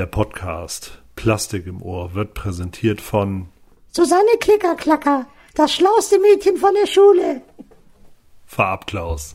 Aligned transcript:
Der 0.00 0.06
Podcast 0.06 1.02
Plastik 1.14 1.66
im 1.66 1.82
Ohr 1.82 2.14
wird 2.14 2.32
präsentiert 2.32 3.02
von 3.02 3.48
Susanne 3.90 4.30
Klickerklacker, 4.40 5.26
das 5.54 5.74
schlauste 5.74 6.18
Mädchen 6.18 6.56
von 6.56 6.72
der 6.72 6.86
Schule. 6.86 7.42
Farbklaus. 8.46 9.34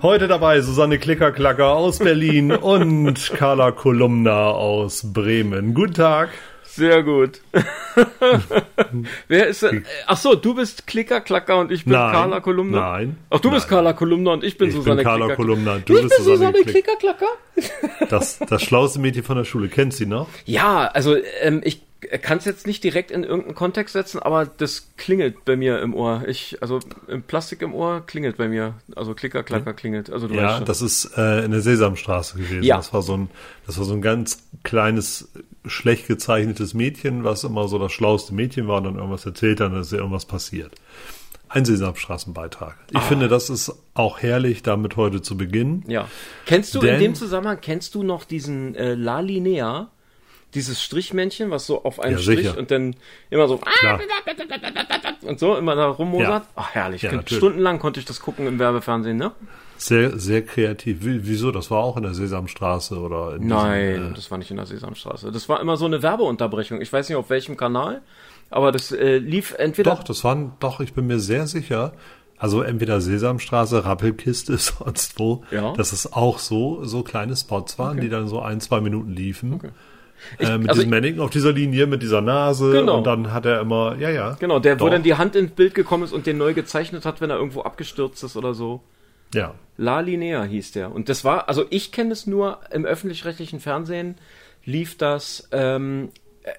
Heute 0.00 0.28
dabei 0.28 0.60
Susanne 0.60 1.00
Klickerklacker 1.00 1.74
aus 1.74 1.98
Berlin 1.98 2.52
und 2.52 3.32
Carla 3.34 3.72
Kolumna 3.72 4.50
aus 4.50 5.12
Bremen. 5.12 5.74
Guten 5.74 5.94
Tag. 5.94 6.28
Sehr 6.78 7.02
gut. 7.02 7.40
Wer 9.28 9.46
ist 9.48 9.62
denn? 9.62 9.84
Ach 10.06 10.16
so, 10.16 10.34
du 10.34 10.54
bist 10.54 10.86
Klicker 10.86 11.20
Klacker 11.20 11.58
und 11.58 11.70
ich 11.72 11.84
bin 11.84 11.92
Nein, 11.94 12.12
Carla 12.12 12.40
Kolumna. 12.40 12.80
nein, 12.92 13.16
Ach, 13.30 13.40
du 13.40 13.50
bist 13.50 13.66
nein. 13.66 13.70
Carla 13.70 13.92
Kolumna 13.92 14.32
und 14.32 14.44
ich 14.44 14.56
bin 14.58 14.68
Ich 14.68 14.74
bin 14.74 14.82
Susanne 14.82 15.02
Carla 15.02 15.26
Klicker- 15.26 15.36
Kolumna, 15.36 15.78
du 15.84 15.96
ich 15.96 16.02
bist 16.02 16.16
bin 16.16 16.24
Susanne 16.24 16.36
Susanne 16.38 16.58
Klick- 16.64 16.84
Klicker 16.84 16.96
Klacker. 16.98 17.26
Das, 18.08 18.38
das 18.38 18.62
schlauste 18.62 19.00
Mädchen 19.00 19.22
von 19.24 19.36
der 19.36 19.44
Schule. 19.44 19.68
Kennt 19.68 19.92
sie 19.92 20.06
noch? 20.06 20.28
Ja, 20.46 20.86
also 20.86 21.16
ähm, 21.42 21.60
ich 21.64 21.82
kann 22.22 22.38
es 22.38 22.44
jetzt 22.44 22.66
nicht 22.66 22.82
direkt 22.84 23.10
in 23.10 23.24
irgendeinen 23.24 23.56
Kontext 23.56 23.92
setzen, 23.92 24.20
aber 24.20 24.46
das 24.46 24.88
klingelt 24.96 25.44
bei 25.44 25.56
mir 25.56 25.82
im 25.82 25.92
Ohr. 25.94 26.22
Ich, 26.28 26.56
also 26.62 26.78
im 27.08 27.22
Plastik 27.22 27.60
im 27.60 27.74
Ohr 27.74 28.02
klingelt 28.06 28.36
bei 28.36 28.46
mir. 28.48 28.74
Also 28.94 29.14
Klicker 29.14 29.42
Klacker 29.42 29.74
klingelt. 29.74 30.08
Also 30.10 30.28
du 30.28 30.34
weißt 30.34 30.42
Ja, 30.42 30.56
schon. 30.58 30.64
das 30.66 30.80
ist 30.80 31.10
äh, 31.18 31.44
in 31.44 31.50
der 31.50 31.60
Sesamstraße 31.60 32.38
gewesen. 32.38 32.62
Ja. 32.62 32.76
Das 32.76 32.92
war 32.94 33.02
so 33.02 33.14
ein, 33.16 33.28
das 33.66 33.76
war 33.78 33.84
so 33.84 33.92
ein 33.94 34.00
ganz 34.00 34.44
kleines, 34.62 35.28
schlecht 35.68 36.06
gezeichnetes 36.06 36.74
Mädchen, 36.74 37.24
was 37.24 37.44
immer 37.44 37.68
so 37.68 37.78
das 37.78 37.92
schlauste 37.92 38.34
Mädchen 38.34 38.68
war 38.68 38.78
und 38.78 38.84
dann 38.84 38.96
irgendwas 38.96 39.24
erzählt, 39.26 39.60
dann 39.60 39.74
ist 39.78 39.92
ja 39.92 39.98
irgendwas 39.98 40.24
passiert. 40.24 40.72
Ein 41.50 41.64
Sesamstraßenbeitrag. 41.64 42.76
Ah. 42.92 42.98
Ich 42.98 43.04
finde, 43.04 43.28
das 43.28 43.48
ist 43.50 43.72
auch 43.94 44.20
herrlich, 44.20 44.62
damit 44.62 44.96
heute 44.96 45.22
zu 45.22 45.36
beginnen. 45.36 45.82
Ja. 45.88 46.08
Kennst 46.46 46.74
du 46.74 46.80
in 46.80 46.86
Denn- 46.86 47.00
dem 47.00 47.14
Zusammenhang, 47.14 47.58
kennst 47.62 47.94
du 47.94 48.02
noch 48.02 48.24
diesen 48.24 48.74
äh, 48.74 48.94
La 48.94 49.20
Linea? 49.20 49.88
Dieses 50.54 50.82
Strichmännchen, 50.82 51.50
was 51.50 51.66
so 51.66 51.84
auf 51.84 52.00
einen 52.00 52.16
Ja, 52.16 52.22
Strich 52.22 52.38
sicher. 52.38 52.56
und 52.58 52.70
dann 52.70 52.96
immer 53.28 53.48
so 53.48 53.58
Klar. 53.58 54.00
und 55.22 55.38
so 55.38 55.56
immer 55.56 55.74
da 55.76 55.88
rummosert. 55.88 56.28
Ja. 56.44 56.46
Ach, 56.56 56.70
herrlich. 56.70 57.02
Ja. 57.02 57.20
Stundenlang 57.26 57.78
konnte 57.78 58.00
ich 58.00 58.06
das 58.06 58.20
gucken 58.20 58.46
im 58.46 58.58
Werbefernsehen, 58.58 59.18
ne? 59.18 59.32
Sehr, 59.78 60.18
sehr 60.18 60.44
kreativ. 60.44 61.04
Wie, 61.04 61.26
wieso? 61.26 61.52
Das 61.52 61.70
war 61.70 61.78
auch 61.78 61.96
in 61.96 62.02
der 62.02 62.12
Sesamstraße 62.12 62.98
oder 62.98 63.36
in 63.36 63.46
Nein, 63.46 63.94
Diesem, 63.94 64.10
äh, 64.10 64.14
das 64.14 64.30
war 64.30 64.38
nicht 64.38 64.50
in 64.50 64.56
der 64.56 64.66
Sesamstraße. 64.66 65.30
Das 65.30 65.48
war 65.48 65.60
immer 65.60 65.76
so 65.76 65.86
eine 65.86 66.02
Werbeunterbrechung. 66.02 66.80
Ich 66.80 66.92
weiß 66.92 67.08
nicht 67.08 67.16
auf 67.16 67.30
welchem 67.30 67.56
Kanal, 67.56 68.02
aber 68.50 68.72
das 68.72 68.90
äh, 68.90 69.18
lief 69.18 69.54
entweder. 69.56 69.92
Doch, 69.92 70.02
das 70.02 70.24
waren, 70.24 70.52
doch, 70.58 70.80
ich 70.80 70.94
bin 70.94 71.06
mir 71.06 71.20
sehr 71.20 71.46
sicher. 71.46 71.92
Also 72.38 72.62
entweder 72.62 73.00
Sesamstraße, 73.00 73.84
Rappelkiste, 73.84 74.56
sonst 74.58 75.16
wo. 75.18 75.44
Ja. 75.52 75.72
Dass 75.74 75.92
es 75.92 76.12
auch 76.12 76.40
so, 76.40 76.84
so 76.84 77.04
kleine 77.04 77.36
Spots 77.36 77.78
waren, 77.78 78.00
die 78.00 78.08
dann 78.08 78.26
so 78.26 78.40
ein, 78.40 78.60
zwei 78.60 78.80
Minuten 78.80 79.12
liefen. 79.12 79.60
äh, 80.40 80.58
mit 80.58 80.70
also 80.70 80.80
diesem 80.80 80.90
Mannequin 80.90 81.20
auf 81.20 81.30
dieser 81.30 81.52
Linie, 81.52 81.86
mit 81.86 82.02
dieser 82.02 82.20
Nase. 82.20 82.72
Genau. 82.72 82.98
Und 82.98 83.06
dann 83.06 83.32
hat 83.32 83.46
er 83.46 83.60
immer, 83.60 83.96
ja, 83.96 84.10
ja. 84.10 84.36
Genau, 84.40 84.58
der, 84.58 84.80
wo 84.80 84.86
Doch. 84.86 84.90
dann 84.90 85.04
die 85.04 85.14
Hand 85.14 85.36
ins 85.36 85.52
Bild 85.52 85.76
gekommen 85.76 86.02
ist 86.02 86.12
und 86.12 86.26
den 86.26 86.36
neu 86.36 86.52
gezeichnet 86.52 87.04
hat, 87.04 87.20
wenn 87.20 87.30
er 87.30 87.36
irgendwo 87.36 87.62
abgestürzt 87.62 88.24
ist 88.24 88.36
oder 88.36 88.54
so. 88.54 88.80
Ja. 89.34 89.54
La 89.76 90.00
Linea 90.00 90.42
hieß 90.42 90.72
der. 90.72 90.92
Und 90.92 91.08
das 91.08 91.24
war, 91.24 91.48
also 91.48 91.64
ich 91.70 91.92
kenne 91.92 92.12
es 92.12 92.26
nur 92.26 92.58
im 92.72 92.84
öffentlich-rechtlichen 92.84 93.60
Fernsehen, 93.60 94.16
lief 94.64 94.96
das 94.98 95.48
ähm, 95.52 96.10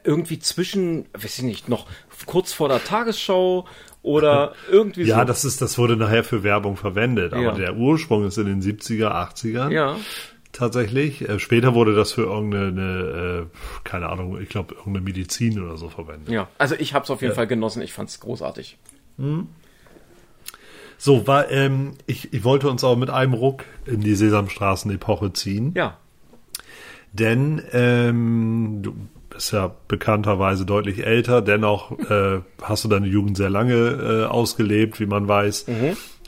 irgendwie 0.03 0.39
zwischen, 0.39 1.05
weiß 1.13 1.39
ich 1.39 1.43
nicht, 1.43 1.67
noch 1.69 1.85
kurz 2.25 2.53
vor 2.53 2.69
der 2.69 2.83
Tagesschau 2.83 3.65
oder 4.01 4.53
irgendwie 4.71 5.03
Ja, 5.03 5.19
so. 5.19 5.25
das 5.25 5.43
ist, 5.45 5.61
das 5.61 5.77
wurde 5.77 5.97
nachher 5.97 6.23
für 6.23 6.43
Werbung 6.43 6.77
verwendet. 6.77 7.33
Aber 7.33 7.41
Ja. 7.43 7.51
der 7.53 7.75
Ursprung 7.75 8.25
ist 8.25 8.37
in 8.37 8.45
den 8.45 8.61
70er, 8.61 9.09
80ern. 9.11 9.71
Ja, 9.71 9.97
Tatsächlich. 10.51 11.27
Äh, 11.29 11.37
später 11.39 11.75
wurde 11.75 11.93
das 11.95 12.11
für 12.13 12.23
irgendeine, 12.23 13.47
äh, 13.51 13.57
keine 13.87 14.09
Ahnung, 14.09 14.41
ich 14.41 14.49
glaube, 14.49 14.73
irgendeine 14.73 15.01
Medizin 15.05 15.61
oder 15.63 15.77
so 15.77 15.89
verwendet. 15.89 16.29
ja. 16.29 16.47
Also 16.57 16.73
ich 16.75 16.93
habe 16.95 17.03
es 17.03 17.11
auf 17.11 17.21
jeden 17.21 17.35
Fall 17.35 17.45
genossen. 17.47 17.83
Ich 17.83 17.93
fand 17.93 18.09
es 18.09 18.19
großartig. 18.19 18.77
So, 21.01 21.27
war, 21.27 21.49
ähm, 21.49 21.93
ich, 22.07 22.33
ich 22.33 22.43
wollte 22.43 22.69
uns 22.69 22.83
auch 22.83 22.97
mit 22.97 23.09
einem 23.09 23.33
Ruck 23.33 23.63
in 23.85 24.01
die 24.01 24.15
Sesamstraßen-Epoche 24.15 25.31
ziehen. 25.31 25.71
Ja, 25.75 25.97
Denn 27.13 27.61
ähm, 27.71 28.79
du 28.81 28.93
bist 29.29 29.53
ja 29.53 29.73
bekannterweise 29.87 30.65
deutlich 30.65 31.05
älter, 31.05 31.41
dennoch 31.41 31.97
äh, 31.97 32.41
hast 32.61 32.83
du 32.83 32.89
deine 32.89 33.07
Jugend 33.07 33.37
sehr 33.37 33.49
lange 33.49 33.75
äh, 33.75 34.25
ausgelebt, 34.25 34.99
wie 34.99 35.05
man 35.05 35.27
weiß. 35.27 35.67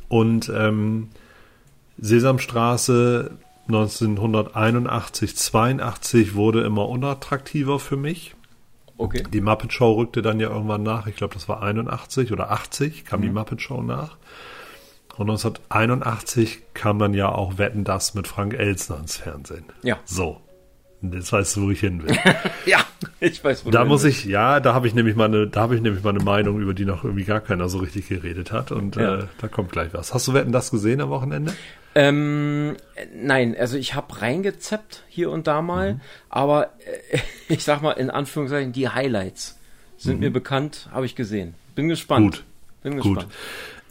Und 0.08 0.50
ähm, 0.56 1.10
Sesamstraße 1.98 3.32
1981, 3.68 5.36
82 5.36 6.36
wurde 6.36 6.62
immer 6.62 6.88
unattraktiver 6.88 7.78
für 7.78 7.98
mich. 7.98 8.36
okay. 8.98 9.24
Die 9.34 9.42
Muppet 9.42 9.74
Show 9.74 9.94
rückte 9.94 10.22
dann 10.22 10.40
ja 10.40 10.50
irgendwann 10.50 10.84
nach. 10.84 11.08
Ich 11.08 11.18
glaube, 11.18 11.34
das 11.34 11.50
war 11.50 11.62
81 11.62 12.32
oder 12.32 12.52
80 12.52 13.04
kam 13.04 13.22
die 13.22 13.30
Muppet 13.30 13.62
Show 13.62 13.82
nach. 13.82 14.18
Und 15.18 15.30
1981 15.30 16.60
kam 16.74 17.00
dann 17.00 17.14
ja 17.14 17.30
auch 17.30 17.58
Wetten 17.58 17.84
das 17.84 18.14
mit 18.14 18.28
Frank 18.28 18.54
Elstner 18.54 18.98
ins 19.00 19.18
Fernsehen. 19.18 19.66
Ja. 19.84 20.00
So. 20.06 20.42
Jetzt 21.02 21.34
weißt 21.34 21.56
du, 21.56 21.64
wo 21.64 21.72
ich 21.72 21.80
hin 21.80 22.04
will. 22.04 22.16
Ja, 22.68 22.86
ich 23.20 23.44
weiß, 23.44 23.66
wo 23.66 23.72
da 23.72 23.86
muss 23.86 24.02
hin 24.02 24.12
ich, 24.12 24.26
ja, 24.26 24.60
da 24.60 24.76
habe 24.76 24.86
ich 24.86 24.94
nämlich 24.94 25.16
mal 25.16 25.26
eine, 25.26 25.48
da 25.48 25.62
habe 25.62 25.76
ich 25.76 25.82
nämlich 25.82 26.04
mal 26.04 26.12
eine 26.12 26.24
Meinung, 26.24 26.60
über 26.62 26.76
die 26.76 26.86
noch 26.86 27.04
irgendwie 27.04 27.24
gar 27.24 27.40
keiner 27.40 27.70
so 27.70 27.80
richtig 27.80 28.08
geredet 28.08 28.52
hat. 28.52 28.72
Und 28.72 28.96
Ja. 28.98 29.16
äh, 29.22 29.24
da 29.40 29.48
kommt 29.48 29.72
gleich 29.72 29.94
was. 29.94 30.14
Hast 30.14 30.28
du 30.28 30.34
Wetten 30.34 30.52
das 30.52 30.70
gesehen 30.70 31.02
am 31.02 31.10
Wochenende? 31.10 31.54
Ähm, 31.96 32.78
äh, 32.96 33.06
nein, 33.16 33.56
also 33.60 33.78
ich 33.78 33.96
habe 33.96 34.22
reingezappt 34.22 35.04
hier 35.10 35.32
und 35.32 35.48
da 35.48 35.64
mal, 35.64 36.00
aber 36.30 36.70
äh, 37.12 37.18
ich 37.54 37.64
sag 37.64 37.82
mal 37.82 37.94
in 37.94 38.12
Anführungszeichen, 38.12 38.72
die 38.72 38.88
Highlights 38.88 39.58
sind 39.98 40.20
mir 40.20 40.32
bekannt, 40.32 40.88
habe 40.92 41.06
ich 41.08 41.16
gesehen. 41.16 41.56
Bin 41.76 41.90
gespannt. 41.90 42.26
Gut. 42.36 42.44
Bin 42.84 43.00
Gut. 43.00 43.16
gespannt. 43.16 43.34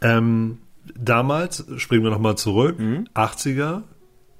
Ähm, 0.02 0.58
damals, 0.95 1.65
springen 1.77 2.05
wir 2.05 2.11
nochmal 2.11 2.37
zurück, 2.37 2.79
Mhm. 2.79 3.07
80er, 3.15 3.83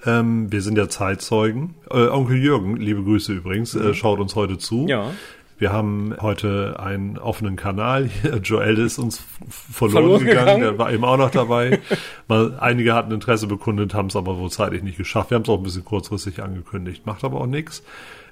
ähm, 0.07 0.51
wir 0.51 0.63
sind 0.63 0.79
ja 0.79 0.89
Zeitzeugen. 0.89 1.75
Äh, 1.91 2.09
Onkel 2.09 2.37
Jürgen, 2.39 2.77
liebe 2.77 3.03
Grüße 3.03 3.33
übrigens, 3.33 3.75
äh, 3.75 3.95
schaut 3.95 4.19
uns 4.21 4.35
heute 4.35 4.59
zu. 4.59 4.83
Mhm. 4.83 4.89
Ja. 4.89 5.11
Wir 5.59 5.73
haben 5.75 6.15
heute 6.23 6.81
einen 6.81 7.19
offenen 7.19 7.57
Kanal. 7.57 8.09
Joel 8.43 8.79
ist 8.79 8.99
uns 8.99 9.23
verloren, 9.51 9.93
Verloren 9.93 10.25
gegangen. 10.25 10.47
gegangen. 10.47 10.61
der 10.63 10.79
war 10.79 10.91
eben 10.91 11.05
auch 11.05 11.19
noch 11.19 11.31
dabei. 11.31 11.81
Mal, 12.29 12.57
einige 12.59 12.95
hatten 12.95 13.13
Interesse 13.13 13.47
bekundet, 13.47 13.93
haben 13.93 14.07
es 14.09 14.17
aber 14.17 14.39
wohl 14.39 14.51
zeitlich 14.51 14.83
nicht 14.83 14.97
geschafft. 14.97 15.29
Wir 15.31 15.35
haben 15.35 15.43
es 15.43 15.51
auch 15.51 15.59
ein 15.59 15.63
bisschen 15.63 15.85
kurzfristig 15.85 16.43
angekündigt, 16.43 17.05
macht 17.05 17.25
aber 17.25 17.43
auch 17.43 17.47
nichts. 17.47 17.83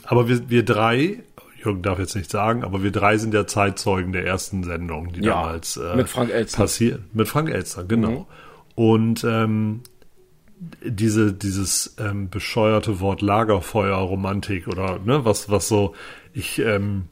Aber 0.04 0.26
wir, 0.26 0.48
wir 0.48 0.64
drei, 0.64 1.18
Jürgen 1.64 1.82
darf 1.82 1.98
jetzt 1.98 2.14
nicht 2.16 2.30
sagen, 2.30 2.64
aber 2.64 2.82
wir 2.82 2.90
drei 2.90 3.16
sind 3.18 3.34
ja 3.34 3.46
Zeitzeugen 3.46 4.12
der 4.12 4.24
ersten 4.26 4.64
Sendung, 4.64 5.12
die 5.12 5.20
Ja, 5.24 5.34
damals 5.42 5.76
äh, 5.76 5.96
mit 5.96 6.08
Frank 6.08 6.30
Elstner. 6.30 6.64
passiert. 6.64 7.14
Mit 7.14 7.28
Frank 7.28 7.50
Elstner, 7.50 7.84
genau. 7.84 8.10
Mhm. 8.10 8.26
Und 8.74 9.24
ähm, 9.24 9.80
diese, 10.84 11.32
dieses 11.32 11.96
ähm, 11.98 12.30
bescheuerte 12.30 13.00
Wort 13.00 13.22
Lagerfeuer-Romantik 13.22 14.66
oder 14.68 14.98
ne, 14.98 15.24
was, 15.24 15.50
was 15.50 15.68
so, 15.68 15.94
ich, 16.32 16.58
ähm, 16.58 17.04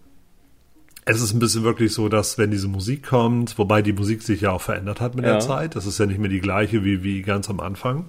es 1.05 1.21
ist 1.23 1.33
ein 1.33 1.39
bisschen 1.39 1.63
wirklich 1.63 1.93
so, 1.93 2.09
dass 2.09 2.39
wenn 2.39 2.51
diese 2.51 2.67
Musik 2.69 3.05
kommt, 3.07 3.57
wobei 3.59 3.83
die 3.83 3.93
Musik 3.93 4.23
sich 4.23 4.41
ja 4.41 4.51
auch 4.53 4.61
verändert 4.63 5.01
hat 5.01 5.15
mit 5.15 5.25
Ja. 5.25 5.33
der 5.33 5.41
Zeit, 5.41 5.77
das 5.77 5.87
ist 5.87 5.99
ja 5.99 6.07
nicht 6.07 6.19
mehr 6.19 6.31
die 6.31 6.41
gleiche 6.41 6.85
wie, 6.85 7.05
wie 7.05 7.23
ganz 7.23 7.49
am 7.49 7.61
Anfang. 7.61 8.09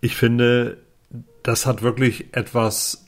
Ich 0.00 0.14
finde, 0.14 0.78
das 1.42 1.66
hat 1.66 1.82
wirklich 1.82 2.26
etwas 2.32 3.04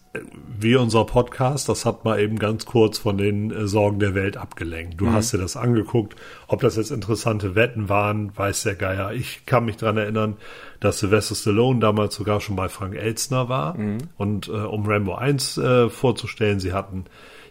wie 0.58 0.74
unser 0.74 1.04
Podcast, 1.04 1.68
das 1.68 1.86
hat 1.86 2.04
mal 2.04 2.18
eben 2.18 2.38
ganz 2.38 2.66
kurz 2.66 2.98
von 2.98 3.16
den 3.16 3.50
äh, 3.52 3.68
Sorgen 3.68 4.00
der 4.00 4.14
Welt 4.14 4.36
abgelenkt. 4.36 5.00
Du 5.00 5.06
hast 5.12 5.32
dir 5.32 5.38
das 5.38 5.56
angeguckt. 5.56 6.16
Ob 6.48 6.60
das 6.62 6.76
jetzt 6.76 6.90
interessante 6.90 7.54
Wetten 7.54 7.88
waren, 7.88 8.36
weiß 8.36 8.64
der 8.64 8.74
Geier. 8.74 9.12
Ich 9.12 9.46
kann 9.46 9.64
mich 9.64 9.76
dran 9.76 9.96
erinnern, 9.96 10.36
dass 10.80 10.98
Sylvester 10.98 11.36
Stallone 11.36 11.78
damals 11.78 12.16
sogar 12.16 12.40
schon 12.40 12.56
bei 12.56 12.68
Frank 12.68 12.96
Elstner 12.96 13.48
war. 13.48 13.76
Und 14.16 14.48
äh, 14.48 14.52
um 14.52 14.84
Rambo 14.84 15.14
1 15.14 15.58
äh, 15.58 15.88
vorzustellen, 15.90 16.58
sie 16.58 16.72
hatten, 16.72 17.04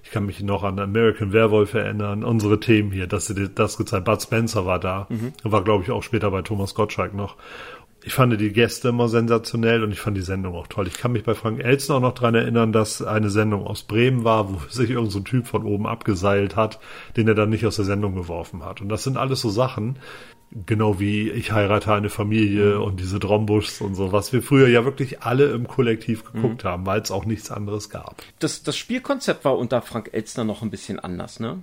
ich 0.03 0.11
kann 0.11 0.25
mich 0.25 0.41
noch 0.41 0.63
an 0.63 0.79
American 0.79 1.31
Werewolf 1.31 1.73
erinnern, 1.75 2.25
unsere 2.25 2.59
Themen 2.59 2.91
hier, 2.91 3.07
dass 3.07 3.27
sie 3.27 3.49
das 3.49 3.77
gezeigt 3.77 4.03
Bud 4.03 4.21
Spencer 4.21 4.65
war 4.65 4.79
da. 4.79 5.07
War, 5.43 5.63
glaube 5.63 5.83
ich, 5.85 5.91
auch 5.91 6.03
später 6.03 6.29
bei 6.31 6.41
Thomas 6.41 6.75
Gottschalk 6.75 7.13
noch. 7.13 7.37
Ich 8.03 8.13
fand 8.13 8.39
die 8.39 8.53
Gäste 8.53 8.89
immer 8.89 9.09
sensationell 9.09 9.83
und 9.83 9.91
ich 9.91 9.99
fand 9.99 10.15
die 10.15 10.21
Sendung 10.21 10.55
auch 10.55 10.67
toll. 10.67 10.87
Ich 10.87 10.97
kann 10.97 11.11
mich 11.11 11.23
bei 11.23 11.35
Frank 11.35 11.59
Elsen 11.59 11.95
auch 11.95 11.99
noch 11.99 12.13
dran 12.13 12.35
erinnern, 12.35 12.71
dass 12.71 13.01
eine 13.01 13.29
Sendung 13.29 13.65
aus 13.65 13.83
Bremen 13.83 14.23
war, 14.23 14.49
wo 14.49 14.59
sich 14.69 14.89
irgendein 14.89 15.11
so 15.11 15.19
Typ 15.19 15.47
von 15.47 15.63
oben 15.63 15.85
abgeseilt 15.87 16.55
hat, 16.55 16.79
den 17.17 17.27
er 17.27 17.35
dann 17.35 17.49
nicht 17.49 17.65
aus 17.65 17.75
der 17.75 17.85
Sendung 17.85 18.15
geworfen 18.15 18.63
hat. 18.63 18.81
Und 18.81 18.89
das 18.89 19.03
sind 19.03 19.17
alles 19.17 19.41
so 19.41 19.49
Sachen, 19.49 19.99
genau 20.65 20.99
wie 20.99 21.29
ich 21.29 21.51
heirate 21.51 21.93
eine 21.93 22.09
Familie 22.09 22.77
mhm. 22.77 22.83
und 22.83 22.99
diese 22.99 23.19
Drombuschs 23.19 23.81
und 23.81 23.95
so, 23.95 24.11
was 24.11 24.33
wir 24.33 24.41
früher 24.41 24.67
ja 24.67 24.85
wirklich 24.85 25.21
alle 25.21 25.51
im 25.51 25.67
Kollektiv 25.67 26.23
geguckt 26.31 26.63
mhm. 26.63 26.67
haben, 26.67 26.85
weil 26.85 27.01
es 27.01 27.11
auch 27.11 27.25
nichts 27.25 27.51
anderes 27.51 27.89
gab. 27.89 28.23
Das, 28.39 28.63
das 28.63 28.77
Spielkonzept 28.77 29.45
war 29.45 29.57
unter 29.57 29.81
Frank 29.81 30.09
Elstner 30.13 30.45
noch 30.45 30.61
ein 30.61 30.71
bisschen 30.71 30.99
anders, 30.99 31.39
ne? 31.39 31.61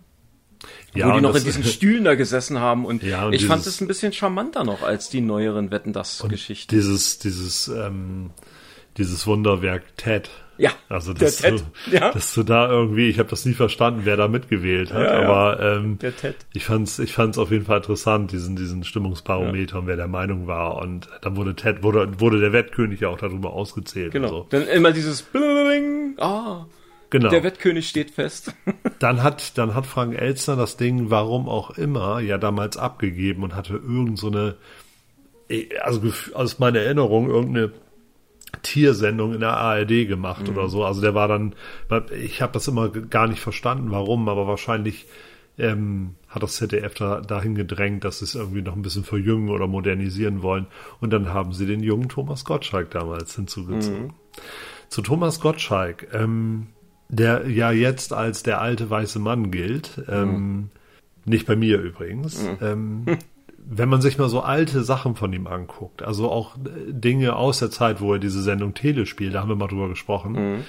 Ja, 0.94 1.08
wo 1.08 1.12
die 1.14 1.20
noch 1.20 1.34
in 1.34 1.44
diesen 1.44 1.64
Stühlen 1.64 2.04
da 2.04 2.14
gesessen 2.14 2.60
haben 2.60 2.84
und, 2.84 3.02
ja, 3.02 3.26
und 3.26 3.32
ich 3.32 3.40
dieses, 3.40 3.50
fand 3.50 3.66
es 3.66 3.80
ein 3.80 3.86
bisschen 3.86 4.12
charmanter 4.12 4.64
noch 4.64 4.82
als 4.82 5.08
die 5.08 5.20
neueren 5.20 5.70
Wetten 5.70 5.92
das 5.92 6.24
Geschichten. 6.28 6.74
Dieses 6.74 7.18
dieses 7.18 7.68
ähm, 7.68 8.30
dieses 8.96 9.26
Wunderwerk 9.26 9.96
Ted. 9.96 10.30
Ja. 10.58 10.70
Also 10.88 11.12
dass, 11.12 11.42
du, 11.42 11.60
ja. 11.92 12.12
dass 12.12 12.32
du 12.32 12.42
da 12.42 12.70
irgendwie, 12.70 13.08
ich 13.08 13.18
habe 13.18 13.28
das 13.28 13.44
nie 13.44 13.52
verstanden, 13.52 14.02
wer 14.04 14.16
da 14.16 14.26
mitgewählt 14.26 14.90
hat, 14.92 15.02
ja, 15.02 15.22
aber 15.22 15.60
ähm, 15.60 15.98
der 15.98 16.16
Ted. 16.16 16.34
ich 16.54 16.64
fand's 16.64 16.98
ich 16.98 17.12
fand's 17.12 17.36
auf 17.36 17.50
jeden 17.50 17.66
Fall 17.66 17.78
interessant 17.78 18.32
diesen 18.32 18.56
diesen 18.56 18.82
Stimmungsbarometer 18.84 19.80
und 19.80 19.86
wer 19.86 19.96
der 19.96 20.08
Meinung 20.08 20.46
war 20.46 20.76
und 20.78 21.08
dann 21.20 21.36
wurde 21.36 21.54
Ted 21.54 21.82
wurde 21.82 22.20
wurde 22.20 22.40
der 22.40 22.54
Wettkönig 22.54 23.00
ja 23.00 23.08
auch 23.08 23.18
darüber 23.18 23.52
ausgezählt. 23.52 24.12
Genau. 24.12 24.28
So. 24.28 24.46
Dann 24.48 24.66
immer 24.66 24.92
dieses 24.92 25.26
ah 26.18 26.64
Genau. 27.10 27.28
Der 27.30 27.42
Wettkönig 27.42 27.88
steht 27.88 28.10
fest. 28.10 28.54
dann 28.98 29.22
hat, 29.22 29.56
dann 29.58 29.74
hat 29.74 29.86
Frank 29.86 30.20
Elstner 30.20 30.56
das 30.56 30.76
Ding, 30.76 31.10
warum 31.10 31.48
auch 31.48 31.70
immer, 31.70 32.20
ja 32.20 32.38
damals 32.38 32.76
abgegeben 32.76 33.42
und 33.42 33.54
hatte 33.54 33.74
irgend 33.74 34.18
so 34.18 34.26
eine, 34.26 34.56
also 35.80 36.00
aus 36.34 36.58
meiner 36.58 36.80
Erinnerung, 36.80 37.30
irgendeine 37.30 37.72
Tiersendung 38.62 39.34
in 39.34 39.40
der 39.40 39.56
ARD 39.56 40.08
gemacht 40.08 40.48
mhm. 40.48 40.56
oder 40.56 40.68
so. 40.68 40.84
Also 40.84 41.00
der 41.00 41.14
war 41.14 41.28
dann, 41.28 41.54
ich 42.18 42.42
habe 42.42 42.52
das 42.52 42.66
immer 42.68 42.88
gar 42.88 43.28
nicht 43.28 43.40
verstanden, 43.40 43.90
warum, 43.90 44.28
aber 44.28 44.46
wahrscheinlich 44.46 45.06
ähm, 45.58 46.16
hat 46.28 46.42
das 46.42 46.56
ZDF 46.56 46.94
da, 46.94 47.20
dahin 47.20 47.54
gedrängt, 47.54 48.04
dass 48.04 48.18
sie 48.18 48.24
es 48.26 48.34
irgendwie 48.34 48.62
noch 48.62 48.74
ein 48.74 48.82
bisschen 48.82 49.04
verjüngen 49.04 49.48
oder 49.48 49.66
modernisieren 49.66 50.42
wollen. 50.42 50.66
Und 51.00 51.12
dann 51.12 51.32
haben 51.32 51.52
sie 51.52 51.66
den 51.66 51.82
jungen 51.82 52.08
Thomas 52.08 52.44
Gottschalk 52.44 52.90
damals 52.90 53.34
hinzugezogen. 53.36 54.06
Mhm. 54.06 54.12
Zu 54.88 55.02
Thomas 55.02 55.40
Gottschalk, 55.40 56.08
ähm, 56.12 56.68
der 57.08 57.48
ja 57.48 57.70
jetzt 57.70 58.12
als 58.12 58.42
der 58.42 58.60
alte 58.60 58.90
weiße 58.90 59.18
Mann 59.18 59.50
gilt. 59.50 60.02
Ähm, 60.08 60.28
mhm. 60.28 60.70
Nicht 61.24 61.46
bei 61.46 61.56
mir 61.56 61.80
übrigens. 61.80 62.42
Mhm. 62.42 62.58
Ähm, 62.60 63.18
wenn 63.68 63.88
man 63.88 64.00
sich 64.00 64.16
mal 64.16 64.28
so 64.28 64.40
alte 64.40 64.84
Sachen 64.84 65.16
von 65.16 65.32
ihm 65.32 65.46
anguckt, 65.46 66.02
also 66.02 66.30
auch 66.30 66.56
äh, 66.56 66.92
Dinge 66.92 67.36
aus 67.36 67.58
der 67.58 67.70
Zeit, 67.70 68.00
wo 68.00 68.14
er 68.14 68.18
diese 68.18 68.42
Sendung 68.42 68.74
Telespiel, 68.74 69.30
da 69.30 69.40
haben 69.40 69.48
wir 69.48 69.56
mal 69.56 69.66
drüber 69.66 69.88
gesprochen, 69.88 70.32
mhm. 70.32 70.64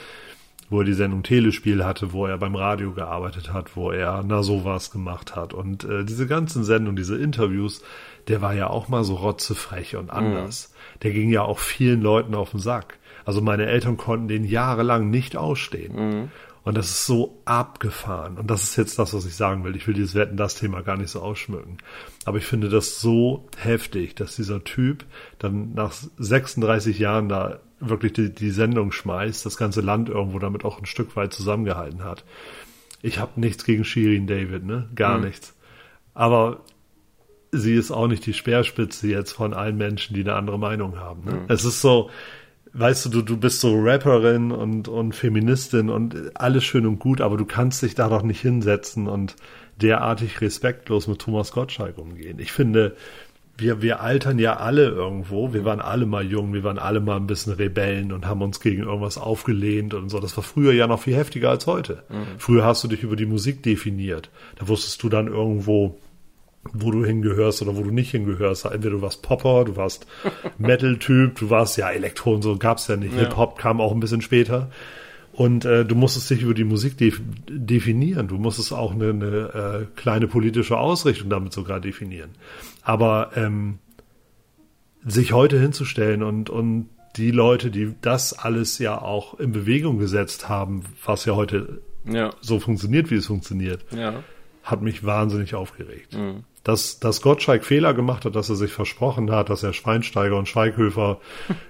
wo 0.69 0.80
er 0.80 0.86
die 0.86 0.94
Sendung 0.94 1.22
Telespiel 1.22 1.86
hatte, 1.86 2.12
wo 2.12 2.25
er 2.25 2.38
beim 2.40 2.56
Radio 2.56 2.94
gearbeitet 2.94 3.54
hat, 3.54 3.75
wo 3.75 3.92
er 3.92 4.24
na 4.25 4.42
sowas 4.42 4.90
gemacht 4.90 5.36
hat 5.36 5.54
und 5.54 5.83
äh, 5.83 6.04
diese 6.06 6.25
ganzen 6.25 6.63
Sendungen, 6.63 6.95
diese 6.95 7.18
Interviews, 7.18 7.83
der 8.28 8.42
war 8.42 8.54
ja 8.54 8.68
auch 8.68 8.88
mal 8.88 9.04
so 9.04 9.16
rotzefrech 9.16 9.95
und 9.95 10.10
anders. 10.10 10.74
Mhm. 10.74 11.00
Der 11.04 11.12
ging 11.12 11.30
ja 11.30 11.44
auch 11.44 11.60
vielen 11.60 12.01
Leuten 12.01 12.33
auf 12.33 12.51
den 12.51 12.60
Sack. 12.60 12.98
Also 13.27 13.41
meine 13.41 13.65
Eltern 13.65 13.97
konnten 13.97 14.29
den 14.29 14.45
jahrelang 14.45 15.09
nicht 15.09 15.35
ausstehen. 15.35 15.95
Mhm. 15.95 16.31
Und 16.63 16.77
das 16.77 16.91
ist 16.91 17.06
so 17.06 17.41
abgefahren. 17.44 18.38
Und 18.38 18.50
das 18.50 18.63
ist 18.63 18.77
jetzt 18.77 18.97
das, 19.00 19.13
was 19.13 19.25
ich 19.25 19.35
sagen 19.35 19.65
will. 19.65 19.75
Ich 19.75 19.85
will 19.85 19.94
dieses 19.94 20.15
Wetten, 20.15 20.38
das 20.38 20.56
Thema 20.56 20.81
gar 20.81 20.95
nicht 20.95 21.09
so 21.09 21.19
ausschmücken. 21.19 21.77
Aber 22.24 22.38
ich 22.38 22.45
finde 22.45 22.69
das 22.69 23.01
so 23.01 23.50
heftig, 23.57 24.15
dass 24.15 24.38
dieser 24.38 24.63
Typ 24.63 25.03
dann 25.39 25.74
nach 25.74 25.94
36 26.18 27.00
Jahren 27.00 27.27
da 27.27 27.59
wirklich 27.81 28.13
die, 28.13 28.33
die 28.33 28.51
Sendung 28.51 28.94
schmeißt, 28.94 29.45
das 29.45 29.57
ganze 29.57 29.81
Land 29.81 30.07
irgendwo 30.07 30.39
damit 30.39 30.63
auch 30.63 30.80
ein 30.80 30.85
Stück 30.85 31.18
weit 31.18 31.33
zusammengehalten 31.33 32.06
hat. 32.06 32.23
Ich 33.01 33.19
habe 33.19 33.41
nichts 33.41 33.65
gegen 33.65 33.83
Shirin 33.83 34.25
David, 34.25 34.63
ne? 34.63 34.88
Gar 34.95 35.18
mhm. 35.18 35.25
nichts. 35.25 35.53
Aber 36.13 36.62
sie 37.51 37.73
ist 37.73 37.91
auch 37.91 38.07
nicht 38.07 38.25
die 38.25 38.33
Speerspitze 38.33 39.09
jetzt 39.09 39.33
von 39.33 39.53
allen 39.53 39.75
Menschen, 39.75 40.13
die 40.13 40.21
eine 40.21 40.35
andere 40.35 40.59
Meinung 40.59 40.97
haben. 40.97 41.25
Ne? 41.25 41.33
Mhm. 41.33 41.45
Es 41.50 41.65
ist 41.65 41.81
so, 41.81 42.09
weißt 42.77 43.06
du, 43.06 43.09
du, 43.09 43.21
du 43.21 43.38
bist 43.38 43.59
so 43.59 43.79
Rapperin 43.79 44.51
und, 44.51 44.88
und 44.88 45.13
Feministin 45.13 45.89
und 45.89 46.39
alles 46.39 46.63
schön 46.63 46.85
und 46.85 47.00
gut, 47.00 47.21
aber 47.21 47.38
du 47.38 47.45
kannst 47.45 47.81
dich 47.81 47.95
da 47.95 48.07
doch 48.07 48.21
nicht 48.21 48.41
hinsetzen 48.41 49.07
und 49.07 49.35
derartig 49.81 50.41
respektlos 50.41 51.07
mit 51.07 51.19
Thomas 51.19 51.51
Gottschalk 51.51 51.97
umgehen. 51.97 52.39
Ich 52.39 52.51
finde, 52.51 52.95
wir, 53.57 53.81
wir 53.81 54.01
altern 54.01 54.38
ja 54.38 54.57
alle 54.57 54.88
irgendwo. 54.88 55.53
Wir 55.53 55.65
waren 55.65 55.79
alle 55.79 56.06
mal 56.06 56.25
jung, 56.25 56.53
wir 56.53 56.63
waren 56.63 56.77
alle 56.77 57.00
mal 57.00 57.18
ein 57.18 57.27
bisschen 57.27 57.53
Rebellen 57.53 58.12
und 58.12 58.27
haben 58.27 58.41
uns 58.41 58.59
gegen 58.59 58.83
irgendwas 58.83 59.18
aufgelehnt 59.18 59.94
und 59.94 60.09
so. 60.09 60.19
Das 60.19 60.38
war 60.38 60.44
früher 60.44 60.73
ja 60.73 60.88
noch 60.88 61.01
viel 61.01 61.15
heftiger 61.15 61.50
als 61.50 61.65
heute. 61.65 62.03
Mhm. 62.09 62.38
Früher 62.38 62.63
hast 62.63 62.83
du 62.83 62.88
dich 62.88 63.03
über 63.03 63.15
die 63.15 63.25
Musik 63.25 63.63
definiert. 63.63 64.30
Da 64.57 64.68
wusstest 64.68 65.01
du 65.01 65.09
dann 65.09 65.27
irgendwo, 65.27 65.97
wo 66.74 66.92
du 66.92 67.06
hingehörst 67.06 67.62
oder 67.62 67.75
wo 67.75 67.84
du 67.84 67.92
nicht 67.92 68.12
hingehörst. 68.12 68.66
Entweder 68.66 68.96
du 68.96 69.02
warst 69.02 69.22
Popper, 69.22 69.66
du 69.66 69.75
warst 69.75 70.08
Metal-Typ, 70.58 71.40
du 71.40 71.50
warst 71.50 71.78
ja 71.78 71.90
Elektro 71.90 72.34
und 72.34 72.42
so 72.42 72.58
gab's 72.58 72.88
ja 72.88 72.96
nicht. 72.96 73.14
Ja. 73.14 73.22
Hip-Hop 73.22 73.58
kam 73.58 73.81
auch 73.81 73.92
ein 73.92 74.00
bisschen 74.00 74.22
später. 74.22 74.69
Und 75.38 75.66
äh, 75.66 75.86
du 75.86 75.94
musstest 75.94 76.31
dich 76.31 76.42
über 76.42 76.56
die 76.56 76.64
Musik 76.64 76.98
def 76.98 77.22
definieren. 77.48 78.28
Du 78.28 78.38
musstest 78.40 78.74
auch 78.74 78.92
eine, 78.92 79.10
eine 79.12 79.86
äh, 79.86 79.86
kleine 79.96 80.28
politische 80.28 80.80
Ausrichtung 80.80 81.30
damit 81.30 81.54
sogar 81.54 81.80
definieren. 81.80 82.31
Aber 82.81 83.30
ähm, 83.36 83.78
sich 85.06 85.34
heute 85.34 85.60
hinzustellen 85.60 86.24
und, 86.24 86.50
und 86.50 86.90
die 87.18 87.30
Leute, 87.30 87.69
die 87.69 87.94
das 88.02 88.34
alles 88.34 88.80
ja 88.80 89.00
auch 89.00 89.40
in 89.40 89.52
Bewegung 89.52 90.00
gesetzt 90.00 90.50
haben, 90.50 90.81
was 91.06 91.25
ja 91.25 91.36
heute 91.36 91.81
ja. 92.06 92.31
so 92.42 92.60
funktioniert, 92.60 93.12
wie 93.12 93.16
es 93.16 93.28
funktioniert, 93.28 93.86
ja. 93.96 94.24
hat 94.64 94.81
mich 94.81 95.04
wahnsinnig 95.06 95.54
aufgeregt. 95.54 96.16
Mhm 96.16 96.46
dass, 96.68 97.00
dass 97.00 97.22
Gottschalk 97.22 97.64
Fehler 97.64 97.94
gemacht 97.94 98.25
hat, 98.25 98.36
dass 98.36 98.50
er 98.50 98.58
sich 98.58 98.74
versprochen 98.74 99.31
hat, 99.31 99.50
dass 99.50 99.64
er 99.64 99.72
Schweinsteiger 99.72 100.36
und 100.36 100.50
Schweighöfer 100.50 101.19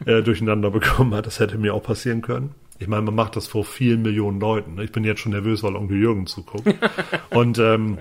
äh, 0.07 0.21
durcheinander 0.23 0.71
bekommen 0.71 1.13
hat. 1.13 1.27
Das 1.27 1.39
hätte 1.39 1.59
mir 1.59 1.75
auch 1.75 1.83
passieren 1.83 2.23
können. 2.23 2.55
Ich 2.79 2.87
meine, 2.87 3.01
man 3.03 3.15
macht 3.15 3.35
das 3.35 3.47
vor 3.47 3.65
vielen 3.65 4.03
Millionen 4.03 4.39
Leuten. 4.39 4.75
Ne? 4.75 4.83
Ich 4.83 4.91
bin 4.91 5.03
jetzt 5.03 5.21
schon 5.21 5.31
nervös, 5.31 5.63
weil 5.63 5.75
Onkel 5.75 5.97
Jürgen 5.97 6.27
zuguckt. 6.27 6.75
Und 7.31 7.57
ähm, 7.57 7.99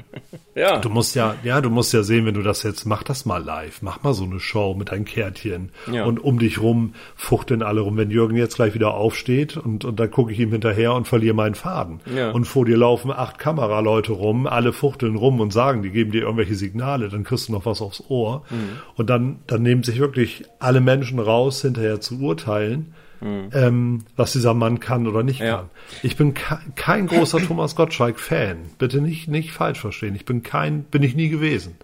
ja. 0.55 0.79
du 0.79 0.91
musst 0.91 1.15
ja, 1.15 1.35
ja, 1.45 1.61
du 1.61 1.71
musst 1.71 1.93
ja 1.95 2.03
sehen, 2.03 2.27
wenn 2.27 2.35
du 2.35 2.43
das 2.43 2.63
jetzt, 2.63 2.85
mach 2.85 3.03
das 3.03 3.25
mal 3.25 3.43
live, 3.43 3.81
mach 3.81 4.03
mal 4.03 4.13
so 4.13 4.25
eine 4.25 4.39
Show 4.39 4.75
mit 4.75 4.93
deinem 4.93 5.07
Kärtchen. 5.07 5.71
Ja. 5.91 6.05
Und 6.05 6.23
um 6.23 6.39
dich 6.39 6.61
rum 6.61 6.95
fuchteln 7.15 7.63
alle 7.63 7.81
rum. 7.81 7.97
Wenn 7.97 8.11
Jürgen 8.11 8.37
jetzt 8.37 8.57
gleich 8.57 8.75
wieder 8.75 8.95
aufsteht 8.95 9.57
und, 9.57 9.85
und 9.85 9.99
dann 9.99 10.11
gucke 10.11 10.33
ich 10.33 10.39
ihm 10.39 10.53
hinterher 10.53 10.93
und 10.95 11.09
verliere 11.09 11.35
meinen 11.35 11.55
Faden. 11.55 12.01
Ja. 12.15 12.33
Und 12.33 12.45
vor 12.45 12.67
dir 12.67 12.77
laufen 12.77 13.11
acht 13.11 13.39
Kameraleute 13.39 14.13
rum, 14.13 14.47
alle 14.47 14.75
fuchteln 14.75 15.17
rum 15.17 15.41
und 15.41 15.53
sagen, 15.53 15.83
die 15.83 15.91
geben 15.91 16.11
dir 16.11 16.23
irgendwelche 16.23 16.55
Signale, 16.55 17.09
dann 17.09 17.25
kriegst 17.25 17.49
du 17.49 17.53
noch 17.53 17.65
was 17.65 17.81
aufs 17.81 18.05
Ohr. 18.09 18.43
Mhm. 18.51 18.79
Und 18.97 19.09
dann, 19.09 19.39
dann 19.47 19.63
nehmen 19.63 19.83
sich 19.83 20.01
wirklich 20.01 20.45
alle 20.59 20.83
Menschen 20.83 21.19
raus, 21.19 21.63
hinterher 21.63 22.01
zu 22.01 22.21
urteilen 22.21 22.95
mhm. 23.21 23.51
ähm, 23.53 24.05
was 24.17 24.33
dieser 24.33 24.55
Mann 24.55 24.81
kann 24.81 25.07
oder 25.07 25.23
nicht 25.23 25.41
ja. 25.41 25.57
kann. 25.57 25.71
Ich 26.03 26.17
bin 26.17 26.35
kein 26.75 27.07
großer 27.07 27.39
Thomas 27.39 27.77
Gottschalk-Fan. 27.77 28.59
Bitte 28.79 29.01
nicht, 29.01 29.29
nicht 29.29 29.53
falsch 29.53 29.81
verstehen. 29.81 30.15
Ich 30.15 30.25
bin 30.25 30.43
kein, 30.43 30.85
bin 30.85 31.03
ich 31.03 31.15
nie 31.15 31.29
gewesen. 31.29 31.77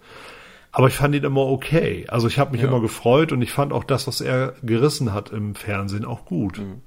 Aber 0.72 0.88
ich 0.88 0.94
fand 0.94 1.14
ihn 1.14 1.24
immer 1.24 1.46
okay. 1.46 2.06
Also 2.08 2.26
ich 2.28 2.38
habe 2.38 2.52
mich 2.52 2.62
ja. 2.62 2.68
immer 2.68 2.80
gefreut 2.80 3.32
und 3.32 3.42
ich 3.42 3.52
fand 3.52 3.72
auch 3.72 3.84
das, 3.84 4.06
was 4.06 4.20
er 4.20 4.54
gerissen 4.62 5.12
hat 5.12 5.30
im 5.30 5.54
Fernsehen, 5.54 6.04
auch 6.04 6.24
gut. 6.24 6.58
Mhm. 6.58 6.80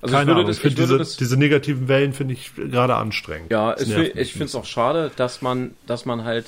Also 0.00 0.14
Keine 0.14 0.22
ich 0.22 0.26
würde 0.28 0.32
Ahnung. 0.32 0.46
Das, 0.46 0.56
ich 0.56 0.62
finde 0.62 0.76
diese, 0.76 0.98
das, 0.98 1.16
diese 1.16 1.36
negativen 1.36 1.88
Wellen 1.88 2.12
finde 2.12 2.34
ich 2.34 2.54
gerade 2.54 2.96
anstrengend. 2.96 3.50
Ja, 3.50 3.76
ich, 3.78 3.90
ich 3.90 4.32
finde 4.32 4.46
es 4.46 4.54
auch 4.54 4.64
schade, 4.64 5.10
dass 5.16 5.42
man, 5.42 5.74
dass 5.86 6.06
man 6.06 6.24
halt, 6.24 6.46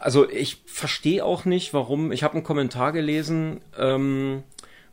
also 0.00 0.28
ich 0.28 0.58
verstehe 0.66 1.24
auch 1.24 1.44
nicht, 1.44 1.72
warum. 1.72 2.12
Ich 2.12 2.22
habe 2.22 2.34
einen 2.34 2.44
Kommentar 2.44 2.92
gelesen, 2.92 3.60
ähm, 3.78 4.42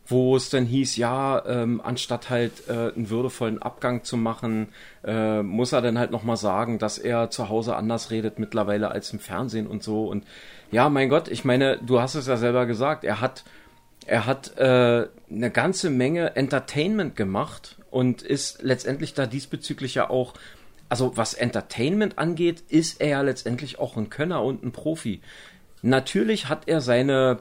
wo 0.10 0.36
es 0.36 0.50
dann 0.50 0.66
hieß, 0.66 0.98
ja, 0.98 1.44
ähm, 1.46 1.82
anstatt 1.84 2.30
halt 2.30 2.68
äh, 2.68 2.92
einen 2.96 3.10
würdevollen 3.10 3.62
Abgang 3.62 4.04
zu 4.04 4.18
machen, 4.18 4.70
äh, 5.04 5.44
muss 5.44 5.72
er 5.72 5.82
dann 5.82 6.00
halt 6.00 6.10
nochmal 6.10 6.38
sagen, 6.38 6.80
dass 6.80 6.98
er 6.98 7.30
zu 7.30 7.50
Hause 7.50 7.76
anders 7.76 8.10
redet 8.10 8.40
mittlerweile 8.40 8.90
als 8.90 9.14
im 9.14 9.20
Fernsehen 9.20 9.68
und 9.68 9.84
so. 9.84 10.08
Und 10.08 10.26
ja, 10.72 10.90
mein 10.90 11.10
Gott, 11.10 11.28
ich 11.28 11.46
meine, 11.46 11.78
du 11.78 12.02
hast 12.02 12.16
es 12.16 12.28
ja 12.28 12.38
selber 12.38 12.66
gesagt, 12.66 13.04
er 13.04 13.22
hat, 13.22 13.44
er 14.08 14.26
hat 14.26 14.58
äh, 14.58 15.08
eine 15.30 15.52
ganze 15.52 15.92
Menge 15.92 16.36
Entertainment 16.36 17.16
gemacht 17.16 17.78
und 17.92 18.24
ist 18.24 18.64
letztendlich 18.64 19.14
da 19.14 19.28
diesbezüglich 19.28 19.96
ja 19.96 20.10
auch, 20.10 20.34
also 20.90 21.18
was 21.18 21.36
Entertainment 21.36 22.18
angeht, 22.18 22.64
ist 22.70 23.00
er 23.00 23.10
ja 23.10 23.22
letztendlich 23.22 23.78
auch 23.78 23.96
ein 23.96 24.10
Könner 24.10 24.44
und 24.44 24.64
ein 24.64 24.72
Profi. 24.72 25.22
Natürlich 25.82 26.50
hat 26.50 26.68
er 26.68 26.82
seine 26.82 27.40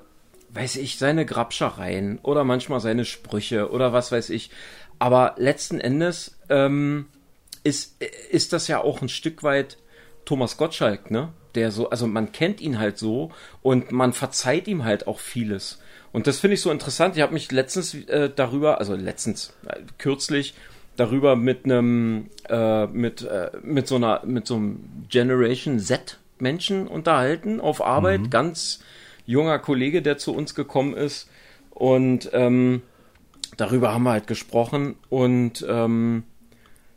weiß 0.58 0.76
ich, 0.76 0.98
seine 0.98 1.24
Grabschereien 1.24 2.18
oder 2.22 2.42
manchmal 2.42 2.80
seine 2.80 3.04
Sprüche 3.04 3.70
oder 3.70 3.92
was 3.92 4.10
weiß 4.10 4.30
ich. 4.30 4.50
Aber 4.98 5.36
letzten 5.38 5.80
Endes 5.80 6.36
ähm, 6.48 7.06
ist, 7.62 8.02
ist 8.30 8.52
das 8.52 8.66
ja 8.66 8.82
auch 8.82 9.00
ein 9.00 9.08
Stück 9.08 9.44
weit 9.44 9.78
Thomas 10.24 10.56
Gottschalk, 10.56 11.12
ne? 11.12 11.32
der 11.54 11.70
so, 11.70 11.90
also 11.90 12.08
man 12.08 12.32
kennt 12.32 12.60
ihn 12.60 12.78
halt 12.78 12.98
so 12.98 13.30
und 13.62 13.92
man 13.92 14.12
verzeiht 14.12 14.66
ihm 14.66 14.84
halt 14.84 15.06
auch 15.06 15.20
vieles. 15.20 15.78
Und 16.10 16.26
das 16.26 16.40
finde 16.40 16.54
ich 16.54 16.60
so 16.60 16.72
interessant. 16.72 17.16
Ich 17.16 17.22
habe 17.22 17.34
mich 17.34 17.52
letztens 17.52 17.94
äh, 17.94 18.28
darüber, 18.34 18.78
also 18.78 18.96
letztens, 18.96 19.54
äh, 19.66 19.76
kürzlich, 19.98 20.54
darüber 20.96 21.36
mit 21.36 21.66
einem, 21.66 22.30
äh, 22.48 22.86
mit, 22.86 23.22
äh, 23.22 23.52
mit 23.62 23.86
so 23.86 23.96
einer, 23.96 24.22
mit 24.24 24.46
so 24.48 24.56
einem 24.56 25.06
Generation 25.08 25.78
Z 25.78 26.18
Menschen 26.40 26.88
unterhalten 26.88 27.60
auf 27.60 27.80
Arbeit. 27.80 28.22
Mhm. 28.22 28.30
Ganz 28.30 28.80
junger 29.28 29.58
Kollege, 29.58 30.00
der 30.00 30.16
zu 30.16 30.35
uns 30.35 30.54
gekommen 30.54 30.97
ist. 30.97 31.28
Und 31.70 32.30
ähm, 32.32 32.82
darüber 33.58 33.92
haben 33.92 34.04
wir 34.04 34.12
halt 34.12 34.26
gesprochen. 34.26 34.97
Und 35.11 35.64
ähm, 35.68 36.25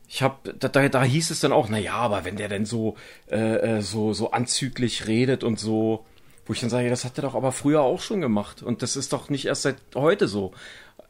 ich 0.07 0.23
habe, 0.23 0.53
da, 0.53 0.69
da, 0.69 0.87
da 0.87 1.03
hieß 1.03 1.29
es 1.29 1.41
dann 1.41 1.51
auch, 1.51 1.67
na 1.69 1.77
ja, 1.77 1.95
aber 1.95 2.23
wenn 2.23 2.37
der 2.37 2.47
denn 2.47 2.65
so, 2.65 2.95
äh, 3.29 3.77
äh, 3.77 3.81
so, 3.81 4.13
so 4.13 4.31
anzüglich 4.31 5.07
redet 5.07 5.43
und 5.43 5.59
so, 5.59 6.05
wo 6.45 6.53
ich 6.53 6.61
dann 6.61 6.69
sage, 6.69 6.89
das 6.89 7.03
hat 7.03 7.17
er 7.19 7.23
doch 7.23 7.35
aber 7.35 7.51
früher 7.51 7.81
auch 7.81 8.01
schon 8.01 8.21
gemacht. 8.21 8.63
Und 8.63 8.81
das 8.81 8.95
ist 8.95 9.11
doch 9.11 9.29
nicht 9.29 9.45
erst 9.45 9.63
seit 9.63 9.75
heute 9.93 10.29
so. 10.29 10.53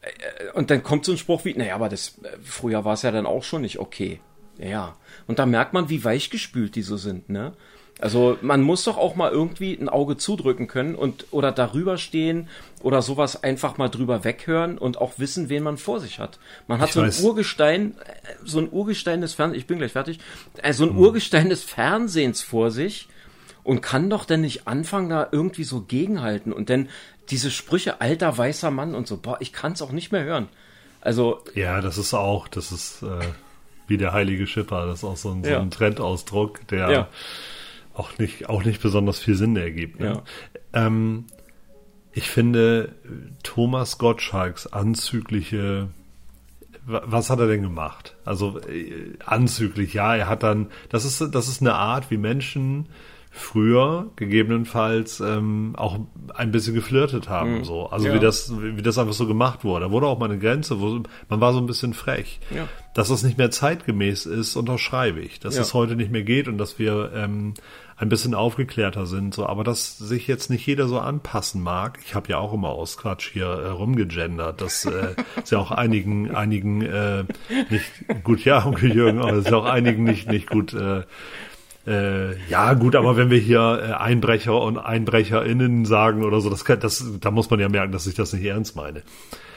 Äh, 0.00 0.50
und 0.54 0.72
dann 0.72 0.82
kommt 0.82 1.04
so 1.04 1.12
ein 1.12 1.18
Spruch 1.18 1.44
wie, 1.44 1.54
naja, 1.54 1.76
aber 1.76 1.88
das, 1.88 2.18
äh, 2.24 2.36
früher 2.42 2.84
war 2.84 2.94
es 2.94 3.02
ja 3.02 3.12
dann 3.12 3.26
auch 3.26 3.44
schon 3.44 3.62
nicht 3.62 3.78
okay. 3.78 4.20
Ja. 4.58 4.96
Und 5.26 5.38
da 5.38 5.46
merkt 5.46 5.72
man, 5.72 5.88
wie 5.88 6.04
weichgespült 6.04 6.74
die 6.74 6.82
so 6.82 6.96
sind, 6.96 7.28
ne? 7.28 7.52
Also 8.02 8.36
man 8.42 8.62
muss 8.62 8.82
doch 8.82 8.96
auch 8.96 9.14
mal 9.14 9.30
irgendwie 9.30 9.74
ein 9.74 9.88
Auge 9.88 10.16
zudrücken 10.16 10.66
können 10.66 10.96
und 10.96 11.26
oder 11.30 11.52
darüber 11.52 11.98
stehen 11.98 12.48
oder 12.80 13.00
sowas 13.00 13.44
einfach 13.44 13.78
mal 13.78 13.88
drüber 13.88 14.24
weghören 14.24 14.76
und 14.76 15.00
auch 15.00 15.18
wissen, 15.18 15.48
wen 15.48 15.62
man 15.62 15.76
vor 15.76 16.00
sich 16.00 16.18
hat. 16.18 16.40
Man 16.66 16.80
hat 16.80 16.88
ich 16.88 16.94
so 16.94 17.00
ein 17.00 17.06
weiß. 17.06 17.22
Urgestein, 17.22 17.94
äh, 18.00 18.34
so 18.44 18.58
ein 18.58 18.72
Urgestein 18.72 19.20
des 19.20 19.34
Fernsehens, 19.34 19.62
ich 19.62 19.68
bin 19.68 19.78
gleich 19.78 19.92
fertig, 19.92 20.18
so 20.72 20.84
ein 20.84 20.90
hm. 20.90 20.98
Urgestein 20.98 21.48
des 21.48 21.62
Fernsehens 21.62 22.42
vor 22.42 22.72
sich 22.72 23.08
und 23.62 23.82
kann 23.82 24.10
doch 24.10 24.24
denn 24.24 24.40
nicht 24.40 24.66
anfangen, 24.66 25.08
da 25.08 25.28
irgendwie 25.30 25.64
so 25.64 25.82
gegenhalten 25.82 26.52
und 26.52 26.70
denn 26.70 26.88
diese 27.30 27.52
Sprüche 27.52 28.00
alter 28.00 28.36
weißer 28.36 28.72
Mann 28.72 28.96
und 28.96 29.06
so, 29.06 29.16
boah, 29.16 29.36
ich 29.38 29.52
kann 29.52 29.72
es 29.72 29.82
auch 29.82 29.92
nicht 29.92 30.10
mehr 30.10 30.24
hören. 30.24 30.48
Also 31.00 31.40
ja, 31.54 31.80
das 31.80 31.98
ist 31.98 32.14
auch, 32.14 32.48
das 32.48 32.72
ist 32.72 33.02
äh, 33.02 33.26
wie 33.92 33.98
der 33.98 34.12
heilige 34.12 34.46
Schipper, 34.46 34.86
das 34.86 35.00
ist 35.00 35.04
auch 35.04 35.16
so 35.16 35.32
ein, 35.32 35.44
ja. 35.44 35.56
so 35.56 35.60
ein 35.60 35.70
Trendausdruck, 35.70 36.66
der 36.68 36.90
ja 36.90 37.08
auch 37.94 38.16
nicht, 38.18 38.48
auch 38.48 38.64
nicht 38.64 38.80
besonders 38.80 39.18
viel 39.18 39.34
Sinn 39.34 39.54
ergibt. 39.54 40.00
Ne? 40.00 40.22
Ja. 40.72 40.86
Ähm, 40.86 41.26
ich 42.12 42.30
finde 42.30 42.94
Thomas 43.42 43.98
Gottschalks 43.98 44.66
anzügliche 44.66 45.88
was 46.84 47.30
hat 47.30 47.38
er 47.38 47.46
denn 47.46 47.62
gemacht? 47.62 48.16
Also 48.24 48.58
äh, 48.58 49.12
anzüglich, 49.24 49.94
ja, 49.94 50.16
er 50.16 50.28
hat 50.28 50.42
dann, 50.42 50.66
das 50.88 51.04
ist, 51.04 51.20
das 51.32 51.46
ist 51.46 51.60
eine 51.60 51.74
Art, 51.74 52.10
wie 52.10 52.16
Menschen 52.16 52.88
früher 53.34 54.10
gegebenenfalls 54.16 55.20
ähm, 55.20 55.74
auch 55.76 55.98
ein 56.34 56.52
bisschen 56.52 56.74
geflirtet 56.74 57.30
haben. 57.30 57.58
Mhm. 57.58 57.64
So. 57.64 57.86
Also 57.86 58.08
ja. 58.08 58.14
wie 58.14 58.18
das, 58.18 58.52
wie 58.60 58.82
das 58.82 58.98
einfach 58.98 59.14
so 59.14 59.26
gemacht 59.26 59.64
wurde. 59.64 59.86
Da 59.86 59.90
wurde 59.90 60.06
auch 60.06 60.18
mal 60.18 60.26
eine 60.26 60.38
Grenze, 60.38 60.80
wo 60.80 61.00
man 61.30 61.40
war 61.40 61.54
so 61.54 61.58
ein 61.58 61.66
bisschen 61.66 61.94
frech. 61.94 62.40
Ja. 62.54 62.68
Dass 62.94 63.08
das 63.08 63.22
nicht 63.22 63.38
mehr 63.38 63.50
zeitgemäß 63.50 64.26
ist, 64.26 64.54
unterschreibe 64.54 65.20
ich. 65.20 65.40
Dass 65.40 65.56
ja. 65.56 65.62
es 65.62 65.72
heute 65.72 65.96
nicht 65.96 66.12
mehr 66.12 66.24
geht 66.24 66.46
und 66.46 66.58
dass 66.58 66.78
wir 66.78 67.10
ähm, 67.14 67.54
ein 67.96 68.10
bisschen 68.10 68.34
aufgeklärter 68.34 69.06
sind. 69.06 69.32
So, 69.32 69.46
aber 69.46 69.64
dass 69.64 69.96
sich 69.96 70.26
jetzt 70.26 70.50
nicht 70.50 70.66
jeder 70.66 70.86
so 70.86 70.98
anpassen 70.98 71.62
mag. 71.62 72.00
Ich 72.04 72.14
habe 72.14 72.28
ja 72.28 72.38
auch 72.38 72.52
immer 72.52 72.68
aus 72.68 72.98
Quatsch 72.98 73.30
hier 73.32 73.46
äh, 73.46 73.68
rumgegendert. 73.68 74.60
Das 74.60 74.84
äh, 74.84 75.14
ist 75.42 75.52
ja 75.52 75.58
auch 75.58 75.70
einigen, 75.70 76.34
einigen 76.34 76.82
äh, 76.82 77.24
nicht 77.70 78.24
gut, 78.24 78.44
ja, 78.44 78.66
Onkel 78.66 78.92
Jürgen, 78.94 79.20
aber 79.20 79.32
es 79.32 79.46
ist 79.46 79.52
auch 79.54 79.64
einigen 79.64 80.04
nicht 80.04 80.28
nicht 80.28 80.50
gut. 80.50 80.74
Äh, 80.74 81.04
äh, 81.86 82.36
ja, 82.48 82.74
gut, 82.74 82.94
aber 82.96 83.16
wenn 83.16 83.30
wir 83.30 83.38
hier 83.38 83.80
äh, 83.82 83.92
Einbrecher 83.92 84.60
und 84.60 84.78
EinbrecherInnen 84.78 85.84
sagen 85.84 86.24
oder 86.24 86.40
so, 86.40 86.50
das, 86.50 86.64
kann, 86.64 86.80
das, 86.80 87.04
da 87.20 87.30
muss 87.30 87.50
man 87.50 87.60
ja 87.60 87.68
merken, 87.68 87.92
dass 87.92 88.06
ich 88.06 88.14
das 88.14 88.32
nicht 88.32 88.44
ernst 88.44 88.76
meine 88.76 89.02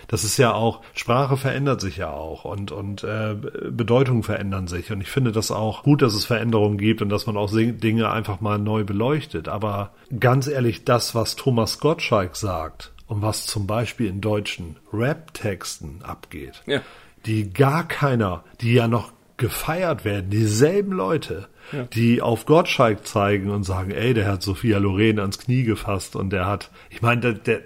das 0.08 0.24
ist 0.24 0.38
ja 0.38 0.54
auch, 0.54 0.82
Sprache 0.94 1.38
verändert 1.38 1.82
sich 1.82 1.98
ja 1.98 2.12
auch 2.12 2.46
und, 2.46 2.72
und 2.72 3.04
äh, 3.04 3.36
Bedeutungen 3.36 4.24
verändern 4.24 4.68
sich. 4.68 4.92
Und 4.92 5.02
ich 5.02 5.10
finde 5.10 5.32
das 5.32 5.52
auch 5.52 5.84
gut, 5.84 6.02
dass 6.02 6.14
es 6.14 6.26
Veränderungen 6.26 6.78
gibt 6.78 7.02
und 7.02 7.10
dass 7.10 7.26
man 7.26 7.38
auch 7.38 7.52
Dinge 7.52 8.10
einfach 8.10 8.42
mal 8.42 8.60
neu 8.60 8.84
beleuchtet. 8.84 9.48
Aber 9.48 9.92
ganz 10.20 10.48
ehrlich, 10.48 10.86
das, 10.86 11.16
was 11.16 11.36
Thomas 11.36 11.80
Gottschalk 11.80 12.36
sagt 12.36 12.94
und 13.08 13.22
was 13.22 13.46
zum 13.46 13.68
Beispiel 13.68 14.08
in 14.08 14.22
deutschen 14.22 14.78
Rap-Texten 14.94 16.02
abgeht, 16.04 16.64
ja. 16.66 16.82
die 17.26 17.52
gar 17.52 17.88
keiner, 17.88 18.44
die 18.62 18.74
ja 18.74 18.88
noch 18.88 19.12
gefeiert 19.38 20.06
werden, 20.06 20.30
dieselben 20.30 20.94
Leute, 20.94 21.48
ja. 21.72 21.84
die 21.84 22.22
auf 22.22 22.46
Gottschalk 22.46 23.06
zeigen 23.08 23.50
und 23.50 23.64
sagen, 23.64 23.92
ey, 23.92 24.14
der 24.14 24.28
hat 24.28 24.44
Sophia 24.44 24.78
Loren 24.78 25.20
ans 25.20 25.40
Knie 25.40 25.64
gefasst 25.64 26.16
und 26.16 26.32
der 26.32 26.46
hat, 26.46 26.72
ich 26.90 27.02
meine, 27.02 27.22
der, 27.22 27.34
der, 27.34 27.62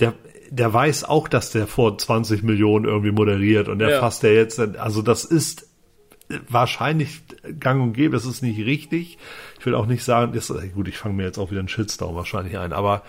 der 0.00 0.14
der 0.50 0.72
weiß 0.72 1.04
auch, 1.04 1.26
dass 1.26 1.50
der 1.50 1.66
vor 1.66 1.98
20 1.98 2.42
Millionen 2.42 2.84
irgendwie 2.84 3.10
moderiert 3.10 3.68
und 3.68 3.80
der 3.80 3.90
ja. 3.90 4.00
fasst 4.00 4.22
der 4.22 4.34
jetzt, 4.34 4.60
also 4.60 5.02
das 5.02 5.24
ist 5.24 5.66
wahrscheinlich 6.48 7.22
gang 7.58 7.82
und 7.82 7.92
gäbe, 7.92 8.14
das 8.14 8.24
ist 8.24 8.42
nicht 8.42 8.58
richtig. 8.64 9.18
Ich 9.58 9.66
will 9.66 9.74
auch 9.74 9.86
nicht 9.86 10.04
sagen, 10.04 10.32
ist, 10.34 10.52
gut, 10.74 10.88
ich 10.88 10.98
fange 10.98 11.16
mir 11.16 11.24
jetzt 11.24 11.38
auch 11.38 11.50
wieder 11.50 11.60
einen 11.60 11.68
Shitstorm 11.68 12.14
wahrscheinlich 12.14 12.58
ein, 12.58 12.72
aber, 12.72 13.02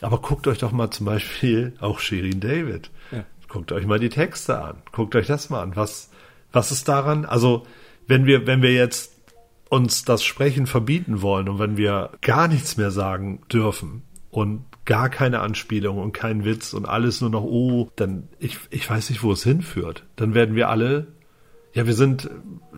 aber 0.00 0.18
guckt 0.18 0.46
euch 0.46 0.58
doch 0.58 0.72
mal 0.72 0.90
zum 0.90 1.06
Beispiel 1.06 1.74
auch 1.80 1.98
Shirin 1.98 2.40
David. 2.40 2.90
Ja. 3.10 3.24
Guckt 3.48 3.72
euch 3.72 3.86
mal 3.86 3.98
die 3.98 4.08
Texte 4.08 4.60
an. 4.60 4.76
Guckt 4.92 5.14
euch 5.14 5.26
das 5.26 5.48
mal 5.50 5.62
an. 5.62 5.76
Was, 5.76 6.10
was 6.52 6.72
ist 6.72 6.88
daran? 6.88 7.24
Also, 7.24 7.66
wenn 8.06 8.26
wir, 8.26 8.46
wenn 8.46 8.62
wir 8.62 8.72
jetzt 8.72 9.13
uns 9.68 10.04
das 10.04 10.22
Sprechen 10.24 10.66
verbieten 10.66 11.22
wollen 11.22 11.48
und 11.48 11.58
wenn 11.58 11.76
wir 11.76 12.10
gar 12.20 12.48
nichts 12.48 12.76
mehr 12.76 12.90
sagen 12.90 13.40
dürfen 13.50 14.02
und 14.30 14.64
gar 14.84 15.08
keine 15.08 15.40
Anspielung 15.40 15.98
und 15.98 16.12
kein 16.12 16.44
Witz 16.44 16.74
und 16.74 16.86
alles 16.86 17.20
nur 17.20 17.30
noch, 17.30 17.42
oh, 17.42 17.90
dann, 17.96 18.28
ich, 18.38 18.58
ich 18.70 18.88
weiß 18.88 19.10
nicht, 19.10 19.22
wo 19.22 19.32
es 19.32 19.42
hinführt. 19.42 20.04
Dann 20.16 20.34
werden 20.34 20.54
wir 20.54 20.68
alle, 20.68 21.06
ja, 21.72 21.86
wir 21.86 21.94
sind, 21.94 22.30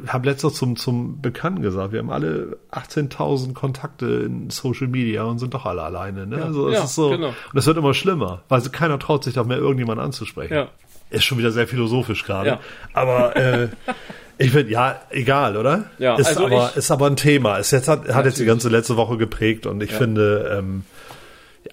ich 0.04 0.12
habe 0.12 0.28
letztens 0.28 0.54
zum, 0.54 0.76
zum 0.76 1.20
Bekannten 1.20 1.62
gesagt, 1.62 1.92
wir 1.92 1.98
haben 1.98 2.10
alle 2.10 2.58
18.000 2.70 3.54
Kontakte 3.54 4.06
in 4.06 4.50
Social 4.50 4.86
Media 4.86 5.24
und 5.24 5.38
sind 5.38 5.54
doch 5.54 5.66
alle 5.66 5.82
alleine, 5.82 6.26
ne? 6.26 6.38
Ja, 6.38 6.44
also, 6.44 6.68
es 6.68 6.74
ja, 6.74 6.84
ist 6.84 6.94
so, 6.94 7.10
genau. 7.10 7.28
und 7.28 7.58
es 7.58 7.66
wird 7.66 7.76
immer 7.76 7.94
schlimmer, 7.94 8.42
weil 8.48 8.62
keiner 8.62 8.98
traut 8.98 9.24
sich 9.24 9.34
doch 9.34 9.46
mehr 9.46 9.58
irgendjemand 9.58 10.00
anzusprechen. 10.00 10.54
Ja. 10.54 10.68
Ist 11.10 11.24
schon 11.24 11.38
wieder 11.38 11.50
sehr 11.50 11.68
philosophisch 11.68 12.24
gerade. 12.24 12.48
Ja. 12.50 12.60
Aber, 12.92 13.36
äh, 13.36 13.68
Ich 14.38 14.50
finde, 14.50 14.70
ja, 14.70 15.00
egal, 15.10 15.56
oder? 15.56 15.90
Ja, 15.98 16.16
ist, 16.16 16.26
also 16.26 16.46
aber, 16.46 16.70
ich, 16.70 16.76
ist 16.76 16.90
aber 16.90 17.06
ein 17.06 17.16
Thema. 17.16 17.56
Ist 17.56 17.70
jetzt, 17.70 17.88
hat, 17.88 18.08
hat 18.08 18.26
jetzt 18.26 18.38
die 18.38 18.44
ganze 18.44 18.68
letzte 18.68 18.96
Woche 18.96 19.16
geprägt 19.16 19.66
und 19.66 19.82
ich 19.82 19.92
ja. 19.92 19.98
finde, 19.98 20.58
ähm, 20.58 20.84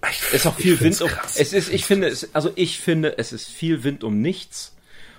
es 0.01 0.33
ist 0.33 0.47
auch 0.47 0.55
viel 0.55 0.79
Wind 0.79 1.01
um. 1.01 1.09
Es 1.35 1.53
ist, 1.53 1.71
ich 1.71 1.85
finde, 1.85 2.07
es, 2.07 2.33
also 2.33 2.51
ich 2.55 2.79
finde, 2.79 3.17
es 3.17 3.33
ist 3.33 3.49
viel 3.49 3.83
Wind 3.83 4.03
um 4.03 4.21
nichts. 4.21 4.73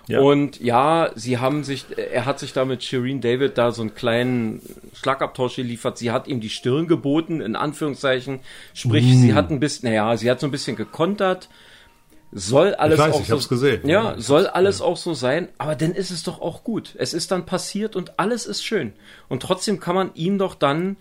Ja. 0.07 0.21
Und 0.21 0.61
ja, 0.61 1.13
sie 1.15 1.39
haben 1.39 1.65
sich, 1.65 1.87
er 1.97 2.27
hat 2.27 2.39
sich 2.39 2.53
da 2.53 2.67
mit 2.67 2.83
Shireen 2.83 3.23
David 3.23 3.57
da 3.57 3.73
so 3.73 3.81
einen 3.81 3.95
kleinen 3.95 4.61
Schlagabtausch 4.93 5.57
geliefert. 5.57 5.97
Sie 5.97 6.11
hat 6.11 6.29
ihm 6.29 6.41
die 6.41 6.51
Stirn 6.51 6.89
geboten, 6.89 7.41
in 7.41 7.57
Anführungszeichen. 7.57 8.41
Sprich, 8.75 9.07
mm. 9.07 9.21
sie 9.23 9.35
hat 9.35 9.51
ein 9.51 9.61
bisschen, 9.61 9.89
naja, 9.89 10.15
sie 10.17 10.31
hat 10.31 10.41
so 10.41 10.47
ein 10.47 10.51
bisschen 10.51 10.77
gekontert. 10.77 11.49
Soll 12.35 12.75
alles 12.75 12.99
ich 12.99 13.05
weiß, 13.05 13.15
auch 13.15 13.21
ich 13.21 13.27
so, 13.29 13.35
hab's 13.35 13.49
gesehen. 13.49 13.89
Ja, 13.89 14.13
ja 14.13 14.21
soll 14.21 14.47
alles 14.47 14.81
ja. 14.81 14.85
auch 14.85 14.97
so 14.97 15.15
sein, 15.15 15.49
aber 15.57 15.77
dann 15.77 15.93
ist 15.93 16.11
es 16.11 16.25
doch 16.25 16.41
auch 16.41 16.65
gut. 16.65 16.95
Es 16.99 17.15
ist 17.15 17.31
dann 17.31 17.47
passiert 17.47 17.95
und 17.95 18.19
alles 18.19 18.47
ist 18.47 18.65
schön. 18.65 18.93
Und 19.29 19.43
trotzdem 19.43 19.79
kann 19.79 19.95
man 19.95 20.11
ihm 20.15 20.39
doch 20.39 20.55
dann 20.55 20.97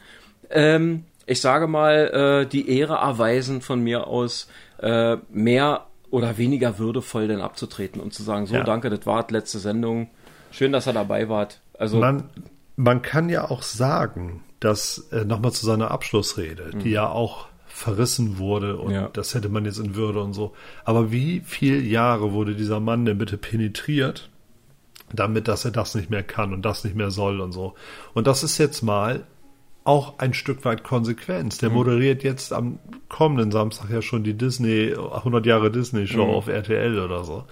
ähm, 0.49 1.05
ich 1.25 1.41
sage 1.41 1.67
mal, 1.67 2.43
äh, 2.43 2.47
die 2.47 2.69
Ehre 2.69 2.95
erweisen 2.95 3.61
von 3.61 3.81
mir 3.81 4.07
aus, 4.07 4.47
äh, 4.79 5.17
mehr 5.29 5.87
oder 6.09 6.37
weniger 6.37 6.77
würdevoll 6.77 7.27
denn 7.27 7.41
abzutreten 7.41 8.01
und 8.01 8.13
zu 8.13 8.23
sagen, 8.23 8.45
so 8.45 8.55
ja. 8.55 8.63
danke, 8.63 8.89
das 8.89 9.05
war 9.05 9.25
letzte 9.29 9.59
Sendung. 9.59 10.09
Schön, 10.51 10.71
dass 10.71 10.85
er 10.85 10.93
dabei 10.93 11.29
wart. 11.29 11.61
Also 11.77 11.97
man, 11.97 12.29
man 12.75 13.01
kann 13.01 13.29
ja 13.29 13.49
auch 13.49 13.63
sagen, 13.63 14.43
dass 14.59 15.07
äh, 15.11 15.25
nochmal 15.25 15.51
zu 15.53 15.65
seiner 15.65 15.91
Abschlussrede, 15.91 16.71
mhm. 16.73 16.79
die 16.79 16.91
ja 16.91 17.09
auch 17.09 17.47
verrissen 17.73 18.37
wurde 18.37 18.77
und 18.77 18.93
ja. 18.93 19.09
das 19.09 19.33
hätte 19.33 19.49
man 19.49 19.65
jetzt 19.65 19.79
in 19.79 19.95
Würde 19.95 20.21
und 20.21 20.33
so. 20.33 20.53
Aber 20.85 21.11
wie 21.11 21.41
viele 21.43 21.79
Jahre 21.79 22.31
wurde 22.31 22.55
dieser 22.55 22.79
Mann 22.79 23.03
denn 23.03 23.17
bitte 23.17 23.35
penetriert, 23.37 24.29
damit, 25.11 25.47
dass 25.47 25.65
er 25.65 25.71
das 25.71 25.95
nicht 25.95 26.09
mehr 26.09 26.21
kann 26.21 26.53
und 26.53 26.63
das 26.63 26.83
nicht 26.83 26.95
mehr 26.95 27.09
soll 27.09 27.41
und 27.41 27.51
so. 27.51 27.73
Und 28.13 28.27
das 28.27 28.43
ist 28.43 28.59
jetzt 28.59 28.83
mal 28.83 29.25
auch 29.83 30.19
ein 30.19 30.35
Stück 30.35 30.63
weit 30.65 30.83
Konsequenz. 30.83 31.57
Der 31.57 31.69
mhm. 31.69 31.75
moderiert 31.75 32.23
jetzt 32.23 32.53
am 32.53 32.77
kommenden 33.09 33.51
Samstag 33.51 33.89
ja 33.89 34.03
schon 34.03 34.23
die 34.23 34.35
Disney, 34.35 34.93
100 34.93 35.45
Jahre 35.45 35.71
Disney 35.71 36.05
Show 36.05 36.25
mhm. 36.25 36.33
auf 36.33 36.47
RTL 36.47 36.99
oder 36.99 37.23
so. 37.23 37.45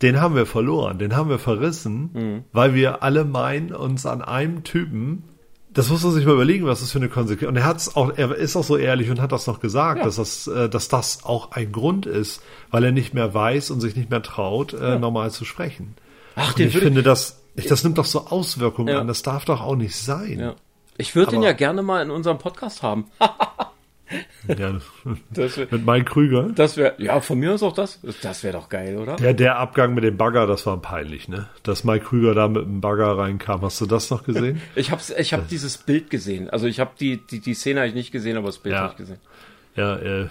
Den 0.00 0.20
haben 0.20 0.34
wir 0.34 0.46
verloren, 0.46 0.98
den 0.98 1.14
haben 1.14 1.28
wir 1.28 1.38
verrissen, 1.38 2.10
mhm. 2.14 2.44
weil 2.52 2.74
wir 2.74 3.02
alle 3.02 3.24
meinen, 3.26 3.72
uns 3.72 4.06
an 4.06 4.22
einem 4.22 4.64
Typen, 4.64 5.24
das 5.74 5.88
muss 5.88 6.02
man 6.02 6.12
sich 6.12 6.26
mal 6.26 6.34
überlegen, 6.34 6.66
was 6.66 6.80
das 6.80 6.92
für 6.92 6.98
eine 6.98 7.08
Konsequenz. 7.08 7.48
Und 7.48 7.56
er 7.56 7.64
hat's 7.64 7.96
auch, 7.96 8.12
er 8.16 8.34
ist 8.34 8.56
auch 8.56 8.64
so 8.64 8.76
ehrlich 8.76 9.10
und 9.10 9.20
hat 9.20 9.32
das 9.32 9.46
noch 9.46 9.60
gesagt, 9.60 9.98
ja. 9.98 10.04
dass 10.04 10.16
das, 10.16 10.46
äh, 10.46 10.68
dass 10.68 10.88
das 10.88 11.24
auch 11.24 11.52
ein 11.52 11.72
Grund 11.72 12.06
ist, 12.06 12.42
weil 12.70 12.84
er 12.84 12.92
nicht 12.92 13.14
mehr 13.14 13.32
weiß 13.32 13.70
und 13.70 13.80
sich 13.80 13.96
nicht 13.96 14.10
mehr 14.10 14.22
traut, 14.22 14.74
äh, 14.74 14.90
ja. 14.90 14.98
normal 14.98 15.30
zu 15.30 15.44
sprechen. 15.44 15.94
Ach, 16.36 16.54
und 16.54 16.60
ich 16.60 16.76
finde, 16.76 17.02
das, 17.02 17.42
ich, 17.54 17.66
das 17.66 17.84
nimmt 17.84 17.98
doch 17.98 18.04
so 18.04 18.26
Auswirkungen 18.26 18.88
ja. 18.88 19.00
an. 19.00 19.06
Das 19.06 19.22
darf 19.22 19.44
doch 19.44 19.60
auch 19.60 19.76
nicht 19.76 19.96
sein. 19.96 20.54
Ich 20.98 21.14
würde 21.14 21.36
ihn 21.36 21.42
ja 21.42 21.52
gerne 21.52 21.82
mal 21.82 22.02
in 22.02 22.10
unserem 22.10 22.38
Podcast 22.38 22.82
haben. 22.82 23.06
Ja, 24.58 24.78
Das 25.30 25.56
wäre, 25.56 25.68
mit 25.70 25.86
Mike 25.86 26.04
Krüger. 26.10 26.50
das 26.54 26.76
wär, 26.76 26.94
ja, 26.98 27.20
von 27.20 27.38
mir 27.38 27.54
ist 27.54 27.62
auch 27.62 27.72
das. 27.72 28.00
Das 28.22 28.42
wäre 28.44 28.54
doch 28.54 28.68
geil, 28.68 28.96
oder? 28.98 29.16
Ja, 29.20 29.32
der 29.32 29.58
Abgang 29.58 29.94
mit 29.94 30.04
dem 30.04 30.16
Bagger, 30.16 30.46
das 30.46 30.66
war 30.66 30.76
peinlich, 30.80 31.28
ne? 31.28 31.48
Dass 31.62 31.84
Mike 31.84 32.04
Krüger 32.06 32.34
da 32.34 32.48
mit 32.48 32.62
dem 32.64 32.80
Bagger 32.80 33.16
reinkam. 33.16 33.62
Hast 33.62 33.80
du 33.80 33.86
das 33.86 34.10
noch 34.10 34.24
gesehen? 34.24 34.60
Ich 34.74 34.90
habe 34.90 35.00
ich 35.18 35.32
hab 35.32 35.48
dieses 35.48 35.78
Bild 35.78 36.10
gesehen. 36.10 36.50
Also 36.50 36.66
ich 36.66 36.80
habe 36.80 36.90
die, 36.98 37.18
die, 37.26 37.40
die 37.40 37.54
Szene 37.54 37.80
hab 37.80 37.86
ich 37.88 37.94
nicht 37.94 38.12
gesehen, 38.12 38.36
aber 38.36 38.46
das 38.46 38.58
Bild 38.58 38.74
Ja. 38.74 38.80
habe 38.82 38.92
ich 38.92 38.98
gesehen. 38.98 39.18
Ja, 39.76 39.96
äh, 39.96 40.28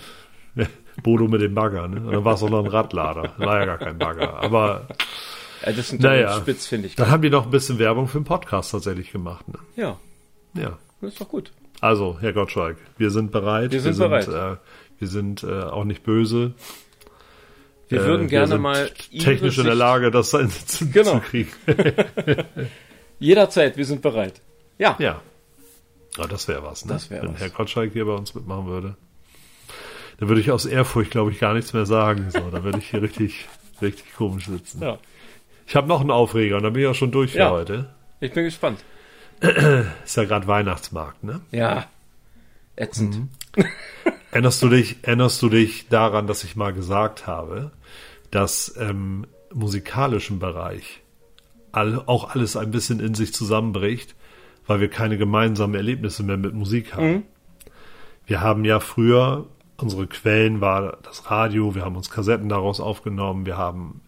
Bodo 1.04 1.28
mit 1.28 1.42
dem 1.42 1.54
Bagger, 1.56 1.88
ne? 1.88 2.02
Und 2.02 2.12
dann 2.12 2.26
war 2.26 2.34
es 2.36 2.44
auch 2.44 2.50
noch 2.50 2.64
ein 2.64 2.70
Radlader. 2.70 3.34
War 3.38 3.60
ja 3.60 3.66
gar 3.66 3.78
kein 3.78 3.98
Bagger. 3.98 4.36
Aber 4.44 4.88
Äh, 5.64 5.74
das 5.74 5.90
sind 5.90 6.02
Naja. 6.02 6.32
dann 6.34 6.42
Spitzfindig. 6.42 6.96
dann 6.96 7.10
haben 7.10 7.22
die 7.22 7.30
noch 7.30 7.46
ein 7.46 7.52
bisschen 7.52 7.78
Werbung 7.80 8.08
für 8.08 8.20
den 8.20 8.26
Podcast 8.26 8.72
tatsächlich 8.72 9.12
gemacht, 9.12 9.48
ne? 9.48 9.60
Ja, 9.76 9.98
Ja. 10.54 10.78
das 11.02 11.14
ist 11.14 11.22
doch 11.22 11.30
gut. 11.30 11.52
Also, 11.82 12.18
Herr 12.22 12.32
Gottschalk, 12.34 12.78
wir 12.98 13.10
sind 13.10 13.32
bereit. 13.32 13.72
Wir 13.72 13.82
sind 13.82 13.98
bereit. 13.98 14.28
Äh, 14.28 14.58
wir 15.00 15.08
sind 15.08 15.44
äh, 15.44 15.64
auch 15.64 15.84
nicht 15.84 16.04
böse. 16.04 16.54
Wir 17.90 18.02
Äh, 18.02 18.06
würden 18.06 18.28
gerne 18.28 18.48
sind 18.48 18.62
mal 18.62 18.90
technisch 19.20 19.58
in 19.58 19.66
der 19.66 19.76
Lage, 19.76 20.12
das 20.12 20.30
dann 20.32 20.50
zu, 20.50 20.90
Genau. 20.92 21.14
zu 21.16 21.20
kriegen. 21.22 21.50
Jederzeit, 23.20 23.78
wir 23.78 23.86
sind 23.86 24.02
bereit. 24.02 24.42
Ja. 24.78 24.96
Ja. 25.00 25.22
Ja, 26.18 26.28
das 26.28 26.48
wäre 26.48 26.64
was, 26.64 26.86
ne? 26.86 26.94
Das 26.94 27.10
wär 27.10 27.24
Wenn 27.24 27.34
was. 27.34 27.42
Herr 27.42 27.50
Gottschalk 27.50 27.94
hier 27.94 28.06
bei 28.06 28.14
uns 28.14 28.34
mitmachen 28.36 28.68
würde. 28.68 28.96
Dann 30.20 30.30
würde 30.30 30.42
ich 30.42 30.52
aus 30.52 30.66
Ehrfurcht, 30.66 31.12
glaube 31.12 31.32
ich, 31.32 31.40
gar 31.40 31.54
nichts 31.54 31.74
mehr 31.74 31.86
sagen. 31.86 32.30
So, 32.30 32.40
da 32.52 32.64
würde 32.64 32.78
ich 32.80 32.90
hier 32.92 33.02
richtig, 33.02 33.48
richtig 33.82 34.14
komisch 34.16 34.46
sitzen. 34.48 34.82
ja. 34.82 34.98
Ich 35.68 35.76
habe 35.76 35.88
noch 35.88 36.02
einen 36.02 36.12
Aufreger 36.12 36.58
und 36.58 36.64
dann 36.64 36.74
bin 36.74 36.82
ich 36.84 36.88
auch 36.90 36.96
schon 36.96 37.12
durch 37.12 37.32
für 37.32 37.38
Ja. 37.40 37.52
heute. 37.52 37.90
Ich 38.20 38.34
bin 38.34 38.44
gespannt. 38.44 38.84
Ist 40.06 40.18
ja 40.18 40.26
gerade 40.26 40.48
Weihnachtsmarkt, 40.48 41.24
ne? 41.24 41.42
Ja. 41.52 41.88
Ätzend. 42.76 43.18
Mhm. 43.18 43.66
Erinnerst 44.32 44.62
du 44.62 44.70
dich, 44.70 44.98
erinnerst 45.02 45.42
du 45.42 45.50
dich 45.50 45.90
daran, 45.90 46.28
dass 46.28 46.44
ich 46.44 46.56
mal 46.56 46.74
gesagt 46.74 47.28
habe, 47.28 47.72
dass 48.30 48.70
im 48.70 49.26
musikalischen 49.54 50.40
Bereich 50.40 51.02
all, 51.72 52.02
auch 52.06 52.30
alles 52.34 52.56
ein 52.56 52.72
bisschen 52.72 53.00
in 53.00 53.14
sich 53.14 53.34
zusammenbricht, 53.34 54.16
weil 54.68 54.80
wir 54.80 54.90
keine 54.90 55.18
gemeinsamen 55.18 55.76
Erlebnisse 55.76 56.24
mehr 56.24 56.38
mit 56.38 56.54
Musik 56.54 56.96
haben. 56.96 57.24
Wir 58.26 58.42
haben 58.42 58.64
ja 58.64 58.80
früher, 58.80 59.48
unsere 59.78 60.08
Quellen 60.08 60.62
war 60.62 60.98
das 61.04 61.30
Radio, 61.30 61.76
wir 61.76 61.84
haben 61.84 61.96
uns 61.96 62.10
Kassetten 62.10 62.48
daraus 62.48 62.80
aufgenommen, 62.80 63.46
wir 63.46 63.58
haben 63.58 64.02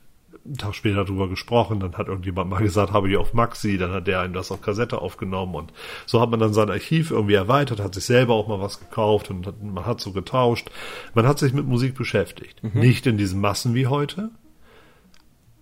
einen 0.45 0.57
Tag 0.57 0.75
später 0.75 1.05
darüber 1.05 1.29
gesprochen, 1.29 1.79
dann 1.79 1.93
hat 1.93 2.07
irgendjemand 2.07 2.50
mal 2.50 2.62
gesagt, 2.62 2.91
habe 2.91 3.09
ich 3.09 3.17
auf 3.17 3.33
Maxi, 3.33 3.77
dann 3.77 3.91
hat 3.91 4.07
der 4.07 4.19
einem 4.19 4.33
das 4.33 4.51
auf 4.51 4.62
Kassette 4.62 5.01
aufgenommen 5.01 5.55
und 5.55 5.73
so 6.05 6.19
hat 6.19 6.29
man 6.29 6.39
dann 6.39 6.53
sein 6.53 6.69
Archiv 6.69 7.12
irgendwie 7.12 7.35
erweitert, 7.35 7.79
hat 7.79 7.95
sich 7.95 8.05
selber 8.05 8.33
auch 8.33 8.47
mal 8.47 8.59
was 8.59 8.79
gekauft 8.79 9.29
und 9.29 9.47
hat, 9.47 9.62
man 9.63 9.85
hat 9.85 10.01
so 10.01 10.12
getauscht. 10.12 10.69
Man 11.13 11.27
hat 11.27 11.39
sich 11.39 11.53
mit 11.53 11.65
Musik 11.65 11.95
beschäftigt. 11.95 12.62
Nicht 12.75 13.07
in 13.07 13.17
diesen 13.17 13.39
Massen 13.39 13.73
wie 13.73 13.88
heute. 13.88 14.31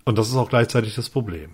Und 0.04 0.18
das 0.18 0.30
ist 0.30 0.36
auch 0.36 0.50
gleichzeitig 0.50 0.96
das 0.96 1.10
Problem. 1.10 1.52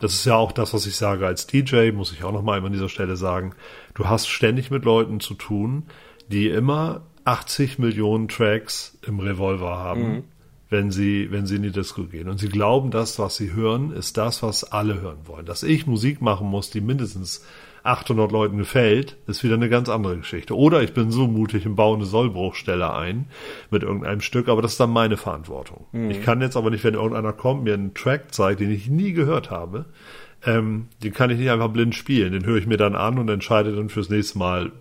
Das 0.00 0.14
ist 0.14 0.24
ja 0.24 0.36
auch 0.36 0.52
das, 0.52 0.72
was 0.72 0.86
ich 0.86 0.96
sage 0.96 1.26
als 1.26 1.46
DJ, 1.46 1.90
muss 1.92 2.12
ich 2.12 2.24
auch 2.24 2.32
noch 2.32 2.42
mal 2.42 2.64
an 2.64 2.72
dieser 2.72 2.88
Stelle 2.88 3.16
sagen. 3.16 3.54
Du 3.94 4.08
hast 4.08 4.28
ständig 4.28 4.70
mit 4.70 4.84
Leuten 4.86 5.20
zu 5.20 5.34
tun, 5.34 5.84
die 6.28 6.48
immer 6.48 7.02
80 7.24 7.78
Millionen 7.78 8.28
Tracks 8.28 8.98
im 9.06 9.20
Revolver 9.20 9.76
haben, 9.76 10.24
wenn 10.70 10.92
sie, 10.92 11.30
wenn 11.30 11.46
sie 11.46 11.56
in 11.56 11.62
die 11.62 11.72
Disco 11.72 12.04
gehen. 12.04 12.28
Und 12.28 12.38
sie 12.38 12.48
glauben, 12.48 12.92
das, 12.92 13.18
was 13.18 13.36
sie 13.36 13.52
hören, 13.52 13.92
ist 13.92 14.16
das, 14.16 14.42
was 14.42 14.64
alle 14.64 15.00
hören 15.00 15.18
wollen. 15.26 15.44
Dass 15.44 15.64
ich 15.64 15.86
Musik 15.86 16.22
machen 16.22 16.46
muss, 16.46 16.70
die 16.70 16.80
mindestens 16.80 17.44
800 17.82 18.30
Leuten 18.30 18.56
gefällt, 18.58 19.16
ist 19.26 19.42
wieder 19.42 19.54
eine 19.54 19.68
ganz 19.68 19.88
andere 19.88 20.18
Geschichte. 20.18 20.56
Oder 20.56 20.82
ich 20.82 20.92
bin 20.92 21.10
so 21.10 21.26
mutig 21.26 21.66
und 21.66 21.74
baue 21.74 21.96
eine 21.96 22.04
Sollbruchstelle 22.04 22.94
ein 22.94 23.26
mit 23.70 23.82
irgendeinem 23.82 24.20
Stück, 24.20 24.48
aber 24.48 24.62
das 24.62 24.72
ist 24.72 24.80
dann 24.80 24.90
meine 24.90 25.16
Verantwortung. 25.16 25.86
Ich 26.10 26.22
kann 26.22 26.40
jetzt 26.40 26.56
aber 26.56 26.70
nicht, 26.70 26.84
wenn 26.84 26.94
irgendeiner 26.94 27.32
kommt, 27.32 27.64
mir 27.64 27.74
einen 27.74 27.94
Track 27.94 28.32
zeigt, 28.32 28.60
den 28.60 28.70
ich 28.70 28.88
nie 28.88 29.12
gehört 29.12 29.50
habe, 29.50 29.86
ähm, 30.46 30.88
den 31.02 31.12
kann 31.12 31.30
ich 31.30 31.38
nicht 31.38 31.50
einfach 31.50 31.70
blind 31.70 31.94
spielen. 31.94 32.32
Den 32.32 32.44
höre 32.44 32.58
ich 32.58 32.66
mir 32.66 32.76
dann 32.76 32.94
an 32.94 33.18
und 33.18 33.28
entscheide 33.28 33.74
dann 33.74 33.88
fürs 33.88 34.08
nächste 34.08 34.38
Mal, 34.38 34.72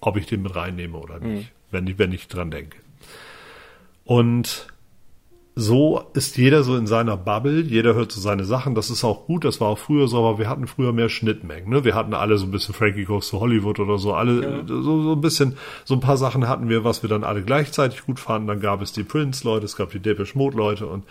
ob 0.00 0.16
ich 0.16 0.26
den 0.26 0.42
mit 0.42 0.54
reinnehme 0.54 0.98
oder 0.98 1.20
nicht, 1.20 1.52
wenn, 1.70 1.86
ich, 1.86 1.98
wenn 1.98 2.12
ich 2.12 2.28
dran 2.28 2.50
denke. 2.50 2.78
Und 4.04 4.66
so 5.54 6.02
ist 6.14 6.38
jeder 6.38 6.62
so 6.62 6.76
in 6.76 6.86
seiner 6.86 7.16
Bubble, 7.16 7.60
jeder 7.60 7.94
hört 7.94 8.10
so 8.10 8.20
seine 8.20 8.44
Sachen, 8.44 8.74
das 8.74 8.88
ist 8.88 9.04
auch 9.04 9.26
gut, 9.26 9.44
das 9.44 9.60
war 9.60 9.68
auch 9.68 9.78
früher 9.78 10.08
so, 10.08 10.18
aber 10.18 10.38
wir 10.38 10.48
hatten 10.48 10.66
früher 10.66 10.92
mehr 10.92 11.10
Schnittmengen, 11.10 11.68
ne? 11.68 11.84
Wir 11.84 11.94
hatten 11.94 12.14
alle 12.14 12.38
so 12.38 12.46
ein 12.46 12.50
bisschen 12.50 12.74
Frankie 12.74 13.04
Goes 13.04 13.28
to 13.28 13.38
Hollywood 13.38 13.78
oder 13.78 13.98
so, 13.98 14.14
alle 14.14 14.64
so, 14.66 15.02
so 15.02 15.12
ein 15.12 15.20
bisschen, 15.20 15.56
so 15.84 15.94
ein 15.94 16.00
paar 16.00 16.16
Sachen 16.16 16.48
hatten 16.48 16.70
wir, 16.70 16.84
was 16.84 17.02
wir 17.02 17.10
dann 17.10 17.22
alle 17.22 17.42
gleichzeitig 17.42 18.06
gut 18.06 18.18
fanden, 18.18 18.48
dann 18.48 18.60
gab 18.60 18.80
es 18.80 18.92
die 18.92 19.04
Prince-Leute, 19.04 19.66
es 19.66 19.76
gab 19.76 19.90
die 19.90 20.00
Depeche 20.00 20.38
Mode-Leute 20.38 20.86
und 20.86 21.04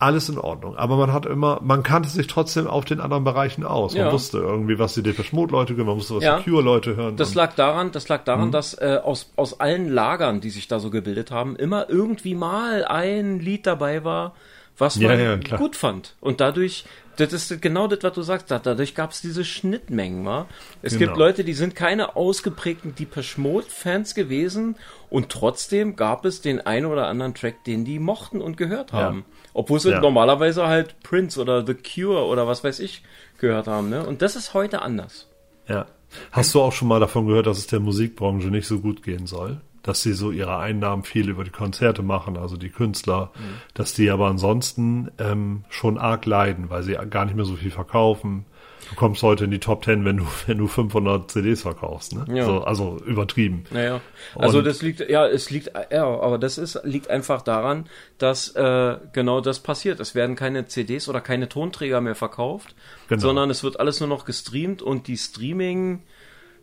alles 0.00 0.28
in 0.28 0.38
Ordnung. 0.38 0.76
Aber 0.76 0.96
man 0.96 1.12
hat 1.12 1.26
immer, 1.26 1.60
man 1.62 1.82
kannte 1.82 2.08
sich 2.08 2.26
trotzdem 2.26 2.66
auf 2.66 2.84
den 2.84 3.00
anderen 3.00 3.22
Bereichen 3.22 3.64
aus. 3.64 3.94
Man 3.94 4.06
Ja. 4.06 4.12
wusste 4.12 4.38
irgendwie, 4.38 4.78
was 4.78 4.94
die 4.94 5.02
Depeche 5.02 5.36
Mode-Leute 5.36 5.76
hören, 5.76 5.86
man 5.86 5.96
wusste, 5.96 6.16
was 6.16 6.24
Ja. 6.24 6.38
die 6.38 6.50
Cure-Leute 6.50 6.96
hören. 6.96 7.16
Das 7.16 7.34
lag 7.34 7.54
daran, 7.54 7.92
das 7.92 8.08
lag 8.08 8.20
Mhm. 8.22 8.24
daran, 8.24 8.50
dass 8.52 8.74
äh, 8.74 8.98
aus, 9.04 9.30
aus 9.36 9.60
allen 9.60 9.88
Lagern, 9.88 10.40
die 10.40 10.50
sich 10.50 10.66
da 10.68 10.80
so 10.80 10.90
gebildet 10.90 11.30
haben, 11.30 11.54
immer 11.54 11.88
irgendwie 11.90 12.34
mal 12.34 12.84
ein 12.86 13.38
Lied 13.40 13.66
dabei 13.66 14.02
war, 14.02 14.34
was 14.78 14.96
man 14.98 15.20
ja, 15.20 15.36
gut 15.58 15.76
fand. 15.76 16.16
Und 16.20 16.40
dadurch, 16.40 16.84
das 17.20 17.32
ist 17.32 17.62
genau 17.62 17.86
das, 17.86 18.00
was 18.02 18.12
du 18.14 18.22
sagst, 18.22 18.50
da- 18.50 18.58
dadurch 18.58 18.94
gab 18.94 19.10
es 19.12 19.20
diese 19.20 19.44
Schnittmengen, 19.44 20.24
wa? 20.24 20.46
Es 20.82 20.94
Genau. 20.94 21.06
gibt 21.06 21.18
Leute, 21.18 21.44
die 21.44 21.52
sind 21.54 21.74
keine 21.76 22.16
ausgeprägten 22.16 22.94
Depeche 22.94 23.40
Mode-Fans 23.40 24.14
gewesen 24.14 24.76
und 25.10 25.28
trotzdem 25.28 25.96
gab 25.96 26.24
es 26.24 26.40
den 26.40 26.60
einen 26.60 26.86
oder 26.86 27.06
anderen 27.06 27.34
Track, 27.34 27.64
den 27.64 27.84
die 27.84 27.98
mochten 27.98 28.40
und 28.40 28.56
gehört 28.56 28.92
haben. 28.92 29.24
Obwohl 29.54 29.80
sie 29.80 29.90
Ja. 29.90 30.00
normalerweise 30.00 30.66
halt 30.66 31.00
Prince 31.02 31.40
oder 31.40 31.66
The 31.66 31.74
Cure 31.74 32.24
oder 32.26 32.46
was 32.46 32.64
weiß 32.64 32.80
ich 32.80 33.02
gehört 33.38 33.66
haben, 33.66 33.88
ne? 33.90 34.06
Und 34.06 34.22
das 34.22 34.36
ist 34.36 34.54
heute 34.54 34.82
anders. 34.82 35.28
Ja. 35.68 35.86
Hast 36.32 36.54
du 36.54 36.60
auch 36.60 36.72
schon 36.72 36.88
mal 36.88 36.98
davon 37.00 37.26
gehört, 37.28 37.46
dass 37.46 37.58
es 37.58 37.66
der 37.68 37.78
Musikbranche 37.80 38.48
nicht 38.48 38.66
so 38.66 38.80
gut 38.80 39.02
gehen 39.02 39.26
soll? 39.26 39.60
Dass 39.82 40.02
sie 40.02 40.12
so 40.12 40.30
ihre 40.30 40.58
Einnahmen 40.58 41.04
viel 41.04 41.28
über 41.30 41.42
die 41.44 41.50
Konzerte 41.50 42.02
machen, 42.02 42.36
also 42.36 42.56
die 42.56 42.68
Künstler, 42.68 43.30
dass 43.74 43.94
die 43.94 44.10
aber 44.10 44.26
ansonsten 44.26 45.10
ähm, 45.18 45.64
schon 45.70 45.96
arg 45.96 46.26
leiden, 46.26 46.68
weil 46.68 46.82
sie 46.82 46.92
gar 47.08 47.24
nicht 47.24 47.34
mehr 47.36 47.46
so 47.46 47.54
viel 47.56 47.70
verkaufen. 47.70 48.44
Du 48.90 48.96
kommst 48.96 49.22
heute 49.22 49.44
in 49.44 49.50
die 49.52 49.58
Top 49.60 49.84
10, 49.84 50.04
wenn 50.04 50.16
du, 50.18 50.26
wenn 50.46 50.58
du 50.58 50.66
500 50.66 51.30
CDs 51.30 51.62
verkaufst, 51.62 52.14
ne? 52.14 52.24
Ja. 52.36 52.44
So, 52.44 52.62
also 52.64 52.98
übertrieben. 53.06 53.64
Naja, 53.70 54.00
also 54.34 54.58
Und- 54.58 54.64
das 54.66 54.82
liegt, 54.82 55.00
ja, 55.08 55.26
es 55.26 55.48
liegt, 55.50 55.70
ja, 55.90 56.04
aber 56.04 56.38
das 56.38 56.58
ist, 56.58 56.80
liegt 56.84 57.08
einfach 57.08 57.40
daran, 57.40 57.86
dass 58.18 58.48
äh, 58.56 58.96
genau 59.12 59.40
das 59.40 59.60
passiert. 59.60 60.00
Es 60.00 60.14
werden 60.14 60.34
keine 60.36 60.66
CDs 60.66 61.08
oder 61.08 61.20
keine 61.20 61.48
Tonträger 61.48 62.00
mehr 62.00 62.16
verkauft, 62.16 62.74
Genau. 63.08 63.20
sondern 63.20 63.48
es 63.48 63.62
wird 63.64 63.78
alles 63.80 64.00
nur 64.00 64.08
noch 64.10 64.24
gestreamt 64.24 64.82
und 64.82 65.06
die 65.06 65.16
Streaming 65.16 66.02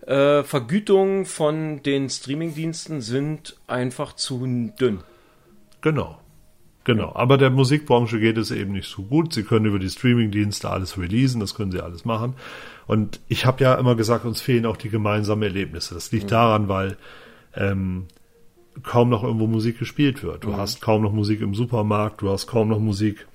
äh, 0.07 0.43
Vergütungen 0.43 1.25
von 1.25 1.83
den 1.83 2.09
Streamingdiensten 2.09 3.01
sind 3.01 3.57
einfach 3.67 4.13
zu 4.13 4.39
dünn. 4.79 5.03
Genau. 5.81 6.17
Genau. 6.85 7.11
Aber 7.13 7.37
der 7.37 7.49
Musikbranche 7.49 8.17
geht 8.17 8.37
es 8.37 8.49
eben 8.49 8.71
nicht 8.71 8.89
so 8.89 9.03
gut. 9.03 9.33
Sie 9.33 9.43
können 9.43 9.65
über 9.65 9.77
die 9.77 9.89
Streamingdienste 9.89 10.69
alles 10.69 10.97
releasen, 10.97 11.41
das 11.41 11.53
können 11.53 11.71
sie 11.71 11.81
alles 11.81 12.05
machen. 12.05 12.35
Und 12.87 13.19
ich 13.27 13.45
habe 13.45 13.61
ja 13.61 13.75
immer 13.75 13.95
gesagt, 13.95 14.23
uns 14.23 14.39
fehlen 14.39 14.65
auch 14.65 14.77
die 14.77 14.89
gemeinsamen 14.89 15.43
Erlebnisse. 15.43 15.93
Das 15.93 16.13
liegt 16.13 16.31
daran, 16.31 16.69
weil 16.69 16.95
ähm, 17.53 18.05
kaum 18.83 19.09
noch 19.09 19.23
irgendwo 19.23 19.47
Musik 19.47 19.77
gespielt 19.79 20.23
wird. 20.23 20.45
Du 20.45 20.55
hast 20.55 20.79
kaum 20.79 21.01
noch 21.01 21.11
Musik 21.11 21.41
im 21.41 21.53
Supermarkt, 21.53 22.21
du 22.21 22.29
hast 22.29 22.47
kaum 22.47 22.69
noch 22.69 22.79
Musik, 22.79 23.27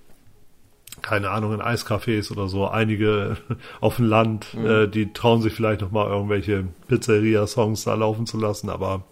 keine 1.02 1.30
Ahnung, 1.30 1.52
in 1.52 1.60
Eiscafés 1.60 2.30
oder 2.30 2.48
so. 2.48 2.68
Einige 2.68 3.36
auf 3.80 3.96
dem 3.96 4.06
Land, 4.06 4.54
äh, 4.54 4.88
die 4.88 5.12
trauen 5.12 5.42
sich 5.42 5.52
vielleicht 5.52 5.80
noch 5.80 5.90
mal 5.90 6.08
irgendwelche 6.08 6.64
Pizzeria-Songs 6.88 7.84
da 7.84 7.94
laufen 7.94 8.26
zu 8.26 8.38
lassen, 8.38 8.70
aber 8.70 9.04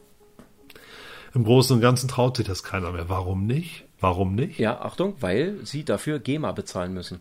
im 1.34 1.44
Großen 1.44 1.76
und 1.76 1.82
Ganzen 1.82 2.08
traut 2.08 2.36
sich 2.36 2.46
das 2.46 2.62
keiner 2.62 2.92
mehr. 2.92 3.08
Warum 3.08 3.46
nicht? 3.46 3.84
Warum 4.00 4.34
nicht? 4.34 4.58
Ja, 4.58 4.80
Achtung, 4.80 5.14
weil 5.20 5.58
sie 5.64 5.84
dafür 5.84 6.18
GEMA 6.18 6.52
bezahlen 6.52 6.94
müssen. 6.94 7.20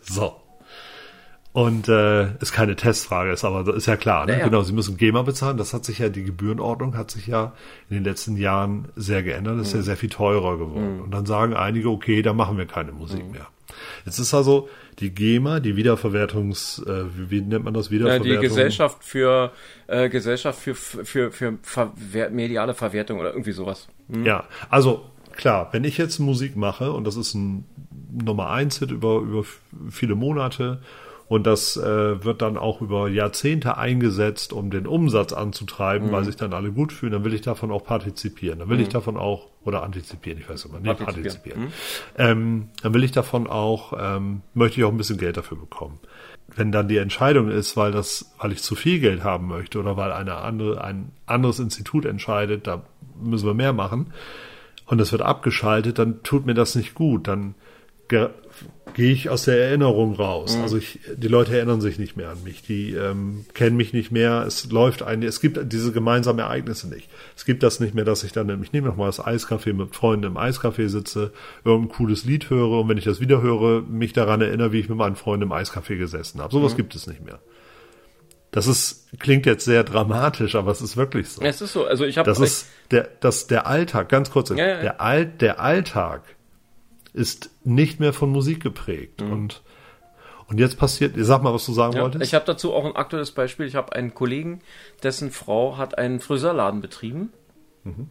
So. 0.00 0.39
Und 1.52 1.88
äh, 1.88 2.32
ist 2.38 2.52
keine 2.52 2.76
Testfrage, 2.76 3.32
ist 3.32 3.44
aber 3.44 3.74
ist 3.74 3.86
ja 3.86 3.96
klar. 3.96 4.24
Ne? 4.26 4.32
Ja, 4.34 4.38
ja. 4.38 4.44
Genau, 4.44 4.62
sie 4.62 4.72
müssen 4.72 4.96
GEMA 4.96 5.22
bezahlen. 5.22 5.56
Das 5.56 5.74
hat 5.74 5.84
sich 5.84 5.98
ja, 5.98 6.08
die 6.08 6.22
Gebührenordnung 6.22 6.96
hat 6.96 7.10
sich 7.10 7.26
ja 7.26 7.54
in 7.88 7.96
den 7.96 8.04
letzten 8.04 8.36
Jahren 8.36 8.88
sehr 8.94 9.24
geändert. 9.24 9.58
Das 9.58 9.66
ist 9.68 9.74
Mhm. 9.74 9.80
ja 9.80 9.84
sehr 9.84 9.96
viel 9.96 10.10
teurer 10.10 10.58
geworden. 10.58 11.00
Und 11.00 11.10
dann 11.10 11.26
sagen 11.26 11.54
einige, 11.54 11.90
okay, 11.90 12.22
da 12.22 12.32
machen 12.34 12.56
wir 12.56 12.66
keine 12.66 12.92
Musik 12.92 13.24
Mhm. 13.24 13.32
mehr. 13.32 13.46
Jetzt 14.04 14.18
ist 14.20 14.32
also 14.32 14.68
die 15.00 15.10
GEMA, 15.10 15.58
die 15.60 15.74
Wiederverwertungs, 15.76 16.84
äh, 16.86 17.04
wie, 17.30 17.40
nennt 17.40 17.64
man 17.64 17.74
das? 17.74 17.86
Ja, 17.86 17.92
Wiederverwertung? 17.92 18.28
die 18.40 18.46
Gesellschaft 18.46 19.02
für 19.04 19.52
äh, 19.88 20.08
Gesellschaft 20.08 20.58
für 20.60 20.74
für 20.74 21.32
für 21.32 21.58
Verwer 21.62 22.30
mediale 22.30 22.74
Verwertung 22.74 23.18
oder 23.18 23.30
irgendwie 23.32 23.52
sowas. 23.52 23.88
Ja, 24.24 24.44
also 24.68 25.04
klar, 25.34 25.68
wenn 25.72 25.84
ich 25.84 25.98
jetzt 25.98 26.18
Musik 26.20 26.56
mache 26.56 26.92
und 26.92 27.04
das 27.04 27.16
ist 27.16 27.34
ein 27.34 27.64
Nummer 28.12 28.50
eins 28.50 28.78
Hit 28.80 28.90
über, 28.90 29.18
über 29.20 29.44
viele 29.88 30.14
Monate 30.16 30.80
Und 31.30 31.46
das 31.46 31.76
äh, 31.76 32.24
wird 32.24 32.42
dann 32.42 32.56
auch 32.58 32.80
über 32.80 33.08
Jahrzehnte 33.08 33.76
eingesetzt, 33.78 34.52
um 34.52 34.68
den 34.70 34.84
Umsatz 34.88 35.32
anzutreiben, 35.32 36.08
Mhm. 36.08 36.12
weil 36.12 36.24
sich 36.24 36.34
dann 36.34 36.52
alle 36.52 36.72
gut 36.72 36.92
fühlen. 36.92 37.12
Dann 37.12 37.22
will 37.24 37.32
ich 37.34 37.40
davon 37.40 37.70
auch 37.70 37.84
partizipieren. 37.84 38.58
Dann 38.58 38.68
will 38.68 38.80
ich 38.80 38.88
davon 38.88 39.16
auch, 39.16 39.46
oder 39.64 39.84
antizipieren, 39.84 40.40
ich 40.40 40.48
weiß 40.50 40.64
immer, 40.64 40.80
nee, 40.80 40.92
Partizipieren. 40.92 41.70
partizipieren. 41.70 41.72
Ähm, 42.18 42.68
dann 42.82 42.94
will 42.94 43.04
ich 43.04 43.12
davon 43.12 43.46
auch, 43.46 43.92
ähm, 43.96 44.40
möchte 44.54 44.80
ich 44.80 44.84
auch 44.84 44.90
ein 44.90 44.96
bisschen 44.96 45.18
Geld 45.18 45.36
dafür 45.36 45.56
bekommen. 45.56 46.00
Wenn 46.48 46.72
dann 46.72 46.88
die 46.88 46.96
Entscheidung 46.96 47.48
ist, 47.48 47.76
weil 47.76 47.92
das, 47.92 48.32
weil 48.40 48.50
ich 48.50 48.60
zu 48.64 48.74
viel 48.74 48.98
Geld 48.98 49.22
haben 49.22 49.46
möchte 49.46 49.78
oder 49.78 49.96
weil 49.96 50.10
eine 50.10 50.34
andere, 50.38 50.82
ein 50.82 51.12
anderes 51.26 51.60
Institut 51.60 52.06
entscheidet, 52.06 52.66
da 52.66 52.82
müssen 53.22 53.46
wir 53.46 53.54
mehr 53.54 53.72
machen 53.72 54.12
und 54.86 54.98
das 54.98 55.12
wird 55.12 55.22
abgeschaltet, 55.22 56.00
dann 56.00 56.24
tut 56.24 56.44
mir 56.44 56.54
das 56.54 56.74
nicht 56.74 56.96
gut. 56.96 57.28
Dann 57.28 57.54
gehe 58.94 59.12
ich 59.12 59.28
aus 59.28 59.44
der 59.44 59.58
Erinnerung 59.58 60.14
raus. 60.14 60.58
Also 60.60 60.76
ich, 60.76 60.98
die 61.16 61.28
Leute 61.28 61.56
erinnern 61.56 61.80
sich 61.80 61.98
nicht 61.98 62.16
mehr 62.16 62.30
an 62.30 62.42
mich, 62.44 62.62
die 62.62 62.92
ähm, 62.92 63.44
kennen 63.54 63.76
mich 63.76 63.92
nicht 63.92 64.10
mehr. 64.10 64.44
Es 64.46 64.70
läuft 64.70 65.02
ein, 65.02 65.22
es 65.22 65.40
gibt 65.40 65.72
diese 65.72 65.92
gemeinsamen 65.92 66.40
Ereignisse 66.40 66.88
nicht. 66.88 67.08
Es 67.36 67.44
gibt 67.44 67.62
das 67.62 67.80
nicht 67.80 67.94
mehr, 67.94 68.04
dass 68.04 68.24
ich 68.24 68.32
dann, 68.32 68.62
ich 68.62 68.72
nehme 68.72 68.88
noch 68.88 68.96
mal 68.96 69.06
das 69.06 69.20
Eiscafé 69.20 69.72
mit 69.72 69.94
Freunden 69.94 70.26
im 70.26 70.36
Eiscafé 70.36 70.88
sitze, 70.88 71.32
irgendein 71.64 71.96
cooles 71.96 72.24
Lied 72.24 72.50
höre 72.50 72.80
und 72.80 72.88
wenn 72.88 72.98
ich 72.98 73.04
das 73.04 73.20
wieder 73.20 73.42
höre, 73.42 73.82
mich 73.82 74.12
daran 74.12 74.40
erinnere, 74.40 74.72
wie 74.72 74.80
ich 74.80 74.88
mit 74.88 74.98
meinen 74.98 75.16
Freunden 75.16 75.44
im 75.44 75.52
Eiscafé 75.52 75.96
gesessen 75.96 76.40
habe. 76.40 76.52
Sowas 76.52 76.76
gibt 76.76 76.94
es 76.94 77.06
nicht 77.06 77.24
mehr. 77.24 77.38
Das 78.50 78.66
ist, 78.66 79.06
klingt 79.20 79.46
jetzt 79.46 79.64
sehr 79.64 79.84
dramatisch, 79.84 80.56
aber 80.56 80.72
es 80.72 80.80
ist 80.82 80.96
wirklich 80.96 81.28
so. 81.28 81.40
Es 81.42 81.60
ist 81.60 81.72
so, 81.72 81.84
also 81.86 82.04
ich 82.04 82.18
habe 82.18 82.28
Das 82.28 82.40
ist 82.40 82.66
der, 82.90 83.08
das, 83.20 83.46
der 83.46 83.68
Alltag, 83.68 84.08
ganz 84.08 84.30
kurz, 84.32 84.50
Ja, 84.50 84.56
ja, 84.56 84.80
der, 84.80 85.00
All, 85.00 85.26
der 85.26 85.60
Alltag 85.60 86.22
ist 87.12 87.50
nicht 87.64 88.00
mehr 88.00 88.12
von 88.12 88.30
Musik 88.30 88.62
geprägt. 88.62 89.22
Und, 89.22 89.62
und 90.46 90.58
jetzt 90.60 90.78
passiert, 90.78 91.14
sag 91.16 91.42
mal, 91.42 91.52
was 91.54 91.66
du 91.66 91.72
sagen 91.72 91.92
Mhm. 91.92 91.96
ja, 91.96 92.02
wolltest. 92.04 92.24
ich 92.24 92.34
habe 92.34 92.44
dazu 92.44 92.72
auch 92.72 92.84
ein 92.84 92.96
aktuelles 92.96 93.32
Beispiel. 93.32 93.66
Ich 93.66 93.74
habe 93.74 93.92
einen 93.94 94.14
Kollegen, 94.14 94.60
dessen 95.02 95.30
Frau 95.30 95.76
hat 95.76 95.98
einen 95.98 96.20
Friseurladen 96.20 96.80
betrieben, 96.80 97.32
Mhm. 97.84 98.08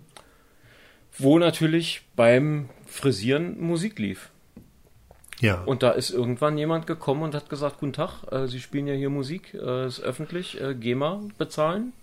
wo 1.18 1.38
natürlich 1.40 2.02
beim 2.16 2.70
Frisieren 2.86 3.60
Musik 3.62 4.00
lief. 4.00 4.30
ja. 5.42 5.62
Und 5.64 5.84
da 5.84 5.92
ist 5.92 6.10
irgendwann 6.10 6.58
jemand 6.58 6.88
gekommen 6.88 7.24
und 7.24 7.36
hat 7.36 7.50
gesagt, 7.50 7.80
guten 7.80 7.94
Tag, 7.94 8.24
äh, 8.32 8.48
Sie 8.48 8.60
spielen 8.60 8.88
ja 8.88 8.94
hier 8.96 9.10
Musik, 9.10 9.54
äh, 9.54 9.86
ist 9.88 10.00
öffentlich, 10.02 10.60
äh, 10.60 10.76
GEMA 10.76 11.22
bezahlen. 11.38 11.94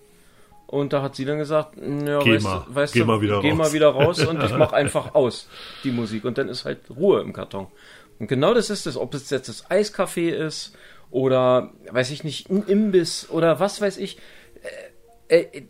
Und 0.66 0.92
da 0.92 1.00
hat 1.02 1.14
sie 1.14 1.24
dann 1.24 1.38
gesagt, 1.38 1.76
ja, 1.76 2.18
Geh 2.20 2.34
weißt, 2.34 2.44
mal. 2.44 2.64
weißt 2.68 2.92
Geh 2.92 3.00
du, 3.00 3.06
mal 3.06 3.20
wieder 3.20 3.40
geh 3.40 3.50
raus. 3.50 3.58
mal 3.58 3.72
wieder 3.72 3.88
raus 3.90 4.24
und 4.26 4.42
ich 4.42 4.50
mache 4.56 4.74
einfach 4.74 5.14
aus 5.14 5.48
die 5.84 5.92
Musik. 5.92 6.24
Und 6.24 6.38
dann 6.38 6.48
ist 6.48 6.64
halt 6.64 6.80
Ruhe 6.90 7.20
im 7.20 7.32
Karton. 7.32 7.68
Und 8.18 8.26
genau 8.26 8.52
das 8.52 8.70
ist 8.70 8.86
es, 8.86 8.96
ob 8.96 9.14
es 9.14 9.30
jetzt 9.30 9.48
das 9.48 9.70
Eiscafé 9.70 10.30
ist 10.30 10.74
oder, 11.10 11.70
weiß 11.90 12.10
ich 12.10 12.24
nicht, 12.24 12.50
ein 12.50 12.64
Imbiss 12.66 13.28
oder 13.30 13.60
was 13.60 13.80
weiß 13.80 13.98
ich. 13.98 14.18
Äh, 15.28 15.42
äh, 15.42 15.62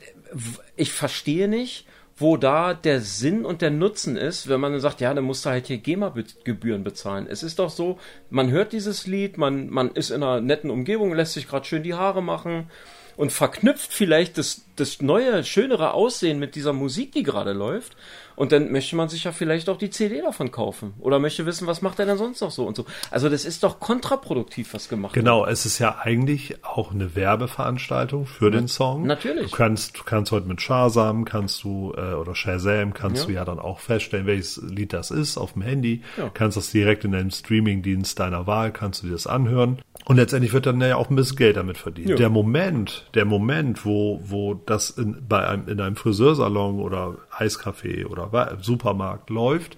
ich 0.77 0.93
verstehe 0.93 1.49
nicht, 1.49 1.87
wo 2.17 2.39
da 2.39 2.73
der 2.73 3.01
Sinn 3.03 3.45
und 3.45 3.61
der 3.61 3.71
Nutzen 3.71 4.17
ist, 4.17 4.49
wenn 4.49 4.61
man 4.61 4.73
dann 4.73 4.81
sagt, 4.81 5.03
ja, 5.03 5.13
dann 5.13 5.25
musst 5.25 5.45
du 5.45 5.51
halt 5.51 5.67
hier 5.67 5.77
GEMA-Gebühren 5.77 6.83
bezahlen. 6.83 7.27
Es 7.29 7.43
ist 7.43 7.59
doch 7.59 7.69
so, 7.69 7.99
man 8.31 8.51
hört 8.51 8.73
dieses 8.73 9.07
Lied, 9.07 9.37
man, 9.37 9.69
man 9.69 9.91
ist 9.91 10.09
in 10.11 10.23
einer 10.23 10.41
netten 10.41 10.71
Umgebung, 10.71 11.13
lässt 11.15 11.35
sich 11.35 11.47
gerade 11.47 11.67
schön 11.67 11.83
die 11.83 11.93
Haare 11.95 12.23
machen 12.23 12.71
und 13.17 13.33
verknüpft 13.33 13.93
vielleicht 13.93 14.39
das, 14.39 14.63
das 14.77 15.01
neue, 15.01 15.43
schönere 15.45 15.93
Aussehen 15.95 16.39
mit 16.39 16.55
dieser 16.55 16.73
Musik, 16.73 17.13
die 17.13 17.23
gerade 17.23 17.53
läuft. 17.53 17.97
Und 18.37 18.53
dann 18.53 18.71
möchte 18.71 18.97
man 18.97 19.09
sich 19.09 19.25
ja 19.25 19.33
vielleicht 19.33 19.71
auch 19.71 19.79
die 19.79 19.89
CD 19.89 20.21
davon 20.21 20.51
kaufen. 20.53 20.93
Oder 20.99 21.19
möchte 21.19 21.47
wissen, 21.47 21.67
was 21.67 21.81
macht 21.81 21.99
er 22.01 22.05
denn 22.05 22.19
sonst 22.19 22.43
noch 22.43 22.51
so 22.51 22.67
und 22.67 22.77
so. 22.77 22.85
Also 23.11 23.31
das 23.31 23.47
ist 23.47 23.63
doch 23.63 23.81
kontraproduktiv, 23.81 24.75
was 24.75 24.91
gemacht 24.91 25.15
wird. 25.17 25.25
Genau, 25.25 25.47
es 25.47 25.65
ist 25.65 25.79
ja 25.79 25.97
eigentlich 26.03 26.63
auch 26.63 26.93
eine 26.93 27.15
Werbeveranstaltung 27.57 28.27
für 28.27 28.51
den 28.51 28.69
Song. 28.69 29.05
natürlich. 29.07 29.51
Du 29.51 29.57
kannst, 29.57 29.99
du 29.99 30.05
kannst 30.05 30.33
heute 30.33 30.47
mit 30.49 30.61
Shazam, 30.61 31.25
kannst 31.25 31.63
du, 31.65 31.95
äh, 31.97 32.13
oder 32.13 32.35
Shazam, 32.35 32.93
kannst 32.93 33.23
Ja. 33.23 33.27
du 33.27 33.33
ja 33.33 33.45
dann 33.47 33.59
auch 33.59 33.81
feststellen, 33.81 34.27
welches 34.27 34.59
Lied 34.63 34.93
das 34.93 35.11
ist 35.11 35.39
auf 35.39 35.55
dem 35.55 35.63
Handy. 35.63 36.03
Ja. 36.19 36.31
Kannst 36.35 36.59
das 36.59 36.71
direkt 36.71 37.05
in 37.07 37.13
deinem 37.13 37.31
Streamingdienst 37.31 38.19
deiner 38.21 38.47
Wahl, 38.47 38.71
kannst 38.71 39.03
du 39.03 39.07
dir 39.07 39.13
das 39.15 39.27
anhören. 39.27 39.79
Und 40.09 40.17
letztendlich 40.17 40.53
wird 40.53 40.67
dann 40.67 40.81
ja 40.81 40.95
auch 40.95 41.11
ein 41.11 41.17
bisschen 41.17 41.37
Geld 41.37 41.57
damit 41.57 41.79
verdient. 41.79 42.11
Ja. 42.11 42.17
Der 42.17 42.31
Moment, 42.31 43.11
der 43.15 43.25
Moment, 43.25 43.85
wo, 43.85 44.21
wo 44.25 44.55
das 44.55 44.91
in, 44.91 45.27
bei 45.29 45.49
einem, 45.49 45.67
in 45.67 45.81
einem 45.81 45.97
Friseursalon 45.97 46.79
oder 46.79 47.17
Eiscafé 47.37 48.07
oder 48.07 48.57
Supermarkt 48.61 49.31
läuft, 49.31 49.77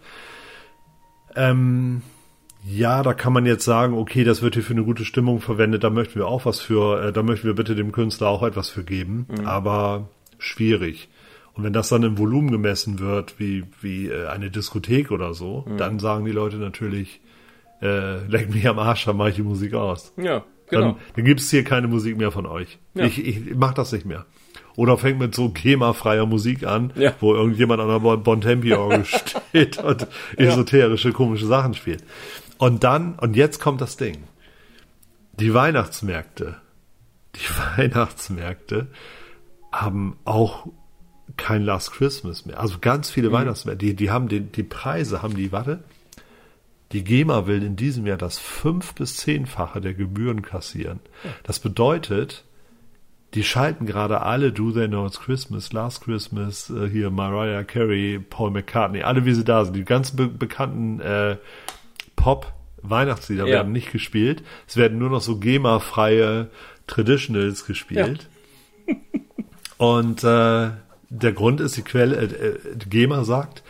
ähm, 1.35 2.03
ja, 2.63 3.03
da 3.03 3.15
kann 3.15 3.33
man 3.33 3.47
jetzt 3.47 3.65
sagen, 3.65 3.95
okay, 3.95 4.23
das 4.23 4.43
wird 4.43 4.53
hier 4.53 4.63
für 4.63 4.75
eine 4.75 4.85
gute 4.85 5.07
Stimmung 5.07 5.41
verwendet, 5.41 5.83
da 5.83 5.89
möchten 5.89 6.17
wir 6.17 6.27
auch 6.27 6.45
was 6.45 6.61
für, 6.61 7.03
äh, 7.03 7.13
da 7.13 7.23
möchten 7.23 7.47
wir 7.47 7.55
bitte 7.55 7.75
dem 7.75 7.93
Künstler 7.93 8.29
auch 8.29 8.43
etwas 8.43 8.69
für 8.69 8.85
geben, 8.85 9.27
aber 9.47 10.11
schwierig. 10.39 11.09
Und 11.55 11.65
wenn 11.65 11.73
das 11.73 11.89
dann 11.89 12.03
im 12.03 12.19
Volumen 12.19 12.51
gemessen 12.51 12.99
wird, 12.99 13.39
wie, 13.39 13.65
wie 13.81 14.09
äh, 14.09 14.27
eine 14.27 14.51
Diskothek 14.51 15.11
oder 15.11 15.33
so, 15.33 15.65
dann 15.79 15.99
sagen 15.99 16.27
die 16.27 16.33
Leute 16.33 16.57
natürlich, 16.57 17.23
äh, 17.83 18.25
leck 18.27 18.53
mich 18.53 18.67
am 18.69 18.79
Arsch, 18.79 19.05
dann 19.05 19.17
mache 19.17 19.31
ich 19.31 19.37
die 19.37 19.43
Musik 19.43 19.75
aus. 19.75 20.13
Ja, 20.17 20.45
genau. 20.69 20.83
Dann, 20.93 20.97
dann 21.17 21.25
gibt 21.25 21.41
es 21.41 21.51
hier 21.51 21.65
keine 21.65 21.89
Musik 21.89 22.17
mehr 22.17 22.31
von 22.33 22.47
euch. 22.47 22.79
Ja. 22.95 23.05
Ich, 23.05 23.25
ich 23.25 23.55
mach 23.55 23.75
das 23.75 23.93
nicht 23.93 24.05
mehr. 24.07 24.27
Oder 24.77 24.97
fängt 24.97 25.19
mit 25.19 25.35
so 25.35 25.49
GEMA-freier 25.51 26.25
Musik 26.27 26.65
an, 26.65 26.93
Ja. 26.95 27.13
wo 27.21 27.35
irgendjemand 27.35 27.81
an 27.81 27.89
der 27.89 27.99
Bon- 28.01 28.23
Bontempi-Orgel 28.23 29.05
steht 29.51 29.79
und 29.79 30.07
esoterische, 30.37 31.13
komische 31.13 31.47
Sachen 31.47 31.75
spielt. 31.75 32.05
Und 32.59 32.85
dann, 32.85 33.15
und 33.15 33.35
jetzt 33.37 33.61
kommt 33.61 33.81
das 33.81 33.97
Ding. 33.97 34.19
Die 35.41 35.53
Weihnachtsmärkte, 35.55 36.57
die 37.35 37.41
Weihnachtsmärkte 37.77 38.87
haben 39.73 40.17
auch 40.25 40.67
kein 41.37 41.63
Last 41.63 41.93
Christmas 41.93 42.47
mehr. 42.47 42.59
Also 42.61 42.79
ganz 42.81 43.11
Mhm. 43.11 43.15
viele 43.15 43.33
Weihnachtsmärkte, 43.33 43.85
die, 43.85 43.95
die 43.95 44.11
haben 44.11 44.29
die, 44.29 44.41
die 44.41 44.63
Preise, 44.63 45.23
haben 45.23 45.35
die, 45.37 45.53
warte, 45.53 45.83
die 46.93 47.05
GEMA 47.05 47.47
will 47.47 47.63
in 47.63 47.77
diesem 47.77 48.07
Jahr 48.07 48.17
das 48.17 48.39
fünf- 48.39 48.95
bis 48.95 49.17
zehnfache 49.17 49.81
der 49.81 49.95
Gebühren 49.95 50.43
kassieren. 50.43 51.01
Das 51.43 51.59
bedeutet, 51.61 52.45
die 53.35 53.45
schalten 53.45 53.85
gerade 53.85 54.23
alle 54.23 54.53
Do 54.53 54.73
They 54.73 54.89
Know 54.89 55.07
It's 55.07 55.21
Christmas, 55.21 55.73
Last 55.73 56.03
Christmas, 56.05 56.71
äh, 56.71 56.89
hier 56.89 57.11
Mariah 57.11 57.63
Carey, 57.65 58.19
Paul 58.19 58.53
McCartney, 58.53 59.03
alle 59.03 59.27
wie 59.27 59.35
sie 59.35 59.45
da 59.45 59.65
sind. 59.67 59.77
Die 59.77 59.85
ganzen 59.85 60.17
be 60.17 60.29
bekannten 60.29 61.01
äh, 61.01 61.37
Pop-Weihnachtslieder 62.17 63.45
Ja. 63.47 63.53
werden 63.57 63.73
nicht 63.73 63.93
gespielt. 63.93 64.43
Es 64.67 64.77
werden 64.77 64.99
nur 64.99 65.11
noch 65.11 65.21
so 65.21 65.39
GEMA-freie 65.39 66.49
Traditionals 66.87 67.67
gespielt. 67.67 68.29
Und 69.77 70.25
äh, 70.25 70.71
der 71.11 71.33
Grund 71.33 71.61
ist, 71.61 71.77
die 71.77 71.83
Quelle, 71.83 72.17
äh, 72.17 72.25
äh, 72.25 72.59
GEMA 72.89 73.25
sagt, 73.25 73.63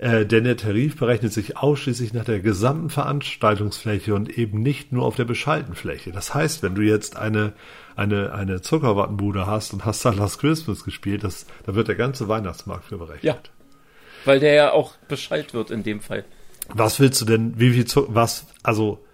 denn 0.00 0.44
der 0.44 0.56
Tarif 0.56 0.96
berechnet 0.96 1.32
sich 1.32 1.58
ausschließlich 1.58 2.14
nach 2.14 2.24
der 2.24 2.40
gesamten 2.40 2.88
Veranstaltungsfläche 2.88 4.14
und 4.14 4.30
eben 4.38 4.62
nicht 4.62 4.92
nur 4.92 5.04
auf 5.04 5.16
der 5.16 5.26
beschalten 5.26 5.74
Fläche. 5.74 6.10
Das 6.10 6.32
heißt, 6.32 6.62
wenn 6.62 6.74
du 6.74 6.80
jetzt 6.80 7.18
eine, 7.18 7.52
eine, 7.96 8.32
eine 8.32 8.62
Zuckerwattenbude 8.62 9.46
hast 9.46 9.74
und 9.74 9.84
hast 9.84 10.02
da 10.06 10.10
Last 10.10 10.40
Christmas 10.40 10.84
gespielt, 10.84 11.22
das, 11.22 11.44
da 11.66 11.74
wird 11.74 11.88
der 11.88 11.96
ganze 11.96 12.28
Weihnachtsmarkt 12.28 12.86
für 12.86 12.96
berechnet. 12.96 13.22
Ja. 13.22 13.36
Weil 14.24 14.40
der 14.40 14.54
ja 14.54 14.72
auch 14.72 14.94
Bescheid 15.06 15.52
wird 15.52 15.70
in 15.70 15.82
dem 15.82 16.00
Fall. 16.00 16.24
Was 16.68 16.98
willst 16.98 17.20
du 17.20 17.26
denn, 17.26 17.58
wie 17.58 17.72
viel 17.72 17.84
Zucker, 17.84 18.14
was, 18.14 18.46
also, 18.62 19.04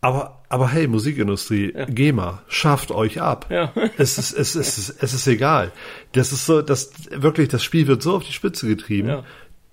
aber, 0.00 0.42
aber 0.48 0.68
hey, 0.68 0.88
Musikindustrie, 0.88 1.72
GEMA, 1.88 2.42
schafft 2.48 2.90
euch 2.90 3.20
ab. 3.20 3.46
Ja. 3.50 3.72
Es 3.98 4.18
ist, 4.18 4.32
es 4.32 4.56
ist, 4.56 4.78
es 4.78 4.78
ist, 4.78 5.02
es 5.02 5.14
ist 5.14 5.26
egal. 5.28 5.70
Das 6.10 6.32
ist 6.32 6.44
so, 6.44 6.60
das, 6.60 6.90
wirklich, 7.10 7.48
das 7.48 7.62
Spiel 7.62 7.86
wird 7.86 8.02
so 8.02 8.16
auf 8.16 8.24
die 8.24 8.32
Spitze 8.32 8.66
getrieben. 8.66 9.08
Ja. 9.08 9.24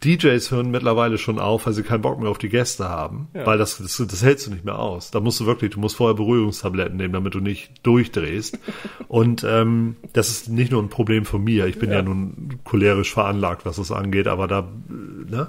DJs 0.03 0.51
hören 0.51 0.71
mittlerweile 0.71 1.17
schon 1.17 1.39
auf, 1.39 1.65
weil 1.65 1.73
sie 1.73 1.83
keinen 1.83 2.01
Bock 2.01 2.19
mehr 2.21 2.29
auf 2.29 2.37
die 2.37 2.47
Gäste 2.49 2.87
haben, 2.87 3.27
Ja. 3.33 3.45
weil 3.45 3.57
das, 3.57 3.77
das, 3.77 3.97
das 3.97 4.23
hältst 4.23 4.47
du 4.47 4.51
nicht 4.51 4.63
mehr 4.63 4.79
aus. 4.79 5.11
Da 5.11 5.19
musst 5.19 5.39
du 5.41 5.45
wirklich, 5.45 5.71
du 5.71 5.79
musst 5.79 5.97
vorher 5.97 6.15
Beruhigungstabletten 6.15 6.95
nehmen, 6.97 7.13
damit 7.13 7.33
du 7.35 7.39
nicht 7.41 7.85
durchdrehst. 7.85 8.57
Und 9.09 9.43
ähm, 9.43 9.97
das 10.13 10.29
ist 10.29 10.47
nicht 10.49 10.71
nur 10.71 10.81
ein 10.81 10.89
Problem 10.89 11.25
von 11.25 11.43
mir. 11.43 11.65
Ich 11.67 11.79
bin 11.79 11.89
ja, 11.89 11.97
Ja. 11.97 12.01
nun 12.03 12.59
cholerisch 12.63 13.11
veranlagt, 13.13 13.65
was 13.65 13.75
das 13.75 13.91
angeht, 13.91 14.27
aber 14.27 14.47
da, 14.47 14.67
ne? 14.87 15.47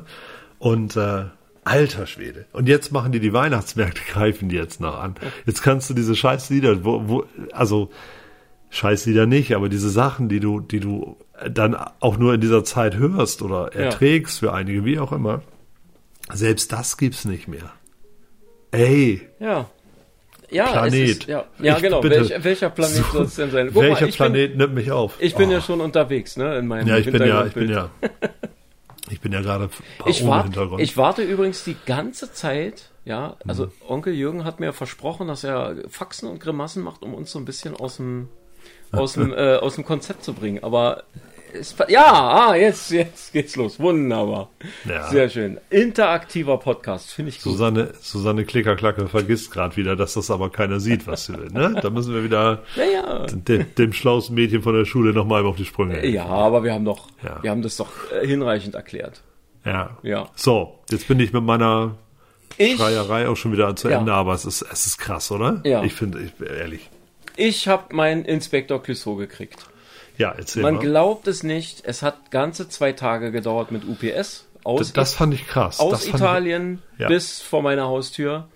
Und 0.58 0.96
äh, 0.96 1.26
alter 1.62 2.06
Schwede. 2.06 2.46
Und 2.52 2.68
jetzt 2.68 2.90
machen 2.90 3.12
die 3.12 3.20
die 3.20 3.32
Weihnachtsmärkte, 3.32 4.00
greifen 4.12 4.48
die 4.48 4.56
jetzt 4.56 4.80
noch 4.80 4.98
an. 4.98 5.14
Jetzt 5.46 5.62
kannst 5.62 5.88
du 5.90 5.94
diese 5.94 6.16
Scheißlieder, 6.16 6.84
wo, 6.84 7.08
wo, 7.08 7.24
also 7.52 7.90
Scheißlieder 8.72 9.26
nicht, 9.26 9.54
aber 9.54 9.68
diese 9.68 9.90
Sachen, 9.90 10.28
die 10.28 10.38
du, 10.40 10.60
die 10.60 10.78
du 10.80 11.16
dann 11.48 11.74
auch 12.00 12.16
nur 12.18 12.35
in 12.35 12.40
dieser 12.40 12.64
Zeit 12.64 12.96
hörst 12.96 13.42
oder 13.42 13.74
erträgst 13.74 14.40
für 14.40 14.53
einige, 14.53 14.85
wie 14.85 14.98
auch 14.98 15.12
immer, 15.12 15.42
selbst 16.33 16.72
das 16.72 16.96
gibt's 16.96 17.24
nicht 17.24 17.48
mehr. 17.48 17.70
Ey, 18.72 19.22
Ja. 19.38 19.68
Ja, 20.53 20.66
Planet. 20.72 20.92
Es 20.94 21.11
ist, 21.18 21.26
ja, 21.29 21.44
ja 21.61 21.76
Ich 21.76 21.83
genau. 21.83 22.00
bitte. 22.00 22.29
Welch, 22.29 22.42
welcher 22.44 22.70
Planet 22.70 22.96
So, 22.96 23.12
soll 23.12 23.24
es 23.26 23.37
denn 23.37 23.53
sein? 23.53 23.70
Guck 23.72 23.83
welcher 23.85 24.00
mal, 24.00 24.09
ich 24.09 24.16
Planet 24.16 24.57
nimmt 24.57 24.74
mich 24.74 24.90
auf? 24.90 25.16
Bin, 25.18 25.26
ich 25.29 25.37
bin 25.37 25.48
Oh. 25.48 25.53
ja 25.53 25.61
schon 25.61 25.81
unterwegs, 25.81 26.37
ne? 26.37 26.59
In 26.59 26.66
meinem 26.66 26.88
Ja, 26.88 26.96
ich 26.98 27.05
bin 27.09 27.24
ja, 27.24 27.46
ich 27.46 27.53
bin 27.53 27.70
ja, 27.70 27.88
ich 29.11 29.20
bin 29.20 29.31
ja 29.31 29.40
gerade 29.42 29.64
ein 29.70 29.70
paar 29.98 30.09
Ich, 30.09 30.22
ohne 30.22 30.31
wart, 30.33 30.44
Hintergrund. 30.46 30.83
ich 30.83 30.96
warte 30.96 31.22
übrigens 31.22 31.62
die 31.62 31.76
ganze 31.87 32.33
Zeit, 32.33 32.90
Ja, 33.05 33.37
also 33.46 33.70
Onkel 33.87 34.12
Jürgen 34.12 34.44
hat 34.44 34.59
mir 34.59 34.72
versprochen, 34.72 35.29
dass 35.29 35.44
er 35.44 35.76
Faxen 35.88 36.29
und 36.29 36.40
Grimassen 36.40 36.83
macht, 36.83 37.03
um 37.05 37.14
uns 37.14 37.31
so 37.31 37.38
ein 37.38 37.44
bisschen 37.44 37.76
aus 37.76 37.98
dem 37.98 38.29
aus 38.92 39.12
dem 39.12 39.33
äh, 39.33 39.55
aus 39.55 39.76
dem 39.76 39.85
Konzept 39.85 40.24
zu 40.24 40.33
bringen. 40.35 40.64
Aber 40.64 41.05
ja, 41.88 42.04
ah, 42.50 42.54
jetzt 42.54 42.90
jetzt 42.90 43.32
geht's 43.32 43.56
los. 43.56 43.78
Wunderbar, 43.80 44.50
Ja. 44.88 45.08
sehr 45.10 45.28
schön. 45.28 45.58
Interaktiver 45.70 46.58
Podcast, 46.58 47.12
finde 47.12 47.30
ich 47.30 47.36
gut. 47.42 47.52
Susanne, 47.52 47.92
Susanne 48.00 48.44
Klickerklacke 48.44 49.06
vergisst 49.08 49.50
gerade 49.50 49.76
wieder, 49.76 49.96
dass 49.96 50.14
das 50.14 50.30
aber 50.30 50.50
keiner 50.50 50.80
sieht, 50.80 51.06
was 51.06 51.26
sie 51.26 51.34
will. 51.38 51.48
Ne? 51.50 51.76
Da 51.82 51.90
müssen 51.90 52.14
wir 52.14 52.24
wieder 52.24 52.62
Ja, 52.76 52.84
ja. 52.84 53.26
dem, 53.26 53.66
dem 53.76 53.92
schlausten 53.92 54.34
Mädchen 54.34 54.62
von 54.62 54.74
der 54.74 54.84
Schule 54.84 55.12
nochmal 55.12 55.44
auf 55.46 55.56
die 55.56 55.64
Sprünge. 55.64 55.94
helfen. 55.94 56.12
Ja, 56.14 56.26
aber 56.26 56.62
wir 56.64 56.72
haben 56.74 56.84
doch, 56.84 57.08
wir 57.42 57.50
haben 57.50 57.62
das 57.62 57.76
doch 57.76 57.90
äh, 58.12 58.26
hinreichend 58.26 58.74
erklärt. 58.74 59.22
Ja. 59.64 59.96
Ja. 60.02 60.28
So, 60.36 60.78
jetzt 60.90 61.06
bin 61.08 61.20
ich 61.20 61.32
mit 61.32 61.42
meiner 61.44 61.96
Ich, 62.56 62.76
Schreierei 62.76 63.28
auch 63.28 63.36
schon 63.36 63.52
wieder 63.52 63.74
zu. 63.76 63.88
Ende, 63.88 64.12
aber 64.12 64.32
es 64.34 64.44
ist, 64.44 64.62
es 64.72 64.86
ist 64.86 64.98
krass, 64.98 65.30
oder? 65.30 65.60
Ja. 65.64 65.82
Ich 65.84 65.92
finde, 65.92 66.20
ich, 66.20 66.32
ehrlich. 66.46 66.88
ich 67.36 67.68
habe 67.68 67.94
meinen 67.94 68.24
Inspektor 68.24 68.82
Clouseau 68.82 69.16
gekriegt. 69.16 69.66
Ja, 70.20 70.33
erzähl 70.37 70.62
Man 70.62 70.74
mal. 70.74 70.80
glaubt 70.80 71.26
es 71.26 71.42
nicht, 71.42 71.83
es 71.85 72.02
hat 72.02 72.30
ganze 72.30 72.68
zwei 72.68 72.92
Tage 72.92 73.33
gedauert 73.33 73.72
mit 73.72 73.83
UPS. 73.88 74.46
Aus, 74.62 74.78
Das, 74.80 74.92
das 74.92 75.14
fand 75.14 75.33
ich 75.35 75.46
krass. 75.46 75.80
aus 75.80 75.90
das 75.92 76.06
Italien 76.06 76.83
Ja. 76.98 77.09
bis 77.09 77.40
vor 77.40 77.62
meiner 77.62 77.87
Haustür. 77.88 78.48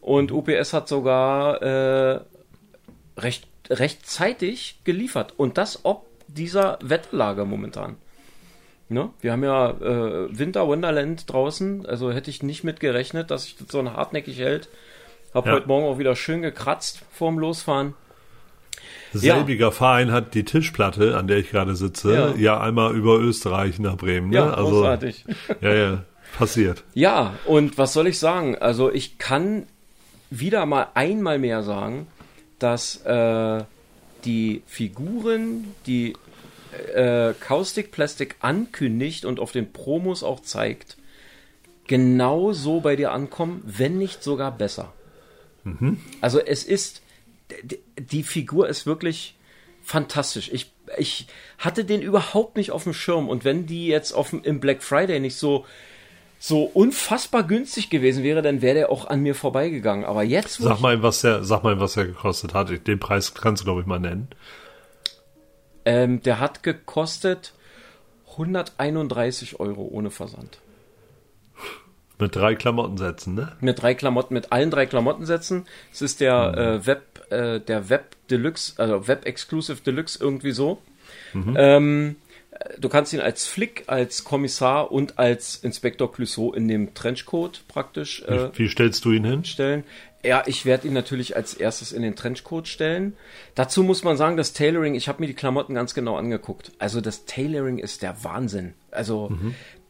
Und 0.00 0.32
UPS 0.32 0.72
hat 0.72 0.88
sogar 0.88 1.62
äh, 1.62 2.20
recht, 3.16 3.46
rechtzeitig 3.70 4.80
geliefert. 4.84 5.34
Und 5.36 5.58
das 5.58 5.80
ob 5.84 6.06
dieser 6.26 6.78
Wetterlage 6.82 7.44
momentan. 7.44 7.96
Ne? 8.88 9.10
Wir 9.20 9.32
haben 9.32 9.44
ja 9.44 9.70
äh, 9.70 10.36
Winter 10.38 10.66
Wonderland 10.66 11.32
draußen, 11.32 11.86
also 11.86 12.10
hätte 12.12 12.30
ich 12.30 12.42
nicht 12.42 12.64
mit 12.64 12.80
gerechnet, 12.80 13.30
dass 13.30 13.44
sich 13.44 13.56
das 13.56 13.68
so 13.68 13.82
hartnäckig 13.92 14.38
hält. 14.38 14.68
Hab 15.32 15.46
Ja. 15.46 15.52
heute 15.52 15.68
Morgen 15.68 15.86
auch 15.86 15.98
wieder 15.98 16.16
schön 16.16 16.42
gekratzt 16.42 17.00
vorm 17.12 17.38
Losfahren. 17.38 17.94
Selbiger 19.12 19.72
Verein 19.72 20.12
hat 20.12 20.34
die 20.34 20.44
Tischplatte, 20.44 21.16
an 21.16 21.26
der 21.26 21.38
ich 21.38 21.50
gerade 21.50 21.76
sitze, 21.76 22.14
Ja. 22.14 22.34
ja, 22.34 22.60
einmal 22.60 22.94
über 22.94 23.18
Österreich 23.18 23.78
nach 23.78 23.96
Bremen. 23.96 24.30
Ne? 24.30 24.36
Ja, 24.36 24.50
also, 24.50 24.70
großartig. 24.70 25.24
Ja, 25.60 25.74
ja, 25.74 26.04
passiert. 26.38 26.84
Ja, 26.94 27.34
und 27.46 27.78
was 27.78 27.92
soll 27.92 28.06
ich 28.06 28.18
sagen? 28.18 28.56
Also 28.56 28.92
ich 28.92 29.18
kann 29.18 29.66
wieder 30.30 30.64
mal 30.66 30.88
einmal 30.94 31.38
mehr 31.38 31.62
sagen, 31.62 32.06
dass 32.58 33.04
äh, 33.04 33.64
die 34.24 34.62
Figuren, 34.66 35.74
die 35.86 36.14
äh, 36.94 37.34
Caustic 37.38 37.90
Plastic 37.90 38.36
ankündigt 38.40 39.24
und 39.24 39.40
auf 39.40 39.52
den 39.52 39.72
Promos 39.72 40.22
auch 40.22 40.40
zeigt, 40.40 40.96
genau 41.86 42.52
so 42.52 42.80
bei 42.80 42.96
dir 42.96 43.12
ankommen, 43.12 43.62
wenn 43.66 43.98
nicht 43.98 44.22
sogar 44.22 44.52
besser. 44.56 44.92
Also 46.20 46.40
es 46.40 46.64
ist, 46.64 47.01
die 47.98 48.22
Figur 48.22 48.68
ist 48.68 48.86
wirklich 48.86 49.36
fantastisch. 49.82 50.50
Ich, 50.52 50.72
ich 50.98 51.26
hatte 51.58 51.84
den 51.84 52.02
überhaupt 52.02 52.56
nicht 52.56 52.70
auf 52.70 52.84
dem 52.84 52.92
Schirm 52.94 53.28
und 53.28 53.44
wenn 53.44 53.66
die 53.66 53.86
jetzt 53.88 54.12
auf, 54.12 54.30
dem- 54.30 54.42
im 54.44 54.60
Black 54.60 54.82
Friday 54.82 55.20
nicht 55.20 55.36
so 55.36 55.64
so 56.44 56.64
unfassbar 56.64 57.44
günstig 57.44 57.88
gewesen 57.88 58.24
wäre, 58.24 58.42
dann 58.42 58.62
wäre 58.62 58.74
der 58.74 58.90
auch 58.90 59.06
an 59.06 59.20
mir 59.20 59.36
vorbeigegangen. 59.36 60.04
Aber 60.04 60.24
jetzt, 60.24 60.56
Sag 60.58 60.80
mal, 60.80 61.00
was 61.00 61.20
der, 61.20 61.44
sag 61.44 61.62
mal, 61.62 61.78
was 61.78 61.94
der 61.94 62.06
gekostet 62.06 62.52
hat. 62.52 62.68
Den 62.88 62.98
Preis 62.98 63.32
kannst 63.34 63.60
du, 63.62 63.64
glaube 63.66 63.80
ich, 63.80 63.86
mal 63.86 64.00
nennen. 64.00 64.26
ähm, 65.84 66.20
der 66.22 66.40
hat 66.40 66.64
gekostet 66.64 67.52
131 68.32 69.60
Euro 69.60 69.82
ohne 69.92 70.10
Versand. 70.10 70.58
Mit 72.18 72.34
drei 72.36 72.54
Klamottensätzen, 72.54 73.34
ne? 73.34 73.56
Mit 73.60 73.80
drei 73.82 73.94
Klamotten, 73.94 74.34
mit 74.34 74.52
allen 74.52 74.70
drei 74.70 74.86
Klamottensätzen. 74.86 75.66
Es 75.92 76.02
ist 76.02 76.20
der 76.20 76.54
äh, 76.82 76.86
Web, 76.86 77.11
äh, 77.32 77.60
der 77.60 77.88
Web 77.88 78.16
Deluxe, 78.30 78.74
also 78.76 79.08
Web 79.08 79.26
Exclusive 79.26 79.80
Deluxe 79.84 80.18
irgendwie 80.20 80.52
so. 80.52 80.80
Ähm, 81.34 82.16
äh, 82.50 82.78
du 82.78 82.88
kannst 82.88 83.12
ihn 83.12 83.20
als 83.20 83.46
Flick, 83.46 83.84
als 83.86 84.24
Kommissar 84.24 84.92
und 84.92 85.18
als 85.18 85.56
Inspektor 85.56 86.12
Clouseau 86.12 86.52
in 86.52 86.68
dem 86.68 86.94
Trenchcoat 86.94 87.64
praktisch 87.68 88.22
äh, 88.22 88.50
Wie 88.54 88.68
stellst 88.68 89.04
du 89.04 89.12
ihn 89.12 89.24
hin? 89.24 89.44
stellen. 89.44 89.84
Ja, 90.24 90.44
ich 90.46 90.64
werde 90.64 90.86
ihn 90.86 90.94
natürlich 90.94 91.34
als 91.34 91.54
erstes 91.54 91.90
in 91.90 92.02
den 92.02 92.14
Trenchcoat 92.14 92.68
stellen. 92.68 93.16
Dazu 93.56 93.82
muss 93.82 94.04
man 94.04 94.16
sagen, 94.16 94.36
das 94.36 94.52
Tailoring, 94.52 94.94
ich 94.94 95.08
habe 95.08 95.20
mir 95.20 95.26
die 95.26 95.34
Klamotten 95.34 95.74
ganz 95.74 95.94
genau 95.94 96.16
angeguckt. 96.16 96.70
Also 96.78 97.00
das 97.00 97.24
Tailoring 97.24 97.78
ist 97.78 98.02
der 98.02 98.22
Wahnsinn. 98.22 98.74
Also 98.92 99.32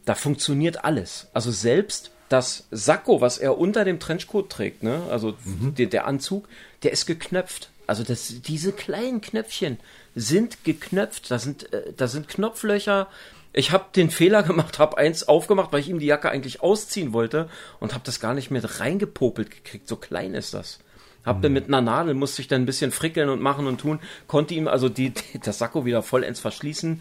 da 0.06 0.14
funktioniert 0.14 0.84
alles. 0.84 1.28
Also 1.34 1.50
selbst 1.50 2.12
das 2.32 2.66
Sakko, 2.70 3.20
was 3.20 3.38
er 3.38 3.58
unter 3.58 3.84
dem 3.84 4.00
Trenchcoat 4.00 4.48
trägt, 4.48 4.82
ne, 4.82 5.02
also 5.10 5.34
der, 5.44 5.86
der 5.86 6.06
Anzug, 6.06 6.48
der 6.82 6.92
ist 6.92 7.06
geknöpft. 7.06 7.70
Also 7.86 8.04
das, 8.04 8.40
diese 8.42 8.72
kleinen 8.72 9.20
Knöpfchen 9.20 9.78
sind 10.14 10.64
geknöpft. 10.64 11.30
Da 11.30 11.38
sind, 11.38 11.72
äh, 11.72 11.92
da 11.96 12.08
sind 12.08 12.28
Knopflöcher. 12.28 13.08
Ich 13.52 13.70
habe 13.70 13.86
den 13.94 14.10
Fehler 14.10 14.42
gemacht, 14.42 14.78
habe 14.78 14.96
eins 14.96 15.28
aufgemacht, 15.28 15.72
weil 15.72 15.80
ich 15.80 15.88
ihm 15.88 15.98
die 15.98 16.06
Jacke 16.06 16.30
eigentlich 16.30 16.62
ausziehen 16.62 17.12
wollte 17.12 17.50
und 17.80 17.92
habe 17.92 18.04
das 18.04 18.18
gar 18.20 18.34
nicht 18.34 18.50
mit 18.50 18.80
reingepopelt 18.80 19.50
gekriegt. 19.50 19.88
So 19.88 19.96
klein 19.96 20.34
ist 20.34 20.54
das. 20.54 20.78
Hab 21.24 21.42
dann 21.42 21.52
mit 21.52 21.68
einer 21.68 21.80
Nadel, 21.80 22.14
musste 22.14 22.42
ich 22.42 22.48
dann 22.48 22.62
ein 22.62 22.66
bisschen 22.66 22.90
frickeln 22.90 23.28
und 23.28 23.40
machen 23.40 23.66
und 23.66 23.80
tun, 23.80 24.00
konnte 24.26 24.54
ihm 24.54 24.66
also 24.66 24.88
die, 24.88 25.12
das 25.44 25.58
Sakko 25.58 25.84
wieder 25.84 26.02
vollends 26.02 26.40
verschließen. 26.40 27.00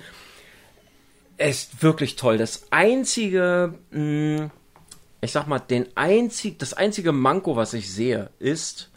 Es 1.37 1.63
ist 1.63 1.81
wirklich 1.81 2.17
toll. 2.17 2.37
Das 2.37 2.67
einzige, 2.69 3.73
mh, 3.89 4.51
ich 5.21 5.31
sag 5.31 5.47
mal, 5.47 5.59
den 5.59 5.85
einzig, 5.95 6.57
das 6.59 6.73
einzige 6.73 7.11
Manko, 7.11 7.55
was 7.55 7.73
ich 7.73 7.91
sehe, 7.91 8.31
ist, 8.39 8.89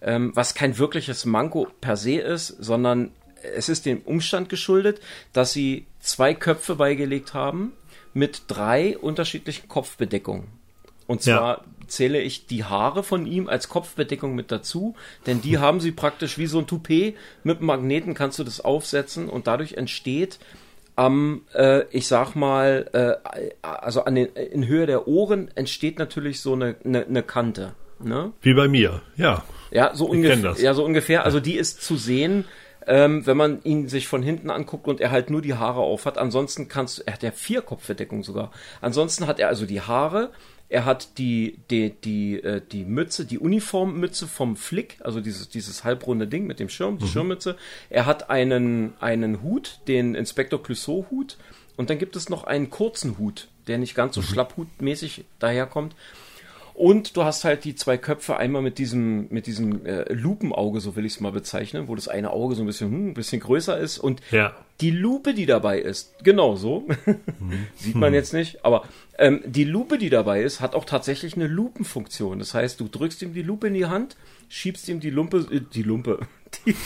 ähm, 0.00 0.32
was 0.34 0.54
kein 0.54 0.78
wirkliches 0.78 1.24
Manko 1.24 1.68
per 1.80 1.96
se 1.96 2.18
ist, 2.18 2.48
sondern 2.48 3.12
es 3.54 3.68
ist 3.68 3.86
dem 3.86 4.00
Umstand 4.02 4.48
geschuldet, 4.48 5.00
dass 5.32 5.52
sie 5.52 5.86
zwei 6.00 6.34
Köpfe 6.34 6.76
beigelegt 6.76 7.34
haben 7.34 7.72
mit 8.14 8.42
drei 8.48 8.98
unterschiedlichen 8.98 9.68
Kopfbedeckungen. 9.68 10.48
Und 11.06 11.22
zwar 11.22 11.64
zähle 11.86 12.20
ich 12.20 12.46
die 12.46 12.64
Haare 12.64 13.02
von 13.02 13.26
ihm 13.26 13.48
als 13.48 13.68
Kopfbedeckung 13.68 14.34
mit 14.34 14.50
dazu, 14.52 14.94
denn 15.26 15.40
die 15.40 15.58
haben 15.58 15.80
sie 15.80 15.92
praktisch 15.92 16.38
wie 16.38 16.46
so 16.46 16.58
ein 16.58 16.66
Toupet. 16.66 17.16
Mit 17.44 17.60
Magneten 17.60 18.14
kannst 18.14 18.38
du 18.38 18.44
das 18.44 18.60
aufsetzen 18.60 19.28
und 19.28 19.46
dadurch 19.46 19.74
entsteht 19.74 20.38
am, 20.98 21.42
äh, 21.54 21.84
ich 21.90 22.08
sag 22.08 22.34
mal, 22.34 22.90
äh, 22.92 23.38
also 23.62 24.04
an 24.04 24.16
den, 24.16 24.26
in 24.26 24.66
Höhe 24.66 24.84
der 24.84 25.06
Ohren 25.06 25.48
entsteht 25.54 25.96
natürlich 25.98 26.40
so 26.40 26.54
eine, 26.54 26.74
eine, 26.84 27.06
eine 27.06 27.22
Kante. 27.22 27.76
Ne? 28.00 28.32
Wie 28.42 28.54
bei 28.54 28.66
mir, 28.66 29.00
ja. 29.16 29.44
Ja, 29.70 29.94
so 29.94 30.06
ungefähr. 30.06 30.56
Ja, 30.58 30.74
so 30.74 30.84
ungefähr. 30.84 31.24
Also 31.24 31.38
die 31.38 31.56
ist 31.56 31.82
zu 31.82 31.96
sehen, 31.96 32.46
ähm, 32.88 33.24
wenn 33.26 33.36
man 33.36 33.62
ihn 33.62 33.88
sich 33.88 34.08
von 34.08 34.22
hinten 34.24 34.50
anguckt 34.50 34.88
und 34.88 35.00
er 35.00 35.12
halt 35.12 35.30
nur 35.30 35.40
die 35.40 35.54
Haare 35.54 35.80
auf 35.80 36.04
hat. 36.04 36.18
Ansonsten 36.18 36.66
kannst 36.66 36.98
du, 36.98 37.02
er 37.06 37.12
hat 37.12 37.22
ja 37.22 37.30
vier 37.30 37.62
Kopfverdeckung 37.62 38.24
sogar. 38.24 38.50
Ansonsten 38.80 39.28
hat 39.28 39.38
er 39.38 39.48
also 39.48 39.66
die 39.66 39.80
Haare, 39.80 40.30
er 40.70 40.84
hat 40.84 41.16
die, 41.18 41.58
die, 41.70 41.90
die, 41.90 42.42
äh, 42.42 42.60
die 42.72 42.84
Mütze, 42.84 43.24
die 43.24 43.38
Uniformmütze 43.38 44.26
vom 44.26 44.54
Flick, 44.56 44.98
also 45.02 45.20
dieses, 45.20 45.48
dieses 45.48 45.84
halbrunde 45.84 46.26
Ding 46.26 46.46
mit 46.46 46.60
dem 46.60 46.68
Schirm, 46.68 46.98
die 46.98 47.06
Schirmmütze. 47.08 47.56
Er 47.88 48.04
hat 48.06 48.28
einen, 48.30 48.92
einen 49.00 49.42
Hut, 49.42 49.80
den 49.88 50.14
Inspektor 50.14 50.62
Clouseau 50.62 51.06
Hut. 51.10 51.36
Und 51.76 51.90
dann 51.90 51.98
gibt 51.98 52.16
es 52.16 52.28
noch 52.28 52.44
einen 52.44 52.70
kurzen 52.70 53.18
Hut, 53.18 53.48
der 53.66 53.78
nicht 53.78 53.94
ganz 53.94 54.14
so 54.16 54.20
schlapphutmäßig 54.22 55.24
daherkommt. 55.38 55.94
Und 56.74 57.16
du 57.16 57.24
hast 57.24 57.44
halt 57.44 57.64
die 57.64 57.74
zwei 57.74 57.96
Köpfe 57.98 58.36
einmal 58.36 58.62
mit 58.62 58.78
diesem, 58.78 59.26
mit 59.30 59.46
diesem 59.48 59.84
äh, 59.84 60.12
Lupenauge, 60.12 60.80
so 60.80 60.94
will 60.94 61.04
ich 61.06 61.14
es 61.14 61.20
mal 61.20 61.32
bezeichnen, 61.32 61.88
wo 61.88 61.94
das 61.96 62.06
eine 62.06 62.30
Auge 62.30 62.54
so 62.54 62.62
ein 62.62 62.66
bisschen, 62.66 62.90
hm, 62.90 63.08
ein 63.08 63.14
bisschen 63.14 63.40
größer 63.40 63.76
ist 63.78 63.98
und 63.98 64.20
Ja. 64.30 64.54
die 64.80 64.90
Lupe, 64.92 65.34
die 65.34 65.46
dabei 65.46 65.80
ist, 65.80 66.22
genau 66.22 66.54
so, 66.54 66.86
sieht 67.74 67.96
man 67.96 68.14
jetzt 68.14 68.32
nicht, 68.32 68.64
aber 68.64 68.84
ähm, 69.18 69.42
die 69.44 69.64
Lupe, 69.64 69.98
die 69.98 70.10
dabei 70.10 70.42
ist, 70.42 70.60
hat 70.60 70.74
auch 70.74 70.84
tatsächlich 70.84 71.34
eine 71.34 71.48
Lupenfunktion. 71.48 72.38
Das 72.38 72.54
heißt, 72.54 72.78
du 72.78 72.88
drückst 72.88 73.20
ihm 73.22 73.34
die 73.34 73.42
Lupe 73.42 73.66
in 73.66 73.74
die 73.74 73.86
Hand, 73.86 74.16
schiebst 74.48 74.88
ihm 74.88 75.00
die 75.00 75.10
Lumpe, 75.10 75.46
äh, 75.50 75.60
die 75.60 75.82
Lumpe, 75.82 76.20
die, 76.66 76.76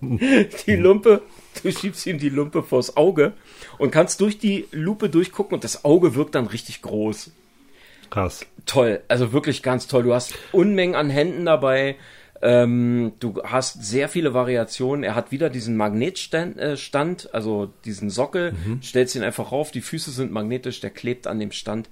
die 0.66 0.76
Lumpe, 0.76 1.22
du 1.62 1.72
schiebst 1.72 2.06
ihm 2.06 2.18
die 2.18 2.28
Lumpe 2.28 2.62
vors 2.62 2.96
Auge 2.96 3.32
und 3.78 3.90
kannst 3.90 4.20
durch 4.20 4.38
die 4.38 4.66
Lupe 4.70 5.10
durchgucken 5.10 5.54
und 5.54 5.64
das 5.64 5.84
Auge 5.84 6.14
wirkt 6.14 6.36
dann 6.36 6.46
richtig 6.46 6.82
groß 6.82 7.32
Krass. 8.10 8.46
toll, 8.64 9.00
also 9.08 9.32
wirklich 9.32 9.62
ganz 9.62 9.88
toll. 9.88 10.04
Du 10.04 10.14
hast 10.14 10.34
Unmengen 10.52 10.94
an 10.94 11.10
Händen 11.10 11.44
dabei. 11.44 11.96
Ähm, 12.40 13.12
du 13.18 13.42
hast 13.42 13.82
sehr 13.84 14.08
viele 14.08 14.32
Variationen. 14.32 15.02
Er 15.02 15.14
hat 15.14 15.32
wieder 15.32 15.50
diesen 15.50 15.76
Magnetstand, 15.76 16.56
äh, 16.58 16.76
Stand, 16.76 17.34
also 17.34 17.72
diesen 17.84 18.10
Sockel, 18.10 18.54
stellst 18.82 19.16
ihn 19.16 19.24
einfach 19.24 19.50
rauf, 19.50 19.70
die 19.70 19.80
Füße 19.80 20.10
sind 20.10 20.30
magnetisch, 20.30 20.80
der 20.80 20.90
klebt 20.90 21.26
an 21.26 21.40
dem 21.40 21.50
Stand. 21.50 21.88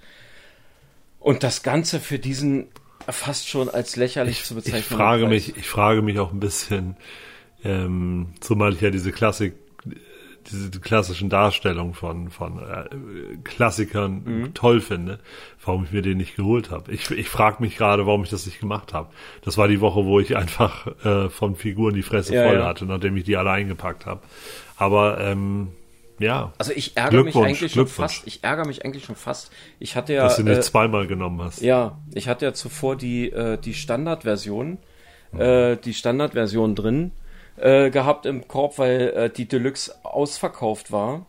Und 1.18 1.42
das 1.42 1.64
Ganze 1.64 1.98
für 1.98 2.20
diesen 2.20 2.68
fast 3.08 3.48
schon 3.48 3.68
als 3.68 3.96
lächerlich 3.96 4.44
zu 4.44 4.54
bezeichnen. 4.54 4.80
Ich 4.80 4.86
frage 4.86 5.26
mich, 5.26 5.56
ich 5.56 5.68
frage 5.68 6.02
mich 6.02 6.18
auch 6.18 6.32
ein 6.32 6.40
bisschen, 6.40 6.96
ähm, 7.64 8.28
zumal 8.40 8.72
ich 8.72 8.80
ja 8.80 8.90
diese 8.90 9.12
Klassik 9.12 9.54
diese 10.50 10.70
klassischen 10.80 11.28
Darstellungen 11.28 11.94
von, 11.94 12.30
von 12.30 12.58
äh, 12.58 12.84
Klassikern 13.44 14.50
toll 14.54 14.80
finde, 14.80 15.18
warum 15.64 15.84
ich 15.84 15.92
mir 15.92 16.02
den 16.02 16.18
nicht 16.18 16.36
geholt 16.36 16.70
habe. 16.70 16.92
Ich, 16.92 17.10
ich 17.10 17.28
frage 17.28 17.62
mich 17.62 17.76
gerade, 17.76 18.06
warum 18.06 18.22
ich 18.24 18.30
das 18.30 18.46
nicht 18.46 18.60
gemacht 18.60 18.92
habe. 18.92 19.08
Das 19.42 19.58
war 19.58 19.68
die 19.68 19.80
Woche, 19.80 20.04
wo 20.04 20.20
ich 20.20 20.36
einfach 20.36 20.86
äh, 21.04 21.28
von 21.30 21.56
Figuren 21.56 21.94
die 21.94 22.02
Fresse 22.02 22.34
Ja, 22.34 22.44
voll 22.44 22.58
ja. 22.58 22.66
hatte, 22.66 22.84
nachdem 22.86 23.16
ich 23.16 23.24
die 23.24 23.36
alle 23.36 23.50
eingepackt 23.50 24.06
habe. 24.06 24.20
Aber 24.76 25.20
ähm, 25.20 25.68
ja, 26.18 26.52
Also 26.58 26.72
ich 26.72 26.96
ärgere 26.96 27.24
mich 27.24 27.36
eigentlich 27.36 27.72
schon 27.72 27.86
fast. 27.86 28.26
Ich 28.26 28.42
ärgere 28.42 28.66
mich 28.66 28.84
eigentlich 28.84 29.04
schon 29.04 29.16
fast. 29.16 29.50
Ich 29.78 29.96
hatte 29.96 30.14
ja, 30.14 30.24
dass 30.24 30.36
du 30.36 30.44
nicht 30.44 30.58
äh, 30.58 30.62
zweimal 30.62 31.06
genommen 31.06 31.42
hast. 31.42 31.60
ja, 31.60 31.98
ich 32.14 32.28
hatte 32.28 32.46
ja 32.46 32.54
zuvor 32.54 32.96
die 32.96 33.30
äh, 33.30 33.58
die 33.58 33.74
Standardversion, 33.74 34.78
äh, 35.36 35.76
die 35.76 35.92
Standardversion 35.92 36.74
drin 36.74 37.12
äh, 37.58 37.90
gehabt 37.90 38.26
im 38.26 38.46
Korb, 38.48 38.78
weil 38.78 39.00
äh, 39.16 39.30
die 39.30 39.46
Deluxe 39.46 39.94
ausverkauft 40.02 40.92
war. 40.92 41.26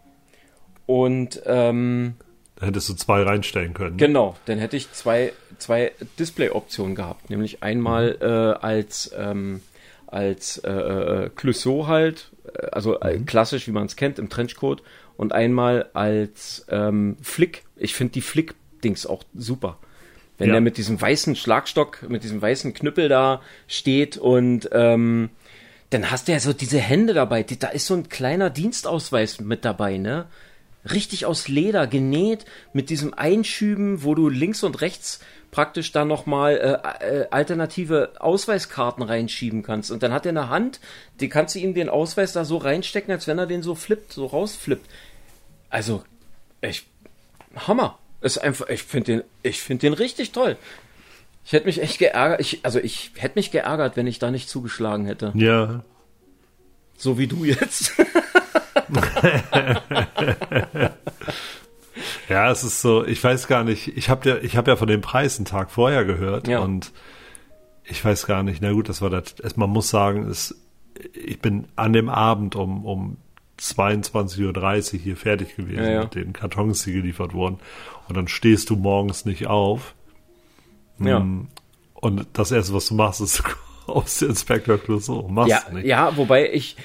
Und 0.86 1.42
ähm, 1.46 2.16
Da 2.60 2.68
hättest 2.68 2.90
du 2.90 2.94
zwei 2.94 3.24
reinstellen 3.24 3.74
können. 3.74 3.98
Genau, 3.98 4.36
dann 4.46 4.58
hätte 4.60 4.78
ich 4.78 4.92
zwei, 4.94 5.34
zwei 5.58 5.92
Display-Optionen 6.20 6.96
gehabt. 6.96 7.30
Nämlich 7.30 7.62
einmal 7.64 8.18
äh, 8.22 8.66
als, 8.66 9.12
ähm, 9.18 9.62
als 10.08 10.58
äh, 10.60 10.72
äh, 10.72 11.30
Clouseau 11.36 11.88
halt, 11.88 12.32
äh, 12.54 12.68
also 12.68 13.00
äh, 13.02 13.20
klassisch, 13.20 13.68
wie 13.68 13.72
man 13.72 13.86
es 13.86 13.96
kennt, 13.96 14.18
im 14.20 14.30
Trenchcoat. 14.30 14.82
Und 15.18 15.34
einmal 15.34 15.90
als 15.94 16.66
ähm, 16.70 17.18
Flick. 17.22 17.64
Ich 17.76 17.96
finde 17.96 18.14
die 18.14 18.22
Flick-Dings 18.22 19.06
auch 19.08 19.24
super. 19.36 19.78
Wenn 20.38 20.50
Ja. 20.50 20.54
der 20.54 20.62
mit 20.62 20.78
diesem 20.78 21.02
weißen 21.02 21.36
Schlagstock, 21.36 22.08
mit 22.08 22.24
diesem 22.24 22.40
weißen 22.40 22.72
Knüppel 22.76 23.10
da 23.10 23.42
steht 23.68 24.18
und 24.18 24.70
ähm, 24.72 25.32
dann 25.90 26.12
hast 26.12 26.28
du 26.28 26.34
ja 26.34 26.40
so 26.40 26.54
diese 26.54 26.80
Hände 26.80 27.14
dabei. 27.14 27.44
Da 27.44 27.68
ist 27.70 27.88
so 27.88 27.94
ein 27.94 28.10
kleiner 28.10 28.50
Dienstausweis 28.50 29.40
mit 29.40 29.66
dabei, 29.66 29.98
ne? 29.98 30.26
Richtig 30.92 31.26
aus 31.26 31.48
Leder 31.48 31.88
genäht 31.88 32.46
mit 32.72 32.90
diesem 32.90 33.14
Einschüben, 33.14 34.04
wo 34.04 34.16
du 34.16 34.30
links 34.30 34.64
und 34.64 34.82
rechts 34.82 35.20
praktisch 35.52 35.92
da 35.92 36.06
nochmal 36.06 36.82
äh, 37.02 37.06
äh, 37.06 37.28
alternative 37.32 38.14
Ausweiskarten 38.20 39.04
reinschieben 39.04 39.64
kannst. 39.64 39.92
Und 39.92 40.04
dann 40.04 40.14
hat 40.14 40.26
er 40.26 40.32
eine 40.32 40.50
Hand, 40.50 40.80
die 41.20 41.30
kannst 41.30 41.56
du 41.56 41.60
ihm 41.60 41.74
den 41.74 41.90
Ausweis 41.90 42.34
da 42.34 42.46
so 42.46 42.58
reinstecken, 42.58 43.12
als 43.12 43.28
wenn 43.28 43.40
er 43.40 43.48
den 43.48 43.64
so 43.64 43.76
flippt, 43.76 44.14
so 44.14 44.26
rausflippt. 44.26 44.86
Also, 45.70 46.04
ich, 46.62 46.86
Hammer. 47.56 47.98
Ist 48.20 48.40
einfach, 48.40 48.68
ich 48.70 48.82
finde 48.82 49.18
den, 49.18 49.24
ich 49.44 49.62
finde 49.62 49.82
den 49.82 49.94
richtig 49.94 50.32
toll. 50.32 50.58
Ich 51.48 51.54
hätte 51.54 51.66
mich 51.66 51.82
echt 51.82 51.98
geärgert, 51.98 52.42
ich, 52.42 52.60
also 52.64 52.78
ich 52.78 53.12
hätte 53.16 53.40
mich 53.40 53.52
geärgert, 53.52 53.96
wenn 53.96 54.06
ich 54.06 54.20
da 54.20 54.32
nicht 54.32 54.50
zugeschlagen 54.50 55.06
hätte. 55.06 55.32
Ja, 55.34 55.82
So 56.98 57.18
wie 57.18 57.28
du 57.28 57.46
jetzt. 57.46 57.94
Ja, 62.30 62.52
es 62.52 62.64
ist 62.64 62.82
so, 62.82 63.06
ich 63.06 63.24
weiß 63.24 63.48
gar 63.48 63.64
nicht, 63.64 63.88
ich 63.98 64.10
habe 64.10 64.30
ja, 64.30 64.38
ich 64.38 64.56
habe 64.58 64.70
ja 64.72 64.76
von 64.76 64.88
dem 64.88 65.02
Preis 65.02 65.38
einen 65.38 65.46
Tag 65.46 65.72
vorher 65.72 66.06
gehört 66.06 66.48
Ja. 66.48 66.60
und 66.60 66.92
ich 67.86 68.04
weiß 68.04 68.28
gar 68.28 68.44
nicht, 68.44 68.62
na 68.62 68.72
gut, 68.74 68.90
das 68.90 69.02
war 69.02 69.10
das, 69.10 69.36
man 69.56 69.70
muss 69.70 69.90
sagen, 69.90 70.28
es, 70.30 70.54
ich 71.14 71.40
bin 71.40 71.68
an 71.76 71.94
dem 71.94 72.10
Abend 72.10 72.56
um, 72.56 72.86
um 72.86 73.18
22.30 73.60 74.94
Uhr 74.96 75.00
hier 75.00 75.18
fertig 75.18 75.56
gewesen 75.56 75.84
Ja, 75.84 75.90
ja. 75.90 76.04
mit 76.04 76.16
den 76.16 76.34
Kartons, 76.34 76.84
die 76.84 76.94
geliefert 76.94 77.34
wurden 77.34 77.60
und 78.10 78.18
dann 78.18 78.28
stehst 78.28 78.70
du 78.70 78.76
morgens 78.76 79.26
nicht 79.26 79.48
auf 79.48 79.96
ja. 81.00 81.26
und 81.96 82.28
das 82.34 82.52
erste, 82.52 82.74
was 82.74 82.88
du 82.88 82.96
machst, 82.96 83.22
ist 83.22 83.44
aus 83.88 84.20
der 84.20 84.30
Inspector 84.30 84.78
Clouseau, 84.78 85.28
machst 85.28 85.50
Ja, 85.50 85.74
nicht. 85.74 85.86
ja, 85.86 86.18
wobei 86.18 86.52
ich, 86.52 86.76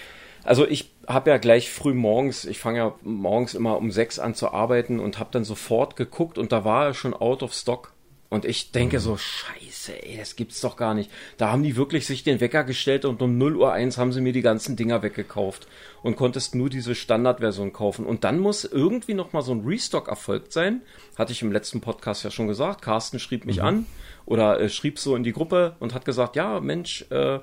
also 0.44 0.66
ich 0.66 0.90
habe 1.06 1.30
ja 1.30 1.38
gleich 1.38 1.70
früh 1.70 1.94
morgens, 1.94 2.44
ich 2.44 2.58
fange 2.58 2.78
ja 2.78 2.94
morgens 3.02 3.54
immer 3.54 3.76
um 3.76 3.90
sechs 3.90 4.18
an 4.18 4.34
zu 4.34 4.52
arbeiten 4.52 5.00
und 5.00 5.18
habe 5.18 5.30
dann 5.32 5.44
sofort 5.44 5.96
geguckt 5.96 6.38
und 6.38 6.52
da 6.52 6.64
war 6.64 6.86
er 6.86 6.94
schon 6.94 7.14
out 7.14 7.42
of 7.42 7.52
stock. 7.52 7.92
Und 8.32 8.46
ich 8.46 8.70
denke 8.70 8.98
so, 8.98 9.18
scheiße, 9.18 10.06
ey, 10.06 10.16
das 10.16 10.36
gibt's 10.36 10.62
doch 10.62 10.76
gar 10.76 10.94
nicht. 10.94 11.10
Da 11.36 11.52
haben 11.52 11.62
die 11.62 11.76
wirklich 11.76 12.06
sich 12.06 12.24
den 12.24 12.40
Wecker 12.40 12.64
gestellt 12.64 13.04
und 13.04 13.20
um 13.20 13.36
0 13.36 13.56
Uhr 13.56 13.74
eins 13.74 13.98
haben 13.98 14.10
sie 14.10 14.22
mir 14.22 14.32
die 14.32 14.40
ganzen 14.40 14.74
Dinger 14.74 15.02
weggekauft 15.02 15.66
und 16.02 16.16
konntest 16.16 16.54
nur 16.54 16.70
diese 16.70 16.94
Standardversion 16.94 17.74
kaufen. 17.74 18.06
Und 18.06 18.24
dann 18.24 18.38
muss 18.38 18.64
irgendwie 18.64 19.12
noch 19.12 19.34
mal 19.34 19.42
so 19.42 19.52
ein 19.52 19.66
Restock 19.66 20.08
erfolgt 20.08 20.54
sein. 20.54 20.80
Hatte 21.18 21.32
ich 21.32 21.42
im 21.42 21.52
letzten 21.52 21.82
Podcast 21.82 22.24
ja 22.24 22.30
schon 22.30 22.48
gesagt. 22.48 22.80
Carsten 22.80 23.18
schrieb 23.18 23.44
mich 23.44 23.60
an 23.60 23.84
oder 24.24 24.58
äh, 24.58 24.70
schrieb 24.70 24.98
so 24.98 25.14
in 25.14 25.24
die 25.24 25.34
Gruppe 25.34 25.76
und 25.78 25.92
hat 25.92 26.06
gesagt, 26.06 26.34
ja, 26.34 26.58
Mensch, 26.60 27.04
äh, 27.10 27.38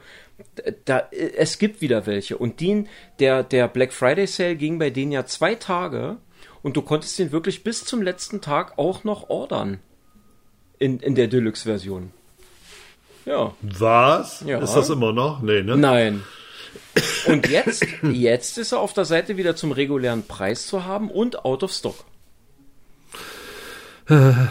da, 0.86 0.98
äh, 1.12 1.34
es 1.38 1.60
gibt 1.60 1.82
wieder 1.82 2.08
welche. 2.08 2.36
Und 2.36 2.62
den, 2.62 2.88
der, 3.20 3.44
der 3.44 3.68
Black 3.68 3.94
Friday 3.94 4.26
Sale 4.26 4.56
ging 4.56 4.80
bei 4.80 4.90
denen 4.90 5.12
ja 5.12 5.28
zwei 5.28 5.54
Tage 5.54 6.18
und 6.64 6.78
du 6.78 6.82
konntest 6.82 7.20
den 7.20 7.32
wirklich 7.32 7.64
bis 7.64 7.86
zum 7.86 8.02
letzten 8.02 8.42
Tag 8.42 8.80
auch 8.80 9.04
noch 9.04 9.30
ordern. 9.30 9.82
In, 10.80 11.00
in 11.00 11.16
der 11.16 11.28
Deluxe-Version. 11.28 12.12
Ja. 13.26 13.54
Was? 13.62 14.42
Ja. 14.46 14.60
Ist 14.60 14.74
das 14.74 14.90
immer 14.90 15.12
noch? 15.12 15.42
Nee, 15.42 15.62
ne? 15.62 15.78
Nein. 15.78 16.24
Und 17.28 17.48
jetzt, 17.50 17.86
jetzt 18.04 18.58
ist 18.58 18.72
er 18.72 18.80
auf 18.80 18.94
der 18.94 19.06
Seite 19.06 19.38
wieder 19.38 19.56
zum 19.56 19.72
regulären 19.72 20.24
Preis 20.24 20.68
zu 20.68 20.86
haben 20.86 21.12
und 21.12 21.46
out 21.46 21.64
of 21.64 21.72
stock. 21.72 22.06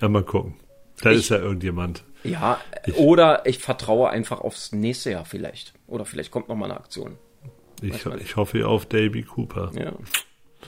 Ja, 0.00 0.08
mal 0.08 0.22
gucken. 0.22 0.54
Da 1.02 1.10
ist 1.10 1.30
ja 1.30 1.38
irgendjemand. 1.38 2.04
Ja, 2.22 2.60
oder 2.96 3.46
ich 3.46 3.58
vertraue 3.58 4.10
einfach 4.10 4.40
aufs 4.40 4.72
nächste 4.72 5.12
Jahr 5.12 5.24
vielleicht. 5.24 5.72
Oder 5.86 6.04
vielleicht 6.04 6.30
kommt 6.30 6.48
noch 6.48 6.56
mal 6.56 6.66
eine 6.66 6.76
Aktion. 6.76 7.16
Ich, 7.80 8.04
ich 8.04 8.36
hoffe 8.36 8.66
auf 8.66 8.84
Davy 8.84 9.22
Cooper. 9.22 9.70
Ja. 9.74 9.92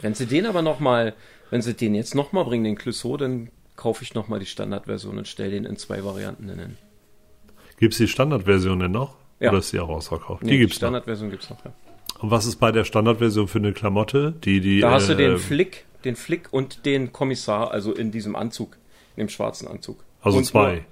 Wenn 0.01 0.15
sie 0.15 0.27
den 0.27 0.47
aber 0.47 0.63
noch 0.63 0.81
mal, 0.81 1.15
wenn 1.53 1.61
sie 1.61 1.75
den 1.75 1.95
jetzt 1.95 2.15
noch 2.15 2.33
mal 2.33 2.45
bringen, 2.45 2.65
den 2.65 2.77
Clouseau, 2.77 3.19
dann 3.19 3.51
kaufe 3.77 4.03
ich 4.03 4.15
noch 4.15 4.27
mal 4.27 4.41
die 4.41 4.47
Standardversion 4.47 5.19
und 5.19 5.29
stelle 5.29 5.51
den 5.51 5.67
in 5.67 5.77
zwei 5.77 6.03
Varianten 6.03 6.49
hin. 6.49 6.79
Gibt's 7.77 7.99
die 7.99 8.09
Standardversion 8.09 8.79
denn 8.79 8.93
noch? 8.93 9.17
Ja. 9.39 9.51
Oder 9.51 9.59
ist 9.59 9.71
die 9.71 9.79
auch 9.79 9.91
ausverkauft? 9.91 10.43
Nee, 10.45 10.53
die 10.53 10.59
gibt's 10.61 10.77
noch. 10.77 10.89
Standardversion 10.89 11.31
gibt's 11.31 11.51
noch. 11.51 11.63
Ja. 11.63 11.75
Und 12.21 12.31
was 12.31 12.47
ist 12.47 12.57
bei 12.57 12.73
der 12.73 12.85
Standardversion 12.85 13.49
für 13.49 13.59
eine 13.59 13.75
Klamotte? 13.75 14.33
Die, 14.33 14.63
die, 14.63 14.81
Da 14.81 14.93
hast 14.93 15.11
du 15.11 15.13
äh, 15.13 15.17
den 15.17 15.37
Flick, 15.37 15.85
den 16.07 16.17
Flick 16.17 16.51
und 16.51 16.87
den 16.87 17.13
Kommissar, 17.13 17.71
also 17.71 17.93
in 17.93 18.13
diesem 18.13 18.35
Anzug, 18.35 18.79
in 19.17 19.27
dem 19.27 19.29
schwarzen 19.29 19.69
Anzug. 19.69 20.03
Also 20.23 20.39
und 20.39 20.45
zwei. 20.45 20.73
Nur, 20.73 20.85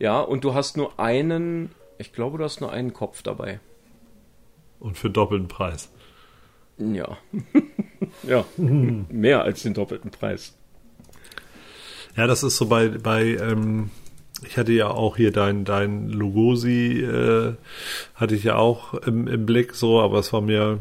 ja, 0.00 0.20
und 0.20 0.42
du 0.42 0.52
hast 0.52 0.76
nur 0.76 0.98
einen, 0.98 1.70
ich 1.96 2.12
glaube, 2.12 2.38
du 2.38 2.44
hast 2.44 2.60
nur 2.60 2.72
einen 2.72 2.92
Kopf 2.92 3.22
dabei. 3.22 3.60
Und 4.80 4.98
für 4.98 5.10
doppelten 5.10 5.46
Preis. 5.46 5.92
Ja. 6.78 7.18
ja. 8.22 8.44
Mehr 8.56 9.42
als 9.42 9.62
den 9.62 9.74
doppelten 9.74 10.10
Preis. 10.10 10.54
Ja, 12.16 12.26
das 12.26 12.42
ist 12.42 12.56
so 12.56 12.66
bei, 12.66 12.88
bei 12.88 13.36
ähm, 13.36 13.90
ich 14.46 14.56
hatte 14.56 14.72
ja 14.72 14.88
auch 14.88 15.16
hier 15.16 15.32
dein, 15.32 15.64
dein 15.64 16.08
Lugosi, 16.08 17.02
äh, 17.02 17.54
hatte 18.14 18.34
ich 18.34 18.44
ja 18.44 18.56
auch 18.56 18.94
im, 18.94 19.26
im 19.28 19.46
Blick 19.46 19.74
so, 19.74 20.00
aber 20.00 20.18
es 20.18 20.32
war 20.32 20.40
mir, 20.40 20.78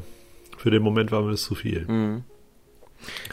für 0.57 0.71
den 0.71 0.83
Moment 0.83 1.12
war 1.12 1.21
mir 1.23 1.31
das 1.31 1.43
zu 1.43 1.55
viel. 1.55 1.86
Mhm. 1.88 2.23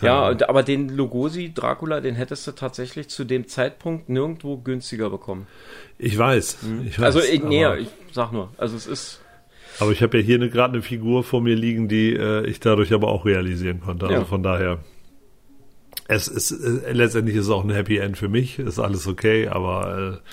Ja, 0.03 0.29
und- 0.29 0.49
aber 0.49 0.63
den 0.63 0.91
Lugosi 0.91 1.53
Dracula, 1.55 2.01
den 2.01 2.15
hättest 2.15 2.47
du 2.47 2.53
tatsächlich 2.53 3.09
zu 3.09 3.25
dem 3.25 3.49
Zeitpunkt 3.49 4.09
nirgendwo 4.09 4.59
günstiger 4.59 5.09
bekommen. 5.11 5.47
Ich 5.99 6.17
weiß. 6.19 6.59
Ich 6.87 6.99
weiß 6.99 7.17
also, 7.17 7.21
ich, 7.21 7.43
nee, 7.43 7.67
ich 7.77 7.89
sag 8.13 8.33
nur, 8.33 8.51
also 8.59 8.77
es 8.77 8.87
ist, 8.87 9.21
aber 9.81 9.93
ich 9.93 10.03
habe 10.03 10.19
ja 10.19 10.25
hier 10.25 10.37
eine- 10.37 10.51
gerade 10.51 10.75
eine 10.75 10.83
Figur 10.83 11.25
vor 11.25 11.41
mir 11.41 11.55
liegen, 11.57 11.89
die 11.89 12.13
äh, 12.15 12.47
ich 12.47 12.61
dadurch 12.61 12.93
aber 12.93 13.09
auch 13.09 13.25
realisieren 13.25 13.81
konnte. 13.81 14.07
Also 14.07 14.19
Ja. 14.21 14.25
von 14.25 14.43
daher. 14.43 14.79
Es 16.07 16.29
ist 16.29 16.51
äh, 16.53 16.93
letztendlich 16.93 17.37
ist 17.37 17.45
es 17.47 17.51
auch 17.51 17.65
ein 17.65 17.71
Happy 17.71 17.97
End 17.99 18.19
für 18.19 18.29
mich, 18.29 18.59
ist 18.59 18.79
alles 18.79 19.07
okay, 19.07 19.49
aber 19.49 20.21
äh, 20.23 20.29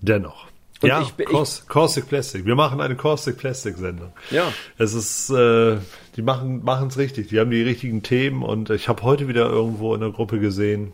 dennoch. 0.00 0.46
Und 0.82 0.90
ja, 0.90 1.00
ich 1.00 1.12
bin- 1.14 1.26
ich- 1.26 1.32
Caus- 1.32 1.64
Caustic 1.66 2.06
Plastic. 2.08 2.44
Wir 2.44 2.54
machen 2.54 2.82
eine 2.82 2.96
Caustic 2.96 3.38
Plastic 3.38 3.78
Sendung. 3.78 4.12
ja. 4.30 4.52
Es 4.76 4.92
ist, 4.92 5.30
äh, 5.30 5.78
die 6.16 6.22
machen 6.22 6.62
machen 6.64 6.88
es 6.88 6.98
richtig. 6.98 7.28
Die 7.28 7.40
haben 7.40 7.50
die 7.50 7.62
richtigen 7.62 8.02
Themen 8.02 8.42
und 8.42 8.68
ich 8.70 8.88
habe 8.88 9.02
heute 9.02 9.26
wieder 9.26 9.48
irgendwo 9.48 9.94
in 9.94 10.00
der 10.02 10.10
Gruppe 10.10 10.38
gesehen. 10.38 10.92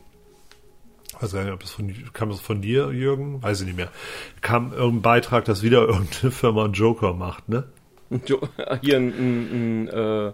Weiß 1.20 1.32
gar 1.32 1.42
nicht, 1.44 1.52
ob 1.52 1.60
das 1.60 1.70
von 1.72 1.92
kam 2.12 2.30
das 2.30 2.40
von 2.40 2.62
dir, 2.62 2.90
Jürgen? 2.92 3.42
Weiß 3.42 3.60
ich 3.60 3.66
nicht 3.66 3.76
mehr. 3.76 3.90
Kam 4.40 4.72
irgendein 4.72 5.02
Beitrag, 5.02 5.44
dass 5.46 5.62
wieder 5.64 5.80
irgendeine 5.88 6.30
Firma 6.30 6.64
einen 6.64 6.74
Joker 6.74 7.12
macht, 7.14 7.48
ne? 7.48 7.64
Hier 8.82 8.96
ein, 8.96 9.08
ein, 9.08 9.86
ein 9.86 9.88
äh, 9.88 10.32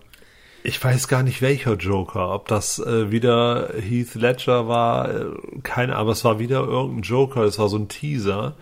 Ich 0.63 0.83
weiß 0.83 1.09
gar 1.09 1.23
nicht 1.23 1.43
welcher 1.43 1.75
Joker, 1.75 2.35
ob 2.35 2.49
das 2.49 2.79
äh, 2.79 3.11
wieder 3.11 3.71
Heath 3.79 4.15
Ledger 4.15 4.69
war, 4.69 5.09
äh, 5.11 5.27
keine 5.63 5.93
Ahnung, 5.93 6.01
aber 6.01 6.13
es 6.13 6.25
war 6.25 6.39
wieder 6.39 6.61
irgendein 6.61 7.03
Joker, 7.03 7.43
es 7.43 7.59
war 7.59 7.69
so 7.69 7.77
ein 7.77 7.89
Teaser. 7.89 8.57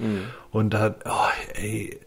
Und 0.50 0.74
da, 0.74 0.94
oh, 1.04 1.54
ey, 1.54 2.00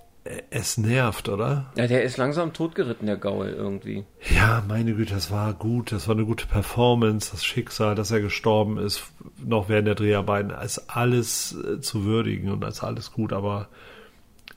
es 0.49 0.77
nervt, 0.77 1.29
oder? 1.29 1.71
ja, 1.75 1.87
der 1.87 2.03
ist 2.03 2.17
langsam 2.17 2.53
totgeritten, 2.53 3.07
der 3.07 3.17
Gaul 3.17 3.47
irgendwie. 3.47 4.05
Ja, 4.35 4.63
meine 4.67 4.93
Güte, 4.93 5.13
das 5.13 5.31
war 5.31 5.53
gut, 5.53 5.91
das 5.91 6.07
war 6.07 6.15
eine 6.15 6.25
gute 6.25 6.45
Performance, 6.45 7.31
das 7.31 7.43
Schicksal, 7.43 7.95
dass 7.95 8.11
er 8.11 8.21
gestorben 8.21 8.77
ist, 8.77 9.03
noch 9.43 9.69
während 9.69 9.87
der 9.87 9.95
Dreharbeiten, 9.95 10.51
als 10.51 10.89
alles 10.89 11.55
äh, 11.55 11.79
zu 11.81 12.05
würdigen 12.05 12.51
und 12.51 12.63
als 12.63 12.83
alles 12.83 13.11
gut, 13.11 13.33
aber 13.33 13.69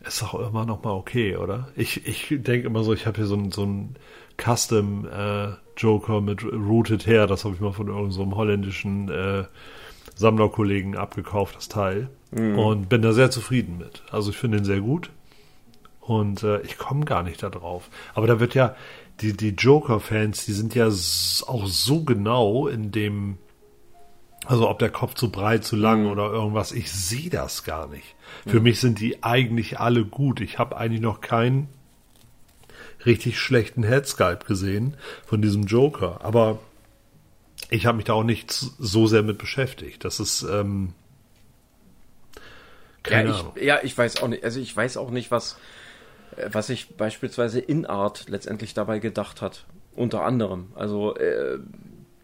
ist 0.06 0.22
doch 0.22 0.34
immer 0.34 0.64
noch 0.64 0.82
mal 0.82 0.92
okay, 0.92 1.36
oder? 1.36 1.68
Ich, 1.76 2.06
ich 2.06 2.28
denke 2.30 2.66
immer 2.66 2.84
so, 2.84 2.92
ich 2.92 3.06
habe 3.06 3.18
hier 3.18 3.26
so 3.26 3.36
ein, 3.36 3.50
so 3.50 3.64
ein 3.64 3.96
Custom 4.36 5.06
äh, 5.06 5.48
Joker 5.76 6.20
mit 6.20 6.44
Rooted 6.44 7.06
Hair. 7.06 7.26
Das 7.26 7.44
habe 7.44 7.54
ich 7.54 7.60
mal 7.60 7.72
von 7.72 7.88
irgendeinem 7.88 8.12
so 8.12 8.36
holländischen 8.36 9.08
äh, 9.08 9.44
Sammlerkollegen 10.14 10.96
abgekauft, 10.96 11.56
das 11.56 11.68
Teil. 11.68 12.08
Mhm. 12.30 12.58
Und 12.58 12.88
bin 12.88 13.02
da 13.02 13.12
sehr 13.12 13.30
zufrieden 13.30 13.78
mit. 13.78 14.02
Also 14.10 14.30
ich 14.30 14.36
finde 14.36 14.58
ihn 14.58 14.64
sehr 14.64 14.80
gut. 14.80 15.10
Und 16.00 16.42
äh, 16.42 16.60
ich 16.62 16.78
komme 16.78 17.04
gar 17.04 17.22
nicht 17.22 17.42
da 17.42 17.50
drauf. 17.50 17.88
Aber 18.14 18.26
da 18.26 18.40
wird 18.40 18.54
ja, 18.54 18.74
die, 19.20 19.36
die 19.36 19.50
Joker-Fans, 19.50 20.46
die 20.46 20.52
sind 20.52 20.74
ja 20.74 20.86
auch 20.86 21.66
so 21.66 22.02
genau 22.02 22.66
in 22.66 22.90
dem, 22.90 23.38
also 24.46 24.68
ob 24.68 24.78
der 24.78 24.90
Kopf 24.90 25.14
zu 25.14 25.30
breit, 25.30 25.64
zu 25.64 25.76
lang 25.76 26.06
oder 26.06 26.30
irgendwas, 26.30 26.72
ich 26.72 26.90
sehe 26.90 27.30
das 27.30 27.64
gar 27.64 27.86
nicht. 27.88 28.14
Für 28.46 28.58
mhm. 28.58 28.64
mich 28.64 28.80
sind 28.80 29.00
die 29.00 29.22
eigentlich 29.22 29.78
alle 29.78 30.04
gut. 30.04 30.40
Ich 30.40 30.58
habe 30.58 30.76
eigentlich 30.76 31.00
noch 31.00 31.20
keinen 31.20 31.68
richtig 33.06 33.38
schlechten 33.38 33.82
Headsculpt 33.82 34.46
gesehen 34.46 34.96
von 35.24 35.42
diesem 35.42 35.64
Joker. 35.64 36.20
Aber 36.24 36.58
ich 37.70 37.86
habe 37.86 37.96
mich 37.96 38.06
da 38.06 38.14
auch 38.14 38.24
nicht 38.24 38.50
so 38.52 39.06
sehr 39.06 39.22
mit 39.22 39.38
beschäftigt. 39.38 40.04
Das 40.04 40.18
ist 40.18 40.42
ähm, 40.42 40.94
keine 43.02 43.30
ja, 43.30 43.36
Ahnung. 43.36 43.52
Ich, 43.54 43.62
ja, 43.62 43.80
ich 43.82 43.96
weiß 43.96 44.22
auch 44.22 44.28
nicht. 44.28 44.44
Also 44.44 44.60
ich 44.60 44.76
weiß 44.76 44.96
auch 44.96 45.10
nicht, 45.10 45.30
was 45.30 45.56
äh, 46.36 46.48
was 46.52 46.66
sich 46.66 46.96
beispielsweise 46.96 47.60
InArt 47.60 48.28
letztendlich 48.28 48.74
dabei 48.74 48.98
gedacht 48.98 49.42
hat. 49.42 49.66
Unter 49.94 50.22
anderem. 50.22 50.72
Also, 50.74 51.14
äh, 51.16 51.58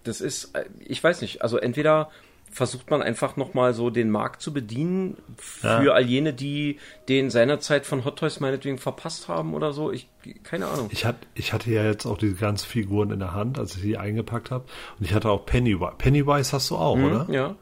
das 0.04 0.20
ist, 0.20 0.54
äh, 0.54 0.64
ich 0.80 1.02
weiß 1.02 1.20
nicht, 1.22 1.42
also 1.42 1.58
entweder 1.58 2.10
versucht 2.50 2.90
man 2.90 3.02
einfach 3.02 3.36
nochmal 3.36 3.74
so 3.74 3.90
den 3.90 4.10
Markt 4.10 4.40
zu 4.40 4.52
bedienen 4.52 5.16
für 5.36 5.84
ja. 5.84 5.92
all 5.92 6.06
jene, 6.06 6.32
die 6.32 6.78
den 7.08 7.30
seinerzeit 7.30 7.86
von 7.86 8.04
Hot 8.04 8.18
Toys 8.18 8.40
meinetwegen 8.40 8.78
verpasst 8.78 9.28
haben 9.28 9.54
oder 9.54 9.72
so. 9.72 9.92
Ich, 9.92 10.08
keine 10.44 10.66
Ahnung. 10.66 10.88
Ich, 10.90 11.04
hat, 11.04 11.16
ich 11.34 11.52
hatte 11.52 11.70
ja 11.70 11.84
jetzt 11.84 12.06
auch 12.06 12.18
diese 12.18 12.34
ganzen 12.34 12.66
Figuren 12.66 13.10
in 13.10 13.18
der 13.18 13.34
Hand, 13.34 13.58
als 13.58 13.76
ich 13.76 13.82
die 13.82 13.98
eingepackt 13.98 14.50
habe. 14.50 14.64
Und 14.98 15.04
ich 15.04 15.14
hatte 15.14 15.28
auch 15.28 15.44
Pennywise. 15.44 15.92
Pennywise 15.98 16.52
hast 16.52 16.70
du 16.70 16.76
auch, 16.76 16.96
hm, 16.96 17.04
oder? 17.04 17.26
Ja. 17.30 17.56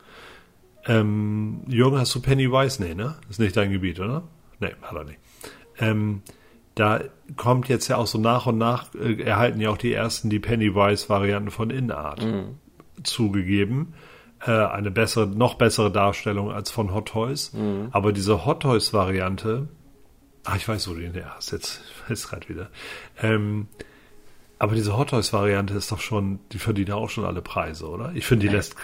Ähm, 0.86 1.62
Jürgen, 1.66 1.98
hast 1.98 2.14
du 2.14 2.20
Pennywise? 2.20 2.82
Nee, 2.82 2.94
ne? 2.94 3.16
Ist 3.28 3.40
nicht 3.40 3.56
dein 3.56 3.72
Gebiet, 3.72 3.98
oder? 3.98 4.22
Nee, 4.60 4.74
hat 4.82 4.94
er 4.94 5.04
nicht. 5.04 5.18
Ähm, 5.78 6.22
da 6.76 7.00
kommt 7.36 7.68
jetzt 7.68 7.88
ja 7.88 7.96
auch 7.96 8.06
so 8.06 8.18
nach 8.18 8.46
und 8.46 8.58
nach, 8.58 8.94
äh, 8.94 9.20
erhalten 9.20 9.60
ja 9.60 9.70
auch 9.70 9.78
die 9.78 9.92
ersten 9.92 10.30
die 10.30 10.38
Pennywise-Varianten 10.38 11.50
von 11.50 11.70
InArt 11.70 12.22
mhm. 12.22 12.58
zugegeben. 13.02 13.94
Äh, 14.46 14.50
eine 14.50 14.90
bessere, 14.90 15.26
noch 15.26 15.54
bessere 15.54 15.90
Darstellung 15.90 16.52
als 16.52 16.70
von 16.70 16.94
Hot 16.94 17.08
Toys. 17.08 17.54
Mhm. 17.54 17.88
Aber 17.90 18.12
diese 18.12 18.44
Hot 18.44 18.60
Toys-Variante, 18.60 19.68
ach, 20.44 20.56
ich 20.56 20.68
weiß, 20.68 20.88
wo 20.88 20.92
du 20.92 21.00
den 21.00 21.14
her 21.14 21.34
hast, 21.34 21.50
jetzt 21.50 21.80
weiß 22.08 22.28
gerade 22.28 22.48
wieder. 22.48 22.68
Ähm, 23.22 23.68
aber 24.58 24.74
diese 24.74 24.98
Hot 24.98 25.10
Toys-Variante 25.10 25.72
ist 25.74 25.90
doch 25.90 26.00
schon, 26.00 26.40
die 26.52 26.58
verdient 26.58 26.90
auch 26.90 27.08
schon 27.08 27.24
alle 27.24 27.40
Preise, 27.40 27.88
oder? 27.88 28.12
Ich 28.14 28.26
finde, 28.26 28.48
die 28.48 28.52
lässt 28.52 28.76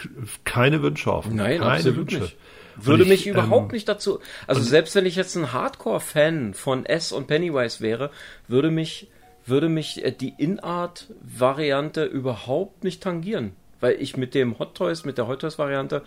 keine 0.44 0.82
Wünsche 0.82 1.12
offen. 1.12 1.36
Nein, 1.36 1.60
keine 1.60 1.72
absolut 1.72 1.98
Wünsche. 1.98 2.20
nicht. 2.20 2.36
Würde 2.76 3.02
ich, 3.04 3.08
mich 3.08 3.26
überhaupt 3.26 3.70
ähm, 3.70 3.74
nicht 3.74 3.88
dazu. 3.88 4.20
Also 4.46 4.62
selbst 4.62 4.94
wenn 4.94 5.06
ich 5.06 5.16
jetzt 5.16 5.36
ein 5.36 5.52
Hardcore-Fan 5.52 6.54
von 6.54 6.86
S 6.86 7.12
und 7.12 7.26
Pennywise 7.26 7.80
wäre, 7.80 8.10
würde 8.48 8.70
mich, 8.70 9.08
würde 9.44 9.68
mich 9.68 10.04
äh, 10.04 10.12
die 10.12 10.34
In-Art-Variante 10.36 12.04
überhaupt 12.04 12.84
nicht 12.84 13.02
tangieren. 13.02 13.52
Weil 13.80 14.00
ich 14.00 14.16
mit 14.16 14.34
dem 14.34 14.58
Hot 14.58 14.76
Toys, 14.76 15.04
mit 15.04 15.18
der 15.18 15.26
Hot 15.26 15.40
Toys-Variante 15.40 16.02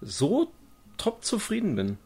so 0.00 0.50
top 0.98 1.24
zufrieden 1.24 1.76
bin. 1.76 1.98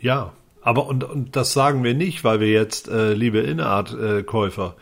Ja, 0.00 0.32
aber 0.60 0.86
und, 0.86 1.04
und 1.04 1.36
das 1.36 1.52
sagen 1.52 1.84
wir 1.84 1.94
nicht, 1.94 2.24
weil 2.24 2.40
wir 2.40 2.50
jetzt, 2.50 2.88
äh, 2.88 3.12
liebe 3.14 3.40
In-Art-Käufer, 3.40 4.76
äh, 4.76 4.80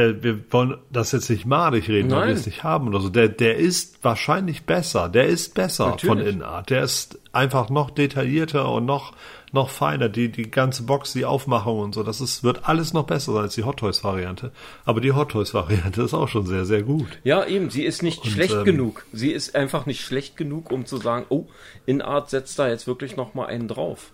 äh, 0.00 0.22
wir 0.22 0.52
wollen 0.52 0.78
das 0.90 1.12
jetzt 1.12 1.30
nicht 1.30 1.46
madig 1.46 1.88
reden, 1.88 2.10
weil 2.10 2.28
wir 2.28 2.34
es 2.34 2.46
nicht 2.46 2.64
haben 2.64 2.88
oder 2.88 3.00
so. 3.00 3.08
Der, 3.08 3.28
der 3.28 3.56
ist 3.56 4.02
wahrscheinlich 4.02 4.64
besser. 4.64 5.08
Der 5.08 5.26
ist 5.26 5.54
besser 5.54 5.90
Natürlich. 5.90 6.18
von 6.18 6.26
Innenart. 6.26 6.70
Der 6.70 6.82
ist 6.82 7.18
einfach 7.32 7.68
noch 7.70 7.90
detaillierter 7.90 8.70
und 8.72 8.86
noch, 8.86 9.12
noch 9.52 9.68
feiner. 9.68 10.08
Die, 10.08 10.30
die 10.30 10.50
ganze 10.50 10.84
Box, 10.84 11.12
die 11.12 11.24
Aufmachung 11.24 11.80
und 11.80 11.94
so, 11.94 12.02
das 12.02 12.20
ist, 12.20 12.42
wird 12.42 12.68
alles 12.68 12.92
noch 12.92 13.04
besser 13.04 13.32
sein 13.32 13.42
als 13.42 13.54
die 13.54 13.64
Hot 13.64 13.78
Toys 13.78 14.02
Variante. 14.02 14.52
Aber 14.84 15.00
die 15.00 15.12
Hot 15.12 15.30
Toys 15.30 15.54
Variante 15.54 16.02
ist 16.02 16.14
auch 16.14 16.28
schon 16.28 16.46
sehr, 16.46 16.64
sehr 16.64 16.82
gut. 16.82 17.18
Ja, 17.24 17.44
eben. 17.44 17.70
Sie 17.70 17.84
ist 17.84 18.02
nicht 18.02 18.24
und, 18.24 18.30
schlecht 18.30 18.54
ähm, 18.54 18.64
genug. 18.64 19.04
Sie 19.12 19.30
ist 19.30 19.54
einfach 19.54 19.86
nicht 19.86 20.00
schlecht 20.00 20.36
genug, 20.36 20.70
um 20.72 20.86
zu 20.86 20.96
sagen, 20.96 21.26
oh, 21.28 21.46
Innenart 21.86 22.30
setzt 22.30 22.58
da 22.58 22.68
jetzt 22.68 22.86
wirklich 22.86 23.16
noch 23.16 23.34
mal 23.34 23.46
einen 23.46 23.68
drauf. 23.68 24.12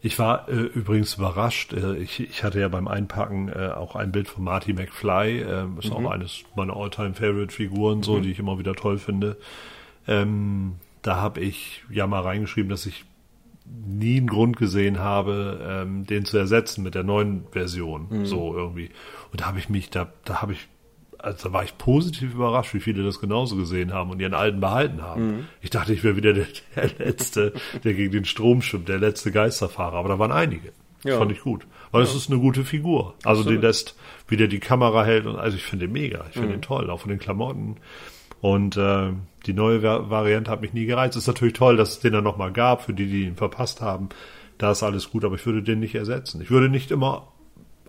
Ich 0.00 0.18
war 0.18 0.48
äh, 0.48 0.54
übrigens 0.54 1.14
überrascht. 1.14 1.72
Äh, 1.72 1.96
ich, 1.96 2.20
ich 2.20 2.44
hatte 2.44 2.60
ja 2.60 2.68
beim 2.68 2.86
Einpacken 2.86 3.48
äh, 3.48 3.70
auch 3.74 3.96
ein 3.96 4.12
Bild 4.12 4.28
von 4.28 4.44
Marty 4.44 4.72
McFly. 4.72 5.40
Äh, 5.40 5.66
ist 5.78 5.90
mhm. 5.90 6.06
auch 6.06 6.10
eines 6.10 6.44
meiner 6.54 6.76
alltime 6.76 7.14
favorite 7.14 7.52
figuren 7.52 8.02
so, 8.02 8.16
mhm. 8.16 8.22
die 8.22 8.30
ich 8.30 8.38
immer 8.38 8.58
wieder 8.58 8.74
toll 8.74 8.98
finde. 8.98 9.36
Ähm, 10.06 10.76
da 11.02 11.16
habe 11.16 11.40
ich 11.40 11.82
ja 11.90 12.06
mal 12.06 12.20
reingeschrieben, 12.20 12.70
dass 12.70 12.86
ich 12.86 13.04
nie 13.64 14.18
einen 14.18 14.28
Grund 14.28 14.56
gesehen 14.56 14.98
habe, 14.98 15.60
ähm, 15.62 16.06
den 16.06 16.24
zu 16.24 16.38
ersetzen 16.38 16.82
mit 16.82 16.94
der 16.94 17.02
neuen 17.02 17.44
Version. 17.50 18.06
Mhm. 18.08 18.26
So 18.26 18.54
irgendwie. 18.54 18.90
Und 19.32 19.40
da 19.40 19.46
habe 19.46 19.58
ich 19.58 19.68
mich, 19.68 19.90
da, 19.90 20.12
da 20.24 20.40
habe 20.42 20.52
ich 20.52 20.68
also 21.18 21.48
da 21.48 21.52
war 21.52 21.64
ich 21.64 21.76
positiv 21.78 22.34
überrascht, 22.34 22.74
wie 22.74 22.80
viele 22.80 23.02
das 23.02 23.20
genauso 23.20 23.56
gesehen 23.56 23.92
haben 23.92 24.10
und 24.10 24.20
ihren 24.20 24.34
alten 24.34 24.60
behalten 24.60 25.02
haben. 25.02 25.26
Mhm. 25.26 25.46
Ich 25.60 25.70
dachte, 25.70 25.92
ich 25.92 26.04
wäre 26.04 26.16
wieder 26.16 26.32
der, 26.32 26.46
der 26.76 26.90
Letzte, 26.98 27.52
der 27.84 27.94
gegen 27.94 28.12
den 28.12 28.24
Strom 28.24 28.62
schwimmt, 28.62 28.88
der 28.88 28.98
letzte 28.98 29.32
Geisterfahrer. 29.32 29.96
Aber 29.96 30.08
da 30.08 30.18
waren 30.18 30.32
einige. 30.32 30.68
Ja. 31.04 31.10
Das 31.10 31.18
fand 31.18 31.32
ich 31.32 31.40
gut. 31.40 31.66
Weil 31.90 32.02
es 32.02 32.14
ist 32.14 32.30
eine 32.30 32.40
gute 32.40 32.64
Figur. 32.64 33.14
Also 33.24 33.40
Absolut. 33.40 33.62
die 33.62 33.66
lässt, 33.66 33.96
wie 34.28 34.36
der 34.36 34.48
die 34.48 34.60
Kamera 34.60 35.04
hält 35.04 35.26
und 35.26 35.36
also 35.36 35.56
ich 35.56 35.64
finde 35.64 35.86
den 35.86 35.92
mega. 35.92 36.24
Ich 36.28 36.34
finde 36.34 36.48
mhm. 36.48 36.52
den 36.52 36.62
toll, 36.62 36.90
auch 36.90 37.00
von 37.00 37.10
den 37.10 37.18
Klamotten. 37.18 37.76
Und 38.40 38.76
äh, 38.76 39.12
die 39.46 39.52
neue 39.52 39.82
Variante 39.82 40.50
hat 40.50 40.60
mich 40.60 40.72
nie 40.72 40.86
gereizt. 40.86 41.16
Ist 41.16 41.26
natürlich 41.26 41.54
toll, 41.54 41.76
dass 41.76 41.90
es 41.90 42.00
den 42.00 42.12
dann 42.12 42.24
nochmal 42.24 42.52
gab, 42.52 42.82
für 42.82 42.92
die, 42.92 43.06
die 43.06 43.24
ihn 43.24 43.36
verpasst 43.36 43.80
haben. 43.80 44.08
Da 44.58 44.72
ist 44.72 44.82
alles 44.82 45.10
gut, 45.10 45.24
aber 45.24 45.36
ich 45.36 45.46
würde 45.46 45.62
den 45.62 45.80
nicht 45.80 45.94
ersetzen. 45.94 46.40
Ich 46.40 46.50
würde 46.50 46.68
nicht 46.68 46.90
immer 46.90 47.28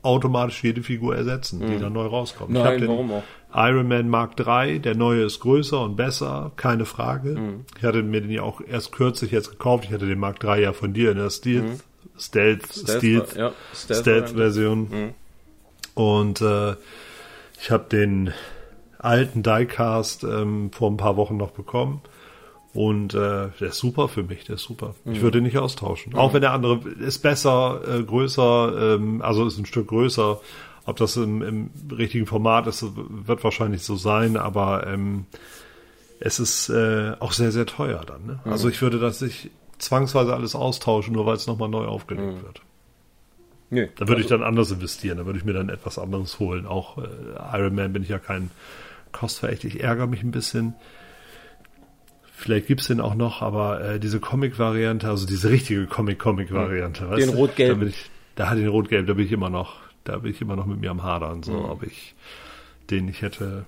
automatisch 0.02 0.64
jede 0.64 0.84
Figur 0.84 1.16
ersetzen, 1.16 1.60
die 1.60 1.76
mhm. 1.76 1.82
dann 1.82 1.94
neu 1.94 2.06
rauskommt. 2.06 2.52
Nein, 2.52 2.84
ich 2.84 2.88
warum 2.88 3.12
auch? 3.12 3.24
Iron 3.54 3.88
Man 3.88 4.10
Mark 4.10 4.40
III, 4.40 4.80
der 4.80 4.96
neue 4.96 5.24
ist 5.24 5.40
größer 5.40 5.82
und 5.82 5.96
besser, 5.96 6.52
keine 6.56 6.86
Frage. 6.86 7.32
Mhm. 7.32 7.66
Ich 7.78 7.84
hatte 7.84 8.04
mir 8.04 8.22
den 8.22 8.30
ja 8.30 8.44
auch 8.44 8.62
erst 8.62 8.92
kürzlich 8.92 9.32
jetzt 9.32 9.50
gekauft. 9.50 9.86
Ich 9.86 9.92
hatte 9.92 10.06
den 10.06 10.20
Mark 10.20 10.44
III 10.44 10.62
ja 10.62 10.74
von 10.74 10.94
dir 10.94 11.12
in 11.12 11.18
der 11.18 11.30
Stealth, 11.30 11.64
mhm. 11.64 11.80
Stealth, 12.18 12.66
Stealth, 12.72 13.00
Stealth, 13.00 13.36
ja, 13.36 13.52
Stealth, 13.74 14.02
Stealth 14.02 14.30
Version. 14.32 14.80
Mhm. 14.90 15.14
Und 15.96 16.42
äh, 16.42 16.76
ich 17.60 17.72
habe 17.72 17.86
den 17.90 18.32
alten 19.00 19.42
Diecast 19.44 20.24
ähm, 20.24 20.72
vor 20.72 20.92
ein 20.92 20.98
paar 20.98 21.18
Wochen 21.18 21.38
noch 21.38 21.52
bekommen. 21.52 22.02
Und 22.74 23.16
äh, 23.16 23.48
der 23.60 23.70
ist 23.70 23.80
super 23.80 24.08
für 24.08 24.24
mich, 24.24 24.46
der 24.46 24.56
ist 24.56 24.64
super. 24.64 24.94
Mhm. 25.04 25.14
Ich 25.14 25.22
würde 25.22 25.40
ihn 25.40 25.44
nicht 25.44 25.58
austauschen. 25.58 26.14
Mhm. 26.14 26.20
Auch 26.20 26.34
wenn 26.34 26.42
der 26.42 26.54
andere 26.54 26.80
ist 27.00 27.20
besser, 27.20 27.82
äh, 27.88 28.04
größer, 28.04 28.96
ähm, 28.96 29.22
also 29.22 29.46
ist 29.46 29.58
ein 29.58 29.66
Stück 29.66 29.88
größer. 29.88 30.40
Ob 30.86 30.96
das 30.98 31.18
im, 31.18 31.42
im 31.42 31.70
richtigen 31.92 32.26
Format 32.26 32.68
ist, 32.68 32.86
wird 32.96 33.44
wahrscheinlich 33.44 33.84
so 33.84 33.96
sein, 33.96 34.38
aber 34.38 34.88
ähm, 34.88 35.26
es 36.20 36.40
ist 36.40 36.70
äh, 36.70 37.14
auch 37.20 37.32
sehr, 37.32 37.52
sehr 37.52 37.66
teuer 37.66 38.04
dann. 38.06 38.26
Ne? 38.26 38.40
Mhm. 38.44 38.52
Also 38.52 38.70
ich 38.70 38.82
würde 38.82 39.00
das 39.00 39.22
nicht 39.22 39.50
zwangsweise 39.78 40.34
alles 40.34 40.56
austauschen, 40.56 41.14
nur 41.14 41.26
weil 41.26 41.36
es 41.36 41.48
nochmal 41.48 41.70
neu 41.70 41.86
aufgelegt 41.86 42.38
mhm. 42.38 42.44
wird. 42.44 42.62
Nee, 43.72 43.90
da 43.96 44.02
würde 44.02 44.14
also, 44.14 44.22
ich 44.22 44.28
dann 44.28 44.44
anders 44.44 44.72
investieren, 44.72 45.20
da 45.20 45.26
würde 45.26 45.38
ich 45.38 45.46
mir 45.46 45.54
dann 45.54 45.70
etwas 45.70 46.00
anderes 46.00 46.40
holen. 46.40 46.66
Auch 46.66 46.98
äh, 46.98 47.08
Iron 47.54 47.76
Man 47.76 47.94
bin 47.94 48.04
ich 48.04 48.10
ja 48.10 48.18
kein 48.18 48.50
kostverächtlich. 49.12 49.76
Ich 49.76 49.84
ärgere 49.84 50.08
mich 50.08 50.24
ein 50.24 50.32
bisschen 50.32 50.76
Vielleicht 52.40 52.68
gibt's 52.68 52.88
den 52.88 53.02
auch 53.02 53.16
noch, 53.16 53.42
aber 53.42 53.82
äh, 53.82 54.00
diese 54.00 54.22
Comic-Variante, 54.22 55.10
also 55.10 55.28
diese 55.28 55.50
richtige 55.50 55.88
Comic-Comic-Variante, 55.88 57.04
mhm. 57.04 57.16
Den 57.18 57.30
rot-gelb. 57.32 57.82
Da, 57.82 57.88
da 58.36 58.50
hatte 58.50 58.60
ich 58.60 58.66
den 58.66 58.72
rot-gelb, 58.72 59.08
da 59.08 59.14
bin 59.14 59.26
ich 59.26 59.32
immer 59.34 59.50
noch, 59.50 59.76
da 60.06 60.20
bin 60.20 60.32
ich 60.32 60.40
immer 60.40 60.56
noch 60.56 60.66
mit 60.66 60.80
mir 60.80 60.90
am 60.90 61.04
Hadern, 61.04 61.44
so, 61.44 61.52
mhm. 61.52 61.66
ob 61.66 61.84
ich 61.84 62.16
den 62.90 63.08
nicht 63.08 63.24
hätte. 63.24 63.66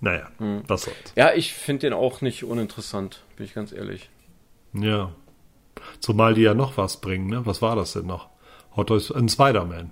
Naja, 0.00 0.28
mhm. 0.38 0.62
was 0.68 0.82
soll's. 0.82 1.12
Ja, 1.16 1.34
ich 1.34 1.54
finde 1.54 1.88
den 1.88 1.92
auch 1.92 2.20
nicht 2.20 2.44
uninteressant, 2.44 3.24
bin 3.34 3.46
ich 3.46 3.52
ganz 3.52 3.72
ehrlich. 3.72 4.10
Ja. 4.74 5.10
Zumal 5.98 6.34
die 6.34 6.42
ja 6.42 6.54
noch 6.54 6.76
was 6.76 7.00
bringen, 7.00 7.26
ne? 7.26 7.46
Was 7.46 7.62
war 7.62 7.74
das 7.74 7.94
denn 7.94 8.06
noch? 8.06 8.28
Hot 8.76 8.86
Toys, 8.86 9.10
ein 9.10 9.28
Spider-Man. 9.28 9.90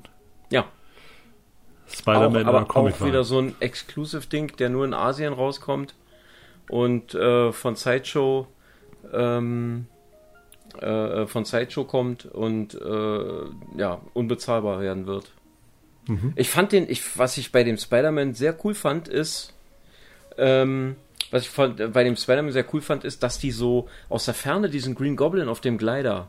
Ja. 0.53 0.65
Spider-Man 1.89 2.47
aber 2.47 2.71
auch 2.73 3.05
wieder 3.05 3.25
so 3.25 3.41
ein 3.41 3.57
Exclusive-Ding, 3.59 4.57
der 4.59 4.69
nur 4.69 4.85
in 4.85 4.95
Asien 4.95 5.33
rauskommt 5.33 5.97
und 6.71 7.15
äh, 7.15 7.53
von 7.53 7.75
Sideshow 7.75 8.47
ähm, 9.13 9.87
äh, 10.81 11.27
von 11.27 11.45
Sideshow 11.45 11.85
kommt 11.85 12.27
und 12.27 12.75
äh, 12.75 13.79
ja 13.79 14.01
unbezahlbar 14.15 14.81
werden 14.81 15.07
wird. 15.07 15.33
Mhm. 16.07 16.33
Ich 16.37 16.49
fand 16.49 16.73
den, 16.73 16.89
ich, 16.89 17.19
was 17.19 17.37
ich 17.39 17.51
bei 17.51 17.65
dem 17.65 17.77
Spider-Man 17.77 18.35
sehr 18.35 18.57
cool 18.65 18.75
fand, 18.75 19.09
ist 19.09 19.53
ähm, 20.39 20.95
was 21.33 21.43
ich 21.43 21.51
von, 21.51 21.77
bei 21.77 22.05
dem 22.05 22.17
Spider-Man 22.17 22.53
sehr 22.53 22.65
cool 22.73 22.81
fand, 22.81 23.05
ist, 23.05 23.23
dass 23.25 23.39
die 23.39 23.51
so 23.51 23.89
aus 24.09 24.25
der 24.27 24.35
Ferne 24.35 24.71
diesen 24.71 24.95
Green 24.95 25.17
Goblin 25.17 25.49
auf 25.49 25.61
dem 25.61 25.77
Glider 25.77 26.29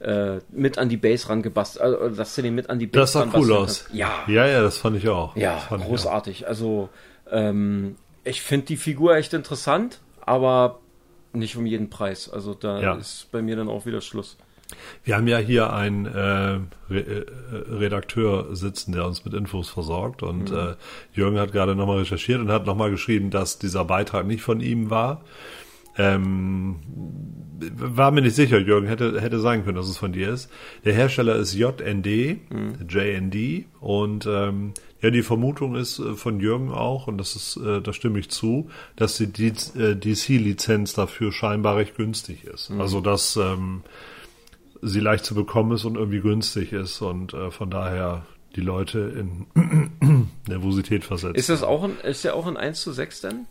äh, 0.00 0.38
mit 0.50 0.78
an 0.78 0.88
die 0.88 0.96
Base 0.96 1.28
rangebastelt, 1.28 1.84
also, 1.84 2.08
dass 2.08 2.34
du 2.34 2.42
den 2.42 2.54
mit 2.54 2.70
an 2.70 2.78
die 2.78 2.86
Base 2.86 3.00
Das 3.00 3.12
sah 3.12 3.28
cool 3.34 3.52
aus. 3.52 3.86
Ja. 3.92 4.24
Ja, 4.26 4.46
ja, 4.46 4.62
das 4.62 4.78
fand 4.78 4.96
ich 4.96 5.08
auch. 5.08 5.36
Ja, 5.36 5.62
großartig. 5.68 6.48
Also 6.48 6.88
ähm, 7.30 7.96
ich 8.24 8.42
finde 8.42 8.66
die 8.66 8.76
Figur 8.76 9.16
echt 9.16 9.32
interessant, 9.34 10.00
aber 10.20 10.78
nicht 11.32 11.56
um 11.56 11.66
jeden 11.66 11.90
Preis. 11.90 12.28
Also 12.30 12.54
da 12.54 12.80
Ja. 12.80 12.94
ist 12.94 13.28
bei 13.32 13.42
mir 13.42 13.56
dann 13.56 13.68
auch 13.68 13.86
wieder 13.86 14.00
Schluss. 14.00 14.36
Wir 15.04 15.16
haben 15.16 15.28
ja 15.28 15.36
hier 15.38 15.72
einen 15.72 16.06
äh, 16.06 16.10
Re 16.10 16.66
äh, 16.90 17.24
Redakteur 17.74 18.54
sitzen, 18.56 18.92
der 18.92 19.06
uns 19.06 19.24
mit 19.24 19.34
Infos 19.34 19.68
versorgt. 19.68 20.22
Und 20.22 20.50
Mhm. 20.50 20.56
äh, 20.56 20.74
Jürgen 21.12 21.38
hat 21.38 21.52
gerade 21.52 21.74
nochmal 21.76 21.98
recherchiert 21.98 22.40
und 22.40 22.50
hat 22.50 22.64
nochmal 22.66 22.90
geschrieben, 22.90 23.30
dass 23.30 23.58
dieser 23.58 23.84
Beitrag 23.84 24.26
nicht 24.26 24.42
von 24.42 24.60
ihm 24.60 24.88
war. 24.88 25.22
Ähm, 25.98 26.76
war 27.76 28.10
mir 28.12 28.22
nicht 28.22 28.34
sicher, 28.34 28.58
Jürgen, 28.58 28.86
hätte, 28.88 29.20
hätte 29.20 29.40
sein 29.40 29.62
können, 29.64 29.76
dass 29.76 29.88
es 29.88 29.98
von 29.98 30.12
dir 30.12 30.30
ist. 30.30 30.50
Der 30.84 30.94
Hersteller 30.94 31.36
ist 31.36 31.54
JND, 31.54 32.38
JND 32.88 33.66
und 33.80 34.26
ähm, 34.26 34.72
ja, 35.02 35.10
die 35.10 35.22
Vermutung 35.22 35.74
ist 35.74 35.98
äh, 35.98 36.14
von 36.14 36.40
Jürgen 36.40 36.70
auch, 36.72 37.08
und 37.08 37.18
das 37.18 37.36
ist, 37.36 37.56
äh, 37.56 37.82
da 37.82 37.92
stimme 37.92 38.18
ich 38.18 38.30
zu, 38.30 38.70
dass 38.96 39.16
die 39.16 39.26
D- 39.26 39.52
äh, 39.78 39.94
DC-Lizenz 39.96 40.94
dafür 40.94 41.32
scheinbar 41.32 41.76
recht 41.76 41.96
günstig 41.96 42.44
ist. 42.44 42.70
Also 42.78 43.00
dass 43.00 43.36
ähm, 43.36 43.82
sie 44.80 45.00
leicht 45.00 45.24
zu 45.24 45.34
bekommen 45.34 45.72
ist 45.72 45.84
und 45.84 45.96
irgendwie 45.96 46.20
günstig 46.20 46.72
ist 46.72 47.02
und 47.02 47.34
äh, 47.34 47.50
von 47.50 47.70
daher 47.70 48.24
die 48.56 48.60
Leute 48.60 48.98
in 49.54 50.28
Nervosität 50.48 51.04
versetzt. 51.04 51.36
Ist 51.36 51.48
das 51.48 51.62
auch 51.62 51.84
ein, 51.84 51.98
ist 52.02 52.24
der 52.24 52.34
auch 52.36 52.46
ein 52.46 52.56
1 52.56 52.80
zu 52.82 52.92
6 52.92 53.20
denn? 53.22 53.46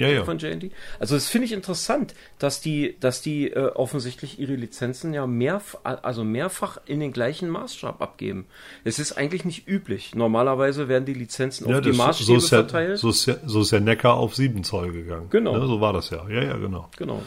Ja, 0.00 0.08
ja. 0.08 0.24
von 0.24 0.38
JD. 0.38 0.70
Also 0.98 1.14
das 1.14 1.26
finde 1.28 1.46
ich 1.46 1.52
interessant, 1.52 2.14
dass 2.38 2.60
die, 2.60 2.96
dass 3.00 3.20
die 3.22 3.50
äh, 3.50 3.68
offensichtlich 3.74 4.38
ihre 4.38 4.54
Lizenzen 4.54 5.12
ja 5.14 5.26
mehr, 5.26 5.60
also 5.82 6.24
mehrfach 6.24 6.78
in 6.86 7.00
den 7.00 7.12
gleichen 7.12 7.48
Maßstab 7.48 8.00
abgeben. 8.02 8.46
Es 8.84 8.98
ist 8.98 9.12
eigentlich 9.12 9.44
nicht 9.44 9.66
üblich. 9.68 10.14
Normalerweise 10.14 10.88
werden 10.88 11.04
die 11.04 11.14
Lizenzen 11.14 11.68
Ja, 11.68 11.76
auf 11.76 11.82
die 11.82 11.92
Maßstäbe 11.92 12.26
so, 12.26 12.36
ist 12.36 12.50
ja, 12.50 12.58
verteilt. 12.58 12.98
so, 12.98 13.10
ist 13.10 13.26
ja, 13.26 13.36
so 13.46 13.60
ist 13.62 13.70
ja 13.70 13.80
Neckar 13.80 14.14
auf 14.14 14.34
7 14.34 14.64
Zoll 14.64 14.92
gegangen. 14.92 15.28
Genau. 15.30 15.56
Ne, 15.56 15.66
so 15.66 15.80
war 15.80 15.92
das 15.92 16.10
ja. 16.10 16.28
Ja, 16.28 16.42
ja, 16.42 16.56
genau. 16.56 16.88
Genau. 16.96 17.22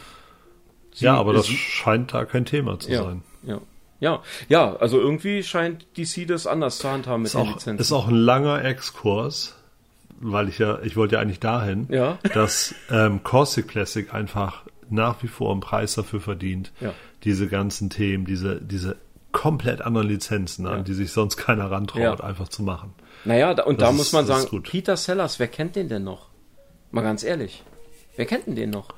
Sie- 0.94 1.06
ja, 1.06 1.16
aber 1.16 1.34
das 1.34 1.48
scheint 1.48 2.14
da 2.14 2.26
kein 2.26 2.46
Thema 2.46 2.78
zu 2.80 2.92
ja, 2.92 3.04
sein. 3.04 3.24
ja, 3.44 3.62
ja, 4.00 4.22
ja. 4.50 4.76
Also 4.76 5.00
irgendwie 5.00 5.42
scheint 5.44 5.86
DC 5.98 6.26
das 6.28 6.48
anders 6.48 6.80
zu 6.80 6.90
handhaben 6.90 7.22
mit 7.22 7.28
Ist 7.28 7.36
den 7.36 7.42
auch, 7.42 7.54
Lizenzen. 7.54 7.80
ist 7.82 7.92
auch 7.94 8.08
ein 8.08 8.16
langer 8.16 8.64
Exkurs, 8.66 9.56
weil 10.22 10.50
ich 10.50 10.60
ja, 10.60 10.80
ich 10.84 10.96
wollte 10.96 11.16
ja 11.16 11.22
eigentlich 11.22 11.40
dahin, 11.40 11.88
Ja. 11.90 12.18
dass 12.34 12.74
ähm, 12.90 13.24
Caustic 13.24 13.68
Classic 13.68 14.14
einfach 14.14 14.64
nach 14.90 15.22
wie 15.24 15.28
vor 15.28 15.52
einen 15.52 15.62
Preis 15.62 15.96
dafür 15.96 16.22
verdient, 16.22 16.72
Ja. 16.80 16.94
diese 17.24 17.48
ganzen 17.48 17.90
Themen, 17.90 18.26
diese, 18.26 18.62
diese 18.62 18.98
komplett 19.32 19.82
anderen 19.82 20.08
Lizenzen, 20.10 20.68
an 20.68 20.84
die 20.84 20.94
sich 20.94 21.12
sonst 21.12 21.38
keiner 21.38 21.72
rantraut, 21.72 22.20
einfach 22.22 22.50
zu 22.50 22.64
machen. 22.64 22.94
Naja, 23.24 23.54
da, 23.54 23.64
und 23.64 23.80
Das 23.80 23.88
da 23.88 23.92
ist- 23.92 23.98
muss 23.98 24.12
man 24.14 24.26
sagen. 24.26 24.62
Peter 24.64 24.98
Sellers, 24.98 25.40
wer 25.40 25.48
kennt 25.48 25.76
den 25.78 25.88
denn 25.88 26.04
noch? 26.04 26.28
Mal 26.92 27.02
ganz 27.04 27.24
ehrlich. 27.24 27.64
Wer 28.18 28.26
kennt 28.26 28.48
denn 28.48 28.56
den 28.56 28.70
noch? 28.72 28.90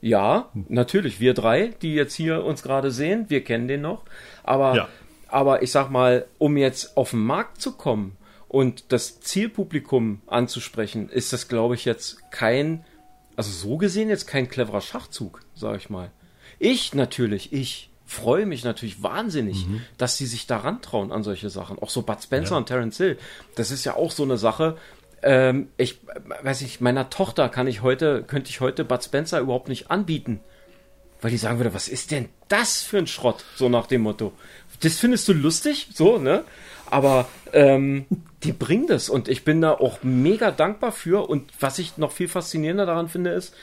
Ja, 0.00 0.50
natürlich, 0.68 1.18
wir 1.20 1.34
drei, 1.34 1.68
die 1.82 1.94
jetzt 1.94 2.14
hier 2.14 2.44
uns 2.44 2.62
gerade 2.62 2.90
sehen, 2.90 3.24
wir 3.28 3.42
kennen 3.42 3.66
den 3.66 3.80
noch. 3.80 4.02
Aber, 4.44 4.88
aber 5.28 5.62
ich 5.62 5.70
sag 5.72 5.90
mal, 5.90 6.26
um 6.38 6.56
jetzt 6.56 6.96
auf 6.96 7.10
den 7.10 7.24
Markt 7.24 7.60
zu 7.60 7.72
kommen 7.72 8.16
und 8.48 8.92
das 8.92 9.20
Zielpublikum 9.20 10.22
anzusprechen, 10.26 11.08
ist 11.08 11.32
das, 11.32 11.48
glaube 11.48 11.74
ich, 11.74 11.84
jetzt 11.84 12.30
kein, 12.30 12.84
also 13.36 13.50
so 13.50 13.76
gesehen 13.76 14.08
jetzt 14.08 14.26
kein 14.26 14.48
cleverer 14.48 14.80
Schachzug, 14.80 15.40
sage 15.54 15.76
ich 15.76 15.90
mal. 15.90 16.10
Ich 16.58 16.94
natürlich, 16.94 17.52
ich 17.52 17.90
freue 18.06 18.46
mich 18.46 18.64
natürlich 18.64 19.02
wahnsinnig, 19.02 19.66
dass 19.98 20.16
sie 20.16 20.26
sich 20.26 20.46
daran 20.46 20.80
trauen 20.80 21.12
an 21.12 21.22
solche 21.22 21.50
Sachen. 21.50 21.78
Auch 21.78 21.90
so 21.90 22.02
Bud 22.02 22.22
Spencer 22.22 22.56
und 22.56 22.66
Terence 22.66 22.96
Hill. 22.96 23.18
Das 23.54 23.70
ist 23.70 23.84
ja 23.84 23.94
auch 23.96 24.10
so 24.10 24.22
eine 24.22 24.38
Sache. 24.38 24.78
Ähm, 25.22 25.68
ich 25.76 26.00
weiß 26.42 26.62
ich, 26.62 26.80
meiner 26.80 27.10
Tochter 27.10 27.50
kann 27.50 27.66
ich 27.66 27.82
heute, 27.82 28.22
könnte 28.22 28.48
ich 28.48 28.60
heute 28.60 28.84
Bud 28.84 29.04
Spencer 29.04 29.40
überhaupt 29.40 29.68
nicht 29.68 29.90
anbieten. 29.90 30.40
Weil 31.20 31.32
die 31.32 31.36
sagen 31.36 31.58
würde, 31.58 31.74
was 31.74 31.88
ist 31.88 32.12
denn 32.12 32.28
das 32.48 32.80
für 32.82 32.98
ein 32.98 33.08
Schrott? 33.08 33.44
So 33.56 33.68
nach 33.68 33.86
dem 33.86 34.02
Motto. 34.02 34.32
Das 34.80 34.98
findest 34.98 35.28
du 35.28 35.32
lustig? 35.32 35.88
So, 35.92 36.18
ne? 36.18 36.44
Aber 36.90 37.28
ähm, 37.52 38.06
die 38.42 38.52
bringen 38.52 38.86
das 38.86 39.08
und 39.08 39.28
ich 39.28 39.44
bin 39.44 39.60
da 39.60 39.72
auch 39.72 40.02
mega 40.02 40.50
dankbar 40.50 40.92
für. 40.92 41.28
Und 41.28 41.50
was 41.60 41.78
ich 41.78 41.98
noch 41.98 42.12
viel 42.12 42.28
faszinierender 42.28 42.86
daran 42.86 43.08
finde, 43.08 43.30
ist, 43.30 43.54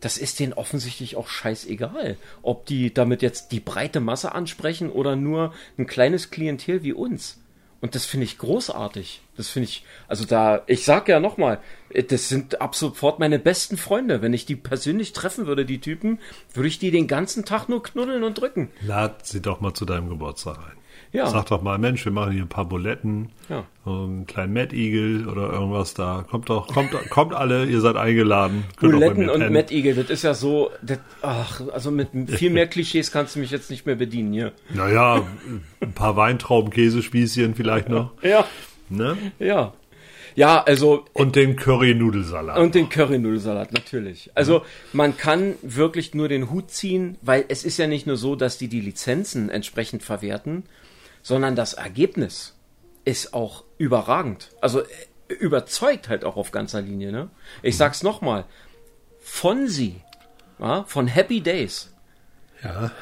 das 0.00 0.18
ist 0.18 0.38
denen 0.38 0.52
offensichtlich 0.52 1.16
auch 1.16 1.28
scheißegal, 1.28 2.18
ob 2.42 2.66
die 2.66 2.92
damit 2.92 3.22
jetzt 3.22 3.52
die 3.52 3.60
breite 3.60 4.00
Masse 4.00 4.34
ansprechen 4.34 4.90
oder 4.90 5.16
nur 5.16 5.54
ein 5.78 5.86
kleines 5.86 6.30
Klientel 6.30 6.82
wie 6.82 6.92
uns. 6.92 7.40
Und 7.80 7.94
das 7.94 8.06
finde 8.06 8.24
ich 8.24 8.38
großartig. 8.38 9.20
Das 9.36 9.50
finde 9.50 9.68
ich, 9.68 9.84
also 10.08 10.24
da, 10.24 10.62
ich 10.66 10.84
sag 10.84 11.06
ja 11.06 11.20
nochmal, 11.20 11.60
das 12.08 12.30
sind 12.30 12.62
ab 12.62 12.74
sofort 12.74 13.18
meine 13.18 13.38
besten 13.38 13.76
Freunde. 13.76 14.22
Wenn 14.22 14.32
ich 14.32 14.46
die 14.46 14.56
persönlich 14.56 15.12
treffen 15.12 15.46
würde, 15.46 15.66
die 15.66 15.80
Typen, 15.80 16.18
würde 16.54 16.68
ich 16.68 16.78
die 16.78 16.90
den 16.90 17.08
ganzen 17.08 17.44
Tag 17.44 17.68
nur 17.68 17.82
knuddeln 17.82 18.24
und 18.24 18.40
drücken. 18.40 18.70
Lad 18.80 19.26
sie 19.26 19.42
doch 19.42 19.60
mal 19.60 19.74
zu 19.74 19.84
deinem 19.84 20.08
Geburtstag 20.08 20.58
ein. 20.58 20.83
Ja. 21.14 21.28
Sag 21.28 21.46
doch 21.46 21.62
mal, 21.62 21.78
Mensch, 21.78 22.04
wir 22.04 22.10
machen 22.10 22.32
hier 22.32 22.42
ein 22.42 22.48
paar 22.48 22.64
Buletten, 22.64 23.28
Ja. 23.48 23.64
so 23.84 23.92
einen 24.02 24.26
kleinen 24.26 24.52
Mad 24.52 24.74
Eagle 24.76 25.28
oder 25.28 25.52
irgendwas 25.52 25.94
da. 25.94 26.24
Kommt 26.28 26.50
doch, 26.50 26.66
kommt, 26.66 26.90
kommt 27.08 27.32
alle, 27.34 27.66
ihr 27.66 27.80
seid 27.80 27.94
eingeladen. 27.96 28.64
Könnt 28.76 28.92
Buletten 28.94 29.30
und. 29.30 29.52
Mad 29.52 29.72
Eagle, 29.72 29.94
das 29.94 30.10
ist 30.10 30.22
ja 30.24 30.34
so, 30.34 30.70
das, 30.82 30.98
ach, 31.22 31.60
also 31.72 31.92
mit 31.92 32.08
viel 32.32 32.50
mehr 32.50 32.66
Klischees 32.66 33.12
kannst 33.12 33.36
du 33.36 33.38
mich 33.38 33.52
jetzt 33.52 33.70
nicht 33.70 33.86
mehr 33.86 33.94
bedienen 33.94 34.32
hier. 34.32 34.52
Naja, 34.74 35.22
ein 35.80 35.92
paar 35.92 36.16
Weintrauben, 36.16 36.70
Käsespießchen 36.72 37.54
vielleicht 37.54 37.88
noch. 37.88 38.10
Ja, 38.22 38.44
Ne? 38.90 39.16
ja. 39.38 39.72
Ja, 40.36 40.64
also 40.64 41.04
Und 41.12 41.36
den 41.36 41.54
Curry-Nudelsalat. 41.54 42.58
Und 42.58 42.74
den 42.74 42.88
Curry-Nudelsalat, 42.88 43.72
natürlich. 43.72 44.32
Also 44.34 44.62
man 44.92 45.16
kann 45.16 45.54
wirklich 45.62 46.12
nur 46.12 46.26
den 46.28 46.50
Hut 46.50 46.72
ziehen, 46.72 47.16
weil 47.22 47.44
es 47.46 47.64
ist 47.64 47.78
ja 47.78 47.86
nicht 47.86 48.08
nur 48.08 48.16
so, 48.16 48.34
dass 48.34 48.58
die 48.58 48.66
die 48.66 48.80
Lizenzen 48.80 49.48
entsprechend 49.48 50.02
verwerten, 50.02 50.64
sondern 51.24 51.56
das 51.56 51.74
Ergebnis 51.74 52.54
ist 53.04 53.34
auch 53.34 53.64
überragend. 53.78 54.50
Also 54.60 54.82
äh, 54.82 55.34
überzeugt 55.40 56.08
halt 56.08 56.24
auch 56.24 56.36
auf 56.36 56.52
ganzer 56.52 56.80
Linie. 56.80 57.10
Ne? 57.10 57.30
Ich 57.62 57.76
sag's 57.76 58.04
nochmal. 58.04 58.44
Fonsi, 59.20 59.96
ja, 60.60 60.84
von 60.86 61.08
Happy 61.08 61.40
Days. 61.40 61.92
ja. 62.62 62.92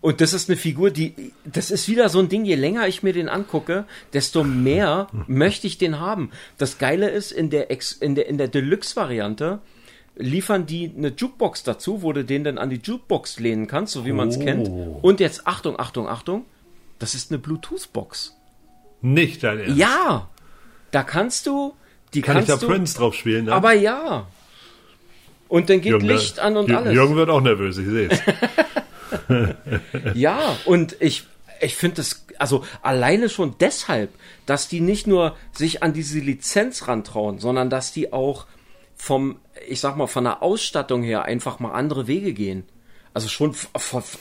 Und 0.00 0.22
das 0.22 0.32
ist 0.32 0.48
eine 0.48 0.56
Figur, 0.56 0.90
die, 0.90 1.34
das 1.44 1.70
ist 1.70 1.86
wieder 1.86 2.08
so 2.08 2.20
ein 2.20 2.30
Ding, 2.30 2.46
je 2.46 2.54
länger 2.54 2.88
ich 2.88 3.02
mir 3.02 3.12
den 3.12 3.28
angucke, 3.28 3.84
desto 4.14 4.42
mehr 4.44 5.08
möchte 5.26 5.66
ich 5.66 5.76
den 5.76 6.00
haben. 6.00 6.30
Das 6.56 6.78
Geile 6.78 7.10
ist, 7.10 7.32
in 7.32 7.50
der, 7.50 7.70
Ex, 7.70 7.92
in 7.92 8.14
der, 8.14 8.26
in 8.26 8.38
der 8.38 8.48
Deluxe-Variante 8.48 9.58
liefern 10.16 10.64
die 10.64 10.90
eine 10.96 11.08
Jukebox 11.08 11.64
dazu, 11.64 12.02
wo 12.02 12.14
du 12.14 12.24
den 12.24 12.44
dann 12.44 12.56
an 12.56 12.70
die 12.70 12.80
Jukebox 12.82 13.40
lehnen 13.40 13.66
kannst, 13.66 13.92
so 13.92 14.06
wie 14.06 14.12
man 14.12 14.28
es 14.28 14.38
Oh. 14.38 14.40
kennt. 14.40 14.68
Und 15.02 15.20
jetzt, 15.20 15.46
Achtung, 15.46 15.78
Achtung, 15.78 16.08
Achtung, 16.08 16.46
das 17.00 17.14
ist 17.16 17.32
eine 17.32 17.38
Bluetooth-Box. 17.38 18.36
Nicht 19.00 19.42
dein 19.42 19.58
Ernst. 19.58 19.76
Ja! 19.76 20.28
Da 20.92 21.02
kannst 21.02 21.46
du, 21.46 21.74
die 22.14 22.20
Kann 22.20 22.38
ich 22.38 22.46
kannst 22.46 22.62
da 22.62 22.66
du, 22.66 22.72
Prince 22.72 22.96
drauf 22.96 23.14
spielen? 23.14 23.46
Dann? 23.46 23.54
aber 23.54 23.72
ja. 23.72 24.26
Und 25.48 25.68
dann 25.68 25.80
geht 25.80 25.90
Jürgen, 25.90 26.06
Licht 26.06 26.38
an 26.38 26.56
und 26.56 26.68
Jür- 26.70 26.76
alles. 26.76 26.94
Jürgen 26.94 27.16
wird 27.16 27.30
auch 27.30 27.40
nervös, 27.40 27.76
ich 27.78 27.86
sehe 27.86 28.08
es. 28.08 28.20
Ja, 30.14 30.56
und 30.64 30.96
ich, 31.00 31.26
ich 31.60 31.76
finde 31.76 32.00
es, 32.02 32.26
also 32.38 32.64
alleine 32.82 33.28
schon 33.28 33.54
deshalb, 33.58 34.10
dass 34.46 34.68
die 34.68 34.80
nicht 34.80 35.06
nur 35.06 35.36
sich 35.52 35.82
an 35.82 35.92
diese 35.92 36.18
Lizenz 36.20 36.86
rantrauen, 36.88 37.38
sondern 37.38 37.70
dass 37.70 37.92
die 37.92 38.12
auch 38.12 38.46
vom, 38.96 39.38
ich 39.68 39.80
sag 39.80 39.96
mal, 39.96 40.06
von 40.06 40.24
der 40.24 40.42
Ausstattung 40.42 41.02
her 41.02 41.22
einfach 41.24 41.58
mal 41.58 41.72
andere 41.72 42.06
Wege 42.06 42.32
gehen. 42.32 42.64
Also 43.12 43.28
schon, 43.28 43.54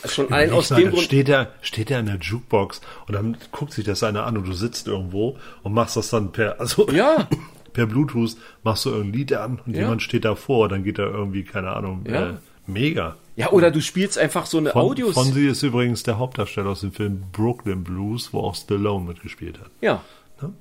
schon 0.06 0.32
allein 0.34 0.52
aus 0.52 0.70
dem 0.70 0.90
Grund. 0.90 1.04
steht 1.04 1.30
er, 1.30 1.54
steht 1.62 1.92
er 1.92 2.00
in 2.00 2.08
der 2.08 2.18
Jukebox 2.18 2.82
und 3.08 3.14
dann 3.14 3.38
guckt 3.52 3.72
sich 3.74 3.86
das 3.86 4.02
einer 4.04 4.26
an 4.26 4.38
und 4.38 4.48
du 4.48 4.54
sitzt 4.54 4.88
irgendwo 4.88 5.38
und 5.64 5.74
machst 5.74 5.96
das 5.96 6.10
dann 6.10 6.32
per, 6.32 6.60
also 6.60 6.90
Ja. 6.90 7.28
per 7.74 7.86
Bluetooth 7.86 8.36
machst 8.64 8.86
du 8.86 8.90
irgendein 8.90 9.14
Lied 9.20 9.34
an 9.34 9.60
und 9.66 9.76
Ja. 9.76 9.82
jemand 9.82 10.02
steht 10.02 10.26
davor, 10.26 10.70
dann 10.70 10.84
geht 10.84 10.98
da 10.98 11.04
irgendwie, 11.04 11.44
keine 11.44 11.70
Ahnung, 11.72 12.04
Ja. 12.10 12.30
äh, 12.30 12.34
mega. 12.66 13.16
Ja, 13.36 13.52
oder 13.52 13.70
du 13.72 13.80
spielst 13.80 14.18
einfach 14.18 14.48
so 14.48 14.58
eine 14.58 14.72
Von, 14.72 14.82
Audios. 14.82 15.14
Fonzie 15.14 15.48
ist 15.48 15.62
übrigens 15.64 16.02
der 16.04 16.18
Hauptdarsteller 16.18 16.72
aus 16.72 16.82
dem 16.82 16.92
Film 16.92 17.24
Brooklyn 17.32 17.84
Blues, 17.84 18.34
wo 18.34 18.40
auch 18.42 18.56
Stallone 18.56 19.06
mitgespielt 19.06 19.60
hat. 19.60 19.70
Ja. 19.82 20.02
Ne? 20.42 20.52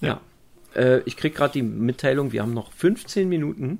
Ja. 0.00 0.20
Äh, 0.74 1.00
ich 1.04 1.16
krieg 1.16 1.34
gerade 1.34 1.52
die 1.52 1.62
Mitteilung, 1.62 2.32
wir 2.32 2.42
haben 2.42 2.54
noch 2.54 2.72
15 2.72 3.28
Minuten 3.28 3.78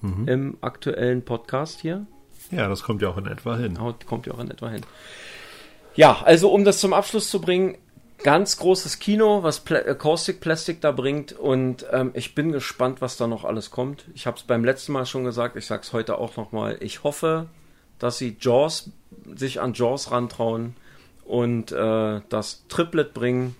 Mhm. 0.00 0.28
im 0.28 0.56
aktuellen 0.60 1.22
Podcast 1.22 1.80
hier. 1.80 2.04
Ja, 2.52 2.68
das 2.68 2.82
kommt 2.84 3.02
ja 3.02 3.08
auch 3.08 3.16
in 3.16 3.26
etwa 3.26 3.56
hin. 3.56 3.80
Haut- 3.80 4.06
Kommt 4.06 4.26
ja 4.26 4.34
auch 4.34 4.38
in 4.38 4.50
etwa 4.50 4.68
hin. 4.68 4.82
Ja, 5.94 6.22
also 6.24 6.50
um 6.52 6.64
das 6.64 6.78
zum 6.78 6.92
Abschluss 6.92 7.28
zu 7.28 7.40
bringen, 7.40 7.76
ganz 8.22 8.56
großes 8.56 8.98
Kino, 8.98 9.42
was 9.42 9.60
Pla 9.60 9.78
äh, 9.80 9.94
Caustic 9.94 10.40
Plastic 10.40 10.80
da 10.80 10.92
bringt 10.92 11.32
und 11.32 11.84
ähm, 11.92 12.12
ich 12.14 12.34
bin 12.34 12.52
gespannt, 12.52 13.00
was 13.00 13.16
da 13.16 13.26
noch 13.26 13.44
alles 13.44 13.70
kommt. 13.70 14.04
Ich 14.14 14.26
habe 14.26 14.36
es 14.36 14.44
beim 14.44 14.64
letzten 14.64 14.92
Mal 14.92 15.06
schon 15.06 15.24
gesagt, 15.24 15.56
ich 15.56 15.66
sag's 15.66 15.92
heute 15.92 16.18
auch 16.18 16.36
nochmal. 16.36 16.76
Ich 16.80 17.02
hoffe, 17.02 17.46
dass 17.98 18.18
sie 18.18 18.36
Jaws, 18.40 18.90
sich 19.34 19.60
an 19.60 19.74
Jaws 19.74 20.10
rantrauen 20.12 20.76
und 21.24 21.72
äh, 21.72 22.20
das 22.28 22.64
Triplet 22.68 23.12
bringen, 23.12 23.54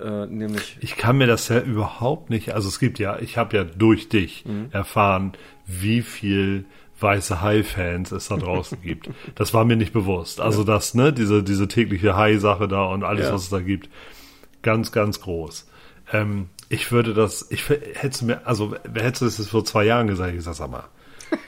äh, 0.00 0.26
nämlich. 0.26 0.76
Ich 0.80 0.96
kann 0.96 1.16
mir 1.16 1.26
das 1.26 1.48
ja 1.48 1.60
überhaupt 1.60 2.28
nicht, 2.28 2.54
also 2.54 2.68
es 2.68 2.78
gibt 2.80 2.98
ja, 2.98 3.18
ich 3.20 3.36
habe 3.38 3.56
ja 3.56 3.64
durch 3.64 4.08
dich 4.08 4.44
Mhm. 4.44 4.68
erfahren, 4.72 5.32
wie 5.66 6.02
viel 6.02 6.64
weiße 7.00 7.40
Hai-Fans 7.40 8.12
es 8.12 8.28
da 8.28 8.36
draußen 8.36 8.80
gibt. 8.82 9.10
Das 9.34 9.54
war 9.54 9.64
mir 9.64 9.76
nicht 9.76 9.92
bewusst. 9.92 10.40
Also 10.40 10.64
das, 10.64 10.94
ne, 10.94 11.12
diese, 11.12 11.42
diese 11.42 11.68
tägliche 11.68 12.16
Hai-Sache 12.16 12.68
da 12.68 12.84
und 12.84 13.04
alles, 13.04 13.26
Ja. 13.26 13.34
was 13.34 13.42
es 13.44 13.50
da 13.50 13.60
gibt, 13.60 13.88
ganz, 14.62 14.92
ganz 14.92 15.20
groß. 15.20 15.68
Ähm, 16.12 16.48
ich 16.68 16.90
würde 16.92 17.14
das, 17.14 17.46
ich 17.50 17.68
hätte 17.68 18.24
mir, 18.24 18.46
also 18.46 18.74
wer 18.84 19.04
hätte 19.04 19.24
es 19.26 19.46
vor 19.48 19.64
zwei 19.64 19.84
Jahren 19.84 20.06
gesagt, 20.06 20.34
ich 20.34 20.42
sag, 20.42 20.54
sag 20.54 20.70
mal, 20.70 20.84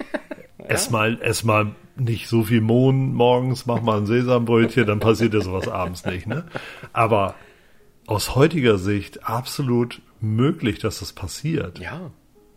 ess 0.69 0.91
mal, 0.91 1.19
ess 1.21 1.45
mal 1.45 1.73
nicht 1.97 2.29
so 2.29 2.45
viel 2.45 2.61
Mohn 2.61 3.13
morgens, 3.13 3.67
mach 3.67 3.83
mal 3.83 3.99
ein 3.99 4.07
Sesambrötchen, 4.07 4.87
dann 4.87 5.01
passiert 5.01 5.35
dir 5.35 5.43
sowas 5.43 5.69
abends 5.69 6.05
nicht, 6.07 6.27
ne? 6.27 6.45
Aber 6.93 7.35
aus 8.07 8.35
heutiger 8.35 8.79
Sicht 8.79 9.29
absolut 9.29 10.01
möglich, 10.21 10.79
dass 10.79 11.01
das 11.01 11.13
passiert. 11.13 11.79
Ja. 11.79 12.11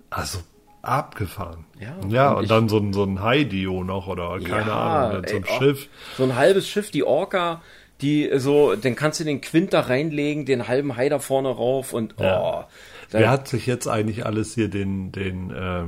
Also 0.10 0.39
abgefahren. 0.84 1.65
Ja, 1.79 1.95
ja 2.09 2.31
und 2.31 2.38
und, 2.43 2.51
dann 2.51 2.69
so 2.69 2.77
ein, 2.77 2.93
so 2.93 3.03
ein 3.03 3.21
Haidio 3.21 3.84
noch 3.84 4.07
oder 4.07 4.39
keine 4.39 4.67
Ja, 4.67 5.07
Ahnung, 5.07 5.23
so 5.27 5.36
einem 5.38 5.45
ey, 5.45 5.51
oh. 5.51 5.57
Schiff. 5.59 5.89
So 6.17 6.23
ein 6.23 6.36
halbes 6.36 6.67
Schiff, 6.67 6.91
die 6.91 7.03
Orca, 7.03 7.61
die 8.01 8.29
so, 8.36 8.75
dann 8.75 8.95
kannst 8.95 9.19
du 9.19 9.23
den 9.23 9.41
Quint 9.41 9.73
da 9.73 9.79
reinlegen, 9.81 10.45
den 10.45 10.67
halben 10.67 10.95
Hai 10.97 11.09
da 11.09 11.19
vorne 11.19 11.49
rauf 11.49 11.93
und 11.93 12.15
oh. 12.17 12.23
Ja. 12.23 12.67
Wer 13.11 13.29
hat 13.29 13.47
sich 13.47 13.65
jetzt 13.65 13.88
eigentlich 13.88 14.25
alles 14.25 14.55
hier 14.55 14.69
den, 14.69 15.11
den 15.11 15.51
äh, 15.51 15.84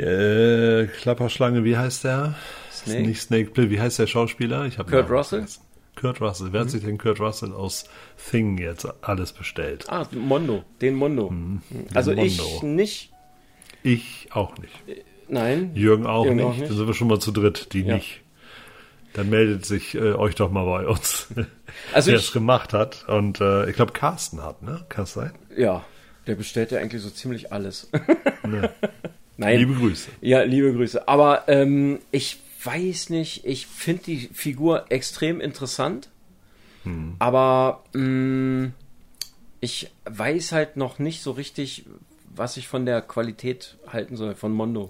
äh, 0.00 0.86
Klapperschlange, 0.86 1.64
wie 1.64 1.76
heißt 1.76 2.04
der? 2.04 2.34
Snake? 2.70 3.02
Nicht 3.02 3.20
Snake 3.22 3.50
Plissken, 3.50 3.72
wie 3.72 3.80
heißt 3.80 3.98
der 3.98 4.06
Schauspieler? 4.06 4.66
Ich 4.66 4.76
Kurt 4.76 5.10
Russell? 5.10 5.40
vergessen. 5.40 5.67
Kurt 5.98 6.20
Russell. 6.20 6.48
Wer 6.52 6.60
hat 6.62 6.70
sich 6.70 6.82
denn 6.84 6.96
Kurt 6.98 7.20
Russell 7.20 7.52
aus 7.52 7.84
Thing 8.30 8.56
jetzt 8.58 8.86
alles 9.02 9.32
bestellt? 9.32 9.84
Ah, 9.88 10.06
Mondo, 10.12 10.64
den 10.80 10.94
Mondo. 10.94 11.32
also 11.94 12.12
ich 12.12 12.38
Mondo. 12.38 12.66
nicht, 12.66 13.12
Ich 13.82 14.28
auch 14.32 14.56
nicht. 14.58 14.74
nein. 15.28 15.72
Jürgen 15.74 16.06
auch 16.06 16.24
Jürgen 16.24 16.36
nicht. 16.36 16.46
auch 16.46 16.56
nicht. 16.56 16.70
Dann 16.70 16.76
sind 16.76 16.86
wir 16.86 16.94
schon 16.94 17.08
mal 17.08 17.18
zu 17.20 17.32
dritt, 17.32 17.72
die 17.72 17.82
Ja. 17.82 17.96
nicht. 17.96 18.20
Dann 19.14 19.30
meldet 19.30 19.64
sich 19.66 19.94
äh, 19.94 20.12
euch 20.12 20.34
doch 20.36 20.50
mal 20.50 20.64
bei 20.64 20.86
uns, 20.86 21.28
Also 21.92 22.10
wer 22.10 22.18
ich- 22.18 22.26
es 22.26 22.32
gemacht 22.32 22.72
hat. 22.72 23.06
Und 23.08 23.40
äh, 23.40 23.68
ich 23.68 23.74
glaube, 23.76 23.92
Carsten 23.92 24.42
hat, 24.42 24.62
ne? 24.62 24.84
Kann 24.88 25.04
es 25.04 25.14
sein? 25.14 25.32
Ja, 25.56 25.84
der 26.26 26.34
bestellt 26.36 26.70
ja 26.72 26.78
eigentlich 26.78 27.02
so 27.02 27.10
ziemlich 27.10 27.52
alles. 27.52 27.90
Ne. 28.46 28.70
Nein. 29.36 29.58
Liebe 29.58 29.74
Grüße. 29.74 30.10
Ja, 30.20 30.42
liebe 30.42 30.72
Grüße. 30.74 31.06
Aber 31.08 31.44
ähm, 31.48 32.00
ich 32.10 32.38
weiß 32.62 33.10
nicht, 33.10 33.44
ich 33.44 33.66
finde 33.66 34.04
die 34.04 34.28
Figur 34.32 34.86
extrem 34.90 35.40
interessant. 35.40 36.08
Hm. 36.84 37.16
Aber 37.18 37.84
mh, 37.92 38.70
ich 39.60 39.90
weiß 40.04 40.52
halt 40.52 40.76
noch 40.76 40.98
nicht 40.98 41.22
so 41.22 41.32
richtig, 41.32 41.84
was 42.34 42.56
ich 42.56 42.68
von 42.68 42.86
der 42.86 43.02
Qualität 43.02 43.76
halten 43.86 44.16
soll, 44.16 44.34
von 44.34 44.52
Mondo. 44.52 44.88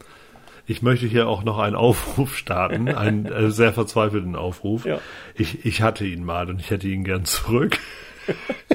Ich 0.67 0.83
möchte 0.83 1.07
hier 1.07 1.29
auch 1.29 1.45
noch 1.45 1.59
einen 1.59 1.77
Aufruf 1.77 2.37
starten, 2.37 2.89
einen 2.95 3.27
äh, 3.27 3.51
sehr 3.51 3.73
verzweifelten 3.73 4.37
Aufruf. 4.37 4.85
Ja. 4.85 5.01
Ich, 5.35 5.65
ich 5.65 5.81
hatte 5.83 6.07
ihn 6.07 6.25
mal 6.25 6.49
und 6.51 6.61
ich 6.61 6.71
hätte 6.71 6.89
ihn 6.89 7.05
gern 7.05 7.25
zurück. 7.25 7.79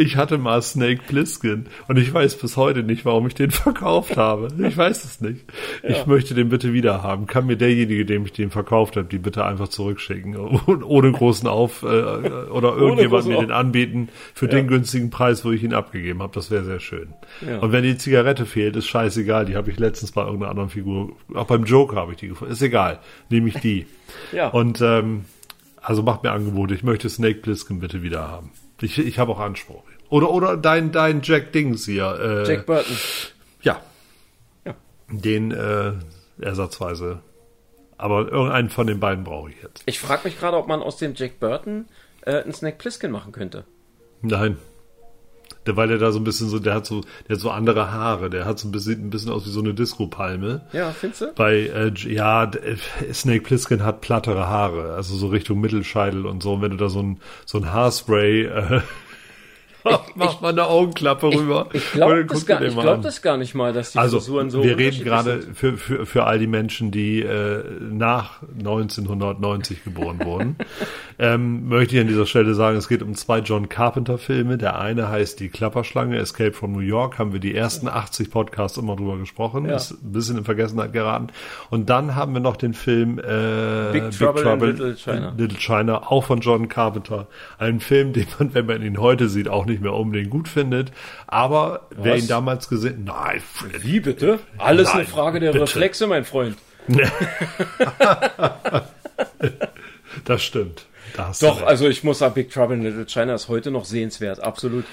Ich 0.00 0.16
hatte 0.16 0.38
mal 0.38 0.62
Snake 0.62 1.02
Plissken 1.06 1.66
und 1.86 1.98
ich 1.98 2.12
weiß 2.12 2.36
bis 2.36 2.56
heute 2.56 2.82
nicht, 2.82 3.04
warum 3.04 3.26
ich 3.26 3.34
den 3.34 3.50
verkauft 3.50 4.16
habe. 4.16 4.48
Ich 4.66 4.74
weiß 4.74 5.04
es 5.04 5.20
nicht. 5.20 5.44
Ich 5.82 6.06
möchte 6.06 6.32
den 6.32 6.48
bitte 6.48 6.72
wieder 6.72 7.02
haben. 7.02 7.26
Kann 7.26 7.44
mir 7.44 7.56
derjenige, 7.56 8.06
dem 8.06 8.24
ich 8.24 8.32
den 8.32 8.50
verkauft 8.50 8.96
habe, 8.96 9.08
die 9.08 9.18
bitte 9.18 9.44
einfach 9.44 9.68
zurückschicken 9.68 10.36
und 10.36 10.82
ohne 10.84 11.12
großen 11.12 11.46
Auf 11.46 11.82
äh, 11.82 11.86
oder 11.86 12.76
irgendjemand 12.76 13.26
mir 13.26 13.40
den 13.40 13.50
anbieten 13.50 14.08
für 14.32 14.48
den 14.48 14.68
günstigen 14.68 15.10
Preis, 15.10 15.44
wo 15.44 15.50
ich 15.50 15.62
ihn 15.62 15.74
abgegeben 15.74 16.22
habe. 16.22 16.32
Das 16.34 16.50
wäre 16.50 16.64
sehr 16.64 16.80
schön. 16.80 17.12
Ja. 17.46 17.58
Und 17.58 17.72
wenn 17.72 17.82
die 17.82 17.98
Zigarette 17.98 18.46
fehlt, 18.46 18.76
ist 18.76 18.86
scheißegal. 18.86 19.44
Die 19.44 19.56
habe 19.56 19.70
ich 19.70 19.78
letztens 19.78 20.12
bei 20.12 20.22
irgendeiner 20.22 20.50
anderen 20.50 20.70
Figur, 20.70 21.12
auch 21.34 21.46
beim 21.46 21.64
Joker 21.64 21.96
habe 21.96 22.12
ich 22.12 22.18
die 22.18 22.28
gefunden. 22.28 22.54
Ist 22.54 22.62
egal. 22.62 23.00
Nehme 23.28 23.48
ich 23.48 23.58
die. 23.60 23.86
Ja. 24.32 24.48
Und 24.48 24.80
ähm, 24.80 25.24
also 25.80 26.02
macht 26.02 26.24
mir 26.24 26.32
Angebote. 26.32 26.74
Ich 26.74 26.82
möchte 26.82 27.08
Snake 27.08 27.40
Plissken 27.42 27.78
bitte 27.78 28.02
wieder 28.02 28.26
haben. 28.26 28.50
Ich, 28.82 28.98
ich 28.98 29.18
habe 29.18 29.32
auch 29.32 29.40
Anspruch. 29.40 29.82
Oder 30.08 30.30
oder 30.30 30.56
dein 30.56 30.92
dein 30.92 31.22
Jack 31.22 31.52
Dings 31.52 31.84
hier. 31.84 32.44
Äh, 32.46 32.48
Jack 32.48 32.66
Burton. 32.66 32.96
Ja. 33.62 33.80
Ja. 34.64 34.74
Den 35.08 35.52
äh, 35.52 35.92
ersatzweise. 36.40 37.20
Aber 37.96 38.32
irgendeinen 38.32 38.70
von 38.70 38.86
den 38.86 38.98
beiden 38.98 39.24
brauche 39.24 39.50
ich 39.50 39.62
jetzt. 39.62 39.82
Ich 39.86 40.00
frage 40.00 40.22
mich 40.24 40.38
gerade, 40.38 40.56
ob 40.56 40.66
man 40.66 40.82
aus 40.82 40.96
dem 40.96 41.14
Jack 41.14 41.38
Burton 41.38 41.86
äh, 42.22 42.42
einen 42.42 42.54
Snake 42.54 42.78
Plissken 42.78 43.10
machen 43.10 43.32
könnte. 43.32 43.64
Nein. 44.22 44.56
Der, 45.70 45.76
weil 45.76 45.90
er 45.90 45.98
da 45.98 46.10
so 46.10 46.18
ein 46.18 46.24
bisschen 46.24 46.48
so, 46.48 46.58
der 46.58 46.74
hat 46.74 46.86
so, 46.86 47.02
der 47.28 47.36
hat 47.36 47.40
so 47.40 47.50
andere 47.50 47.92
Haare. 47.92 48.28
Der 48.28 48.44
hat 48.44 48.58
so 48.58 48.66
ein 48.66 48.72
bisschen, 48.72 49.06
ein 49.06 49.10
bisschen 49.10 49.30
aus 49.30 49.46
wie 49.46 49.50
so 49.50 49.60
eine 49.60 49.72
Disco-Palme. 49.72 50.62
Ja, 50.72 50.90
findest 50.90 51.20
du? 51.22 51.32
Bei, 51.34 51.58
äh, 51.58 51.92
ja, 52.08 52.44
äh, 52.44 52.76
Snake 53.12 53.42
Plissken 53.42 53.84
hat 53.84 54.00
plattere 54.00 54.48
Haare, 54.48 54.94
also 54.94 55.14
so 55.14 55.28
Richtung 55.28 55.60
Mittelscheitel 55.60 56.26
und 56.26 56.42
so. 56.42 56.54
Und 56.54 56.62
wenn 56.62 56.72
du 56.72 56.76
da 56.76 56.88
so 56.88 57.00
ein, 57.00 57.20
so 57.46 57.58
ein 57.58 57.72
Haarspray, 57.72 58.46
äh, 58.46 58.80
mach 60.14 60.40
mal 60.40 60.48
eine 60.50 60.66
Augenklappe 60.66 61.26
rüber. 61.28 61.68
Ich 61.72 61.84
und 61.94 62.00
glaube 62.00 62.24
das, 62.26 62.46
gar- 62.46 62.62
ich 62.62 62.76
glaub 62.76 63.02
das 63.02 63.22
gar 63.22 63.36
nicht 63.36 63.54
mal, 63.54 63.72
dass 63.72 63.92
die 63.92 63.98
Also, 63.98 64.18
Frisuren 64.18 64.50
so 64.50 64.62
wir 64.62 64.76
reden 64.78 65.02
gerade 65.04 65.42
für, 65.54 65.76
für, 65.76 66.06
für 66.06 66.24
all 66.24 66.38
die 66.38 66.46
Menschen, 66.46 66.90
die 66.90 67.22
äh, 67.22 67.62
nach 67.80 68.42
1990 68.58 69.84
geboren 69.84 70.20
wurden, 70.24 70.56
ähm, 71.18 71.68
möchte 71.68 71.94
ich 71.96 72.00
an 72.00 72.08
dieser 72.08 72.26
Stelle 72.26 72.54
sagen, 72.54 72.76
es 72.76 72.88
geht 72.88 73.02
um 73.02 73.14
zwei 73.14 73.38
John 73.40 73.68
Carpenter-Filme. 73.68 74.58
Der 74.58 74.78
eine 74.78 75.08
heißt 75.08 75.40
Die 75.40 75.48
Klapperschlange, 75.48 76.16
Escape 76.18 76.52
from 76.52 76.72
New 76.72 76.80
York, 76.80 77.18
haben 77.18 77.32
wir 77.32 77.40
die 77.40 77.54
ersten 77.54 77.88
80 77.88 78.30
Podcasts 78.30 78.78
immer 78.78 78.96
drüber 78.96 79.18
gesprochen, 79.18 79.66
Ja. 79.66 79.76
ist 79.76 79.92
ein 79.92 80.12
bisschen 80.12 80.38
in 80.38 80.44
Vergessenheit 80.44 80.92
geraten. 80.92 81.28
Und 81.70 81.90
dann 81.90 82.14
haben 82.14 82.32
wir 82.34 82.40
noch 82.40 82.56
den 82.56 82.74
Film 82.74 83.18
äh, 83.18 83.92
Big 83.92 84.10
Trouble 84.12 84.42
in 84.52 84.60
Little 84.60 84.96
China. 84.96 85.34
Little 85.36 85.58
China, 85.58 86.02
auch 86.10 86.24
von 86.24 86.40
John 86.40 86.68
Carpenter. 86.68 87.26
Ein 87.58 87.80
Film, 87.80 88.12
den 88.12 88.26
man, 88.38 88.54
wenn 88.54 88.66
man 88.66 88.82
ihn 88.82 88.98
heute 88.98 89.28
sieht, 89.28 89.48
auch 89.48 89.66
nicht 89.70 89.82
mehr 89.82 89.94
unbedingt 89.94 90.30
gut 90.30 90.48
findet. 90.48 90.92
Aber 91.26 91.86
wer 91.96 92.14
Was? 92.14 92.22
ihn 92.22 92.28
damals 92.28 92.68
gesehen, 92.68 93.04
nein, 93.04 93.40
Wie 93.80 94.00
bitte? 94.00 94.40
Alles 94.58 94.90
eine 94.90 95.02
Nein, 95.04 95.10
Frage 95.10 95.40
der 95.40 95.52
bitte. 95.52 95.62
Reflexe, 95.64 96.06
mein 96.06 96.24
Freund. 96.24 96.56
Das 100.24 100.42
stimmt. 100.42 100.86
Da 101.16 101.28
hast 101.28 101.42
Doch, 101.42 101.58
recht. 101.58 101.66
also 101.68 101.88
ich 101.88 102.04
muss 102.04 102.18
sagen, 102.18 102.34
Big 102.34 102.50
Trouble 102.50 102.76
in 102.76 102.82
Little 102.82 103.06
China 103.06 103.34
ist 103.34 103.48
heute 103.48 103.70
noch 103.70 103.84
sehenswert, 103.84 104.40
absolut. 104.40 104.84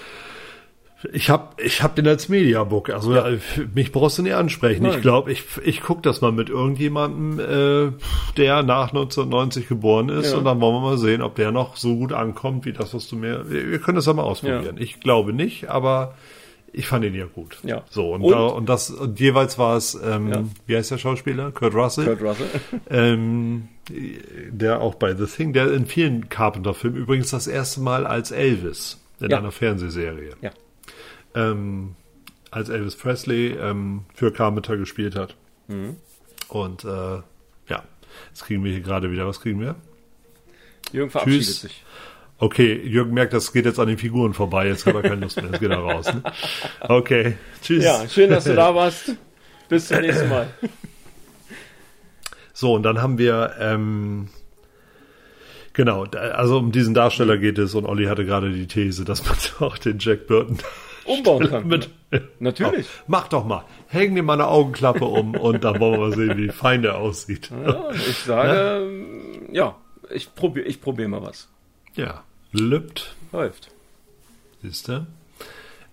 Ich 1.14 1.30
habe 1.30 1.50
ich 1.64 1.84
hab 1.84 1.96
den 1.96 2.08
als 2.08 2.28
Mediabook. 2.28 2.90
Also 2.90 3.14
äh, 3.14 3.38
mich 3.76 3.92
brauchst 3.92 4.18
du 4.18 4.24
nicht 4.24 4.34
ansprechen. 4.34 4.84
Nein. 4.84 4.94
Ich 4.96 5.02
glaube, 5.02 5.32
ich, 5.32 5.44
ich 5.64 5.82
guck 5.82 6.02
das 6.04 6.22
mal 6.22 6.32
mit 6.32 6.50
irgendjemandem, 6.50 7.40
äh, 7.40 7.92
der 8.36 8.64
nach 8.64 8.88
1990 8.90 9.68
geboren 9.68 10.10
ist. 10.10 10.32
Ja. 10.32 10.38
Und 10.40 10.46
dann 10.46 10.60
wollen 10.60 10.76
wir 10.76 10.82
mal 10.82 10.98
sehen, 10.98 11.22
ob 11.22 11.36
der 11.36 11.52
noch 11.52 11.78
so 11.78 11.96
gut 11.96 12.14
ankommt, 12.14 12.66
wie 12.66 12.74
das, 12.74 12.94
was 12.94 13.08
du 13.08 13.16
mir... 13.16 13.46
Wir 13.50 13.80
können 13.80 13.96
das 13.98 14.08
ja 14.08 14.14
mal 14.14 14.24
ausprobieren. 14.24 14.78
Ich 14.80 15.00
glaube 15.00 15.34
nicht, 15.34 15.70
aber 15.70 16.16
ich 16.74 16.88
fand 16.88 17.06
ihn 17.06 17.14
ja 17.16 17.26
gut. 17.26 17.58
Ja. 17.64 17.84
So, 17.90 18.12
und, 18.14 18.22
Und- 18.24 18.32
Da, 18.32 18.46
und 18.48 18.68
das 18.68 18.90
und 18.90 19.20
jeweils 19.20 19.58
war 19.60 19.78
es, 19.78 19.94
ähm, 20.04 20.32
Ja. 20.34 20.44
wie 20.66 20.76
heißt 20.78 20.90
der 20.92 20.98
Schauspieler? 20.98 21.52
Kurt 21.52 21.76
Russell. 21.76 22.06
Kurt 22.06 22.22
Russell. 22.22 22.48
Ähm, 22.90 23.68
der 24.50 24.82
auch 24.82 24.96
bei 24.96 25.16
The 25.16 25.26
Thing, 25.26 25.54
der 25.54 25.72
in 25.72 25.86
vielen 25.86 26.28
Carpenter-Filmen 26.30 26.98
übrigens 26.98 27.30
das 27.32 27.48
erste 27.48 27.82
Mal 27.82 28.06
als 28.06 28.32
Elvis 28.32 29.00
in 29.20 29.30
Ja. 29.30 29.38
einer 29.38 29.52
Fernsehserie. 29.52 30.32
Ja. 30.42 30.52
Ähm, 31.36 31.96
als 32.52 32.70
Elvis 32.70 32.96
Presley 32.96 33.50
ähm, 33.60 34.06
für 34.14 34.32
Carpenter 34.32 34.78
gespielt 34.78 35.16
hat. 35.16 35.36
Mhm. 35.68 35.98
Und 36.48 36.84
äh, 36.84 36.88
ja, 36.88 37.84
jetzt 38.30 38.46
kriegen 38.46 38.64
wir 38.64 38.72
hier 38.72 38.82
gerade 38.82 39.12
wieder, 39.12 39.28
was 39.28 39.42
kriegen 39.42 39.60
wir? 39.60 39.76
Jürgen 40.92 41.12
verabschiedet 41.12 41.46
Tschüss. 41.46 41.62
sich. 41.62 41.84
Okay, 42.40 42.76
Jürgen 42.76 43.14
merkt, 43.14 43.34
das 43.34 43.52
geht 43.52 43.66
jetzt 43.66 43.80
an 43.80 43.88
den 43.88 43.98
Figuren 43.98 44.34
vorbei, 44.34 44.68
jetzt 44.68 44.86
hat 44.86 44.94
er 44.94 45.02
keine 45.02 45.22
Lust 45.22 45.38
mehr, 45.38 45.50
jetzt 45.52 45.60
geht 45.60 45.72
er 45.72 45.80
raus. 45.80 46.06
Ne? 46.14 46.22
Okay, 46.82 47.36
tschüss. 47.64 47.84
Ja, 47.84 48.08
schön, 48.08 48.30
dass 48.30 48.44
du 48.44 48.56
da 48.56 48.76
warst. 48.76 49.16
Bis 49.70 49.88
zum 49.88 50.02
nächsten 50.02 50.30
Mal. 50.30 50.48
So, 52.54 52.74
und 52.74 52.84
dann 52.84 53.02
haben 53.02 53.18
wir, 53.18 53.56
ähm, 53.60 54.30
genau, 55.74 56.04
also 56.06 56.60
um 56.60 56.72
diesen 56.72 56.94
Darsteller 56.94 57.38
geht 57.38 57.58
es 57.58 57.74
und 57.74 57.86
Olli 57.86 58.06
hatte 58.06 58.24
gerade 58.24 58.52
die 58.52 58.68
These, 58.68 59.04
dass 59.04 59.26
man 59.26 59.38
auch 59.68 59.78
den 59.78 59.98
Jack 60.00 60.28
Burton 60.28 60.60
Umbauen 61.08 61.50
kann. 61.50 61.68
mit. 61.68 61.90
Natürlich. 62.40 62.88
Mach 63.08 63.28
doch 63.28 63.46
mal. 63.46 63.64
Häng 63.88 64.16
dir 64.16 64.24
mal 64.24 64.34
eine 64.34 64.48
Augenklappe 64.48 65.06
um 65.06 65.36
und 65.36 65.64
dann 65.64 65.80
wollen 65.80 65.94
wir 65.94 66.08
mal 66.10 66.14
sehen, 66.16 66.38
wie 66.38 66.50
fein 66.50 66.82
der 66.82 66.98
aussieht. 66.98 67.50
Ja, 67.52 67.92
ich 67.92 68.18
sage, 68.20 68.84
ähm, 68.86 69.50
ja, 69.52 69.76
ich 70.10 70.34
probiere 70.36 70.66
ich 70.68 70.82
probier 70.82 71.08
mal 71.08 71.22
was. 71.22 71.48
Ja, 71.96 72.24
lübt, 72.52 73.16
Läuft. 73.32 73.72
siehst 74.62 74.88
du. 74.88 75.06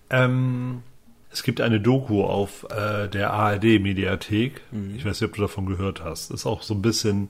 Ähm, 0.09 0.83
Es 1.31 1.43
gibt 1.43 1.59
eine 1.61 1.81
Doku 1.81 2.23
auf 2.23 2.65
äh, 2.69 3.07
der 3.09 3.31
ARD-Mediathek. 3.33 4.61
Mhm. 4.71 4.95
Ich 4.95 5.03
weiß 5.05 5.19
nicht, 5.19 5.29
ob 5.29 5.35
du 5.35 5.41
davon 5.41 5.65
gehört 5.65 6.03
hast. 6.03 6.31
Ist 6.31 6.45
auch 6.45 6.61
so 6.61 6.73
ein 6.73 6.81
bisschen 6.81 7.29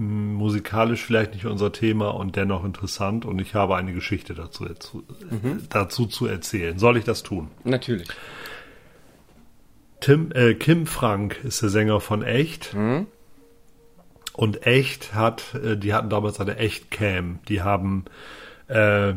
musikalisch 0.00 1.02
vielleicht 1.04 1.34
nicht 1.34 1.46
unser 1.46 1.72
Thema 1.72 2.08
und 2.14 2.36
dennoch 2.36 2.64
interessant. 2.64 3.24
Und 3.24 3.40
ich 3.40 3.54
habe 3.54 3.76
eine 3.76 3.92
Geschichte 3.92 4.34
dazu, 4.34 4.64
dazu, 4.64 5.04
Mhm. 5.30 5.62
dazu 5.68 6.06
zu 6.06 6.26
erzählen. 6.26 6.78
Soll 6.78 6.96
ich 6.96 7.04
das 7.04 7.22
tun? 7.22 7.48
Natürlich. 7.64 8.08
Tim, 10.00 10.32
äh, 10.32 10.54
Kim 10.54 10.86
Frank 10.86 11.40
ist 11.44 11.60
der 11.62 11.68
Sänger 11.68 12.00
von 12.00 12.22
Echt. 12.22 12.74
Und 14.32 14.66
Echt 14.66 15.14
hat, 15.14 15.54
äh, 15.54 15.76
die 15.76 15.92
hatten 15.92 16.08
damals 16.08 16.40
eine 16.40 16.56
Echt-Cam. 16.56 17.40
Die 17.48 17.60
haben 17.62 18.06
äh, 18.68 19.14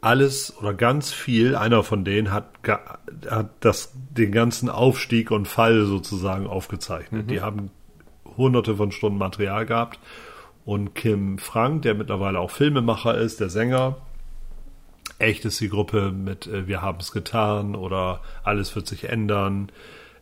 alles 0.00 0.56
oder 0.58 0.74
ganz 0.74 1.12
viel, 1.12 1.54
einer 1.54 1.84
von 1.84 2.04
denen 2.04 2.32
hat, 2.32 2.46
hat 3.30 3.50
das, 3.60 3.92
den 3.94 4.32
ganzen 4.32 4.68
Aufstieg 4.68 5.30
und 5.30 5.46
Fall 5.46 5.84
sozusagen 5.84 6.48
aufgezeichnet. 6.48 7.30
Die 7.30 7.40
haben 7.40 7.70
hunderte 8.36 8.76
von 8.76 8.92
Stunden 8.92 9.18
Material 9.18 9.66
gehabt. 9.66 9.98
Und 10.64 10.94
Kim 10.94 11.38
Frank, 11.38 11.82
der 11.82 11.94
mittlerweile 11.94 12.38
auch 12.38 12.50
Filmemacher 12.50 13.16
ist, 13.16 13.40
der 13.40 13.50
Sänger, 13.50 13.96
Echt 15.18 15.44
ist 15.44 15.60
die 15.60 15.68
Gruppe 15.68 16.10
mit 16.10 16.46
äh, 16.48 16.66
Wir 16.66 16.82
haben 16.82 16.98
es 17.00 17.12
getan 17.12 17.76
oder 17.76 18.20
Alles 18.42 18.74
wird 18.74 18.88
sich 18.88 19.08
ändern, 19.08 19.70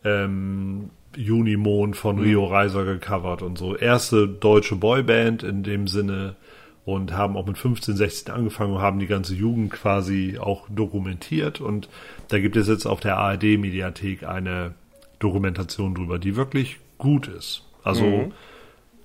ähm, 0.05 0.91
Junimond 1.17 1.97
von 1.97 2.19
Rio 2.19 2.45
Reiser 2.45 2.85
gecovert 2.85 3.43
und 3.43 3.59
so. 3.59 3.75
Erste 3.77 4.29
deutsche 4.29 4.77
Boyband 4.77 5.43
in 5.43 5.63
dem 5.63 5.89
Sinne 5.89 6.37
und 6.85 7.13
haben 7.13 7.37
auch 7.37 7.47
mit 7.47 7.59
15, 7.59 7.97
16 7.97 8.35
angefangen 8.35 8.75
und 8.75 8.83
haben 8.83 8.99
die 8.99 9.07
ganze 9.07 9.35
Jugend 9.35 9.73
quasi 9.73 10.39
auch 10.39 10.69
dokumentiert 10.69 11.61
und 11.61 11.89
da 12.29 12.39
gibt 12.39 12.57
es 12.57 12.69
jetzt 12.69 12.87
auf 12.87 13.01
der 13.01 13.17
ARD-Mediathek 13.17 14.25
eine 14.25 14.75
Dokumentation 15.19 15.95
drüber, 15.95 16.19
die 16.19 16.37
wirklich 16.37 16.79
gut 16.99 17.27
ist. 17.27 17.65
Also 17.85 18.33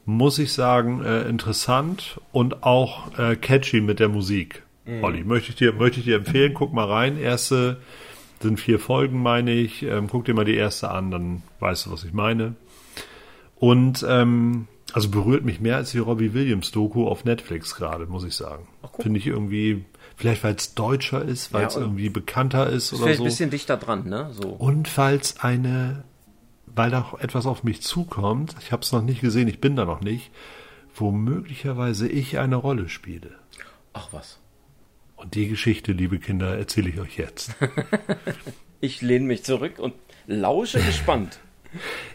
muss 0.05 0.37
ich 0.39 0.53
sagen, 0.53 1.03
äh, 1.03 1.23
interessant 1.27 2.19
und 2.31 2.63
auch 2.63 3.17
äh, 3.17 3.35
catchy 3.35 3.81
mit 3.81 3.99
der 3.99 4.09
Musik. 4.09 4.63
Olli, 5.01 5.23
möchte 5.23 5.49
ich 5.49 5.55
dir, 5.55 5.73
möchte 5.73 5.99
ich 5.99 6.05
dir 6.05 6.17
empfehlen, 6.17 6.53
guck 6.53 6.71
mal 6.71 6.85
rein. 6.85 7.17
Erste 7.17 7.77
sind 8.39 8.59
vier 8.59 8.77
Folgen, 8.77 9.23
meine 9.23 9.51
ich. 9.51 9.81
Ähm, 9.81 10.07
guck 10.11 10.25
dir 10.25 10.35
mal 10.35 10.45
die 10.45 10.53
erste 10.55 10.91
an, 10.91 11.09
dann 11.09 11.41
weißt 11.59 11.87
du, 11.87 11.91
was 11.91 12.03
ich 12.03 12.13
meine. 12.13 12.53
Und 13.55 14.05
ähm, 14.07 14.67
also 14.93 15.09
berührt 15.09 15.43
mich 15.43 15.59
mehr 15.59 15.77
als 15.77 15.91
die 15.91 15.97
Robbie 15.97 16.33
Williams 16.35 16.71
Doku 16.71 17.07
auf 17.07 17.25
Netflix 17.25 17.75
gerade, 17.75 18.05
muss 18.05 18.23
ich 18.25 18.35
sagen. 18.35 18.67
Finde 18.99 19.17
ich 19.19 19.25
irgendwie, 19.27 19.85
vielleicht 20.15 20.43
weil 20.43 20.53
es 20.55 20.75
deutscher 20.75 21.23
ist, 21.23 21.51
weil 21.51 21.61
Ja, 21.63 21.67
es 21.67 21.75
und- 21.77 21.83
irgendwie 21.83 22.09
bekannter 22.09 22.69
ist 22.69 22.93
oder 22.93 23.03
Vielleicht 23.05 23.17
so. 23.17 23.23
ein 23.23 23.27
bisschen 23.29 23.49
dichter 23.49 23.77
dran, 23.77 24.07
ne? 24.07 24.29
So. 24.33 24.49
Und 24.49 24.87
es 24.97 25.39
eine, 25.39 26.03
weil 26.75 26.91
da 26.91 27.01
auch 27.01 27.19
etwas 27.19 27.45
auf 27.45 27.63
mich 27.63 27.81
zukommt, 27.81 28.55
ich 28.59 28.71
habe 28.71 28.81
es 28.81 28.91
noch 28.91 29.01
nicht 29.01 29.21
gesehen, 29.21 29.47
ich 29.47 29.61
bin 29.61 29.75
da 29.75 29.85
noch 29.85 30.01
nicht, 30.01 30.31
wo 30.93 31.11
möglicherweise 31.11 32.07
ich 32.07 32.37
eine 32.37 32.55
Rolle 32.55 32.89
spiele. 32.89 33.31
Ach 33.93 34.09
was. 34.11 34.39
Und 35.15 35.35
die 35.35 35.47
Geschichte, 35.47 35.93
liebe 35.93 36.19
Kinder, 36.19 36.57
erzähle 36.57 36.89
ich 36.89 36.99
euch 36.99 37.17
jetzt. 37.17 37.55
Ich 38.81 39.01
lehne 39.01 39.25
mich 39.25 39.43
zurück 39.43 39.79
und 39.79 39.95
lausche 40.27 40.79
gespannt. 40.79 41.39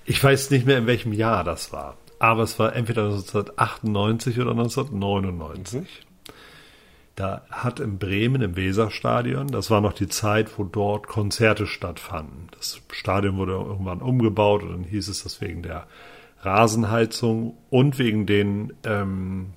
Ich 0.04 0.22
weiß 0.22 0.50
nicht 0.50 0.66
mehr, 0.66 0.78
in 0.78 0.86
welchem 0.86 1.12
Jahr 1.12 1.42
das 1.42 1.72
war, 1.72 1.96
aber 2.18 2.44
es 2.44 2.58
war 2.58 2.76
entweder 2.76 3.06
1998 3.06 4.38
oder 4.38 4.52
1999. 4.52 6.06
Da 7.21 7.43
hat 7.51 7.81
in 7.81 7.99
Bremen 7.99 8.41
im 8.41 8.57
Weserstadion, 8.57 9.49
das 9.49 9.71
war 9.71 9.83
noch 9.83 9.93
die 9.93 10.09
Zeit, 10.09 10.59
wo 10.59 10.64
dort 10.64 11.07
Konzerte 11.07 11.66
stattfanden. 11.66 12.49
Das 12.57 12.81
Stadion 12.93 13.37
wurde 13.37 13.53
irgendwann 13.53 14.01
umgebaut 14.01 14.62
und 14.62 14.71
dann 14.71 14.85
hieß 14.85 15.09
es, 15.09 15.23
dass 15.23 15.43
wegen 15.43 15.62
der 15.62 15.87
Rasenheizung 16.41 17.59
und 17.68 17.99
wegen 17.99 18.25
den 18.25 18.73
ähm, 18.85 19.49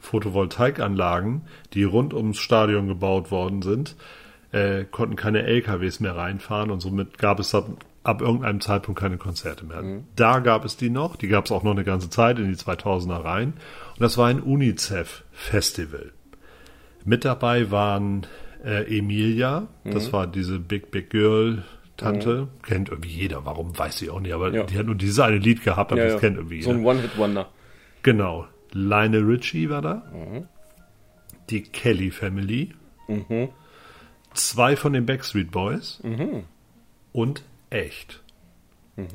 Photovoltaikanlagen, 0.00 1.46
die 1.72 1.84
rund 1.84 2.12
ums 2.12 2.36
Stadion 2.36 2.86
gebaut 2.86 3.30
worden 3.30 3.62
sind, 3.62 3.96
äh, 4.52 4.84
konnten 4.84 5.16
keine 5.16 5.44
LKWs 5.44 6.00
mehr 6.00 6.16
reinfahren 6.16 6.70
und 6.70 6.80
somit 6.80 7.16
gab 7.16 7.40
es 7.40 7.54
ab, 7.54 7.66
ab 8.02 8.20
irgendeinem 8.20 8.60
Zeitpunkt 8.60 9.00
keine 9.00 9.16
Konzerte 9.16 9.64
mehr. 9.64 10.02
Da 10.16 10.40
gab 10.40 10.66
es 10.66 10.76
die 10.76 10.90
noch, 10.90 11.16
die 11.16 11.28
gab 11.28 11.46
es 11.46 11.50
auch 11.50 11.62
noch 11.62 11.72
eine 11.72 11.84
ganze 11.84 12.10
Zeit 12.10 12.38
in 12.38 12.50
die 12.50 12.58
2000er 12.58 13.24
rein 13.24 13.54
und 13.94 14.00
das 14.00 14.18
war 14.18 14.26
ein 14.26 14.42
UNICEF-Festival. 14.42 16.12
Mit 17.04 17.24
dabei 17.24 17.70
waren 17.70 18.26
äh, 18.64 18.98
Emilia, 18.98 19.68
das 19.84 20.12
war 20.12 20.26
diese 20.26 20.58
Big 20.58 20.90
Big 20.90 21.10
Girl 21.10 21.64
Tante, 21.96 22.48
kennt 22.62 22.88
irgendwie 22.88 23.10
jeder, 23.10 23.44
warum 23.44 23.76
weiß 23.78 24.00
ich 24.02 24.10
auch 24.10 24.20
nicht, 24.20 24.32
aber 24.32 24.52
Ja. 24.52 24.62
die 24.64 24.78
hat 24.78 24.86
nur 24.86 24.94
dieses 24.94 25.18
eine 25.20 25.36
Lied 25.38 25.62
gehabt, 25.62 25.92
aber 25.92 26.00
Ja, 26.00 26.06
das 26.06 26.14
ja. 26.14 26.20
kennt 26.20 26.36
irgendwie 26.36 26.62
So 26.62 26.70
jeder. 26.70 26.80
ein 26.82 26.86
One-Hit-Wonder. 26.86 27.48
Genau. 28.02 28.46
Lionel 28.72 29.24
Richie 29.24 29.68
war 29.68 29.82
da. 29.82 30.02
Die 31.50 31.62
Kelly 31.62 32.10
Family. 32.10 32.72
Zwei 34.32 34.76
von 34.76 34.92
den 34.92 35.04
Backstreet 35.06 35.50
Boys. 35.50 36.00
Und 37.12 37.42
echt. 37.70 38.22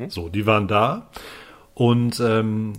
So, 0.10 0.30
die 0.30 0.46
waren 0.46 0.68
da. 0.68 1.10
Und 1.74 2.20
ähm, 2.20 2.74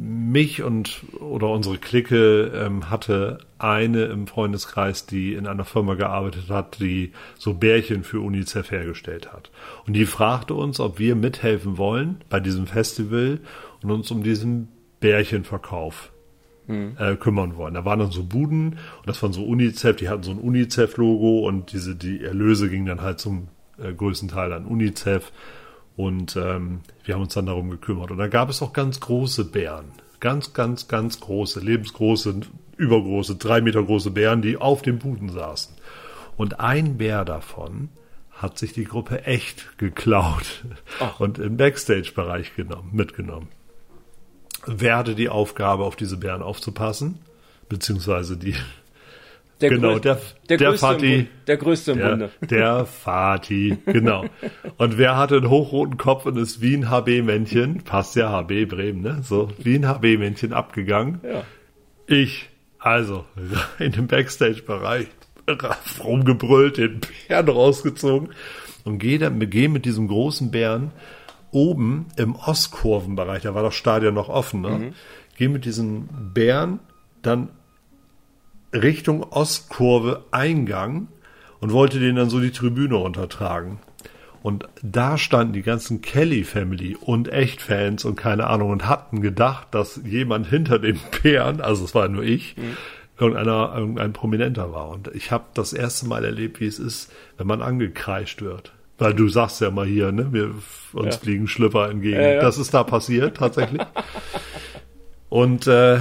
mich 0.00 0.62
und 0.62 1.02
oder 1.18 1.48
unsere 1.48 1.78
Clique 1.78 2.52
ähm, 2.54 2.88
hatte 2.88 3.38
eine 3.58 4.04
im 4.04 4.26
Freundeskreis, 4.26 5.06
die 5.06 5.34
in 5.34 5.46
einer 5.46 5.64
Firma 5.64 5.94
gearbeitet 5.94 6.50
hat, 6.50 6.78
die 6.80 7.12
so 7.36 7.54
Bärchen 7.54 8.04
für 8.04 8.20
UNICEF 8.20 8.70
hergestellt 8.70 9.32
hat. 9.32 9.50
Und 9.86 9.94
die 9.94 10.06
fragte 10.06 10.54
uns, 10.54 10.78
ob 10.78 10.98
wir 10.98 11.16
mithelfen 11.16 11.78
wollen 11.78 12.22
bei 12.28 12.38
diesem 12.38 12.66
Festival 12.66 13.40
und 13.82 13.90
uns 13.90 14.10
um 14.10 14.22
diesen 14.22 14.68
Bärchenverkauf 15.00 16.12
äh, 16.98 17.16
kümmern 17.16 17.56
wollen. 17.56 17.74
Da 17.74 17.84
waren 17.84 17.98
dann 17.98 18.10
so 18.10 18.22
Buden 18.22 18.78
und 18.98 19.06
das 19.06 19.22
waren 19.22 19.32
so 19.32 19.44
UNICEF, 19.44 19.96
die 19.96 20.08
hatten 20.08 20.22
so 20.22 20.30
ein 20.30 20.38
UNICEF-Logo 20.38 21.46
und 21.46 21.72
diese 21.72 21.96
die 21.96 22.22
Erlöse 22.22 22.68
gingen 22.68 22.86
dann 22.86 23.00
halt 23.00 23.18
zum 23.18 23.48
äh, 23.82 23.92
größten 23.92 24.28
Teil 24.28 24.52
an 24.52 24.66
UNICEF 24.66 25.32
und 25.98 26.36
ähm, 26.36 26.82
wir 27.02 27.16
haben 27.16 27.22
uns 27.22 27.34
dann 27.34 27.46
darum 27.46 27.70
gekümmert. 27.70 28.12
Und 28.12 28.18
da 28.18 28.28
gab 28.28 28.48
es 28.50 28.62
auch 28.62 28.72
ganz 28.72 29.00
große 29.00 29.46
Bären. 29.46 29.86
Ganz, 30.20 30.52
ganz, 30.52 30.86
ganz 30.86 31.18
große, 31.18 31.58
lebensgroße, 31.58 32.42
übergroße, 32.76 33.34
drei 33.34 33.60
Meter 33.60 33.82
große 33.82 34.12
Bären, 34.12 34.40
die 34.40 34.56
auf 34.56 34.82
dem 34.82 35.00
Buden 35.00 35.28
saßen. 35.28 35.74
Und 36.36 36.60
ein 36.60 36.98
Bär 36.98 37.24
davon 37.24 37.88
hat 38.30 38.58
sich 38.58 38.72
die 38.72 38.84
Gruppe 38.84 39.24
echt 39.24 39.76
geklaut 39.76 40.64
und 41.18 41.40
im 41.40 41.56
Backstage-Bereich 41.56 42.54
genommen, 42.54 42.90
mitgenommen. 42.92 43.48
Wer 44.66 44.98
hatte 44.98 45.16
die 45.16 45.28
Aufgabe, 45.28 45.82
auf 45.82 45.96
diese 45.96 46.16
Bären 46.16 46.42
aufzupassen? 46.42 47.18
Beziehungsweise 47.68 48.36
die, 48.36 48.54
Der 49.60 49.70
Genau, 49.70 49.98
der- 49.98 50.20
der, 50.48 50.56
der 50.56 50.68
größte 50.68 50.86
im 50.86 50.92
Fati. 50.92 51.16
Bund, 51.16 51.28
der 51.48 51.56
größte 51.56 51.92
im 51.92 51.98
der, 51.98 52.08
Bunde. 52.10 52.30
der 52.42 52.86
Fati, 52.86 53.76
genau. 53.86 54.24
Und 54.76 54.98
wer 54.98 55.16
hatte 55.16 55.36
einen 55.36 55.50
hochroten 55.50 55.96
Kopf 55.96 56.26
und 56.26 56.36
ist 56.36 56.60
wie 56.62 56.76
ein 56.76 56.88
HB-Männchen, 56.90 57.82
passt 57.82 58.14
ja 58.14 58.30
HB 58.30 58.66
Bremen, 58.66 59.00
ne? 59.02 59.18
So, 59.22 59.50
wie 59.58 59.74
ein 59.74 59.86
HB-Männchen 59.86 60.52
abgegangen. 60.52 61.20
Ja. 61.24 61.42
Ich, 62.06 62.48
also, 62.78 63.24
rein 63.80 63.92
im 63.94 64.06
Backstage-Bereich, 64.06 65.08
rumgebrüllt, 66.04 66.76
den 66.78 67.00
Bären 67.26 67.48
rausgezogen 67.48 68.28
und 68.84 68.98
gehe 68.98 69.18
gehe 69.46 69.68
mit 69.68 69.84
diesem 69.86 70.06
großen 70.08 70.50
Bären 70.52 70.92
oben 71.50 72.06
im 72.16 72.34
Ostkurvenbereich, 72.36 73.42
da 73.42 73.54
war 73.54 73.62
das 73.62 73.74
Stadion 73.74 74.14
noch 74.14 74.28
offen, 74.28 74.60
ne? 74.60 74.92
Gehe 75.36 75.48
mit 75.48 75.64
diesem 75.64 76.08
Bären 76.34 76.78
dann 77.22 77.48
Richtung 78.72 79.22
Ostkurve 79.22 80.24
Eingang 80.30 81.08
und 81.60 81.72
wollte 81.72 81.98
den 81.98 82.16
dann 82.16 82.30
so 82.30 82.40
die 82.40 82.52
Tribüne 82.52 82.94
runtertragen. 82.94 83.78
Und 84.42 84.68
da 84.82 85.18
standen 85.18 85.52
die 85.52 85.62
ganzen 85.62 86.00
Kelly 86.00 86.44
Family 86.44 86.96
und 86.98 87.28
Echtfans 87.32 88.04
und 88.04 88.14
keine 88.16 88.46
Ahnung 88.46 88.70
und 88.70 88.86
hatten 88.88 89.20
gedacht, 89.20 89.68
dass 89.72 90.00
jemand 90.04 90.46
hinter 90.46 90.78
den 90.78 91.00
Bären, 91.22 91.60
also 91.60 91.84
es 91.84 91.94
war 91.94 92.08
nur 92.08 92.22
ich, 92.22 92.54
irgendeiner, 93.18 93.74
irgendein 93.76 94.12
Prominenter 94.12 94.72
war. 94.72 94.90
Und 94.90 95.08
ich 95.14 95.32
habe 95.32 95.44
das 95.54 95.72
erste 95.72 96.06
Mal 96.06 96.24
erlebt, 96.24 96.60
wie 96.60 96.66
es 96.66 96.78
ist, 96.78 97.12
wenn 97.36 97.48
man 97.48 97.62
angekreischt 97.62 98.40
wird. 98.40 98.72
Weil 98.96 99.12
du 99.14 99.28
sagst 99.28 99.60
ja 99.60 99.70
mal 99.70 99.86
hier, 99.86 100.12
ne, 100.12 100.32
wir, 100.32 100.54
uns 100.92 101.14
Ja. 101.16 101.20
fliegen 101.20 101.48
Schlüpper 101.48 101.90
entgegen. 101.90 102.20
Ja, 102.20 102.34
ja. 102.34 102.40
Das 102.40 102.58
ist 102.58 102.72
da 102.74 102.84
passiert, 102.84 103.36
tatsächlich. 103.36 103.82
Und 105.28 105.66
äh, 105.66 105.98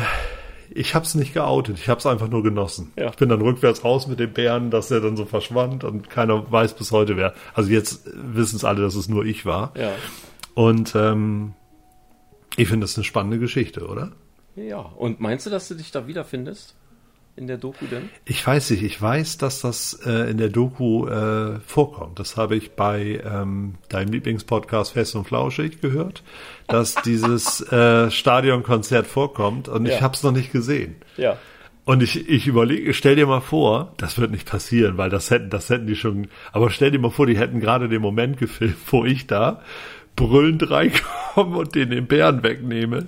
ich 0.77 0.93
habe 0.93 1.05
es 1.05 1.15
nicht 1.15 1.33
geoutet, 1.33 1.79
ich 1.79 1.89
habe 1.89 1.97
es 1.97 2.05
einfach 2.05 2.29
nur 2.29 2.43
genossen. 2.43 2.93
Ja. 2.95 3.09
Ich 3.09 3.15
bin 3.15 3.29
dann 3.29 3.41
rückwärts 3.41 3.83
raus 3.83 4.05
mit 4.05 4.19
dem 4.19 4.31
Bären, 4.31 4.69
dass 4.69 4.91
er 4.91 5.01
dann 5.01 5.17
so 5.17 5.25
verschwand 5.25 5.83
und 5.83 6.09
keiner 6.11 6.51
weiß 6.51 6.75
bis 6.75 6.91
heute 6.91 7.17
wer. 7.17 7.33
Also 7.55 7.71
jetzt 7.71 8.03
wissen 8.13 8.57
es 8.57 8.63
alle, 8.63 8.81
dass 8.81 8.93
es 8.93 9.09
nur 9.09 9.25
ich 9.25 9.45
war. 9.45 9.73
Ja. 9.75 9.91
Und 10.53 10.93
ähm, 10.95 11.55
ich 12.57 12.67
finde 12.67 12.83
das 12.83 12.95
eine 12.95 13.05
spannende 13.05 13.39
Geschichte, 13.39 13.87
oder? 13.87 14.11
Ja. 14.55 14.77
Und 14.77 15.19
meinst 15.19 15.47
du, 15.47 15.49
dass 15.49 15.67
du 15.67 15.73
dich 15.73 15.89
da 15.89 16.05
wiederfindest? 16.05 16.75
In 17.37 17.47
der 17.47 17.57
Doku 17.57 17.85
denn? 17.85 18.09
Ich 18.25 18.45
weiß 18.45 18.71
nicht, 18.71 18.83
ich 18.83 19.01
weiß, 19.01 19.37
dass 19.37 19.61
das 19.61 19.93
äh, 20.05 20.29
in 20.31 20.37
der 20.37 20.49
Doku 20.49 21.07
äh, 21.07 21.59
vorkommt. 21.65 22.19
Das 22.19 22.35
habe 22.35 22.55
ich 22.55 22.71
bei 22.71 23.21
ähm, 23.23 23.75
deinem 23.89 24.11
Lieblingspodcast 24.11 24.93
Fest 24.93 25.15
und 25.15 25.25
Flauschig 25.27 25.79
gehört, 25.81 26.23
dass 26.67 26.95
dieses 27.05 27.61
äh, 27.71 28.09
Stadionkonzert 28.11 29.07
vorkommt 29.07 29.69
und 29.69 29.85
Ja. 29.85 29.95
ich 29.95 30.01
habe 30.01 30.15
es 30.15 30.23
noch 30.23 30.31
nicht 30.33 30.51
gesehen. 30.51 30.95
Ja. 31.15 31.37
Und 31.85 32.03
ich, 32.03 32.27
ich 32.27 32.47
überlege, 32.47 32.93
stell 32.93 33.15
dir 33.15 33.27
mal 33.27 33.39
vor, 33.39 33.93
das 33.95 34.17
wird 34.19 34.31
nicht 34.31 34.45
passieren, 34.49 34.97
weil 34.97 35.09
das 35.09 35.31
hätten, 35.31 35.49
das 35.49 35.69
hätten 35.69 35.87
die 35.87 35.95
schon, 35.95 36.27
aber 36.51 36.69
stell 36.69 36.91
dir 36.91 36.99
mal 36.99 37.11
vor, 37.11 37.27
die 37.27 37.37
hätten 37.37 37.61
gerade 37.61 37.87
den 37.87 38.01
Moment 38.01 38.37
gefilmt, 38.37 38.75
wo 38.87 39.05
ich 39.05 39.25
da 39.27 39.61
brüllend 40.17 40.69
reinkomme 40.69 41.57
und 41.59 41.75
den 41.75 41.91
den 41.91 42.07
Bären 42.07 42.43
wegnehme. 42.43 43.05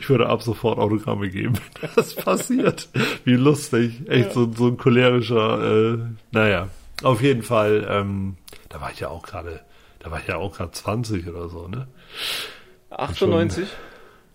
Ich 0.00 0.08
würde 0.08 0.28
ab 0.28 0.42
sofort 0.42 0.78
Autogramme 0.78 1.28
geben, 1.28 1.54
wenn 1.80 1.90
das 1.96 2.14
passiert. 2.14 2.88
Wie 3.24 3.34
lustig. 3.34 4.02
Echt 4.08 4.32
so, 4.32 4.50
so 4.52 4.68
ein 4.68 4.76
cholerischer, 4.76 5.94
äh, 5.94 5.98
naja. 6.32 6.68
Auf 7.02 7.22
jeden 7.22 7.42
Fall, 7.42 7.86
ähm, 7.88 8.36
da 8.68 8.80
war 8.80 8.90
ich 8.92 9.00
ja 9.00 9.08
auch 9.08 9.22
gerade, 9.22 9.60
da 10.00 10.10
war 10.10 10.20
ich 10.20 10.26
ja 10.26 10.36
auch 10.36 10.56
gerade 10.56 10.72
20 10.72 11.26
oder 11.28 11.48
so, 11.48 11.66
ne? 11.68 11.86
98? 12.90 13.66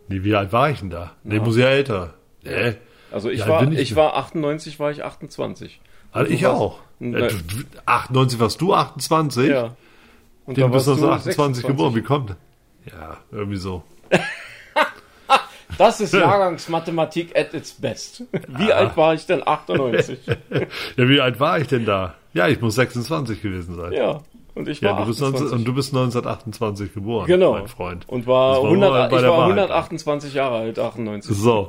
Nee, 0.08 0.24
wie 0.24 0.36
alt 0.36 0.52
war 0.54 0.70
ich 0.70 0.80
denn 0.80 0.90
da? 0.90 1.12
Nee, 1.24 1.40
muss 1.40 1.58
ja 1.58 1.68
älter. 1.68 2.14
Nee. 2.44 2.76
Also 3.12 3.30
ich 3.30 3.40
Ja, 3.42 3.48
war, 3.48 3.72
ich, 3.72 3.80
ich- 3.80 3.96
war 3.96 4.16
98, 4.16 4.80
war 4.80 4.92
ich 4.92 5.04
28. 5.04 5.80
Also 6.12 6.32
ich 6.32 6.44
warst- 6.44 6.56
auch. 6.62 6.80
Äh, 7.02 7.06
äh, 7.08 7.28
du- 7.30 7.36
du- 7.38 7.64
98 7.86 8.40
warst 8.40 8.62
du 8.62 8.74
28? 8.74 9.50
Ja. 9.50 9.76
Und 10.46 10.58
Den 10.58 10.72
bist 10.72 10.88
du 10.88 11.02
warst 11.02 11.28
28 11.28 11.66
geboren. 11.66 11.94
Wie 11.96 12.00
26. 12.00 12.06
kommt? 12.06 12.36
Ja, 12.86 13.18
irgendwie 13.32 13.58
so. 13.58 13.84
Das 15.78 16.00
ist 16.00 16.14
Jahrgangsmathematik 16.14 17.38
at 17.38 17.54
its 17.54 17.74
best. 17.74 18.24
Wie 18.48 18.72
alt 18.72 18.96
war 18.96 19.14
ich 19.14 19.26
denn 19.26 19.46
98? 19.46 20.20
Ja, 20.96 21.10
wie 21.10 21.20
alt 21.20 21.40
war 21.42 21.60
ich 21.60 21.68
denn 21.68 21.84
da? 21.86 22.16
Ja, 22.34 22.48
ich 22.48 22.62
muss 22.62 22.76
26 22.76 23.42
gewesen 23.42 23.76
sein. 23.76 23.92
ja. 23.92 24.22
Und 24.54 24.70
ich 24.70 24.80
Ja, 24.80 24.92
war 24.92 25.02
du 25.02 25.08
bist 25.08 25.22
28. 25.22 25.42
19, 25.52 25.58
und 25.60 25.66
du 25.66 25.74
bist 25.74 25.90
1928 25.94 26.94
geboren, 26.94 27.28
genau. 27.28 27.54
mein 27.54 27.68
Freund. 27.68 28.08
Und 28.08 28.26
war, 28.26 28.64
war 28.64 28.72
100, 28.72 28.90
nur 28.90 29.10
bei 29.10 29.18
ich 29.18 29.24
war 29.24 29.38
Wahl. 29.38 29.44
128 29.52 30.34
Jahre 30.34 30.60
alt, 30.60 30.80
98. 30.80 31.36
So. 31.36 31.68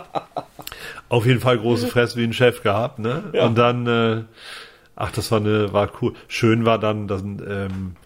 Auf 1.08 1.24
jeden 1.24 1.40
Fall 1.40 1.58
große 1.58 1.86
Fresse 1.86 2.18
wie 2.18 2.24
ein 2.24 2.34
Chef 2.34 2.62
gehabt, 2.62 2.98
ne? 2.98 3.24
Ja. 3.32 3.46
Und 3.46 3.56
dann, 3.56 3.86
äh, 3.86 4.24
ach, 4.94 5.10
das 5.12 5.32
war 5.32 5.40
eine, 5.40 5.72
war 5.72 5.88
cool. 6.02 6.12
Schön 6.28 6.66
war 6.66 6.78
dann, 6.78 7.08
dann 7.08 7.42
ähm, 7.48 7.96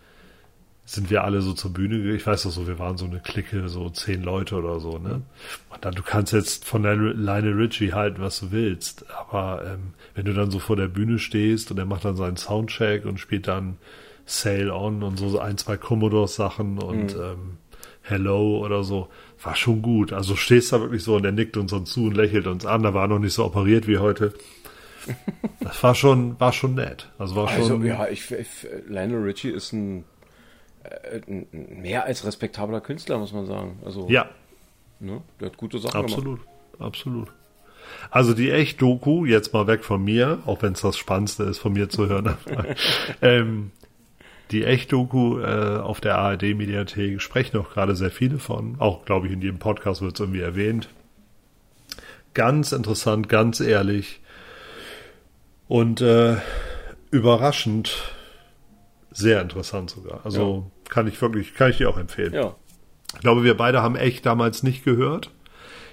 sind 0.86 1.10
wir 1.10 1.24
alle 1.24 1.40
so 1.40 1.54
zur 1.54 1.72
Bühne, 1.72 2.14
ich 2.14 2.26
weiß 2.26 2.42
doch 2.42 2.50
so, 2.50 2.66
wir 2.66 2.78
waren 2.78 2.98
so 2.98 3.06
eine 3.06 3.20
Clique, 3.20 3.68
so 3.68 3.88
zehn 3.88 4.22
Leute 4.22 4.56
oder 4.56 4.80
so, 4.80 4.98
ne? 4.98 5.22
Und 5.70 5.84
dann, 5.84 5.94
du 5.94 6.02
kannst 6.02 6.32
jetzt 6.32 6.66
von 6.66 6.82
der 6.82 6.94
Lionel 6.96 7.54
Richie 7.54 7.92
halten, 7.92 8.20
was 8.20 8.40
du 8.40 8.52
willst, 8.52 9.06
aber 9.10 9.62
ähm, 9.64 9.94
wenn 10.14 10.26
du 10.26 10.34
dann 10.34 10.50
so 10.50 10.58
vor 10.58 10.76
der 10.76 10.88
Bühne 10.88 11.18
stehst 11.18 11.70
und 11.70 11.78
er 11.78 11.86
macht 11.86 12.04
dann 12.04 12.16
seinen 12.16 12.36
Soundcheck 12.36 13.06
und 13.06 13.18
spielt 13.18 13.48
dann 13.48 13.78
Sail 14.26 14.70
On 14.70 15.02
und 15.02 15.18
so 15.18 15.38
ein, 15.38 15.56
zwei 15.56 15.76
Commodore-Sachen 15.76 16.78
und 16.78 17.14
ähm, 17.14 17.58
Hello 18.02 18.58
oder 18.62 18.84
so, 18.84 19.08
war 19.42 19.56
schon 19.56 19.80
gut. 19.80 20.12
Also 20.12 20.36
stehst 20.36 20.72
da 20.72 20.80
wirklich 20.80 21.02
so 21.02 21.16
und 21.16 21.24
er 21.24 21.32
nickt 21.32 21.56
uns 21.56 21.70
dann 21.70 21.86
zu 21.86 22.04
und 22.04 22.14
lächelt 22.14 22.46
uns 22.46 22.66
an, 22.66 22.82
da 22.82 22.92
war 22.92 23.08
noch 23.08 23.18
nicht 23.18 23.32
so 23.32 23.44
operiert 23.44 23.86
wie 23.86 23.98
heute. 23.98 24.34
Das 25.60 25.82
war 25.82 25.94
schon, 25.94 26.38
war 26.40 26.52
schon 26.52 26.74
nett. 26.74 27.10
Also 27.18 27.36
war 27.36 27.48
Also 27.48 27.68
schon, 27.68 27.84
ja, 27.84 28.06
ich, 28.08 28.30
ich 28.30 28.66
Lionel 28.86 29.22
Richie 29.22 29.50
ist 29.50 29.72
ein, 29.72 30.04
ein 31.26 31.46
mehr 31.52 32.04
als 32.04 32.24
respektabler 32.24 32.80
Künstler, 32.80 33.18
muss 33.18 33.32
man 33.32 33.46
sagen. 33.46 33.78
Also 33.84 34.08
ja, 34.08 34.28
ne, 35.00 35.22
der 35.40 35.50
hat 35.50 35.56
gute 35.56 35.78
Sachen 35.78 36.00
absolut, 36.00 36.40
absolut. 36.78 37.28
Also 38.10 38.32
die 38.32 38.50
Echt-Doku, 38.50 39.26
jetzt 39.26 39.52
mal 39.52 39.66
weg 39.66 39.84
von 39.84 40.02
mir, 40.02 40.38
auch 40.46 40.62
wenn 40.62 40.72
es 40.72 40.80
das 40.80 40.96
Spannendste 40.96 41.44
ist, 41.44 41.58
von 41.58 41.72
mir 41.72 41.88
zu 41.88 42.08
hören. 42.08 42.34
ähm, 43.22 43.72
die 44.50 44.64
Echt-Doku 44.64 45.40
äh, 45.40 45.78
auf 45.78 46.00
der 46.00 46.16
ARD-Mediathek 46.16 47.20
sprechen 47.20 47.58
auch 47.58 47.70
gerade 47.70 47.94
sehr 47.94 48.10
viele 48.10 48.38
von. 48.38 48.76
Auch, 48.78 49.04
glaube 49.04 49.26
ich, 49.26 49.32
in 49.32 49.42
jedem 49.42 49.58
Podcast 49.58 50.00
wird 50.00 50.14
es 50.14 50.20
irgendwie 50.20 50.40
erwähnt. 50.40 50.88
Ganz 52.32 52.72
interessant, 52.72 53.28
ganz 53.28 53.60
ehrlich 53.60 54.20
und 55.68 56.00
äh, 56.00 56.36
überraschend 57.10 58.14
sehr 59.14 59.40
interessant 59.40 59.90
sogar. 59.90 60.20
Also 60.24 60.70
kann 60.88 61.06
ich 61.06 61.20
wirklich, 61.22 61.54
kann 61.54 61.70
ich 61.70 61.78
dir 61.78 61.88
auch 61.88 61.98
empfehlen. 61.98 62.34
Ja. 62.34 62.54
Ich 63.14 63.20
glaube, 63.20 63.44
wir 63.44 63.56
beide 63.56 63.80
haben 63.80 63.96
echt 63.96 64.26
damals 64.26 64.62
nicht 64.62 64.84
gehört. 64.84 65.30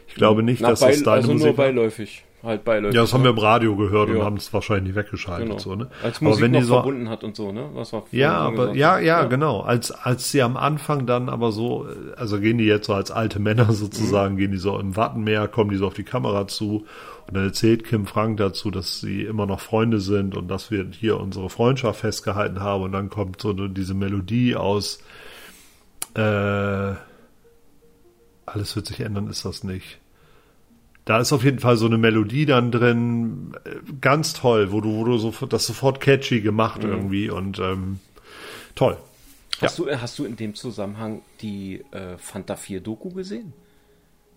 Ich 0.07 0.15
glaube 0.15 0.43
nicht, 0.43 0.61
Na, 0.61 0.71
dass 0.71 0.81
bei, 0.81 0.91
das 0.91 1.03
deine 1.03 1.15
also 1.17 1.27
nur 1.29 1.35
Musik 1.37 1.57
war. 1.57 1.65
beiläufig. 1.67 2.23
Halt 2.43 2.63
beiläufig. 2.63 2.95
Ja, 2.95 3.01
das 3.01 3.13
haben 3.13 3.23
wir 3.23 3.29
im 3.29 3.37
Radio 3.37 3.75
gehört 3.75 4.09
und 4.09 4.17
Ja. 4.17 4.23
haben 4.25 4.37
es 4.37 4.51
wahrscheinlich 4.51 4.95
nicht 4.95 4.95
weggeschaltet. 4.95 5.47
genau. 5.47 5.59
So, 5.59 5.75
ne? 5.75 5.89
Als 6.03 6.17
aber 6.17 6.29
Musik 6.29 6.43
wenn 6.43 6.51
noch 6.51 6.59
die 6.59 6.65
so, 6.65 6.73
verbunden 6.73 7.09
hat 7.09 7.23
und 7.23 7.35
so, 7.35 7.51
ne? 7.51 7.69
Was 7.73 7.91
wir 7.93 8.03
ja, 8.11 8.33
aber 8.33 8.73
ja, 8.73 8.95
haben. 8.95 9.05
ja, 9.05 9.23
genau. 9.25 9.61
Als 9.61 9.91
als 9.91 10.31
sie 10.31 10.41
am 10.41 10.57
Anfang 10.57 11.05
dann 11.05 11.29
aber 11.29 11.51
so, 11.51 11.87
also 12.17 12.39
gehen 12.39 12.57
die 12.57 12.65
jetzt 12.65 12.87
so 12.87 12.93
als 12.93 13.11
alte 13.11 13.39
Männer 13.39 13.71
sozusagen, 13.73 14.37
gehen 14.37 14.51
die 14.51 14.57
so 14.57 14.79
im 14.79 14.95
Wattenmeer, 14.95 15.47
kommen 15.47 15.69
die 15.69 15.77
so 15.77 15.85
auf 15.87 15.93
die 15.93 16.03
Kamera 16.03 16.47
zu 16.47 16.85
und 17.27 17.37
dann 17.37 17.45
erzählt 17.45 17.83
Kim 17.85 18.07
Frank 18.07 18.37
dazu, 18.37 18.71
dass 18.71 18.99
sie 18.99 19.21
immer 19.23 19.45
noch 19.45 19.59
Freunde 19.59 19.99
sind 19.99 20.35
und 20.35 20.47
dass 20.47 20.71
wir 20.71 20.87
hier 20.91 21.19
unsere 21.19 21.49
Freundschaft 21.49 21.99
festgehalten 22.01 22.59
haben 22.59 22.83
und 22.83 22.91
dann 22.91 23.09
kommt 23.09 23.39
so 23.39 23.53
diese 23.53 23.93
Melodie 23.93 24.55
aus 24.55 24.99
äh, 26.15 26.93
alles 28.45 28.75
wird 28.75 28.87
sich 28.87 28.99
ändern, 28.99 29.27
ist 29.27 29.45
das 29.45 29.63
nicht. 29.63 30.00
Da 31.05 31.19
ist 31.19 31.33
auf 31.33 31.43
jeden 31.43 31.59
Fall 31.59 31.77
so 31.77 31.87
eine 31.87 31.97
Melodie 31.97 32.45
dann 32.45 32.71
drin, 32.71 33.53
äh, 33.65 33.75
ganz 34.01 34.33
toll, 34.33 34.71
wo 34.71 34.81
du, 34.81 34.95
wo 34.95 35.03
du 35.03 35.17
sofort, 35.17 35.51
das 35.51 35.65
sofort 35.65 35.99
catchy 35.99 36.41
gemacht 36.41 36.83
irgendwie 36.83 37.29
und 37.29 37.59
ähm, 37.59 37.99
toll. 38.75 38.97
Hast, 39.59 39.77
du, 39.79 39.89
hast 39.89 40.17
du 40.19 40.25
in 40.25 40.35
dem 40.35 40.55
Zusammenhang 40.55 41.21
die 41.41 41.83
äh, 41.91 42.17
Fanta 42.17 42.55
4 42.55 42.81
Doku 42.81 43.09
gesehen? 43.09 43.53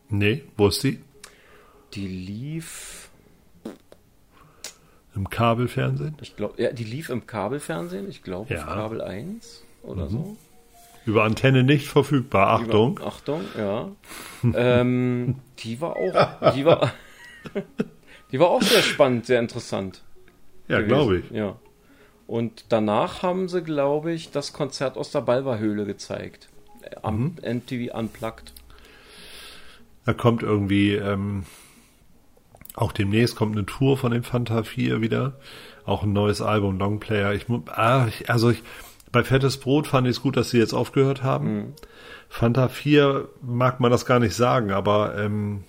Nee, 0.09 0.45
wo 0.57 0.69
ist 0.69 0.83
die? 0.85 1.01
Die 1.95 2.07
lief, 2.07 3.09
Im 5.15 5.29
Kabelfernsehen? 5.31 6.17
ich 6.21 6.35
glaube, 6.37 6.61
ja, 6.63 6.73
die 6.73 6.85
lief 6.85 7.09
im 7.09 7.27
Kabelfernsehen, 7.27 8.09
ich 8.09 8.23
glaube 8.23 8.53
Ja. 8.53 8.61
auf 8.63 8.67
Kabel 8.67 9.01
1 9.01 9.63
oder 9.83 10.09
so. 10.09 10.37
Über 11.07 11.25
Antenne 11.25 11.65
nicht 11.65 11.87
verfügbar, 11.89 12.49
Achtung. 12.61 12.97
Über, 12.97 13.07
Achtung, 13.07 13.43
ja. 13.59 13.91
ähm, 14.55 15.37
die 15.59 15.81
war 15.81 15.97
auch, 15.97 16.53
die 16.53 16.65
war, 16.65 16.93
die 18.33 18.41
war 18.41 18.49
auch 18.49 18.63
sehr 18.63 18.83
spannend, 18.83 19.27
sehr 19.27 19.41
interessant. 19.41 20.03
Ja, 20.69 20.81
glaube 20.81 21.19
ich. 21.19 21.31
Ja. 21.31 21.57
Und 22.27 22.67
danach 22.71 23.23
haben 23.23 23.49
sie, 23.49 23.63
glaube 23.63 24.13
ich, 24.13 24.31
das 24.31 24.53
Konzert 24.55 24.97
aus 24.97 25.11
der 25.11 25.21
Balverhöhle 25.21 25.85
gezeigt. 25.85 26.49
Äh, 26.83 26.97
Am 27.03 27.37
Mhm. 27.43 27.59
MTV 27.59 27.95
Unplugged. 27.95 28.53
Da 30.07 30.15
kommt 30.15 30.43
irgendwie, 30.43 30.95
ähm, 30.95 31.45
auch 32.75 32.93
demnächst 32.93 33.37
kommt 33.37 33.57
eine 33.57 33.67
Tour 33.67 33.97
von 33.97 34.13
den 34.13 34.23
Fanta 34.23 34.63
4 34.65 35.01
wieder. 35.01 35.39
Auch 35.85 36.03
ein 36.03 36.13
neues 36.13 36.41
Album, 36.41 36.79
Longplayer. 36.79 37.35
Ich, 37.35 37.47
ah, 37.67 38.07
ich, 38.09 38.31
also 38.31 38.51
ich, 38.51 38.63
bei 39.15 39.23
Fettes 39.23 39.59
Brot 39.59 39.87
fand 39.87 40.09
ich 40.09 40.17
es 40.17 40.23
gut, 40.23 40.37
dass 40.37 40.51
sie 40.51 40.59
jetzt 40.59 40.75
aufgehört 40.75 41.23
haben. 41.23 41.75
Fanta 42.29 42.69
4 42.69 43.29
mag 43.43 43.79
man 43.79 43.93
das 43.93 44.07
gar 44.07 44.19
nicht 44.19 44.35
sagen, 44.35 44.73
aber 44.73 45.17
ähm, 45.17 45.63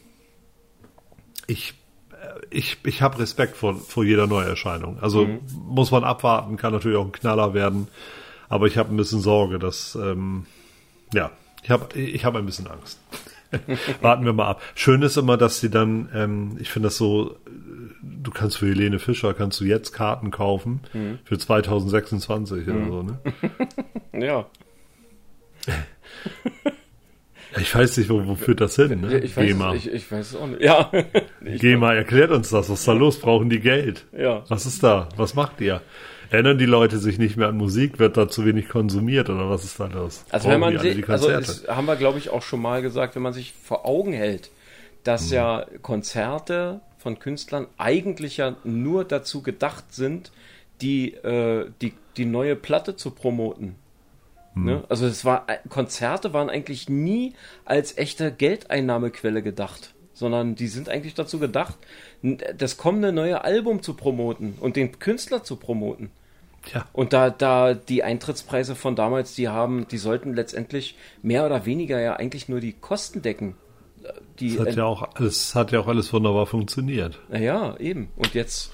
ich, 1.46 1.76
äh, 2.12 2.40
ich, 2.50 2.80
ich 2.84 3.04
habe 3.04 3.20
Respekt 3.20 3.56
vor, 3.56 3.76
vor 3.76 4.04
jeder 4.04 4.26
Neuerscheinung. 4.26 4.98
Also 5.00 5.30
muss 5.54 5.92
man 5.92 6.04
abwarten, 6.04 6.58
kann 6.58 6.74
natürlich 6.74 6.98
auch 6.98 7.06
ein 7.06 7.12
Knaller 7.12 7.54
werden. 7.54 7.88
Aber 8.50 8.66
ich 8.66 8.80
habe 8.80 8.92
ein 8.92 8.98
bisschen 8.98 9.22
Sorge, 9.22 9.60
dass, 9.60 9.94
ähm, 9.94 10.48
ja, 11.14 11.30
ich 11.62 11.70
habe 11.70 12.00
ich 12.00 12.26
hab 12.26 12.36
ein 12.36 12.48
bisschen 12.48 12.68
Angst. 12.68 13.00
Warten 14.02 14.26
wir 14.26 14.34
mal 14.34 14.48
ab. 14.48 14.62
Schön 14.74 15.04
ist 15.04 15.18
immer, 15.18 15.38
dass 15.38 15.60
sie 15.60 15.70
dann, 15.70 16.10
ähm, 16.16 16.58
ich 16.60 16.72
finde 16.72 16.88
das 16.88 16.98
so, 16.98 17.38
kannst 18.36 18.58
für 18.58 18.68
Helene 18.68 19.00
Fischer, 19.00 19.34
kannst 19.34 19.60
du 19.60 19.66
jetzt 19.66 19.92
Karten 19.94 20.30
kaufen 20.30 20.82
für 21.24 21.38
2026 21.38 22.68
oder 22.68 22.86
so, 22.86 23.02
ne? 23.04 23.20
Ja. 24.26 24.46
Ich 27.60 27.74
weiß 27.74 27.98
nicht, 27.98 28.10
wo, 28.10 28.26
wo 28.28 28.36
führt 28.36 28.60
das 28.60 28.76
hin, 28.76 29.02
ne? 29.02 29.18
Ich 29.20 29.36
weiß, 29.38 29.46
GEMA. 29.48 29.74
es, 29.74 29.86
ich, 29.86 29.94
ich 29.94 30.12
weiß 30.12 30.32
es 30.32 30.36
auch 30.36 30.48
nicht. 30.48 30.62
Ja. 30.62 30.92
Ich, 31.46 31.62
GEMA, 31.62 31.94
erklärt 31.94 32.32
uns 32.32 32.50
das. 32.50 32.70
Was 32.70 32.80
ist 32.80 32.88
da 32.88 32.94
los? 32.94 33.20
Brauchen 33.20 33.50
die 33.50 33.60
Geld? 33.60 34.06
Ja. 34.18 34.44
Was 34.50 34.66
ist 34.66 34.84
da? 34.84 35.10
Was 35.16 35.36
macht 35.36 35.62
ihr? 35.62 35.82
Erinnern 36.32 36.58
die 36.58 36.66
Leute 36.66 36.98
sich 36.98 37.18
nicht 37.20 37.38
mehr 37.38 37.48
an 37.48 37.56
Musik? 37.58 38.00
Wird 38.00 38.18
da 38.18 38.28
zu 38.28 38.46
wenig 38.46 38.68
konsumiert 38.68 39.30
oder 39.30 39.48
was 39.50 39.64
ist 39.64 39.80
da 39.80 39.86
los? 39.86 40.26
Also 40.32 40.50
wenn 40.50 40.60
Brauchen 40.60 40.60
man 40.62 40.72
die 40.74 40.80
alle 40.80 40.94
sich, 40.96 41.10
also 41.10 41.28
Konzerte? 41.30 41.62
das 41.68 41.76
haben 41.76 41.86
wir 41.86 41.96
glaube 41.96 42.18
ich 42.18 42.30
auch 42.32 42.42
schon 42.42 42.62
mal 42.62 42.82
gesagt, 42.82 43.16
wenn 43.16 43.22
man 43.22 43.32
sich 43.34 43.54
vor 43.54 43.86
Augen 43.86 44.12
hält, 44.12 44.50
dass 45.04 45.30
Mhm. 45.30 45.36
ja 45.36 45.66
Konzerte 45.84 46.82
von 47.06 47.20
Künstlern 47.20 47.68
eigentlich 47.78 48.38
ja 48.38 48.56
nur 48.64 49.06
dazu 49.06 49.44
gedacht 49.44 49.94
sind, 49.94 50.32
die 50.82 51.14
äh, 51.14 51.70
die 51.84 51.94
die 52.18 52.26
neue 52.26 52.56
Platte 52.56 52.96
zu 52.96 53.12
promoten. 53.12 53.76
Mhm. 54.56 54.66
Ne? 54.66 54.84
Also 54.90 55.06
es 55.06 55.24
war 55.24 55.46
Konzerte 55.70 56.34
waren 56.34 56.50
eigentlich 56.50 56.90
nie 56.90 57.36
als 57.64 57.96
echte 58.00 58.32
Geldeinnahmequelle 58.32 59.44
gedacht. 59.44 59.94
sondern 60.14 60.56
die 60.56 60.68
sind 60.68 60.88
eigentlich 60.88 61.14
dazu 61.14 61.40
gedacht, 61.40 61.76
das 62.58 62.78
kommende 62.78 63.12
neue 63.12 63.44
Album 63.44 63.84
zu 63.84 63.94
promoten 63.96 64.56
und 64.62 64.78
den 64.78 64.98
Künstler 64.98 65.44
zu 65.44 65.58
promoten. 65.58 66.10
Ja. 66.74 66.88
Und 66.94 67.12
da, 67.12 67.30
da 67.30 67.74
die 67.74 68.02
Eintrittspreise 68.02 68.76
von 68.76 68.96
damals, 68.96 69.36
die 69.36 69.50
haben, 69.50 69.88
die 69.90 69.98
sollten 69.98 70.34
letztendlich 70.34 70.98
mehr 71.22 71.46
oder 71.46 71.66
weniger 71.66 72.00
ja 72.00 72.16
eigentlich 72.16 72.48
nur 72.48 72.62
die 72.62 72.74
Kosten 72.74 73.22
decken. 73.22 73.56
Die, 74.40 74.56
Das 74.58 74.68
hat 74.68 74.76
ja 74.76 74.86
auch 74.86 75.16
alles, 75.16 75.56
hat 75.56 75.72
ja 75.72 75.80
auch 75.80 75.88
alles 75.88 76.12
wunderbar 76.14 76.46
funktioniert. 76.46 77.20
naja, 77.30 77.76
eben. 77.78 78.10
Und 78.16 78.34
jetzt 78.34 78.72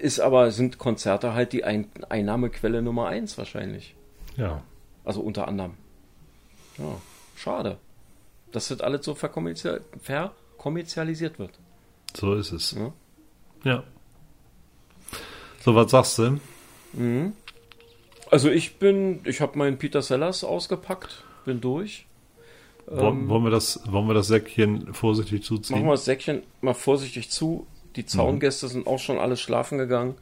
ist 0.00 0.18
aber, 0.20 0.50
sind 0.50 0.78
Konzerte 0.78 1.34
halt 1.34 1.52
die 1.52 1.64
Ein 1.64 1.88
Einnahmequelle 2.08 2.82
Nummer 2.82 3.06
eins 3.08 3.38
wahrscheinlich. 3.38 3.94
Ja. 4.36 4.62
Also 5.04 5.20
unter 5.20 5.46
anderem. 5.46 5.74
Ja, 6.78 7.00
schade. 7.36 7.78
Dass 8.52 8.68
das 8.68 8.80
alles 8.80 9.04
so 9.04 9.14
verkommerzial 9.14 9.82
verkommerzialisiert 10.00 11.38
wird. 11.38 11.52
So 12.16 12.34
ist 12.34 12.52
es. 12.52 12.72
Ja. 12.72 12.92
Ja. 13.64 13.84
So, 15.60 15.74
was 15.74 15.90
sagst 15.90 16.18
du? 16.18 16.40
Also 18.30 18.50
ich 18.50 18.78
bin, 18.78 19.20
ich 19.24 19.40
habe 19.40 19.58
meinen 19.58 19.78
Peter 19.78 20.02
Sellers 20.02 20.42
ausgepackt, 20.44 21.24
bin 21.44 21.60
durch. 21.60 22.06
Wollen, 22.90 23.28
wollen, 23.28 23.44
wir 23.44 23.50
das, 23.50 23.80
wollen 23.90 24.06
wir 24.06 24.14
das 24.14 24.28
Säckchen 24.28 24.94
vorsichtig 24.94 25.44
zuziehen? 25.44 25.76
Machen 25.76 25.86
wir 25.86 25.92
das 25.92 26.04
Säckchen 26.06 26.42
mal 26.60 26.74
vorsichtig 26.74 27.30
zu. 27.30 27.66
Die 27.96 28.06
Zaungäste 28.06 28.68
sind 28.68 28.86
auch 28.86 28.98
schon 28.98 29.18
alle 29.18 29.36
schlafen 29.36 29.78
gegangen. 29.78 30.14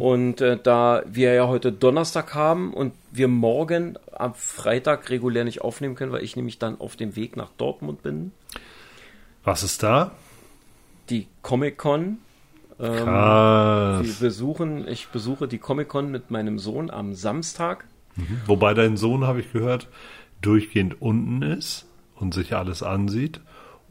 Und 0.00 0.40
äh, 0.40 0.58
da 0.60 1.04
wir 1.06 1.34
ja 1.34 1.46
heute 1.46 1.70
Donnerstag 1.70 2.34
haben 2.34 2.74
und 2.74 2.94
wir 3.12 3.28
morgen 3.28 3.96
am 4.12 4.34
Freitag 4.34 5.08
regulär 5.08 5.44
nicht 5.44 5.60
aufnehmen 5.60 5.94
können, 5.94 6.10
weil 6.10 6.24
ich 6.24 6.34
nämlich 6.34 6.58
dann 6.58 6.80
auf 6.80 6.96
dem 6.96 7.14
Weg 7.14 7.36
nach 7.36 7.50
Dortmund 7.56 8.02
bin, 8.02 8.32
Was 9.44 9.62
ist 9.62 9.84
da? 9.84 10.10
die 11.10 11.28
Comic-Con. 11.42 12.18
Ähm, 12.80 13.06
wir 13.06 14.14
besuchen, 14.18 14.88
ich 14.88 15.08
besuche 15.08 15.46
die 15.46 15.58
Comic-Con 15.58 16.10
mit 16.10 16.32
meinem 16.32 16.58
Sohn 16.58 16.90
am 16.90 17.14
Samstag. 17.14 17.84
Wobei 18.46 18.74
dein 18.74 18.96
Sohn, 18.96 19.28
habe 19.28 19.40
ich 19.40 19.52
gehört, 19.52 19.86
durchgehend 20.40 21.00
unten 21.00 21.42
ist 21.42 21.86
und 22.14 22.34
sich 22.34 22.54
alles 22.54 22.82
ansieht 22.82 23.40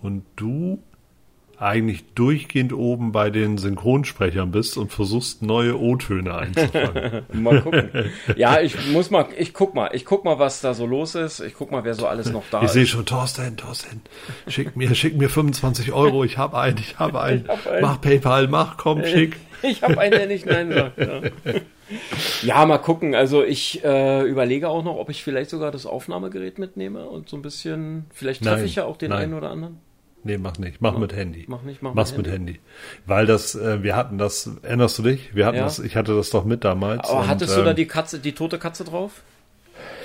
und 0.02 0.24
du 0.36 0.82
eigentlich 1.60 2.06
durchgehend 2.14 2.72
oben 2.72 3.12
bei 3.12 3.32
den 3.32 3.58
Synchronsprechern 3.58 4.52
bist 4.52 4.78
und 4.78 4.92
versuchst 4.92 5.42
neue 5.42 5.80
O-Töne 5.80 6.36
einzufangen. 6.36 7.24
Mal 7.34 7.62
gucken. 7.62 7.90
ja, 8.36 8.62
ich 8.62 8.92
muss 8.92 9.10
mal, 9.10 9.26
ich 9.38 9.54
guck 9.54 9.74
mal, 9.74 9.90
ich 9.94 10.06
guck 10.06 10.24
mal, 10.24 10.38
was 10.38 10.62
da 10.62 10.76
so 10.76 10.86
los 10.86 11.16
ist. 11.16 11.40
Ich 11.40 11.56
guck 11.56 11.72
mal, 11.72 11.84
wer 11.84 11.96
so 11.96 12.06
alles 12.06 12.32
noch 12.32 12.44
da 12.52 12.60
ich 12.60 12.66
ist. 12.66 12.74
sehe 12.74 12.86
schon, 12.86 13.06
Thorsten, 13.06 13.58
Thorsten, 13.58 14.02
schick 14.48 14.76
mir, 14.76 14.94
schick 14.94 15.18
mir 15.18 15.30
25 15.30 15.94
Euro, 15.94 16.24
ich 16.24 16.38
habe 16.38 16.60
einen, 16.60 16.78
ich 16.78 17.00
habe 17.00 17.22
einen. 17.22 17.46
Ich 17.46 17.50
hab 17.50 17.68
einen. 17.68 17.82
Mach 17.82 18.02
PayPal, 18.02 18.48
mach, 18.48 18.78
komm, 18.78 19.04
schick. 19.04 19.38
Ich 19.64 19.82
habe 19.82 20.00
einen, 20.00 20.12
der 20.12 20.28
nicht 20.28 20.46
Nein 20.46 20.72
sagt. 20.72 20.98
Ja. 21.00 21.22
ja, 22.44 22.66
mal 22.66 22.78
gucken. 22.78 23.16
Also 23.16 23.44
ich 23.44 23.84
äh, 23.84 24.24
überlege 24.24 24.70
auch 24.70 24.84
noch, 24.84 24.96
ob 24.98 25.10
ich 25.10 25.24
vielleicht 25.24 25.50
sogar 25.50 25.72
das 25.72 25.86
Aufnahmegerät 25.86 26.60
mitnehme 26.60 27.06
und 27.06 27.30
so 27.30 27.38
ein 27.38 27.42
bisschen, 27.42 28.06
vielleicht 28.14 28.44
treffe 28.44 28.66
ich 28.66 28.76
ja 28.76 28.86
auch 28.86 28.98
den 28.98 29.10
nein. 29.10 29.24
einen 29.24 29.34
oder 29.34 29.50
anderen. 29.50 29.80
Nee, 30.24 30.38
mach 30.38 30.58
nicht, 30.58 30.82
mach 30.82 30.98
mit 30.98 31.16
Handy. 31.16 31.46
Mach 31.48 31.62
nicht, 31.62 31.82
mach 31.82 31.94
Mach's 31.94 32.12
mit 32.12 32.26
mit 32.26 32.34
Handy. 32.34 32.60
Weil 33.06 33.26
das, 33.26 33.56
äh, 33.56 33.82
wir 33.84 33.96
hatten 33.96 34.18
das, 34.18 34.50
erinnerst 34.62 34.98
du 35.00 35.04
dich? 35.04 35.34
Wir 35.36 35.46
hatten 35.46 35.58
Ja. 35.58 35.64
das, 35.64 35.80
ich 35.80 35.96
hatte 35.96 36.16
das 36.16 36.32
doch 36.32 36.44
mit 36.44 36.64
damals. 36.66 37.08
Aber 37.08 37.22
und, 37.22 37.28
hattest 37.28 37.56
du 37.56 37.62
da 37.62 37.70
ähm, 37.70 37.76
die 37.78 37.86
Katze, 37.86 38.20
die 38.20 38.34
tote 38.34 38.58
Katze 38.60 38.84
drauf? 38.84 39.22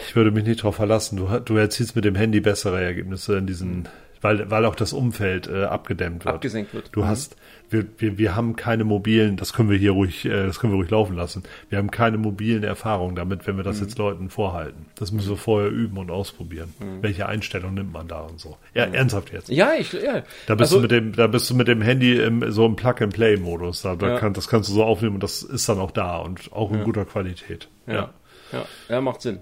Ich 0.07 0.15
würde 0.15 0.31
mich 0.31 0.45
nicht 0.45 0.61
darauf 0.61 0.77
verlassen. 0.77 1.17
Du, 1.17 1.27
du 1.41 1.57
erzielst 1.57 1.97
mit 1.97 2.05
dem 2.05 2.15
Handy 2.15 2.41
bessere 2.41 2.81
Ergebnisse 2.85 3.39
in 3.39 3.47
diesen, 3.47 3.89
weil, 4.21 4.49
weil 4.51 4.65
auch 4.67 4.75
das 4.77 4.93
Umfeld 4.93 5.49
äh, 5.49 5.65
abgedämmt 5.65 6.25
wird. 6.25 6.35
Abgesenkt 6.35 6.75
wird. 6.75 6.91
Du 6.93 7.01
Mhm. 7.01 7.07
hast, 7.09 7.37
wir, 7.73 7.87
wir, 7.99 8.19
wir 8.19 8.37
haben 8.37 8.55
keine 8.57 8.85
mobilen, 8.85 9.37
das 9.37 9.53
können 9.53 9.71
wir 9.71 9.79
hier 9.79 9.93
ruhig, 9.93 10.25
äh, 10.25 10.47
das 10.47 10.61
können 10.61 10.73
wir 10.73 10.77
ruhig 10.77 10.91
laufen 10.91 11.17
lassen. 11.17 11.43
Wir 11.69 11.79
haben 11.79 11.91
keine 11.91 12.19
mobilen 12.19 12.63
Erfahrungen 12.63 13.17
damit, 13.17 13.47
wenn 13.47 13.57
wir 13.57 13.63
Mhm. 13.63 13.67
das 13.69 13.81
jetzt 13.81 13.99
Leuten 13.99 14.31
vorhalten. 14.31 14.87
Das 14.97 15.11
müssen 15.13 15.31
wir 15.31 15.37
vorher 15.37 15.71
üben 15.71 15.97
und 15.99 16.11
ausprobieren. 16.11 16.75
Welche 17.01 17.27
Einstellung 17.27 17.75
nimmt 17.75 17.93
man 17.93 18.09
da 18.09 18.21
und 18.21 18.39
so. 18.41 18.57
Ja, 18.75 18.85
ernsthaft 18.85 19.33
jetzt. 19.33 19.49
Mhm. 19.49 19.55
Ja, 19.57 19.73
ich, 19.79 19.93
ja. 19.93 20.23
Da 20.47 20.55
bist 20.55 20.73
also, 20.73 20.77
du 20.77 20.83
mit 20.83 20.91
dem, 20.91 21.13
da 21.17 21.27
bist 21.27 21.49
du 21.51 21.55
mit 21.55 21.69
dem 21.69 21.81
Handy 21.83 22.17
im, 22.21 22.51
so 22.53 22.67
im 22.67 22.77
Plug-and-Play-Modus. 22.77 23.83
Da, 23.83 23.97
da 23.97 24.09
Ja. 24.11 24.19
kann, 24.19 24.33
das 24.35 24.49
kannst 24.49 24.69
du 24.69 24.75
so 24.75 24.85
aufnehmen 24.85 25.15
und 25.15 25.23
das 25.23 25.43
ist 25.43 25.69
dann 25.69 25.79
auch 25.79 25.91
da 25.91 26.19
und 26.19 26.53
auch 26.53 26.71
in 26.73 26.85
guter 26.85 27.05
Qualität. 27.05 27.69
ja, 27.87 28.11
ja, 28.53 28.65
ja, 28.89 29.01
macht 29.01 29.23
Sinn. 29.23 29.39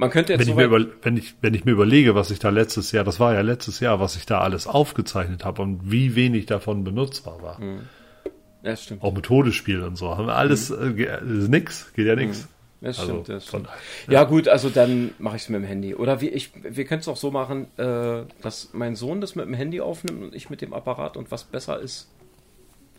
Man 0.00 0.10
könnte 0.10 0.32
jetzt 0.32 0.40
Wenn 0.40 0.48
ich, 0.48 0.54
mir 0.54 0.64
über, 0.64 0.84
wenn, 1.02 1.16
ich, 1.16 1.34
wenn 1.42 1.54
ich 1.54 1.64
mir 1.64 1.72
überlege, 1.72 2.14
was 2.14 2.30
ich 2.30 2.38
da 2.38 2.48
letztes 2.48 2.90
Jahr, 2.92 3.04
das 3.04 3.20
war 3.20 3.34
ja 3.34 3.42
letztes 3.42 3.80
Jahr, 3.80 4.00
was 4.00 4.16
ich 4.16 4.24
da 4.26 4.40
alles 4.40 4.66
aufgezeichnet 4.66 5.44
habe 5.44 5.60
und 5.62 5.90
wie 5.90 6.14
wenig 6.16 6.46
davon 6.46 6.84
benutzbar 6.84 7.42
war. 7.42 7.60
ja, 8.62 8.76
stimmt. 8.76 9.02
Auch 9.02 9.12
mit 9.12 9.24
Todesspiel 9.26 9.82
und 9.82 9.96
so. 9.96 10.16
Haben 10.16 10.26
wir 10.26 10.36
alles, 10.36 10.68
ge- 10.70 11.06
äh, 11.06 11.20
nix, 11.22 11.92
geht 11.94 12.06
ja 12.06 12.16
nix. 12.16 12.48
Das 12.80 12.98
Also, 12.98 13.12
stimmt, 13.22 13.28
das 13.28 13.44
von 13.44 13.60
stimmt. 13.66 13.78
Ja, 14.12 14.24
gut, 14.24 14.48
also 14.48 14.70
dann 14.70 15.10
mache 15.18 15.36
ich 15.36 15.42
es 15.42 15.48
mit 15.50 15.60
dem 15.60 15.66
Handy. 15.66 15.94
Oder 15.94 16.22
wie 16.22 16.30
ich, 16.30 16.50
wir 16.62 16.86
können 16.86 17.02
es 17.02 17.08
auch 17.08 17.18
so 17.18 17.30
machen, 17.30 17.66
äh, 17.76 18.22
dass 18.40 18.70
mein 18.72 18.96
Sohn 18.96 19.20
das 19.20 19.34
mit 19.34 19.44
dem 19.44 19.52
Handy 19.52 19.82
aufnimmt 19.82 20.22
und 20.22 20.34
ich 20.34 20.48
mit 20.48 20.62
dem 20.62 20.72
Apparat 20.72 21.18
und 21.18 21.30
was 21.30 21.44
besser 21.44 21.78
ist, 21.78 22.08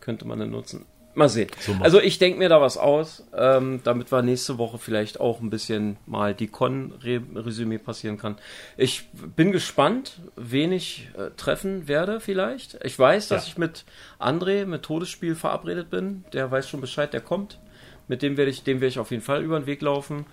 könnte 0.02 0.28
man 0.28 0.38
dann 0.38 0.52
nutzen. 0.52 0.86
Mal 1.14 1.28
sehen. 1.30 1.50
Machen. 1.68 1.82
also 1.84 2.00
ich 2.00 2.20
denke 2.20 2.40
mir 2.40 2.48
da 2.50 2.62
was 2.62 2.78
aus, 2.78 3.24
ähm, 3.36 3.82
damit 3.84 4.12
wir 4.12 4.22
nächste 4.22 4.58
Woche 4.58 4.78
vielleicht 4.78 5.20
auch 5.20 5.42
ein 5.42 5.50
bisschen 5.50 5.98
mal 6.06 6.34
die 6.34 6.48
Con-Resümee 6.48 7.78
passieren 7.80 8.18
kann. 8.18 8.38
Ich 8.78 9.10
bin 9.36 9.52
gespannt, 9.52 10.20
wen 10.36 10.72
ich 10.72 11.10
äh, 11.18 11.32
treffen 11.36 11.88
werde 11.88 12.20
vielleicht. 12.20 12.78
Ich 12.84 12.98
weiß, 12.98 13.28
dass 13.28 13.46
Ja. 13.46 13.52
ich 13.52 13.58
mit 13.58 13.84
André, 14.20 14.66
mit 14.66 14.84
Todesspiel 14.84 15.36
verabredet 15.36 15.90
bin. 15.90 16.24
Der 16.34 16.50
weiß 16.50 16.70
schon 16.70 16.82
Bescheid, 16.82 17.12
der 17.14 17.22
kommt. 17.22 17.60
Mit 18.08 18.22
dem 18.22 18.38
werde 18.38 18.52
ich, 18.52 18.64
dem 18.64 18.82
werde 18.82 18.88
ich 18.90 19.00
auf 19.00 19.12
jeden 19.12 19.24
Fall 19.24 19.44
über 19.44 19.60
den 19.60 19.66
Weg 19.66 19.82
laufen. 19.82 20.26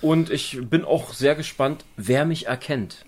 Und 0.00 0.30
ich 0.30 0.58
bin 0.68 0.84
auch 0.84 1.12
sehr 1.14 1.34
gespannt, 1.34 1.84
wer 1.96 2.24
mich 2.24 2.46
erkennt. 2.46 3.04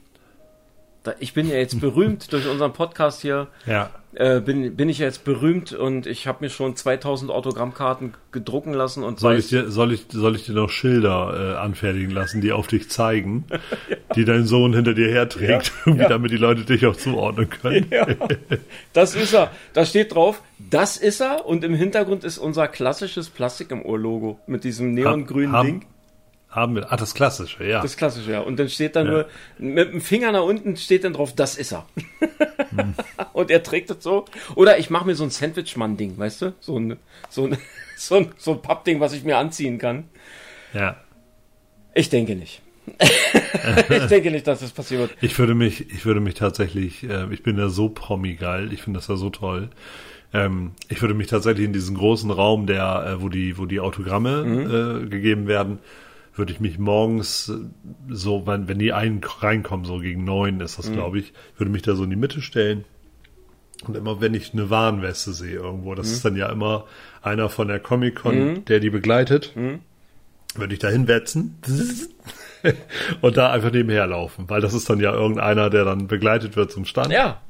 Ich 1.21 1.35
bin 1.35 1.49
ja 1.49 1.57
jetzt 1.57 1.81
berühmt 1.81 2.33
durch 2.33 2.49
unseren 2.49 2.73
Podcast 2.73 3.23
hier. 3.23 3.49
Ja. 3.67 3.91
Äh, 4.15 4.41
bin, 4.41 4.77
bin 4.77 4.89
ich 4.89 4.99
ja 5.01 5.05
jetzt 5.05 5.25
berühmt 5.25 5.73
und 5.73 6.07
ich 6.07 6.27
habe 6.27 6.39
mir 6.43 6.49
schon 6.49 6.75
2000 6.75 7.31
Autogrammkarten 7.31 8.15
gedrucken 8.33 8.73
lassen 8.73 9.03
und 9.05 9.21
Soll 9.21 9.37
ich 9.37 9.49
dir, 9.49 9.71
soll 9.71 9.93
ich, 9.93 10.07
soll 10.09 10.37
ich 10.37 10.47
dir 10.47 10.55
noch 10.55 10.71
Schilder 10.71 11.55
äh, 11.55 11.59
anfertigen 11.59 12.11
lassen, 12.13 12.41
die 12.41 12.53
auf 12.53 12.67
dich 12.67 12.89
zeigen, 12.89 13.45
die 14.17 14.25
dein 14.25 14.47
Sohn 14.47 14.73
hinter 14.73 14.95
dir 14.95 15.09
herträgt, 15.09 15.71
irgendwie, 15.85 16.05
damit 16.09 16.31
die 16.31 16.39
Leute 16.39 16.63
dich 16.65 16.87
auch 16.87 16.97
zuordnen 16.97 17.51
können? 17.51 17.89
Ja, 17.91 18.07
das 18.95 19.15
ist 19.15 19.35
er. 19.35 19.51
Da 19.75 19.85
steht 19.85 20.15
drauf, 20.15 20.41
das 20.59 20.97
ist 20.97 21.21
er. 21.21 21.45
Und 21.45 21.63
im 21.63 21.75
Hintergrund 21.75 22.25
ist 22.25 22.39
unser 22.39 22.69
klassisches 22.69 23.29
Plastik 23.29 23.71
im 23.71 23.85
Ohr-Logo 23.85 24.41
mit 24.47 24.65
diesem 24.65 24.95
neongrünen 24.95 25.53
Haben- 25.53 25.67
Ding. 25.67 25.85
Haben 26.57 26.75
wir, 26.77 26.91
ah, 26.91 26.97
das 26.97 27.13
Klassische, 27.15 27.65
ja. 27.67 27.83
Das 27.83 27.99
klassische, 27.99 28.33
ja. 28.33 28.41
Und 28.41 28.59
dann 28.59 28.71
steht 28.71 28.97
da 28.97 29.05
Ja. 29.05 29.11
nur, 29.11 29.29
mit 29.59 29.93
dem 29.93 30.01
Finger 30.01 30.33
nach 30.33 30.43
unten 30.43 30.77
steht 30.79 31.05
dann 31.05 31.13
drauf, 31.13 31.35
das 31.35 31.57
ist 31.57 31.73
er. 31.73 31.87
Hm. 32.75 32.95
Und 33.35 33.51
er 33.51 33.63
trägt 33.63 33.91
es 33.91 34.03
so. 34.03 34.25
Oder 34.55 34.79
ich 34.79 34.89
mache 34.89 35.07
mir 35.07 35.15
so 35.15 35.25
ein 35.25 35.31
Sandwich-Mann-Ding, 35.31 36.17
weißt 36.17 36.41
du? 36.43 36.55
So 36.61 36.79
ein, 36.79 36.97
so 37.29 37.45
ein, 37.47 37.59
so 37.99 38.17
ein, 38.17 38.33
so 38.39 38.53
ein 38.53 38.63
Pappding, 38.63 39.01
was 39.01 39.13
ich 39.13 39.23
mir 39.23 39.37
anziehen 39.37 39.77
kann. 39.79 40.05
ja. 40.73 40.97
Ich 41.95 42.11
denke 42.11 42.37
nicht. 42.37 42.61
ich 43.01 44.07
denke 44.07 44.31
nicht, 44.31 44.47
dass 44.47 44.61
das 44.61 44.71
passieren 44.71 45.03
wird. 45.09 45.17
Ich 45.23 45.39
würde 45.39 45.55
mich, 45.55 45.91
ich 45.91 46.05
würde 46.05 46.21
mich 46.21 46.35
tatsächlich, 46.35 47.03
äh, 47.05 47.27
ich 47.33 47.43
bin 47.43 47.59
ja 47.59 47.69
so 47.69 47.89
promi-geil, 47.89 48.73
ich 48.73 48.83
finde 48.83 48.99
das 48.99 49.09
ja 49.09 49.17
so 49.17 49.31
toll. 49.31 49.71
Ähm, 50.33 50.73
ich 50.89 51.01
würde 51.01 51.15
mich 51.15 51.27
tatsächlich 51.29 51.65
in 51.67 51.73
diesen 51.73 51.97
großen 51.97 52.31
Raum, 52.31 52.67
der, 52.67 53.07
äh, 53.19 53.23
wo 53.23 53.29
die, 53.29 53.57
wo 53.59 53.65
die 53.67 53.81
Autogramme 53.81 55.03
äh, 55.05 55.09
gegeben 55.09 55.47
werden, 55.49 55.79
würde 56.39 56.53
ich 56.53 56.61
mich 56.61 56.79
morgens 56.79 57.49
äh, 57.49 57.55
so, 58.09 58.47
wenn, 58.47 58.69
wenn 58.69 58.79
die 58.79 58.93
einen 58.93 59.23
reinkommen, 59.23 59.85
so 59.85 59.99
gegen 59.99 60.25
neun 60.25 60.61
ist 60.61 60.79
das, 60.79 60.93
glaube 60.93 61.19
ich, 61.19 61.33
würde 61.57 61.71
mich 61.71 61.83
da 61.83 61.95
so 61.95 62.05
in 62.05 62.11
die 62.11 62.17
Mitte 62.17 62.43
stellen. 62.43 62.85
Und 63.87 63.97
immer 63.97 64.21
wenn 64.21 64.35
ich 64.35 64.53
eine 64.53 64.71
Warnweste 64.71 65.33
sehe 65.33 65.57
irgendwo, 65.57 65.95
das 65.95 66.11
ist 66.11 66.25
dann 66.25 66.35
ja 66.35 66.51
immer 66.51 66.87
einer 67.23 67.49
von 67.51 67.69
der 67.69 67.79
Comic-Con, 67.79 68.65
der 68.65 68.81
die 68.81 68.89
begleitet, 68.89 69.55
würde 70.55 70.73
ich 70.73 70.81
da 70.81 70.89
hinwetzen 70.89 71.59
und 73.21 73.37
da 73.37 73.53
einfach 73.53 73.73
nebenher 73.73 74.07
laufen, 74.07 74.49
weil 74.49 74.61
das 74.61 74.75
ist 74.75 74.89
dann 74.89 75.01
ja 75.01 75.13
irgendeiner, 75.13 75.69
der 75.71 75.85
dann 75.85 76.07
begleitet 76.07 76.57
wird 76.57 76.73
zum 76.73 76.87
Stand. 76.87 77.13
Ja. 77.13 77.43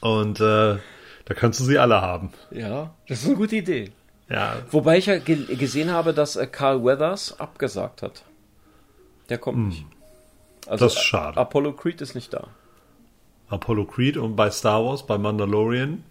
Und 0.00 0.40
äh, 0.40 0.78
da 1.24 1.34
kannst 1.34 1.60
du 1.60 1.64
sie 1.64 1.78
alle 1.78 2.00
haben. 2.00 2.30
Ja, 2.50 2.94
das 3.06 3.20
ist 3.20 3.26
eine 3.26 3.36
gute 3.36 3.56
Idee. 3.56 3.92
Ja, 4.30 4.56
Wobei 4.70 4.98
ich 4.98 5.06
ja 5.06 5.18
ge 5.18 5.56
gesehen 5.56 5.90
habe, 5.90 6.12
dass 6.12 6.36
äh, 6.36 6.46
Carl 6.46 6.84
Weathers 6.84 7.38
abgesagt 7.40 8.02
hat. 8.02 8.24
Der 9.30 9.38
kommt 9.38 9.68
nicht. 9.68 9.84
Also 10.66 10.84
Hm. 10.84 10.88
Das 10.88 10.94
ist 10.96 11.02
schade. 11.04 11.36
A- 11.38 11.40
Apollo 11.42 11.72
Creed 11.72 12.00
ist 12.02 12.14
nicht 12.14 12.32
da. 12.34 12.48
Apollo 13.48 13.86
Creed 13.86 14.16
und 14.18 14.36
bei 14.36 14.50
Star 14.50 14.84
Wars, 14.84 15.06
bei 15.06 15.16
Mandalorian, 15.16 16.04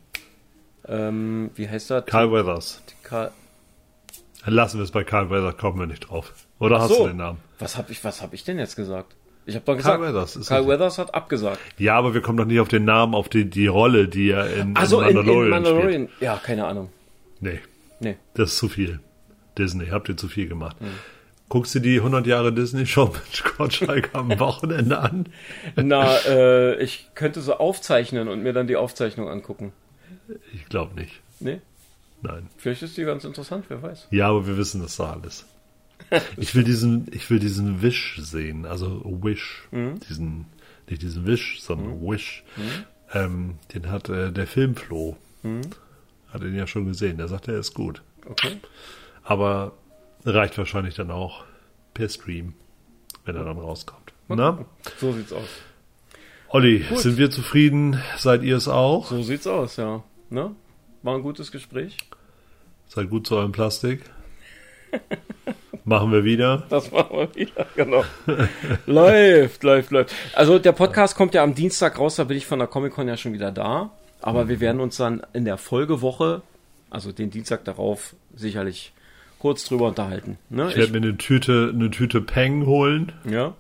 Ähm, 0.88 1.52
wie 1.56 1.68
heißt 1.70 1.92
er? 1.92 2.02
Carl 2.02 2.32
Weathers. 2.32 2.82
Karl 3.04 3.32
Lassen 4.46 4.78
wir 4.80 4.84
es 4.86 4.92
bei 4.92 5.04
Carl 5.04 5.30
Weathers, 5.30 5.58
kommen 5.58 5.78
wir 5.80 5.86
nicht 5.88 6.10
drauf. 6.10 6.34
Oder 6.60 6.80
hast 6.80 6.90
So. 6.94 7.04
du 7.04 7.08
den 7.10 7.18
Namen? 7.18 7.40
Was 7.60 7.78
habe 7.78 7.92
ich, 7.92 8.04
was 8.04 8.22
hab 8.22 8.34
ich 8.34 8.44
denn 8.46 8.58
jetzt 8.58 8.76
gesagt? 8.78 9.14
Ich 9.46 9.56
habe 9.56 9.66
doch 9.66 9.76
gesagt, 9.76 10.00
Carl 10.00 10.08
Weathers 10.14 10.36
ist 10.38 10.48
Carl. 10.48 10.68
Weathers 10.68 10.98
hat 10.98 11.14
abgesagt. 11.14 11.60
Ja, 11.78 11.96
aber 11.98 12.14
wir 12.14 12.22
kommen 12.22 12.38
doch 12.38 12.46
nicht 12.46 12.60
auf 12.60 12.68
den 12.70 12.86
Namen, 12.86 13.14
auf 13.14 13.30
die, 13.30 13.46
die 13.50 13.68
Rolle, 13.68 14.08
die 14.08 14.32
er 14.32 14.52
in, 14.56 14.76
Also 14.76 15.02
in, 15.02 15.10
in 15.10 15.16
Mandalorian, 15.16 15.50
Mandalorian. 15.50 16.10
Ja, 16.20 16.38
keine 16.44 16.66
Ahnung. 16.66 16.90
spielt. 17.38 17.54
Nee, 17.56 17.60
Nee. 18.00 18.18
das 18.36 18.52
ist 18.54 18.58
zu 18.58 18.70
viel. 18.70 19.00
Disney, 19.58 19.88
habt 19.88 20.08
ihr 20.10 20.18
zu 20.18 20.28
viel 20.28 20.48
gemacht. 20.48 20.78
Guckst 21.50 21.74
du 21.74 21.80
die 21.80 21.98
100 21.98 22.28
Jahre 22.28 22.54
Disney-Show 22.54 23.06
mit 23.08 23.44
Gottschalk 23.58 24.10
am 24.14 24.30
Wochenende 24.40 25.00
an? 25.00 25.28
Na, 25.76 26.16
äh, 26.28 26.76
ich 26.84 27.10
könnte 27.16 27.42
so 27.42 27.56
aufzeichnen 27.56 28.28
und 28.28 28.44
mir 28.44 28.54
dann 28.54 28.68
die 28.68 28.76
Aufzeichnung 28.76 29.30
angucken. 29.30 29.72
Ich 30.54 30.66
glaube 30.66 30.94
nicht. 31.00 31.22
Nee, 31.40 31.62
Nein. 32.22 32.50
vielleicht 32.58 32.82
ist 32.84 32.98
die 32.98 33.04
ganz 33.06 33.24
interessant, 33.24 33.66
wer 33.70 33.82
weiß. 33.82 34.08
Ja, 34.12 34.28
aber 34.30 34.46
wir 34.46 34.58
wissen 34.58 34.82
das 34.82 34.98
doch 34.98 35.10
alles. 35.10 35.46
Ich 36.36 36.54
will 36.54 36.64
diesen, 36.64 37.08
ich 37.12 37.30
will 37.30 37.40
diesen 37.40 37.82
Wish 37.82 38.18
sehen, 38.22 38.66
also 38.66 39.02
Wish, 39.24 39.68
diesen, 40.10 40.46
nicht 40.90 41.02
diesen 41.02 41.26
Wish, 41.26 41.62
sondern 41.62 42.02
Wish. 42.02 42.44
Ähm, 43.14 43.56
den 43.74 43.90
hat 43.90 44.10
äh, 44.10 44.32
der 44.32 44.48
Filmfloh, 44.48 45.18
hat 46.34 46.42
ihn 46.42 46.56
ja 46.56 46.68
schon 46.68 46.86
gesehen. 46.86 47.18
Der 47.18 47.28
sagt, 47.28 47.48
er 47.48 47.58
ist 47.60 47.74
gut, 47.74 48.02
Okay. 48.30 48.58
aber 49.24 49.74
reicht 50.26 50.58
wahrscheinlich 50.58 50.96
dann 50.96 51.12
auch 51.12 51.44
per 51.94 52.10
Stream, 52.10 52.54
wenn 53.26 53.36
er 53.36 53.44
dann 53.46 53.58
rauskommt. 53.58 54.14
Na, 54.30 54.66
So 54.98 55.14
sieht's 55.14 55.32
aus. 55.32 55.48
Olli, 56.50 56.86
sind 56.96 57.18
wir 57.18 57.30
zufrieden? 57.32 58.02
Seid 58.18 58.44
ihr 58.44 58.58
es 58.58 58.68
auch? 58.68 59.08
So 59.08 59.22
sieht's 59.22 59.48
aus, 59.48 59.78
ja. 59.78 60.04
Ne? 60.30 60.56
War 61.04 61.16
ein 61.16 61.22
gutes 61.22 61.52
Gespräch. 61.52 61.98
Seid 62.88 63.10
gut 63.10 63.28
zu 63.28 63.36
eurem 63.36 63.52
Plastik. 63.52 64.02
Machen 65.84 66.12
wir 66.12 66.24
wieder. 66.26 66.64
Das 66.70 66.92
machen 66.92 67.18
wir 67.18 67.36
wieder, 67.36 67.66
genau. 67.76 68.04
läuft, 68.86 69.64
läuft, 69.64 69.92
läuft. 69.92 70.14
Also 70.34 70.60
der 70.60 70.74
Podcast 70.74 71.16
kommt 71.16 71.34
ja 71.34 71.44
am 71.44 71.56
Dienstag 71.56 71.98
raus, 71.98 72.16
da 72.18 72.26
bin 72.26 72.36
ich 72.38 72.46
von 72.46 72.60
der 72.60 72.68
Comic-Con 72.68 73.08
ja 73.08 73.16
schon 73.16 73.32
wieder 73.34 73.52
da. 73.54 73.92
Aber 74.28 74.50
wir 74.50 74.60
werden 74.60 74.82
uns 74.82 74.98
dann 74.98 75.22
in 75.34 75.46
der 75.46 75.58
Folgewoche, 75.58 76.42
also 76.90 77.12
den 77.12 77.30
Dienstag 77.30 77.64
darauf, 77.66 78.16
sicherlich 78.36 78.92
kurz 79.40 79.66
drüber 79.66 79.88
unterhalten. 79.88 80.38
Ne? 80.50 80.68
Ich 80.70 80.76
werde 80.78 80.92
mir 81.00 81.08
eine 81.08 81.18
Tüte, 81.18 81.72
eine 81.74 81.90
Tüte 81.92 82.22
Peng 82.22 82.66
holen. 82.66 83.12
ja. 83.30 83.56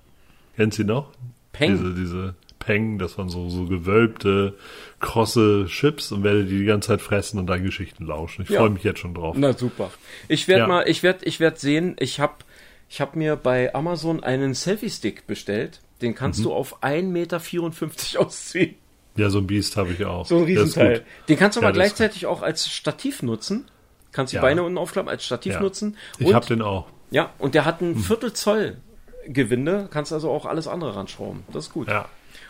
Kennt 0.55 0.73
sie 0.73 0.83
noch? 0.83 1.11
Peng. 1.53 1.77
Diese, 1.77 1.93
diese 1.93 2.35
Peng, 2.57 2.97
das 2.97 3.15
waren 3.19 3.29
so, 3.29 3.47
so 3.47 3.65
gewölbte, 3.65 4.55
krosse 4.99 5.67
Chips 5.69 6.11
und 6.11 6.23
werde 6.23 6.45
die 6.45 6.57
die 6.59 6.65
ganze 6.65 6.87
Zeit 6.89 7.01
fressen 7.01 7.37
und 7.39 7.45
deine 7.47 7.61
Geschichten 7.63 8.05
lauschen. 8.07 8.41
Ich 8.41 8.49
Ja. 8.49 8.61
freue 8.61 8.71
mich 8.71 8.83
jetzt 8.83 8.99
schon 8.99 9.13
drauf. 9.13 9.35
Na 9.37 9.53
super. 9.53 9.91
Ich 10.27 10.47
werde 10.47 10.61
Ja. 10.61 10.67
mal, 10.67 10.87
ich 10.89 11.03
werde, 11.03 11.25
ich 11.25 11.39
werde 11.39 11.59
sehen. 11.59 11.95
Ich 11.99 12.19
habe, 12.19 12.33
ich 12.89 12.99
habe 13.01 13.17
mir 13.19 13.35
bei 13.35 13.73
Amazon 13.75 14.23
einen 14.23 14.55
Selfie-Stick 14.55 15.27
bestellt. 15.27 15.79
Den 16.01 16.15
kannst 16.15 16.39
Mhm. 16.39 16.43
du 16.45 16.53
auf 16.53 16.81
1,54 16.83 17.03
Meter 17.11 17.39
ausziehen. 18.25 18.75
Ja, 19.17 19.29
so 19.29 19.39
ein 19.39 19.47
Biest 19.47 19.75
habe 19.77 19.91
ich 19.91 20.05
auch. 20.05 20.25
So 20.25 20.37
ein 20.37 20.43
Riesenteil. 20.43 21.03
Den 21.27 21.37
kannst 21.37 21.57
du 21.57 21.61
Ja, 21.61 21.67
aber 21.67 21.73
gleichzeitig 21.73 22.25
auch 22.25 22.41
als 22.41 22.69
Stativ 22.69 23.21
nutzen. 23.23 23.65
Kannst 24.11 24.31
die 24.31 24.37
Ja. 24.37 24.41
Beine 24.41 24.63
unten 24.63 24.77
aufklappen 24.77 25.09
als 25.09 25.25
Stativ 25.25 25.53
Ja. 25.53 25.59
nutzen. 25.59 25.97
Ich 26.19 26.27
Und, 26.27 26.33
habe 26.33 26.45
den 26.45 26.61
auch. 26.61 26.87
ja, 27.11 27.31
und 27.39 27.55
der 27.55 27.65
hat 27.65 27.79
Hm. 27.81 27.91
ein 27.91 27.95
Viertel 27.97 28.33
Zoll 28.33 28.77
Gewinde. 29.27 29.89
Kannst 29.91 30.13
also 30.13 30.29
auch 30.31 30.45
alles 30.45 30.67
andere 30.67 30.95
ranschrauben. 30.95 31.43
Das 31.51 31.65
ist 31.67 31.73
gut. 31.73 31.87
Ja. 31.89 32.07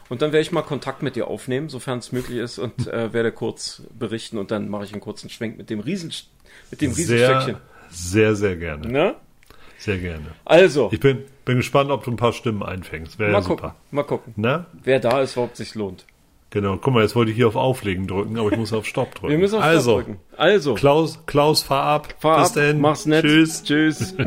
Und 0.10 0.22
dann 0.22 0.32
werde 0.32 0.42
ich 0.42 0.52
mal 0.52 0.62
Kontakt 0.62 1.02
mit 1.04 1.16
dir 1.16 1.28
aufnehmen, 1.28 1.68
sofern 1.70 2.00
es 2.00 2.12
möglich 2.12 2.38
ist, 2.38 2.60
und 2.60 2.88
äh, 2.88 3.12
werde 3.14 3.32
kurz 3.32 3.82
berichten 3.98 4.38
und 4.38 4.52
dann 4.52 4.70
mache 4.70 4.86
ich 4.86 4.94
einen 4.94 5.02
kurzen 5.02 5.30
Schwenk 5.30 5.58
mit 5.58 5.70
dem 5.70 5.80
Riesen, 5.82 6.14
mit 6.72 6.82
dem 6.82 6.92
Riesenstöckchen. 6.92 7.58
Sehr, 7.90 8.36
sehr, 8.36 8.36
sehr 8.36 8.56
gerne. 8.56 8.88
Ne? 8.88 9.16
Sehr 9.80 9.98
gerne. 9.98 10.26
Also, 10.46 10.90
Ich 10.94 11.00
bin, 11.00 11.24
bin 11.46 11.58
gespannt, 11.58 11.92
ob 11.92 12.04
du 12.06 12.12
ein 12.12 12.16
paar 12.16 12.32
Stimmen 12.34 12.64
einfängst. 12.64 13.20
Wäre 13.20 13.32
mal 13.32 13.40
ja 13.42 13.44
gucken, 13.48 13.64
super. 13.66 13.76
mal 13.92 14.04
gucken. 14.04 14.34
Na? 14.38 14.66
Wer 14.84 15.00
da 15.00 15.22
ist, 15.22 15.36
ob 15.38 15.56
sich 15.58 15.76
lohnt. 15.76 16.06
Genau. 16.50 16.78
Guck 16.78 16.94
mal, 16.94 17.04
jetzt 17.04 17.16
wollte 17.16 17.32
ich 17.32 17.38
hier 17.38 17.48
auf 17.48 17.56
Auflegen 17.56 18.08
drücken, 18.08 18.38
aber 18.38 18.52
ich 18.52 18.58
muss 18.58 18.72
auf 18.72 18.86
Stopp 18.86 19.16
drücken. 19.16 19.32
Wir 19.32 19.38
müssen 19.38 19.56
auf 19.58 19.64
also, 19.64 19.92
Stopp 19.92 20.06
drücken. 20.06 20.20
Also, 20.38 20.74
Klaus, 20.76 21.20
Klaus, 21.26 21.64
fahr 21.64 21.84
ab. 21.84 22.16
fahr 22.20 22.40
Bis 22.40 22.50
ab, 22.50 22.56
denn. 22.56 22.80
mach's 22.80 23.06
nett. 23.06 23.26
Tschüss. 23.26 23.64
Tschüss. 23.64 24.16